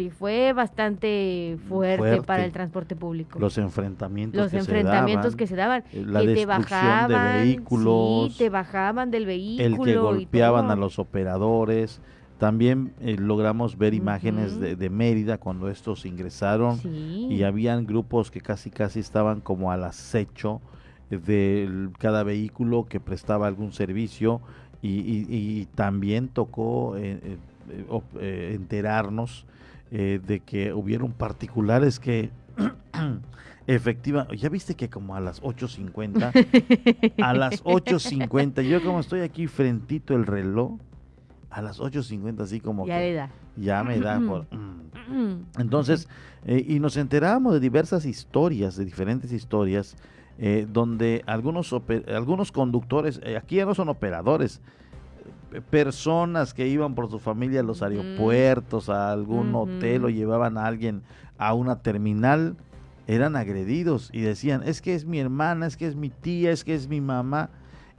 sí 0.00 0.10
fue 0.10 0.52
bastante 0.52 1.58
fuerte, 1.68 2.22
para 2.22 2.44
el 2.44 2.52
transporte 2.52 2.96
público. 2.96 3.38
Los 3.38 3.58
enfrentamientos 3.58 4.40
los 4.40 4.54
enfrentamientos 4.54 5.36
que 5.36 5.46
se 5.46 5.56
daban, 5.56 5.84
eh, 5.92 6.04
la 6.06 6.20
que 6.20 6.34
te 6.34 6.46
bajaban, 6.46 7.08
de 7.08 7.44
vehículos, 7.44 8.32
sí, 8.32 8.38
te 8.38 8.48
bajaban 8.48 9.10
del 9.10 9.26
vehículo, 9.26 9.66
el 9.66 9.84
que 9.84 9.98
golpeaban 9.98 10.70
a 10.70 10.76
los 10.76 10.98
operadores. 10.98 12.00
También 12.38 12.94
eh, 13.00 13.16
logramos 13.18 13.76
ver 13.76 13.92
imágenes 13.92 14.58
de, 14.58 14.74
de, 14.74 14.88
Mérida 14.88 15.36
cuando 15.36 15.68
estos 15.68 16.06
ingresaron 16.06 16.80
y 16.82 17.42
habían 17.42 17.84
grupos 17.84 18.30
que 18.30 18.40
casi 18.40 18.70
casi 18.70 19.00
estaban 19.00 19.42
como 19.42 19.70
al 19.70 19.84
acecho 19.84 20.62
de 21.10 21.90
cada 21.98 22.22
vehículo 22.22 22.86
que 22.88 22.98
prestaba 22.98 23.46
algún 23.46 23.72
servicio 23.72 24.40
y, 24.80 25.66
también 25.74 26.28
tocó 26.28 26.96
eh, 26.96 27.36
enterarnos 28.54 29.44
eh, 29.92 30.20
de 30.24 30.40
que 30.40 30.72
hubieron 30.72 31.12
particulares 31.12 31.98
que 31.98 32.30
efectiva, 33.66 34.28
ya 34.36 34.48
viste 34.48 34.74
que 34.74 34.88
como 34.88 35.16
a 35.16 35.20
las 35.20 35.42
8.50, 35.42 37.14
a 37.22 37.34
las 37.34 37.64
8.50, 37.64 38.62
yo 38.62 38.82
como 38.82 39.00
estoy 39.00 39.20
aquí 39.20 39.46
frentito 39.46 40.14
el 40.14 40.26
reloj, 40.26 40.78
a 41.50 41.62
las 41.62 41.80
8.50 41.80 42.40
así 42.42 42.60
como 42.60 42.86
ya 42.86 42.98
que 42.98 43.14
da. 43.14 43.30
ya 43.56 43.82
me 43.82 43.98
da 43.98 44.20
por... 44.26 44.46
Mm. 44.54 45.46
Entonces, 45.58 46.08
eh, 46.44 46.64
y 46.68 46.78
nos 46.78 46.96
enteramos 46.96 47.52
de 47.52 47.60
diversas 47.60 48.06
historias, 48.06 48.76
de 48.76 48.84
diferentes 48.84 49.32
historias, 49.32 49.96
eh, 50.38 50.66
donde 50.70 51.24
algunos, 51.26 51.74
algunos 52.06 52.52
conductores, 52.52 53.20
aquí 53.36 53.56
ya 53.56 53.66
no 53.66 53.74
son 53.74 53.88
operadores, 53.88 54.60
personas 55.70 56.54
que 56.54 56.68
iban 56.68 56.94
por 56.94 57.10
su 57.10 57.18
familia 57.18 57.60
a 57.60 57.62
los 57.64 57.82
aeropuertos, 57.82 58.88
a 58.88 59.12
algún 59.12 59.54
hotel 59.54 60.04
o 60.04 60.08
llevaban 60.08 60.56
a 60.56 60.66
alguien 60.66 61.02
a 61.38 61.54
una 61.54 61.80
terminal, 61.80 62.56
eran 63.06 63.34
agredidos 63.34 64.10
y 64.12 64.20
decían, 64.20 64.62
es 64.64 64.80
que 64.80 64.94
es 64.94 65.04
mi 65.04 65.18
hermana, 65.18 65.66
es 65.66 65.76
que 65.76 65.86
es 65.86 65.96
mi 65.96 66.10
tía, 66.10 66.52
es 66.52 66.62
que 66.62 66.74
es 66.74 66.88
mi 66.88 67.00
mamá. 67.00 67.50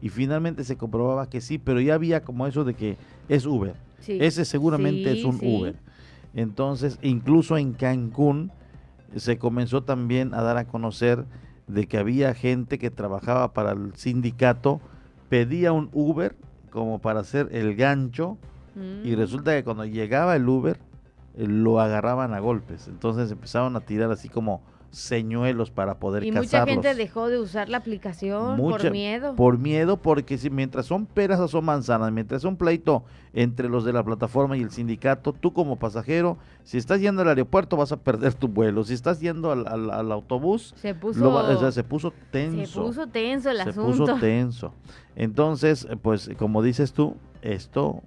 Y 0.02 0.10
finalmente 0.10 0.64
se 0.64 0.78
comprobaba 0.78 1.30
que 1.30 1.42
sí, 1.42 1.58
pero 1.58 1.80
ya 1.80 1.96
había 1.96 2.24
como 2.24 2.48
eso 2.48 2.64
de 2.64 2.74
que 2.74 2.98
es 3.28 3.46
Uber. 3.46 3.76
Ese 4.08 4.46
seguramente 4.46 5.12
es 5.12 5.24
un 5.26 5.38
Uber. 5.42 5.76
Entonces, 6.34 6.98
incluso 7.02 7.58
en 7.58 7.74
Cancún 7.74 8.52
se 9.16 9.38
comenzó 9.38 9.84
también 9.84 10.34
a 10.34 10.42
dar 10.42 10.58
a 10.58 10.66
conocer 10.66 11.26
de 11.68 11.88
que 11.88 11.98
había 11.98 12.34
gente 12.34 12.80
que 12.80 12.90
trabajaba 12.90 13.54
para 13.54 13.74
el 13.74 13.94
sindicato, 13.96 14.82
pedía 15.30 15.72
un 15.72 15.90
Uber 15.94 16.36
como 16.72 17.00
para 17.00 17.20
hacer 17.20 17.50
el 17.52 17.76
gancho 17.76 18.38
y 18.76 19.12
mm. 19.12 19.18
resulta 19.18 19.54
que 19.54 19.64
cuando 19.64 19.86
llegaba 19.86 20.36
el 20.36 20.48
Uber 20.48 20.78
eh, 21.36 21.46
lo 21.48 21.80
agarraban 21.80 22.34
a 22.34 22.40
golpes. 22.40 22.88
Entonces 22.88 23.32
empezaron 23.32 23.76
a 23.76 23.82
tirar 23.82 24.12
así 24.12 24.30
como 24.30 24.62
señuelos 24.92 25.72
para 25.72 26.00
poder 26.00 26.24
y 26.26 26.32
mucha 26.32 26.66
gente 26.66 26.94
dejó 26.94 27.30
de 27.30 27.40
usar 27.40 27.70
la 27.70 27.78
aplicación 27.78 28.58
por 28.58 28.92
miedo. 28.92 29.36
Por 29.36 29.58
miedo, 29.58 29.98
porque 29.98 30.38
si 30.38 30.50
mientras 30.50 30.86
son 30.86 31.06
peras 31.06 31.40
o 31.40 31.48
son 31.48 31.66
manzanas, 31.66 32.12
mientras 32.12 32.42
es 32.42 32.46
un 32.46 32.58
pleito 32.58 33.04
entre 33.34 33.70
los 33.70 33.86
de 33.86 33.94
la 33.94 34.04
plataforma 34.04 34.58
y 34.58 34.62
el 34.62 34.72
sindicato, 34.72 35.32
tú 35.32 35.54
como 35.54 35.78
pasajero, 35.78 36.38
si 36.64 36.78
estás 36.78 37.00
yendo 37.00 37.22
al 37.22 37.30
aeropuerto 37.30 37.78
vas 37.78 37.94
a 37.94 37.98
perder 37.98 38.34
tu 38.34 38.50
vuelo, 38.50 38.84
si 38.84 38.94
estás 38.94 39.22
yendo 39.22 39.52
al, 39.52 40.12
autobús, 40.12 40.74
se 40.78 40.94
puso, 40.94 41.72
se 41.72 41.84
puso 41.84 42.14
tenso. 42.30 42.66
Se 42.66 42.80
puso 42.80 43.08
tenso 43.08 43.50
el 43.50 43.64
se 43.64 43.74
puso 43.74 44.16
tenso. 44.20 44.74
Entonces, 45.16 45.88
pues 46.02 46.30
como 46.38 46.62
dices 46.62 46.92
tú, 46.92 47.16
esto 47.42 48.04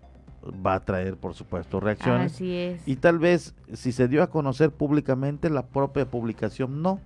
va 0.64 0.74
a 0.74 0.84
traer, 0.84 1.16
por 1.16 1.34
supuesto, 1.34 1.80
reacciones. 1.80 2.34
Así 2.34 2.54
es. 2.54 2.86
Y 2.86 2.96
tal 2.96 3.18
vez, 3.18 3.54
si 3.72 3.92
se 3.92 4.08
dio 4.08 4.22
a 4.22 4.28
conocer 4.28 4.70
públicamente, 4.70 5.50
la 5.50 5.66
propia 5.66 6.10
publicación 6.10 6.82
no. 6.82 7.00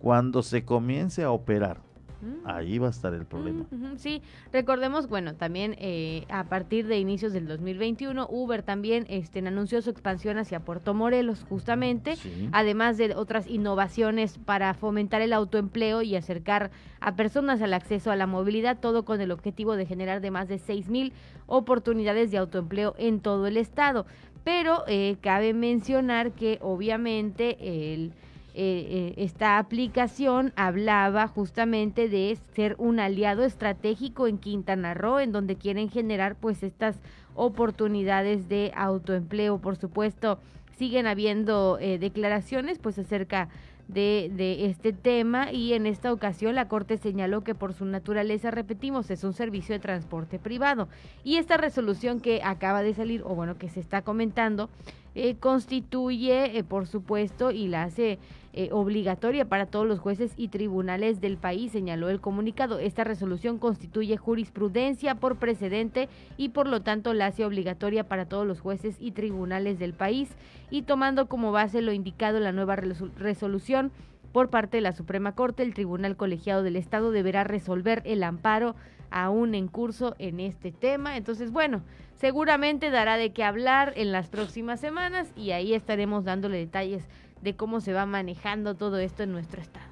Cuando 0.00 0.42
se 0.42 0.64
comience 0.64 1.24
a 1.24 1.30
operar, 1.30 1.80
mm. 2.20 2.46
ahí 2.48 2.78
va 2.78 2.88
a 2.88 2.90
estar 2.90 3.14
el 3.14 3.24
problema. 3.24 3.64
sí, 3.96 4.22
recordemos, 4.52 5.08
bueno, 5.08 5.34
también 5.34 5.76
eh, 5.78 6.24
a 6.28 6.44
partir 6.44 6.86
de 6.86 6.98
inicios 6.98 7.32
del 7.32 7.46
2021, 7.46 8.26
Uber 8.30 8.62
también 8.62 9.06
este, 9.08 9.40
anunció 9.40 9.82
su 9.82 9.90
expansión 9.90 10.38
hacia 10.38 10.60
Puerto 10.60 10.94
Morelos, 10.94 11.44
justamente, 11.48 12.16
además 12.52 12.96
de 12.96 13.14
otras 13.14 13.46
innovaciones 13.48 14.38
para 14.38 14.74
fomentar 14.74 15.22
el 15.22 15.32
autoempleo 15.32 16.02
y 16.02 16.16
acercar 16.16 16.70
a 17.00 17.16
personas 17.16 17.62
al 17.62 17.74
acceso 17.74 18.10
a 18.10 18.16
la 18.16 18.26
movilidad, 18.26 18.78
todo 18.78 19.04
con 19.04 19.20
el 19.20 19.30
objetivo 19.30 19.76
de 19.76 19.86
generar 19.86 20.20
de 20.20 20.30
más 20.30 20.48
de 20.48 20.58
6 20.58 20.88
mil 20.88 21.12
oportunidades 21.46 22.30
de 22.30 22.38
autoempleo 22.38 22.94
en 22.98 23.20
todo 23.20 23.46
el 23.46 23.56
estado. 23.56 24.06
Pero 24.44 24.84
eh, 24.86 25.16
cabe 25.20 25.54
mencionar 25.54 26.32
que 26.32 26.58
obviamente 26.62 27.92
el, 27.92 28.12
eh, 28.58 28.86
eh, 28.88 29.14
esta 29.18 29.58
aplicación 29.58 30.52
hablaba 30.56 31.28
justamente 31.28 32.08
de 32.08 32.36
ser 32.54 32.74
un 32.78 32.98
aliado 32.98 33.44
estratégico 33.44 34.26
en 34.26 34.38
Quintana 34.38 34.94
Roo, 34.94 35.20
en 35.20 35.30
donde 35.30 35.56
quieren 35.56 35.90
generar 35.90 36.36
pues 36.36 36.62
estas 36.62 36.96
oportunidades 37.34 38.48
de 38.48 38.72
autoempleo. 38.74 39.58
Por 39.58 39.76
supuesto, 39.76 40.38
siguen 40.78 41.06
habiendo 41.06 41.76
declaraciones 41.76 42.78
pues 42.78 42.98
acerca 42.98 43.48
de, 43.88 44.66
este 44.66 44.92
tema 44.92 45.52
y 45.52 45.74
en 45.74 45.86
esta 45.86 46.12
ocasión 46.12 46.54
la 46.54 46.68
Corte 46.68 46.96
señaló 46.96 47.44
que 47.44 47.54
por 47.54 47.72
su 47.72 47.84
naturaleza, 47.84 48.50
repetimos, 48.50 49.10
es 49.10 49.24
un 49.24 49.32
servicio 49.32 49.74
de 49.74 49.80
transporte 49.80 50.38
privado. 50.38 50.88
Y 51.24 51.36
esta 51.36 51.56
resolución 51.56 52.20
que 52.20 52.40
acaba 52.42 52.82
de 52.82 52.94
salir, 52.94 53.22
o 53.24 53.34
bueno, 53.34 53.56
que 53.58 53.68
se 53.68 53.80
está 53.80 54.02
comentando, 54.02 54.70
eh, 55.14 55.36
constituye, 55.36 56.58
eh, 56.58 56.64
por 56.64 56.86
supuesto, 56.86 57.50
y 57.50 57.68
la 57.68 57.84
hace 57.84 58.18
eh, 58.58 58.70
obligatoria 58.72 59.44
para 59.44 59.66
todos 59.66 59.86
los 59.86 59.98
jueces 59.98 60.32
y 60.34 60.48
tribunales 60.48 61.20
del 61.20 61.36
país, 61.36 61.72
señaló 61.72 62.08
el 62.08 62.22
comunicado. 62.22 62.78
Esta 62.78 63.04
resolución 63.04 63.58
constituye 63.58 64.16
jurisprudencia 64.16 65.14
por 65.14 65.36
precedente 65.36 66.08
y 66.38 66.48
por 66.48 66.66
lo 66.66 66.80
tanto 66.80 67.12
la 67.12 67.26
hace 67.26 67.44
obligatoria 67.44 68.08
para 68.08 68.24
todos 68.24 68.46
los 68.46 68.60
jueces 68.60 68.96
y 68.98 69.10
tribunales 69.10 69.78
del 69.78 69.92
país 69.92 70.30
y 70.70 70.82
tomando 70.82 71.28
como 71.28 71.52
base 71.52 71.82
lo 71.82 71.92
indicado 71.92 72.38
en 72.38 72.44
la 72.44 72.52
nueva 72.52 72.76
resolución 72.76 73.92
por 74.32 74.48
parte 74.48 74.78
de 74.78 74.80
la 74.82 74.92
Suprema 74.92 75.34
Corte, 75.34 75.62
el 75.62 75.74
Tribunal 75.74 76.16
Colegiado 76.16 76.62
del 76.62 76.76
Estado 76.76 77.10
deberá 77.10 77.44
resolver 77.44 78.00
el 78.06 78.22
amparo 78.22 78.74
aún 79.10 79.54
en 79.54 79.68
curso 79.68 80.14
en 80.18 80.40
este 80.40 80.72
tema. 80.72 81.18
Entonces, 81.18 81.50
bueno, 81.50 81.82
seguramente 82.14 82.90
dará 82.90 83.18
de 83.18 83.32
qué 83.32 83.44
hablar 83.44 83.92
en 83.96 84.12
las 84.12 84.28
próximas 84.28 84.80
semanas 84.80 85.30
y 85.36 85.50
ahí 85.50 85.74
estaremos 85.74 86.24
dándole 86.24 86.56
detalles 86.56 87.06
de 87.46 87.54
cómo 87.54 87.80
se 87.80 87.92
va 87.92 88.06
manejando 88.06 88.74
todo 88.74 88.98
esto 88.98 89.22
en 89.22 89.30
nuestro 89.30 89.62
estado. 89.62 89.86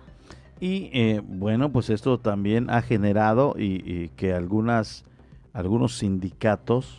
Y 0.61 0.91
eh, 0.93 1.23
bueno, 1.25 1.71
pues 1.71 1.89
esto 1.89 2.19
también 2.19 2.69
ha 2.69 2.83
generado 2.83 3.55
y, 3.57 4.09
que 4.17 4.35
algunas 4.35 5.05
algunos 5.53 5.99
sindicatos 5.99 6.99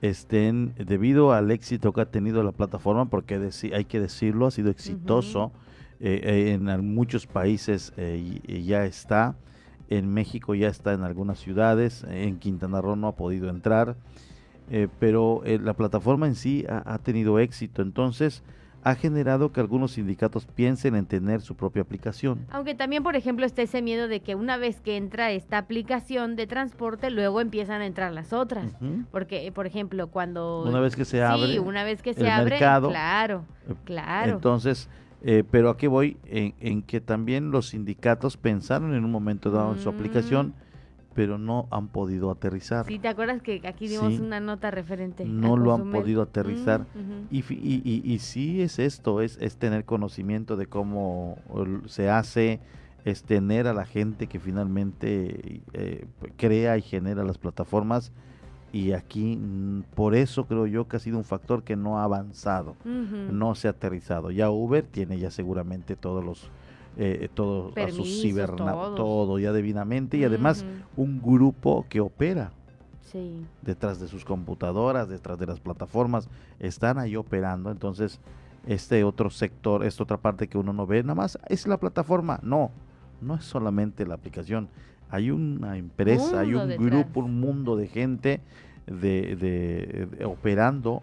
estén, 0.00 0.74
debido 0.74 1.32
al 1.32 1.52
éxito 1.52 1.92
que 1.92 2.00
ha 2.00 2.06
tenido 2.06 2.42
la 2.42 2.50
plataforma, 2.50 3.04
porque 3.04 3.48
hay 3.72 3.84
que 3.84 4.00
decirlo, 4.00 4.46
ha 4.46 4.50
sido 4.50 4.70
exitoso, 4.70 5.52
eh, 6.00 6.20
eh, 6.24 6.52
en 6.52 6.94
muchos 6.94 7.28
países 7.28 7.92
ya 7.96 8.86
está, 8.86 9.36
en 9.88 10.12
México 10.12 10.56
ya 10.56 10.66
está 10.66 10.94
en 10.94 11.04
algunas 11.04 11.38
ciudades, 11.38 12.04
en 12.08 12.40
Quintana 12.40 12.80
Roo 12.80 12.96
no 12.96 13.06
ha 13.06 13.14
podido 13.14 13.48
entrar, 13.48 13.94
pero 14.98 15.44
la 15.44 15.74
plataforma 15.74 16.26
en 16.26 16.34
sí 16.34 16.64
ha, 16.68 16.82
ha 16.92 16.98
tenido 16.98 17.38
éxito, 17.38 17.82
entonces 17.82 18.42
ha 18.84 18.94
generado 18.94 19.52
que 19.52 19.60
algunos 19.60 19.92
sindicatos 19.92 20.46
piensen 20.46 20.96
en 20.96 21.06
tener 21.06 21.40
su 21.40 21.54
propia 21.54 21.82
aplicación. 21.82 22.46
Aunque 22.50 22.74
también, 22.74 23.02
por 23.02 23.16
ejemplo, 23.16 23.46
está 23.46 23.62
ese 23.62 23.80
miedo 23.80 24.08
de 24.08 24.20
que 24.20 24.34
una 24.34 24.56
vez 24.56 24.80
que 24.80 24.96
entra 24.96 25.30
esta 25.30 25.58
aplicación 25.58 26.34
de 26.34 26.46
transporte, 26.46 27.10
luego 27.10 27.40
empiezan 27.40 27.80
a 27.80 27.86
entrar 27.86 28.12
las 28.12 28.32
otras. 28.32 28.76
Porque, 29.10 29.50
por 29.52 29.66
ejemplo, 29.66 30.08
cuando... 30.08 30.64
Una 30.64 30.80
vez 30.80 30.96
que 30.96 31.04
se 31.04 31.22
abre... 31.22 31.52
Sí, 31.52 31.58
una 31.58 31.84
vez 31.84 32.02
que 32.02 32.14
se 32.14 32.28
abre, 32.28 32.58
claro, 32.58 33.44
eh, 33.68 33.74
claro. 33.84 34.32
Entonces, 34.34 34.88
eh, 35.22 35.44
pero 35.48 35.70
aquí 35.70 35.86
voy 35.86 36.16
en, 36.24 36.82
que 36.82 37.00
también 37.00 37.50
los 37.50 37.68
sindicatos 37.68 38.36
pensaron 38.36 38.94
en 38.94 39.04
un 39.04 39.10
momento 39.10 39.50
dado 39.50 39.72
en 39.74 39.80
su 39.80 39.88
aplicación 39.88 40.48
mm 40.48 40.71
pero 41.14 41.38
no 41.38 41.68
han 41.70 41.88
podido 41.88 42.30
aterrizar. 42.30 42.86
Sí, 42.86 42.98
¿te 42.98 43.08
acuerdas 43.08 43.42
que 43.42 43.60
aquí 43.64 43.88
dimos 43.88 44.18
una 44.18 44.40
nota 44.40 44.70
referente? 44.70 45.24
No 45.24 45.56
lo 45.56 45.74
han 45.74 45.90
podido 45.90 46.22
aterrizar. 46.22 46.82
Mm, 46.94 47.26
y, 47.30 47.44
y, 47.50 48.02
y, 48.04 48.18
sí 48.18 48.62
es 48.62 48.78
esto, 48.78 49.20
es, 49.20 49.38
es 49.40 49.56
tener 49.56 49.84
conocimiento 49.84 50.56
de 50.56 50.66
cómo 50.66 51.38
se 51.86 52.08
hace, 52.08 52.60
es 53.04 53.24
tener 53.24 53.66
a 53.66 53.74
la 53.74 53.84
gente 53.84 54.26
que 54.26 54.38
finalmente 54.38 55.62
eh, 55.72 56.06
crea 56.36 56.78
y 56.78 56.82
genera 56.82 57.24
las 57.24 57.38
plataformas 57.38 58.12
y 58.72 58.92
aquí 58.92 59.36
mm, 59.36 59.82
por 59.94 60.14
eso 60.14 60.46
creo 60.46 60.66
yo 60.66 60.88
que 60.88 60.96
ha 60.96 61.00
sido 61.00 61.18
un 61.18 61.24
factor 61.24 61.62
que 61.62 61.76
no 61.76 61.98
ha 61.98 62.04
avanzado, 62.04 62.74
no 62.84 63.54
se 63.54 63.68
ha 63.68 63.72
aterrizado. 63.72 64.30
Ya 64.30 64.50
Uber 64.50 64.84
tiene 64.84 65.18
ya 65.18 65.30
seguramente 65.30 65.94
todos 65.94 66.24
los 66.24 66.50
eh, 66.96 67.28
todo 67.32 67.72
a 67.76 67.90
sus 67.90 68.20
ciberna 68.20 68.72
todo 68.96 69.38
ya 69.38 69.52
debidamente 69.52 70.18
y 70.18 70.24
además 70.24 70.64
un 70.96 71.20
grupo 71.22 71.86
que 71.88 72.00
opera 72.00 72.52
detrás 73.62 74.00
de 74.00 74.08
sus 74.08 74.24
computadoras, 74.24 75.08
detrás 75.08 75.38
de 75.38 75.46
las 75.46 75.60
plataformas, 75.60 76.28
están 76.58 76.98
ahí 76.98 77.16
operando, 77.16 77.70
entonces 77.70 78.20
este 78.66 79.04
otro 79.04 79.30
sector, 79.30 79.84
esta 79.84 80.02
otra 80.02 80.16
parte 80.16 80.48
que 80.48 80.56
uno 80.56 80.72
no 80.72 80.86
ve, 80.86 81.02
nada 81.02 81.14
más 81.14 81.38
es 81.48 81.66
la 81.66 81.78
plataforma, 81.78 82.40
no, 82.42 82.70
no 83.20 83.34
es 83.34 83.44
solamente 83.44 84.06
la 84.06 84.14
aplicación, 84.14 84.68
hay 85.10 85.30
una 85.30 85.76
empresa, 85.76 86.40
hay 86.40 86.54
un 86.54 86.68
grupo, 86.76 87.20
un 87.20 87.38
mundo 87.38 87.76
de 87.76 87.88
gente 87.88 88.40
de, 88.86 90.08
operando 90.24 91.02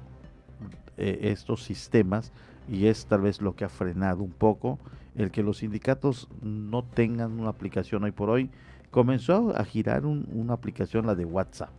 eh, 0.98 1.20
estos 1.24 1.64
sistemas 1.64 2.32
y 2.68 2.88
es 2.88 3.06
tal 3.06 3.22
vez 3.22 3.42
lo 3.42 3.56
que 3.56 3.66
ha 3.66 3.70
frenado 3.70 4.24
un 4.24 4.32
poco 4.32 4.80
el 5.20 5.32
que 5.32 5.44
los 5.44 5.58
sindicatos 5.58 6.28
no 6.42 6.84
tengan 6.84 7.40
una 7.40 7.50
aplicación 7.50 8.04
hoy 8.04 8.12
por 8.12 8.30
hoy. 8.30 8.50
Comenzó 8.90 9.56
a 9.56 9.64
girar 9.66 10.06
una 10.06 10.54
aplicación, 10.54 11.06
la 11.06 11.14
de 11.14 11.26
WhatsApp, 11.26 11.70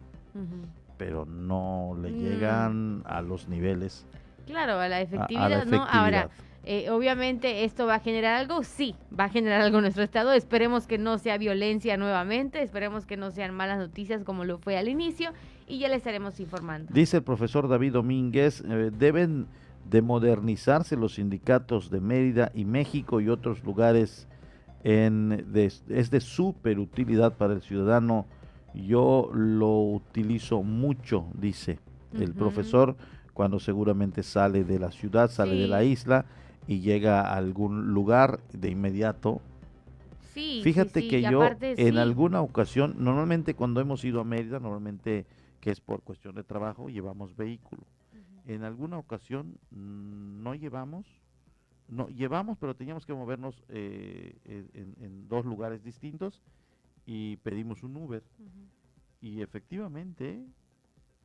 pero 0.97 1.25
no 1.25 1.97
le 2.01 2.11
mm. 2.11 2.19
llegan 2.19 3.03
a 3.07 3.21
los 3.23 3.49
niveles. 3.49 4.07
Claro, 4.47 4.79
a 4.79 4.89
la 4.89 5.01
efectividad, 5.01 5.65
¿no? 5.67 5.85
Ahora, 5.85 6.29
eh, 6.65 6.91
obviamente 6.91 7.65
esto 7.65 7.87
va 7.87 7.97
a 7.97 8.01
generar 8.01 8.35
algo, 8.35 8.63
sí, 8.63 8.95
va 9.19 9.25
a 9.25 9.29
generar 9.31 9.63
algo 9.63 9.79
en 9.79 9.83
nuestro 9.83 10.03
estado. 10.03 10.33
Esperemos 10.33 10.87
que 10.87 10.99
no 10.99 11.19
sea 11.19 11.39
violencia 11.39 11.97
nuevamente, 11.97 12.63
esperemos 12.63 13.07
que 13.07 13.17
no 13.17 13.31
sean 13.31 13.55
malas 13.55 13.79
noticias 13.79 14.23
como 14.23 14.45
lo 14.45 14.59
fue 14.59 14.77
al 14.77 14.89
inicio 14.89 15.33
y 15.67 15.79
ya 15.79 15.89
le 15.89 15.97
estaremos 15.97 16.39
informando. 16.39 16.93
Dice 16.93 17.19
el 17.19 17.23
profesor 17.23 17.67
David 17.67 17.95
Domínguez, 17.95 18.63
eh, 18.69 18.91
deben 18.93 19.47
de 19.91 20.03
modernizarse 20.03 20.97
los 20.97 21.15
sindicatos 21.15 21.91
de 21.91 22.01
Mérida 22.01 22.53
y 22.55 22.65
México 22.65 23.21
y 23.21 23.29
otros 23.29 23.65
lugares 23.65 24.29
en, 24.85 25.45
es 25.55 26.11
de 26.11 26.21
súper 26.21 26.79
utilidad 26.79 27.37
para 27.37 27.55
el 27.55 27.61
ciudadano. 27.61 28.27
Yo 28.73 29.31
lo 29.35 29.81
utilizo 29.81 30.63
mucho, 30.63 31.27
dice 31.35 31.81
el 32.13 32.35
profesor, 32.35 32.97
cuando 33.35 33.59
seguramente 33.59 34.23
sale 34.23 34.65
de 34.65 34.79
la 34.79 34.93
ciudad, 34.93 35.29
sale 35.29 35.57
de 35.57 35.67
la 35.67 35.83
isla 35.83 36.25
y 36.69 36.81
llega 36.81 37.23
a 37.23 37.37
algún 37.37 37.93
lugar 37.93 38.41
de 38.53 38.71
inmediato. 38.71 39.41
Sí, 40.35 40.61
Fíjate 40.63 41.09
que 41.09 41.21
yo 41.23 41.49
en 41.61 41.99
alguna 41.99 42.43
ocasión, 42.43 42.95
normalmente 42.99 43.55
cuando 43.55 43.81
hemos 43.81 44.05
ido 44.05 44.21
a 44.21 44.25
Mérida, 44.25 44.61
normalmente 44.61 45.27
que 45.61 45.71
es 45.71 45.81
por 45.81 46.03
cuestión 46.03 46.37
de 46.37 46.45
trabajo, 46.45 46.89
llevamos 46.89 47.37
vehículo. 47.37 47.83
En 48.51 48.65
alguna 48.65 48.99
ocasión 48.99 49.61
mm, 49.71 50.43
no 50.43 50.57
llevamos, 50.57 51.07
no 51.87 52.09
llevamos, 52.09 52.59
pero 52.59 52.75
teníamos 52.75 53.07
que 53.07 53.15
movernos 53.15 53.63
eh, 53.69 54.35
en, 54.45 55.29
dos 55.29 55.45
lugares 55.45 55.85
distintos 55.85 56.43
y 57.07 57.37
pedimos 57.45 57.85
un 57.85 57.97
Uber. 57.97 58.25
Y 59.21 59.41
efectivamente, 59.41 60.45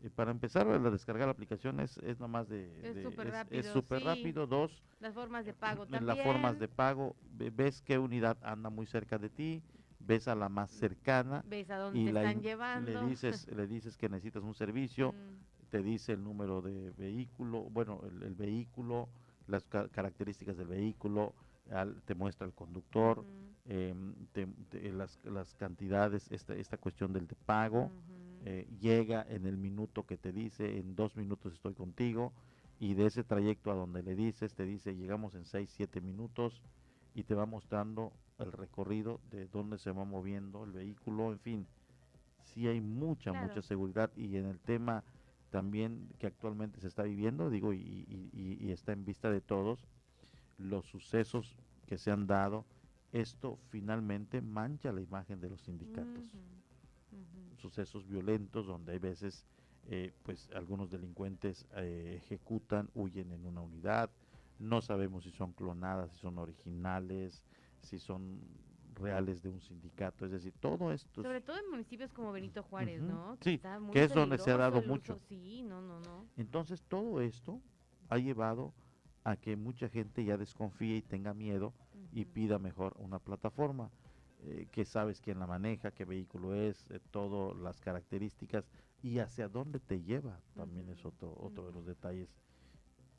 eh, 0.04 0.10
para 0.12 0.30
empezar 0.30 0.68
a 0.68 0.78
descargar 0.78 1.26
la 1.26 1.32
aplicación 1.32 1.80
es, 1.80 1.98
es 1.98 2.20
nomás 2.20 2.48
de... 2.48 2.70
Es 2.84 3.02
súper 3.02 3.32
rápido. 3.32 3.60
Es 3.60 3.66
súper 3.70 4.04
rápido. 4.04 4.46
Dos. 4.46 4.84
Las 5.00 5.16
formas 5.16 5.48
de 5.48 5.54
pago 5.54 5.88
también. 5.88 6.06
Las 6.06 6.20
formas 6.20 6.60
de 6.60 6.68
pago. 6.68 7.16
Ves 7.32 7.82
qué 7.82 7.98
unidad 7.98 8.38
anda 8.44 8.70
muy 8.70 8.86
cerca 8.86 9.18
de 9.18 9.32
ti. 9.32 9.64
Ves 9.98 10.28
a 10.28 10.36
la 10.36 10.48
más 10.48 10.70
cercana. 10.70 11.44
Ves 11.48 11.72
a 11.72 11.78
dónde 11.78 12.04
te 12.04 12.20
están 12.20 12.42
llevando. 12.44 13.02
Le 13.02 13.10
dices, 13.10 13.48
le 13.48 13.66
dices 13.66 13.98
que 13.98 14.10
necesitas 14.10 14.44
un 14.44 14.54
servicio. 14.54 15.16
Mm. 15.26 15.55
Te 15.70 15.82
dice 15.82 16.14
el 16.14 16.24
número 16.24 16.62
de 16.62 16.92
vehículo. 16.92 17.64
Bueno, 17.64 18.02
el, 18.04 18.36
vehículo. 18.36 19.10
Las 19.48 19.66
características 19.66 20.58
del 20.58 20.68
vehículo. 20.68 21.34
te 22.06 22.16
muestra 22.16 22.48
el 22.48 22.54
conductor. 22.54 23.26
Em, 23.66 24.14
las, 24.94 25.20
las, 25.24 25.54
cantidades. 25.56 26.32
Esta, 26.32 26.56
esta 26.56 26.78
cuestión 26.78 27.14
del 27.14 27.28
de 27.28 27.36
pago. 27.36 27.92
Eh, 28.48 28.68
llega 28.80 29.26
en 29.28 29.48
el 29.48 29.58
minuto 29.58 30.06
que 30.06 30.18
te 30.18 30.32
dice, 30.32 30.78
en 30.78 30.96
dos 30.96 31.18
minutos 31.18 31.54
estoy 31.54 31.74
contigo, 31.74 32.32
y 32.80 32.94
de 32.94 33.08
ese 33.08 33.24
trayecto 33.24 33.72
a 33.72 33.74
donde 33.74 34.04
le 34.04 34.16
dices, 34.16 34.54
te 34.54 34.66
dice, 34.66 34.96
llegamos 34.96 35.34
en 35.34 35.46
seis, 35.46 35.72
siete 35.76 36.00
minutos, 36.00 36.62
y 37.16 37.24
te 37.24 37.34
va 37.34 37.48
mostrando 37.48 38.14
el 38.38 38.52
recorrido 38.52 39.20
de 39.32 39.48
dónde 39.48 39.80
se 39.80 39.92
va 39.92 40.06
moviendo 40.06 40.64
el 40.64 40.74
vehículo, 40.74 41.32
en 41.32 41.40
fin, 41.40 41.68
sí 42.44 42.68
hay 42.68 42.82
mucha, 42.82 43.34
mucha 43.34 43.64
seguridad, 43.64 44.12
y 44.16 44.38
en 44.38 44.46
el 44.46 44.60
tema 44.60 45.04
también 45.56 46.10
que 46.20 46.28
actualmente 46.28 46.82
se 46.82 46.88
está 46.90 47.04
viviendo, 47.04 47.50
digo, 47.50 47.72
y, 47.72 48.58
está 48.74 48.92
en 48.92 49.06
vista 49.06 49.32
de 49.32 49.40
todos, 49.40 49.88
los 50.58 50.86
sucesos 50.86 51.56
que 51.86 51.98
se 51.98 52.12
han 52.12 52.28
dado, 52.28 52.66
esto 53.14 53.58
finalmente 53.70 54.42
mancha 54.42 54.92
la 54.92 55.00
imagen 55.00 55.40
de 55.40 55.50
los 55.50 55.62
sindicatos. 55.62 56.30
Sucesos 57.56 58.06
violentos 58.06 58.68
donde 58.68 58.92
hay 58.92 59.00
veces 59.00 59.46
eh, 59.88 60.12
pues 60.24 60.50
algunos 60.54 60.92
delincuentes 60.92 61.66
eh, 61.78 62.20
ejecutan, 62.22 62.90
huyen 62.94 63.32
en 63.32 63.46
una 63.46 63.62
unidad, 63.62 64.10
no 64.60 64.82
sabemos 64.82 65.24
si 65.24 65.32
son 65.32 65.54
clonadas, 65.54 66.12
si 66.12 66.18
son 66.18 66.38
originales, 66.38 67.44
si 67.80 67.98
son 67.98 68.42
reales 68.96 69.42
de 69.42 69.50
un 69.50 69.62
sindicato, 69.62 70.26
es 70.26 70.32
decir, 70.32 70.54
todo 70.60 70.92
esto. 70.92 71.22
Sobre 71.22 71.42
todo 71.42 71.58
en 71.58 71.70
municipios 71.70 72.12
como 72.12 72.32
Benito 72.32 72.64
Juárez, 72.64 73.02
¿no? 73.02 73.38
Que 73.40 73.52
sí, 73.52 73.62
que 73.92 74.04
es 74.04 74.14
donde 74.14 74.38
se 74.38 74.52
ha 74.52 74.58
dado 74.58 74.82
mucho. 74.82 75.20
Sí, 75.28 75.64
no, 75.64 75.82
no, 75.82 76.00
no. 76.00 76.26
Entonces 76.38 76.84
todo 76.84 77.22
esto 77.22 77.62
ha 78.10 78.18
llevado 78.18 78.74
a 79.24 79.36
que 79.36 79.56
mucha 79.56 79.90
gente 79.90 80.24
ya 80.24 80.38
desconfíe 80.38 80.98
y 80.98 81.02
tenga 81.02 81.34
miedo 81.34 81.74
y 82.12 82.26
pida 82.26 82.60
mejor 82.60 82.96
una 82.98 83.20
plataforma. 83.20 83.92
Eh, 84.48 84.68
que 84.72 84.86
sabes 84.86 85.22
quién 85.22 85.40
la 85.40 85.48
maneja, 85.48 85.90
qué 85.90 86.06
vehículo 86.06 86.54
es, 86.54 86.86
eh, 86.92 87.00
todas 87.10 87.58
las 87.58 87.80
características 87.80 88.70
y 89.02 89.18
hacia 89.18 89.50
dónde 89.50 89.80
te 89.80 90.04
lleva, 90.04 90.40
también 90.56 90.88
es 90.90 91.04
otro, 91.04 91.36
otro 91.40 91.66
de 91.66 91.72
los 91.72 91.86
detalles. 91.86 92.30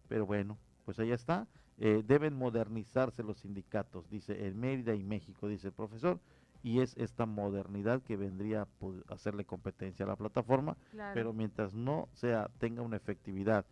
Pero 0.08 0.24
bueno, 0.24 0.56
pues 0.84 1.00
ahí 1.00 1.10
está. 1.10 1.48
Eh, 1.78 2.02
deben 2.06 2.34
modernizarse 2.34 3.22
los 3.22 3.38
sindicatos, 3.38 4.08
dice 4.08 4.46
en 4.46 4.58
Mérida 4.58 4.94
y 4.94 5.04
México, 5.04 5.48
dice 5.48 5.68
el 5.68 5.74
profesor, 5.74 6.20
y 6.62 6.80
es 6.80 6.96
esta 6.96 7.26
modernidad 7.26 8.02
que 8.02 8.16
vendría 8.16 8.62
a 8.62 9.14
hacerle 9.14 9.44
competencia 9.44 10.04
a 10.04 10.08
la 10.08 10.16
plataforma, 10.16 10.76
pero 11.14 11.32
mientras 11.32 11.74
no 11.74 12.08
sea 12.12 12.50
tenga 12.58 12.82
una 12.82 12.96
efectividad 12.96 13.66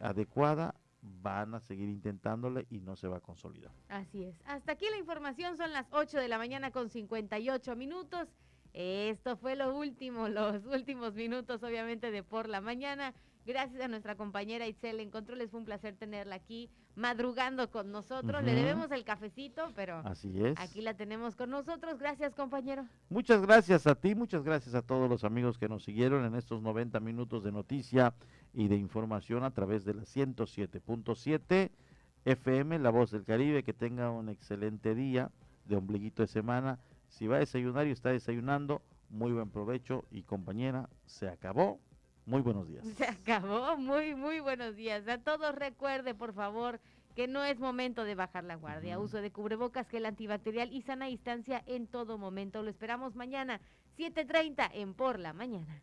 adecuada, 0.00 0.74
van 1.02 1.54
a 1.54 1.60
seguir 1.60 1.88
intentándole 1.88 2.66
y 2.70 2.78
no 2.78 2.96
se 2.96 3.08
va 3.08 3.16
a 3.18 3.20
consolidar. 3.20 3.72
Así 3.88 4.24
es. 4.24 4.40
Hasta 4.46 4.72
aquí 4.72 4.86
la 4.90 4.98
información, 4.98 5.56
son 5.56 5.72
las 5.72 5.86
8 5.90 6.18
de 6.18 6.28
la 6.28 6.38
mañana 6.38 6.70
con 6.70 6.88
58 6.88 7.76
minutos. 7.76 8.28
Esto 8.72 9.36
fue 9.36 9.56
lo 9.56 9.76
último, 9.76 10.28
los 10.28 10.64
últimos 10.66 11.14
minutos 11.14 11.62
obviamente 11.62 12.10
de 12.10 12.22
por 12.22 12.48
la 12.48 12.60
mañana. 12.60 13.12
Gracias 13.44 13.80
a 13.82 13.88
nuestra 13.88 14.14
compañera 14.14 14.66
Itzel 14.68 15.00
en 15.00 15.10
Controles, 15.10 15.50
fue 15.50 15.60
un 15.60 15.66
placer 15.66 15.96
tenerla 15.96 16.36
aquí 16.36 16.70
madrugando 16.94 17.70
con 17.70 17.90
nosotros. 17.90 18.44
Le 18.44 18.54
debemos 18.54 18.90
el 18.92 19.02
cafecito, 19.04 19.72
pero 19.74 19.98
Así 20.04 20.32
es. 20.44 20.58
aquí 20.60 20.80
la 20.80 20.94
tenemos 20.94 21.34
con 21.34 21.50
nosotros. 21.50 21.98
Gracias, 21.98 22.34
compañero. 22.34 22.86
Muchas 23.08 23.42
gracias 23.42 23.86
a 23.86 23.94
ti, 23.96 24.14
muchas 24.14 24.44
gracias 24.44 24.74
a 24.74 24.82
todos 24.82 25.10
los 25.10 25.24
amigos 25.24 25.58
que 25.58 25.68
nos 25.68 25.82
siguieron 25.82 26.24
en 26.24 26.36
estos 26.36 26.62
90 26.62 27.00
minutos 27.00 27.42
de 27.42 27.50
noticia 27.50 28.14
y 28.54 28.68
de 28.68 28.76
información 28.76 29.42
a 29.42 29.50
través 29.50 29.84
de 29.84 29.94
la 29.94 30.02
107.7 30.02 31.70
FM, 32.24 32.78
La 32.78 32.90
Voz 32.90 33.10
del 33.10 33.24
Caribe. 33.24 33.64
Que 33.64 33.72
tenga 33.72 34.10
un 34.10 34.28
excelente 34.28 34.94
día 34.94 35.30
de 35.64 35.76
ombliguito 35.76 36.22
de 36.22 36.28
semana. 36.28 36.78
Si 37.08 37.26
va 37.26 37.36
a 37.36 37.40
desayunar 37.40 37.86
y 37.86 37.90
está 37.90 38.10
desayunando, 38.10 38.82
muy 39.10 39.32
buen 39.32 39.50
provecho 39.50 40.04
y 40.10 40.22
compañera, 40.22 40.88
se 41.06 41.28
acabó. 41.28 41.80
Muy 42.26 42.40
buenos 42.40 42.68
días. 42.68 42.84
Se 42.96 43.04
acabó. 43.04 43.76
Muy, 43.76 44.14
muy 44.14 44.40
buenos 44.40 44.76
días. 44.76 45.06
A 45.08 45.18
todos 45.18 45.54
recuerde, 45.54 46.14
por 46.14 46.32
favor, 46.32 46.80
que 47.14 47.26
no 47.28 47.44
es 47.44 47.58
momento 47.58 48.04
de 48.04 48.14
bajar 48.14 48.44
la 48.44 48.54
guardia. 48.54 48.98
Uso 48.98 49.20
de 49.20 49.30
cubrebocas, 49.30 49.88
gel 49.88 50.06
antibacterial 50.06 50.72
y 50.72 50.82
sana 50.82 51.06
distancia 51.06 51.62
en 51.66 51.86
todo 51.86 52.18
momento. 52.18 52.62
Lo 52.62 52.70
esperamos 52.70 53.14
mañana, 53.14 53.60
7.30 53.98 54.70
en 54.72 54.94
Por 54.94 55.18
la 55.18 55.32
Mañana. 55.32 55.82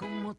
como 0.00 0.34